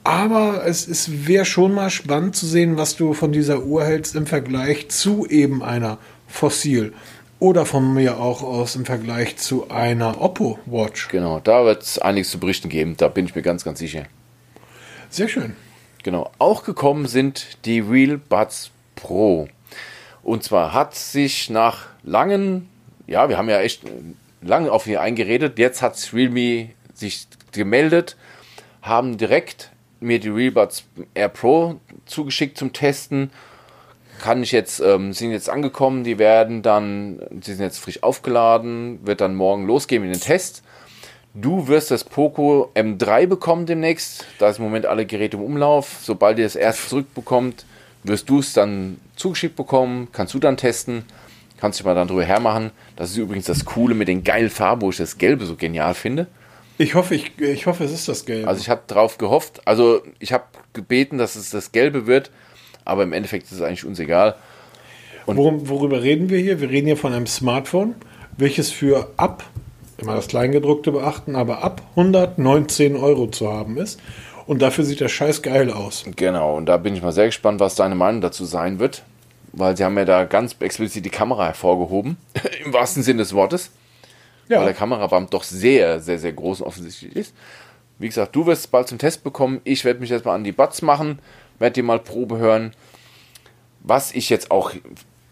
Aber 0.04 0.66
es, 0.66 0.88
es 0.88 1.26
wäre 1.26 1.44
schon 1.44 1.74
mal 1.74 1.90
spannend 1.90 2.34
zu 2.34 2.46
sehen, 2.46 2.76
was 2.76 2.96
du 2.96 3.14
von 3.14 3.32
dieser 3.32 3.62
Uhr 3.62 3.84
hältst 3.84 4.16
im 4.16 4.26
Vergleich 4.26 4.88
zu 4.88 5.26
eben 5.26 5.62
einer 5.62 5.98
Fossil. 6.26 6.92
Oder 7.38 7.66
von 7.66 7.94
mir 7.94 8.18
auch 8.18 8.42
aus 8.42 8.76
im 8.76 8.84
Vergleich 8.84 9.36
zu 9.36 9.68
einer 9.70 10.20
Oppo 10.20 10.58
Watch. 10.66 11.08
Genau, 11.08 11.40
da 11.40 11.64
wird 11.64 11.82
es 11.82 11.98
einiges 11.98 12.30
zu 12.30 12.38
berichten 12.38 12.68
geben, 12.68 12.96
da 12.96 13.08
bin 13.08 13.26
ich 13.26 13.34
mir 13.34 13.42
ganz, 13.42 13.64
ganz 13.64 13.78
sicher. 13.80 14.04
Sehr 15.10 15.28
schön. 15.28 15.56
Genau, 16.04 16.30
auch 16.38 16.64
gekommen 16.64 17.06
sind 17.06 17.58
die 17.64 17.80
Real 17.80 18.18
Buds 18.18 18.70
Pro. 18.94 19.48
Und 20.22 20.44
zwar 20.44 20.72
hat 20.72 20.94
sich 20.94 21.50
nach 21.50 21.86
langen 22.04 22.68
ja, 23.06 23.28
wir 23.28 23.38
haben 23.38 23.48
ja 23.48 23.60
echt 23.60 23.82
lange 24.40 24.70
auf 24.70 24.86
ihn 24.86 24.96
eingeredet. 24.96 25.58
Jetzt 25.58 25.82
hat 25.82 25.96
Realme 26.12 26.70
sich 26.94 27.26
gemeldet, 27.52 28.16
haben 28.80 29.18
direkt 29.18 29.70
mir 30.02 30.20
die 30.20 30.28
Realbuds 30.28 30.84
Air 31.14 31.28
Pro 31.28 31.80
zugeschickt 32.06 32.58
zum 32.58 32.72
Testen. 32.72 33.30
Kann 34.20 34.42
ich 34.42 34.52
jetzt, 34.52 34.80
ähm, 34.80 35.12
sind 35.12 35.32
jetzt 35.32 35.50
angekommen, 35.50 36.04
die 36.04 36.18
werden 36.18 36.62
dann, 36.62 37.20
sie 37.40 37.54
sind 37.54 37.64
jetzt 37.64 37.78
frisch 37.78 38.02
aufgeladen, 38.02 39.00
wird 39.04 39.20
dann 39.20 39.34
morgen 39.34 39.66
losgehen 39.66 40.04
in 40.04 40.12
den 40.12 40.20
Test. 40.20 40.62
Du 41.34 41.66
wirst 41.66 41.90
das 41.90 42.04
Poco 42.04 42.70
M3 42.74 43.26
bekommen 43.26 43.66
demnächst. 43.66 44.26
Da 44.38 44.50
ist 44.50 44.58
im 44.58 44.64
Moment 44.64 44.84
alle 44.86 45.06
Geräte 45.06 45.38
im 45.38 45.42
Umlauf. 45.42 46.00
Sobald 46.02 46.38
ihr 46.38 46.44
es 46.44 46.56
erst 46.56 46.90
zurückbekommt, 46.90 47.64
wirst 48.04 48.28
du 48.28 48.40
es 48.40 48.52
dann 48.52 49.00
zugeschickt 49.16 49.56
bekommen, 49.56 50.08
kannst 50.12 50.34
du 50.34 50.38
dann 50.38 50.56
testen. 50.56 51.04
Kannst 51.58 51.80
du 51.80 51.84
mal 51.84 51.94
dann 51.94 52.08
drüber 52.08 52.24
hermachen. 52.24 52.72
Das 52.96 53.10
ist 53.10 53.16
übrigens 53.16 53.46
das 53.46 53.64
Coole 53.64 53.94
mit 53.94 54.08
den 54.08 54.24
geilen 54.24 54.50
Farben, 54.50 54.82
wo 54.82 54.90
ich 54.90 54.96
das 54.96 55.16
Gelbe 55.16 55.46
so 55.46 55.54
genial 55.54 55.94
finde. 55.94 56.26
Ich 56.78 56.94
hoffe, 56.94 57.14
ich, 57.14 57.38
ich 57.38 57.66
hoffe, 57.66 57.84
es 57.84 57.92
ist 57.92 58.08
das 58.08 58.24
Gelbe. 58.24 58.48
Also 58.48 58.60
ich 58.60 58.68
habe 58.68 58.82
drauf 58.86 59.18
gehofft. 59.18 59.60
Also 59.66 60.02
ich 60.18 60.32
habe 60.32 60.44
gebeten, 60.72 61.18
dass 61.18 61.36
es 61.36 61.50
das 61.50 61.72
Gelbe 61.72 62.06
wird, 62.06 62.30
aber 62.84 63.02
im 63.02 63.12
Endeffekt 63.12 63.44
ist 63.46 63.52
es 63.52 63.62
eigentlich 63.62 63.84
uns 63.84 63.98
egal. 63.98 64.34
Und 65.26 65.36
Worum, 65.36 65.68
worüber 65.68 66.02
reden 66.02 66.30
wir 66.30 66.38
hier? 66.38 66.60
Wir 66.60 66.70
reden 66.70 66.86
hier 66.86 66.96
von 66.96 67.12
einem 67.12 67.26
Smartphone, 67.26 67.94
welches 68.36 68.70
für 68.70 69.10
ab, 69.16 69.44
immer 69.98 70.14
das 70.14 70.28
Kleingedruckte 70.28 70.90
beachten, 70.90 71.36
aber 71.36 71.62
ab 71.62 71.82
119 71.90 72.96
Euro 72.96 73.28
zu 73.28 73.52
haben 73.52 73.76
ist. 73.76 74.00
Und 74.46 74.60
dafür 74.60 74.84
sieht 74.84 74.98
der 75.00 75.08
Scheiß 75.08 75.42
geil 75.42 75.70
aus. 75.70 76.04
Genau, 76.16 76.56
und 76.56 76.66
da 76.66 76.76
bin 76.76 76.96
ich 76.96 77.02
mal 77.02 77.12
sehr 77.12 77.26
gespannt, 77.26 77.60
was 77.60 77.76
deine 77.76 77.94
Meinung 77.94 78.20
dazu 78.20 78.44
sein 78.44 78.80
wird 78.80 79.04
weil 79.52 79.76
sie 79.76 79.84
haben 79.84 79.96
ja 79.96 80.04
da 80.04 80.24
ganz 80.24 80.56
explizit 80.58 81.04
die 81.04 81.10
Kamera 81.10 81.46
hervorgehoben, 81.46 82.16
im 82.64 82.72
wahrsten 82.72 83.02
Sinne 83.02 83.18
des 83.18 83.34
Wortes. 83.34 83.70
Ja. 84.52 84.58
Weil 84.58 84.66
der 84.66 84.74
Kameraband 84.74 85.32
doch 85.32 85.44
sehr, 85.44 85.98
sehr, 86.00 86.18
sehr 86.18 86.34
groß 86.34 86.60
und 86.60 86.66
offensichtlich 86.66 87.16
ist. 87.16 87.34
Wie 87.98 88.06
gesagt, 88.06 88.36
du 88.36 88.44
wirst 88.44 88.64
es 88.64 88.66
bald 88.66 88.86
zum 88.86 88.98
Test 88.98 89.24
bekommen. 89.24 89.62
Ich 89.64 89.86
werde 89.86 90.00
mich 90.00 90.10
jetzt 90.10 90.26
mal 90.26 90.34
an 90.34 90.44
die 90.44 90.52
Buds 90.52 90.82
machen, 90.82 91.20
werde 91.58 91.72
dir 91.72 91.82
mal 91.82 91.98
Probe 91.98 92.36
hören. 92.36 92.72
Was 93.80 94.12
ich 94.12 94.28
jetzt 94.28 94.50
auch, 94.50 94.72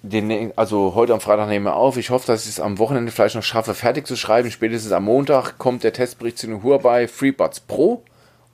den, 0.00 0.56
also 0.56 0.94
heute 0.94 1.12
am 1.12 1.20
Freitag 1.20 1.48
nehme 1.50 1.74
auf. 1.74 1.98
Ich 1.98 2.08
hoffe, 2.08 2.26
dass 2.26 2.44
ich 2.44 2.52
es 2.52 2.60
am 2.60 2.78
Wochenende 2.78 3.12
vielleicht 3.12 3.34
noch 3.34 3.42
schaffe, 3.42 3.74
fertig 3.74 4.06
zu 4.06 4.16
schreiben. 4.16 4.50
Spätestens 4.50 4.92
am 4.92 5.04
Montag 5.04 5.58
kommt 5.58 5.84
der 5.84 5.92
Testbericht 5.92 6.38
zu 6.38 6.46
den 6.46 6.62
Huawei 6.62 7.06
FreeBuds 7.06 7.60
Pro 7.60 8.02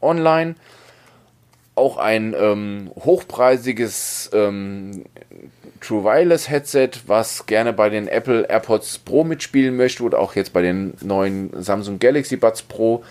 online 0.00 0.56
auch 1.76 1.98
ein 1.98 2.34
ähm, 2.36 2.90
hochpreisiges 2.96 4.30
ähm, 4.32 5.04
True 5.80 6.04
Wireless 6.04 6.48
Headset, 6.48 6.90
was 7.06 7.46
gerne 7.46 7.72
bei 7.72 7.90
den 7.90 8.08
Apple 8.08 8.48
AirPods 8.48 8.98
Pro 8.98 9.24
mitspielen 9.24 9.76
möchte 9.76 10.02
oder 10.02 10.18
auch 10.18 10.34
jetzt 10.34 10.52
bei 10.52 10.62
den 10.62 10.94
neuen 11.02 11.50
Samsung 11.62 11.98
Galaxy 11.98 12.36
Buds 12.36 12.62
Pro. 12.62 13.04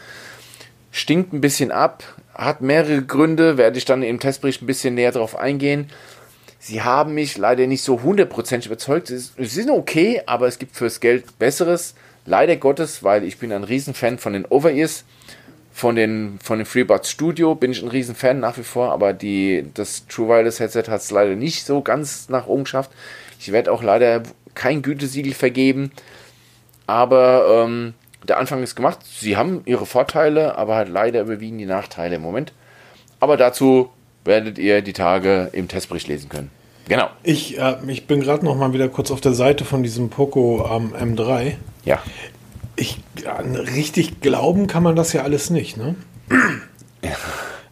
Stinkt 0.92 1.32
ein 1.32 1.42
bisschen 1.42 1.72
ab, 1.72 2.04
hat 2.34 2.62
mehrere 2.62 3.02
Gründe, 3.04 3.58
werde 3.58 3.78
ich 3.78 3.86
dann 3.86 4.02
im 4.02 4.20
Testbericht 4.20 4.62
ein 4.62 4.68
bisschen 4.68 4.96
näher 4.96 5.12
drauf 5.12 5.38
eingehen. 5.38 5.90
Sie 6.58 6.82
haben 6.82 7.14
mich 7.14 7.38
leider 7.38 7.68
nicht 7.68 7.84
so 7.84 8.02
hundertprozentig 8.02 8.68
überzeugt. 8.68 9.08
Sie 9.08 9.46
sind 9.46 9.70
okay, 9.70 10.24
aber 10.26 10.48
es 10.48 10.58
gibt 10.58 10.76
fürs 10.76 11.00
Geld 11.00 11.38
Besseres. 11.38 11.94
Leider 12.26 12.56
Gottes, 12.56 13.04
weil 13.04 13.24
ich 13.24 13.38
bin 13.38 13.54
ein 13.54 13.64
Riesenfan 13.64 14.18
von 14.18 14.34
den 14.34 14.46
Over-Ears 14.46 15.06
von 15.76 15.98
den, 15.98 16.40
von 16.42 16.58
den 16.58 16.66
FreeBuds 16.66 17.12
Studio 17.12 17.54
bin 17.54 17.74
ich 17.74 17.84
ein 17.84 17.90
riesen 17.90 18.16
Fan 18.16 18.40
nach 18.40 18.58
wie 18.58 18.64
vor, 18.64 18.94
aber 18.94 19.12
die, 19.12 19.66
das 19.74 20.08
True 20.08 20.30
Wireless 20.30 20.62
Headset 20.62 20.84
hat 20.88 21.02
es 21.02 21.12
leider 21.12 21.36
nicht 21.36 21.66
so 21.66 21.82
ganz 21.82 22.30
nach 22.30 22.48
oben 22.48 22.64
geschafft. 22.64 22.92
Ich 23.42 23.52
werde 23.52 23.74
auch 23.74 23.84
leider 23.84 24.24
kein 24.54 24.82
Gütesiegel 24.82 25.34
vergeben, 25.34 25.92
aber 26.88 27.66
ähm, 27.66 27.94
der 28.26 28.38
Anfang 28.38 28.64
ist 28.64 28.76
gemacht. 28.76 29.00
Sie 29.04 29.36
haben 29.36 29.64
ihre 29.66 29.86
Vorteile, 29.86 30.58
aber 30.58 30.76
halt 30.76 30.88
leider 30.88 31.20
überwiegen 31.20 31.58
die 31.58 31.66
Nachteile 31.66 32.16
im 32.16 32.22
Moment. 32.22 32.54
Aber 33.20 33.36
dazu 33.36 33.90
werdet 34.24 34.58
ihr 34.58 34.82
die 34.82 34.94
Tage 34.94 35.50
im 35.52 35.68
Testbericht 35.68 36.08
lesen 36.08 36.30
können. 36.30 36.52
Genau. 36.88 37.10
Ich, 37.22 37.60
äh, 37.60 37.76
ich 37.88 38.08
bin 38.08 38.22
gerade 38.22 38.46
noch 38.46 38.56
mal 38.56 38.72
wieder 38.72 38.88
kurz 38.88 39.12
auf 39.12 39.20
der 39.20 39.34
Seite 39.34 39.66
von 39.66 39.84
diesem 39.84 40.10
Poco 40.10 40.70
ähm, 40.74 40.94
M3. 40.96 41.56
Ja 41.84 42.00
ich, 42.76 43.00
ja, 43.24 43.38
richtig 43.38 44.22
glauben 44.22 44.68
kann 44.68 44.84
man 44.84 44.96
das 44.96 45.14
ja 45.14 45.24
alles 45.24 45.50
nicht, 45.50 45.78
ne? 45.78 45.96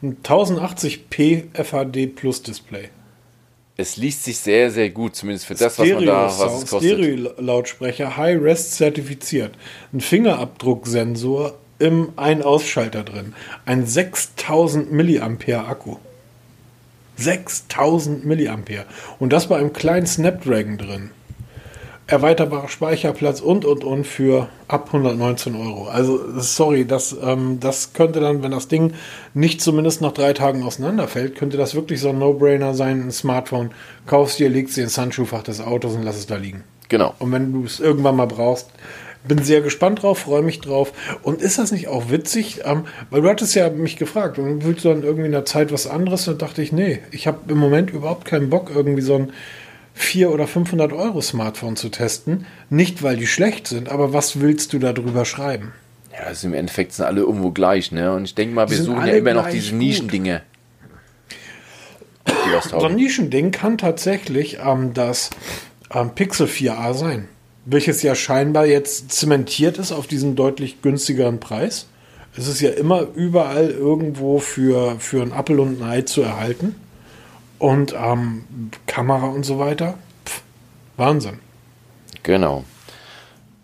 Ein 0.01 0.17
1080p 0.23 1.63
FHD 1.63 2.15
Plus 2.15 2.43
Display. 2.43 2.89
Es 3.75 3.97
liest 3.97 4.23
sich 4.23 4.37
sehr, 4.37 4.69
sehr 4.69 4.91
gut, 4.91 5.15
zumindest 5.15 5.47
für 5.47 5.55
das, 5.55 5.73
Stereo 5.73 5.95
was 5.95 6.05
man 6.05 6.05
da 6.05 6.25
was 6.25 6.63
es 6.63 6.69
kostet. 6.69 6.91
Stereo-Lautsprecher, 6.91 8.17
High-Res 8.17 8.71
zertifiziert. 8.71 9.55
Ein 9.91 10.01
Fingerabdrucksensor 10.01 11.57
im 11.79 12.13
Ein-Ausschalter 12.15 13.03
drin. 13.03 13.33
Ein 13.65 13.87
6000 13.87 14.91
Milliampere 14.91 15.65
Akku. 15.65 15.97
6000 17.17 18.25
Milliampere. 18.25 18.85
Und 19.19 19.33
das 19.33 19.47
bei 19.47 19.57
einem 19.57 19.73
kleinen 19.73 20.05
Snapdragon 20.05 20.77
drin 20.77 21.11
erweiterbarer 22.07 22.67
Speicherplatz 22.67 23.39
und 23.39 23.63
und 23.63 23.83
und 23.83 24.05
für 24.05 24.49
ab 24.67 24.87
119 24.87 25.55
Euro. 25.55 25.87
Also 25.87 26.19
sorry, 26.39 26.85
das, 26.85 27.15
ähm, 27.23 27.59
das 27.59 27.93
könnte 27.93 28.19
dann, 28.19 28.43
wenn 28.43 28.51
das 28.51 28.67
Ding 28.67 28.93
nicht 29.33 29.61
zumindest 29.61 30.01
nach 30.01 30.11
drei 30.11 30.33
Tagen 30.33 30.63
auseinanderfällt, 30.63 31.35
könnte 31.35 31.57
das 31.57 31.75
wirklich 31.75 32.01
so 32.01 32.09
ein 32.09 32.19
No-Brainer 32.19 32.73
sein, 32.73 33.07
ein 33.07 33.11
Smartphone. 33.11 33.71
Kaufst 34.05 34.39
dir, 34.39 34.49
legst 34.49 34.75
dir 34.75 34.83
ins 34.83 34.97
Handschuhfach 34.97 35.43
des 35.43 35.61
Autos 35.61 35.95
und 35.95 36.03
lass 36.03 36.17
es 36.17 36.27
da 36.27 36.35
liegen. 36.35 36.63
Genau. 36.89 37.15
Und 37.19 37.31
wenn 37.31 37.53
du 37.53 37.63
es 37.63 37.79
irgendwann 37.79 38.17
mal 38.17 38.27
brauchst, 38.27 38.69
bin 39.25 39.41
sehr 39.41 39.61
gespannt 39.61 40.03
drauf, 40.03 40.19
freue 40.19 40.41
mich 40.41 40.59
drauf. 40.59 40.91
Und 41.21 41.41
ist 41.41 41.57
das 41.57 41.71
nicht 41.71 41.87
auch 41.87 42.09
witzig? 42.09 42.61
Ähm, 42.65 42.83
weil 43.09 43.21
du 43.21 43.29
hattest 43.29 43.55
ja 43.55 43.69
mich 43.69 43.95
gefragt, 43.95 44.37
und 44.37 44.65
willst 44.65 44.83
du 44.83 44.89
dann 44.89 45.03
irgendwie 45.03 45.27
in 45.27 45.31
der 45.31 45.45
Zeit 45.45 45.71
was 45.71 45.87
anderes? 45.87 46.27
Und 46.27 46.41
dachte 46.41 46.61
ich, 46.61 46.71
nee, 46.71 46.99
ich 47.11 47.27
habe 47.27 47.39
im 47.47 47.57
Moment 47.57 47.91
überhaupt 47.91 48.25
keinen 48.25 48.49
Bock, 48.49 48.71
irgendwie 48.73 49.01
so 49.01 49.15
ein 49.15 49.33
400 49.93 50.33
oder 50.33 50.47
500 50.47 50.93
Euro 50.93 51.21
Smartphone 51.21 51.75
zu 51.75 51.89
testen. 51.89 52.45
Nicht, 52.69 53.03
weil 53.03 53.17
die 53.17 53.27
schlecht 53.27 53.67
sind, 53.67 53.89
aber 53.89 54.13
was 54.13 54.39
willst 54.39 54.73
du 54.73 54.79
darüber 54.79 55.25
schreiben? 55.25 55.73
Ja, 56.11 56.25
also 56.27 56.47
im 56.47 56.53
Endeffekt 56.53 56.93
sind 56.93 57.05
alle 57.05 57.21
irgendwo 57.21 57.51
gleich, 57.51 57.91
ne? 57.91 58.13
Und 58.13 58.25
ich 58.25 58.35
denke 58.35 58.53
mal, 58.53 58.69
wir 58.69 58.81
suchen 58.81 59.05
ja 59.05 59.13
immer 59.13 59.33
noch 59.33 59.49
diese 59.49 59.75
Nischendinge. 59.75 60.41
Die 62.27 62.69
so 62.69 62.77
ein 62.77 62.95
Nischending 62.95 63.51
kann 63.51 63.77
tatsächlich 63.77 64.59
ähm, 64.63 64.93
das 64.93 65.29
ähm, 65.93 66.11
Pixel 66.15 66.47
4a 66.47 66.93
sein, 66.93 67.27
welches 67.65 68.01
ja 68.01 68.15
scheinbar 68.15 68.65
jetzt 68.65 69.11
zementiert 69.11 69.77
ist 69.77 69.91
auf 69.91 70.07
diesen 70.07 70.35
deutlich 70.35 70.81
günstigeren 70.81 71.39
Preis. 71.39 71.87
Es 72.35 72.47
ist 72.47 72.61
ja 72.61 72.71
immer 72.71 73.07
überall 73.15 73.69
irgendwo 73.69 74.39
für, 74.39 74.99
für 74.99 75.21
ein 75.21 75.31
Apple 75.31 75.61
und 75.61 75.81
ein 75.81 75.87
Ei 75.87 76.01
zu 76.01 76.21
erhalten. 76.21 76.75
Und 77.59 77.93
ähm, 77.93 78.71
Kamera 78.87 79.27
und 79.27 79.43
so 79.43 79.59
weiter. 79.59 79.97
Pff, 80.25 80.41
Wahnsinn. 80.97 81.39
Genau. 82.23 82.63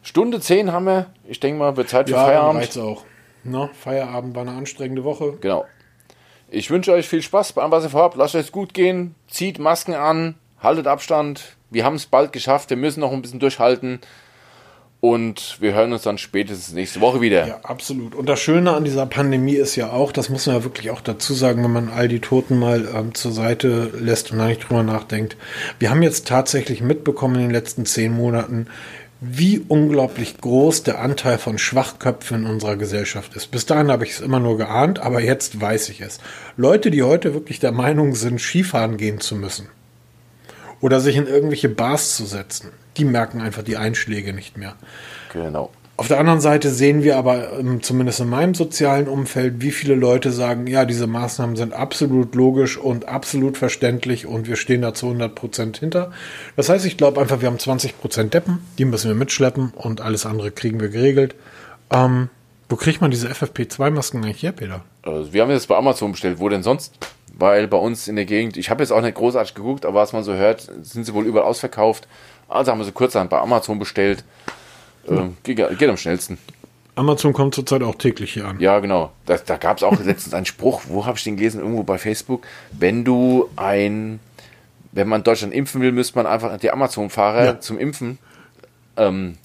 Stunde 0.01 0.39
10 0.39 0.71
haben 0.71 0.85
wir. 0.85 1.07
Ich 1.27 1.39
denke 1.39 1.59
mal, 1.59 1.77
wird 1.77 1.89
Zeit 1.89 2.09
für 2.09 2.15
ja, 2.15 2.25
Feierabend. 2.25 2.75
Ja, 2.75 2.83
auch. 2.83 3.05
Na, 3.43 3.69
Feierabend 3.73 4.35
war 4.35 4.41
eine 4.41 4.51
anstrengende 4.51 5.03
Woche. 5.03 5.37
Genau. 5.41 5.65
Ich 6.49 6.71
wünsche 6.71 6.91
euch 6.91 7.07
viel 7.07 7.21
Spaß 7.21 7.53
bei 7.53 7.61
allem, 7.61 7.71
was 7.71 7.83
ihr 7.83 7.91
vorhabt. 7.91 8.15
Lasst 8.15 8.35
euch 8.35 8.51
gut 8.51 8.73
gehen. 8.73 9.15
Zieht 9.27 9.59
Masken 9.59 9.93
an. 9.93 10.35
Haltet 10.61 10.87
Abstand. 10.87 11.55
Wir 11.69 11.85
haben 11.85 11.95
es 11.95 12.07
bald 12.07 12.33
geschafft. 12.33 12.69
Wir 12.71 12.77
müssen 12.77 13.01
noch 13.01 13.11
ein 13.11 13.21
bisschen 13.21 13.39
durchhalten. 13.39 14.01
Und 15.01 15.57
wir 15.61 15.73
hören 15.73 15.93
uns 15.93 16.01
dann 16.01 16.17
spätestens 16.17 16.73
nächste 16.73 16.99
Woche 16.99 17.21
wieder. 17.21 17.47
Ja, 17.47 17.59
absolut. 17.63 18.15
Und 18.15 18.27
das 18.27 18.41
Schöne 18.41 18.73
an 18.73 18.83
dieser 18.83 19.05
Pandemie 19.05 19.55
ist 19.55 19.77
ja 19.77 19.91
auch, 19.91 20.11
das 20.11 20.27
muss 20.29 20.45
man 20.45 20.57
ja 20.57 20.63
wirklich 20.65 20.91
auch 20.91 20.99
dazu 20.99 21.33
sagen, 21.33 21.63
wenn 21.63 21.71
man 21.71 21.89
all 21.89 22.09
die 22.09 22.19
Toten 22.19 22.59
mal 22.59 22.85
ähm, 22.93 23.13
zur 23.15 23.31
Seite 23.31 23.91
lässt 23.97 24.31
und 24.31 24.39
da 24.39 24.47
nicht 24.47 24.67
drüber 24.67 24.83
nachdenkt. 24.83 25.37
Wir 25.79 25.89
haben 25.89 26.03
jetzt 26.03 26.27
tatsächlich 26.27 26.81
mitbekommen 26.81 27.35
in 27.35 27.41
den 27.43 27.51
letzten 27.51 27.85
zehn 27.85 28.11
Monaten, 28.11 28.67
wie 29.21 29.63
unglaublich 29.65 30.37
groß 30.37 30.83
der 30.83 30.99
Anteil 30.99 31.37
von 31.37 31.57
Schwachköpfen 31.57 32.43
in 32.43 32.49
unserer 32.49 32.75
Gesellschaft 32.75 33.35
ist. 33.35 33.51
Bis 33.51 33.65
dahin 33.65 33.91
habe 33.91 34.03
ich 34.03 34.11
es 34.11 34.19
immer 34.19 34.39
nur 34.41 34.57
geahnt, 34.57 34.99
aber 34.99 35.21
jetzt 35.21 35.61
weiß 35.61 35.89
ich 35.89 36.01
es. 36.01 36.19
Leute, 36.57 36.91
die 36.91 37.03
heute 37.03 37.33
wirklich 37.33 37.59
der 37.59 37.71
Meinung 37.71 38.15
sind, 38.15 38.39
Skifahren 38.41 38.97
gehen 38.97 39.21
zu 39.21 39.35
müssen 39.35 39.69
oder 40.81 40.99
sich 40.99 41.15
in 41.15 41.27
irgendwelche 41.27 41.69
Bars 41.69 42.15
zu 42.15 42.25
setzen, 42.25 42.69
die 42.97 43.05
merken 43.05 43.41
einfach 43.41 43.63
die 43.63 43.77
Einschläge 43.77 44.33
nicht 44.33 44.57
mehr. 44.57 44.75
Genau. 45.33 45.71
Auf 45.99 46.07
der 46.07 46.17
anderen 46.17 46.39
Seite 46.39 46.69
sehen 46.69 47.03
wir 47.03 47.17
aber, 47.17 47.59
ähm, 47.59 47.83
zumindest 47.83 48.21
in 48.21 48.29
meinem 48.29 48.53
sozialen 48.53 49.09
Umfeld, 49.09 49.55
wie 49.61 49.71
viele 49.71 49.95
Leute 49.95 50.31
sagen, 50.31 50.65
ja, 50.65 50.85
diese 50.85 51.07
Maßnahmen 51.07 51.57
sind 51.57 51.73
absolut 51.73 52.35
logisch 52.35 52.77
und 52.77 53.09
absolut 53.09 53.57
verständlich 53.57 54.25
und 54.25 54.47
wir 54.47 54.55
stehen 54.55 54.81
da 54.81 54.93
zu 54.93 55.07
100 55.07 55.35
Prozent 55.35 55.77
hinter. 55.79 56.13
Das 56.55 56.69
heißt, 56.69 56.85
ich 56.85 56.95
glaube 56.95 57.19
einfach, 57.19 57.41
wir 57.41 57.49
haben 57.49 57.59
20 57.59 57.99
Prozent 57.99 58.33
Deppen, 58.33 58.59
die 58.77 58.85
müssen 58.85 59.09
wir 59.09 59.15
mitschleppen 59.15 59.73
und 59.75 59.99
alles 59.99 60.25
andere 60.25 60.51
kriegen 60.51 60.79
wir 60.79 60.87
geregelt. 60.87 61.35
Ähm, 61.91 62.29
wo 62.69 62.77
kriegt 62.77 63.01
man 63.01 63.11
diese 63.11 63.27
FFP2-Masken 63.27 64.23
eigentlich 64.23 64.43
her, 64.43 64.53
Peter? 64.53 64.85
Also 65.01 65.33
wir 65.33 65.41
haben 65.41 65.49
jetzt 65.49 65.67
bei 65.67 65.75
Amazon 65.75 66.13
bestellt. 66.13 66.39
Wo 66.39 66.47
denn 66.47 66.63
sonst? 66.63 66.93
Weil 67.39 67.67
bei 67.67 67.77
uns 67.77 68.09
in 68.09 68.17
der 68.17 68.25
Gegend, 68.25 68.57
ich 68.57 68.69
habe 68.69 68.83
jetzt 68.83 68.91
auch 68.91 69.01
nicht 69.01 69.15
großartig 69.15 69.55
geguckt, 69.55 69.85
aber 69.85 70.01
was 70.01 70.11
man 70.11 70.23
so 70.23 70.33
hört, 70.33 70.69
sind 70.81 71.05
sie 71.05 71.13
wohl 71.13 71.25
überall 71.25 71.45
ausverkauft. 71.45 72.07
Also 72.49 72.71
haben 72.71 72.79
wir 72.79 72.85
sie 72.85 72.91
kurzerhand 72.91 73.29
bei 73.29 73.39
Amazon 73.39 73.79
bestellt. 73.79 74.25
Ähm, 75.07 75.37
geht, 75.43 75.57
geht, 75.57 75.89
am 75.89 75.97
schnellsten. 75.97 76.37
Amazon 76.95 77.31
kommt 77.31 77.55
zurzeit 77.55 77.81
auch 77.81 77.95
täglich 77.95 78.33
hier 78.33 78.45
an. 78.45 78.59
Ja, 78.59 78.79
genau. 78.79 79.11
Da, 79.25 79.37
da 79.37 79.55
gab 79.55 79.77
es 79.77 79.83
auch 79.83 79.97
letztens 80.03 80.33
einen 80.33 80.45
Spruch, 80.45 80.81
wo 80.87 81.05
habe 81.05 81.17
ich 81.17 81.23
den 81.23 81.37
gelesen? 81.37 81.61
Irgendwo 81.61 81.83
bei 81.83 81.97
Facebook. 81.97 82.45
Wenn 82.71 83.05
du 83.05 83.49
ein, 83.55 84.19
wenn 84.91 85.07
man 85.07 85.23
Deutschland 85.23 85.53
impfen 85.53 85.81
will, 85.81 85.93
müsste 85.93 86.17
man 86.17 86.25
einfach 86.25 86.57
die 86.57 86.71
Amazon-Fahrer 86.71 87.45
ja. 87.45 87.59
zum 87.61 87.79
Impfen 87.79 88.17
ähm, 88.97 89.37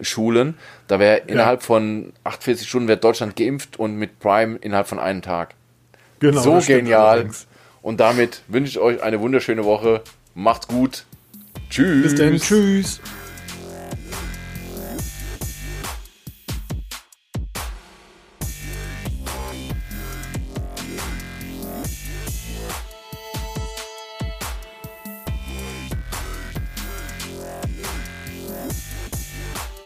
schulen. 0.00 0.56
Da 0.88 0.98
wäre 0.98 1.18
innerhalb 1.26 1.60
ja. 1.60 1.66
von 1.66 2.12
48 2.24 2.66
Stunden 2.66 2.88
wird 2.88 3.04
Deutschland 3.04 3.36
geimpft 3.36 3.78
und 3.78 3.96
mit 3.96 4.18
Prime 4.18 4.56
innerhalb 4.56 4.86
von 4.86 4.98
einem 4.98 5.20
Tag. 5.20 5.54
Genau, 6.30 6.40
so 6.40 6.58
genial. 6.66 7.28
Und 7.82 8.00
damit 8.00 8.40
wünsche 8.48 8.70
ich 8.70 8.78
euch 8.78 9.02
eine 9.02 9.20
wunderschöne 9.20 9.64
Woche. 9.64 10.00
Macht's 10.34 10.66
gut. 10.68 11.04
Tschüss. 11.68 12.02
Bis 12.02 12.14
dann. 12.14 12.38
Tschüss. 12.38 13.00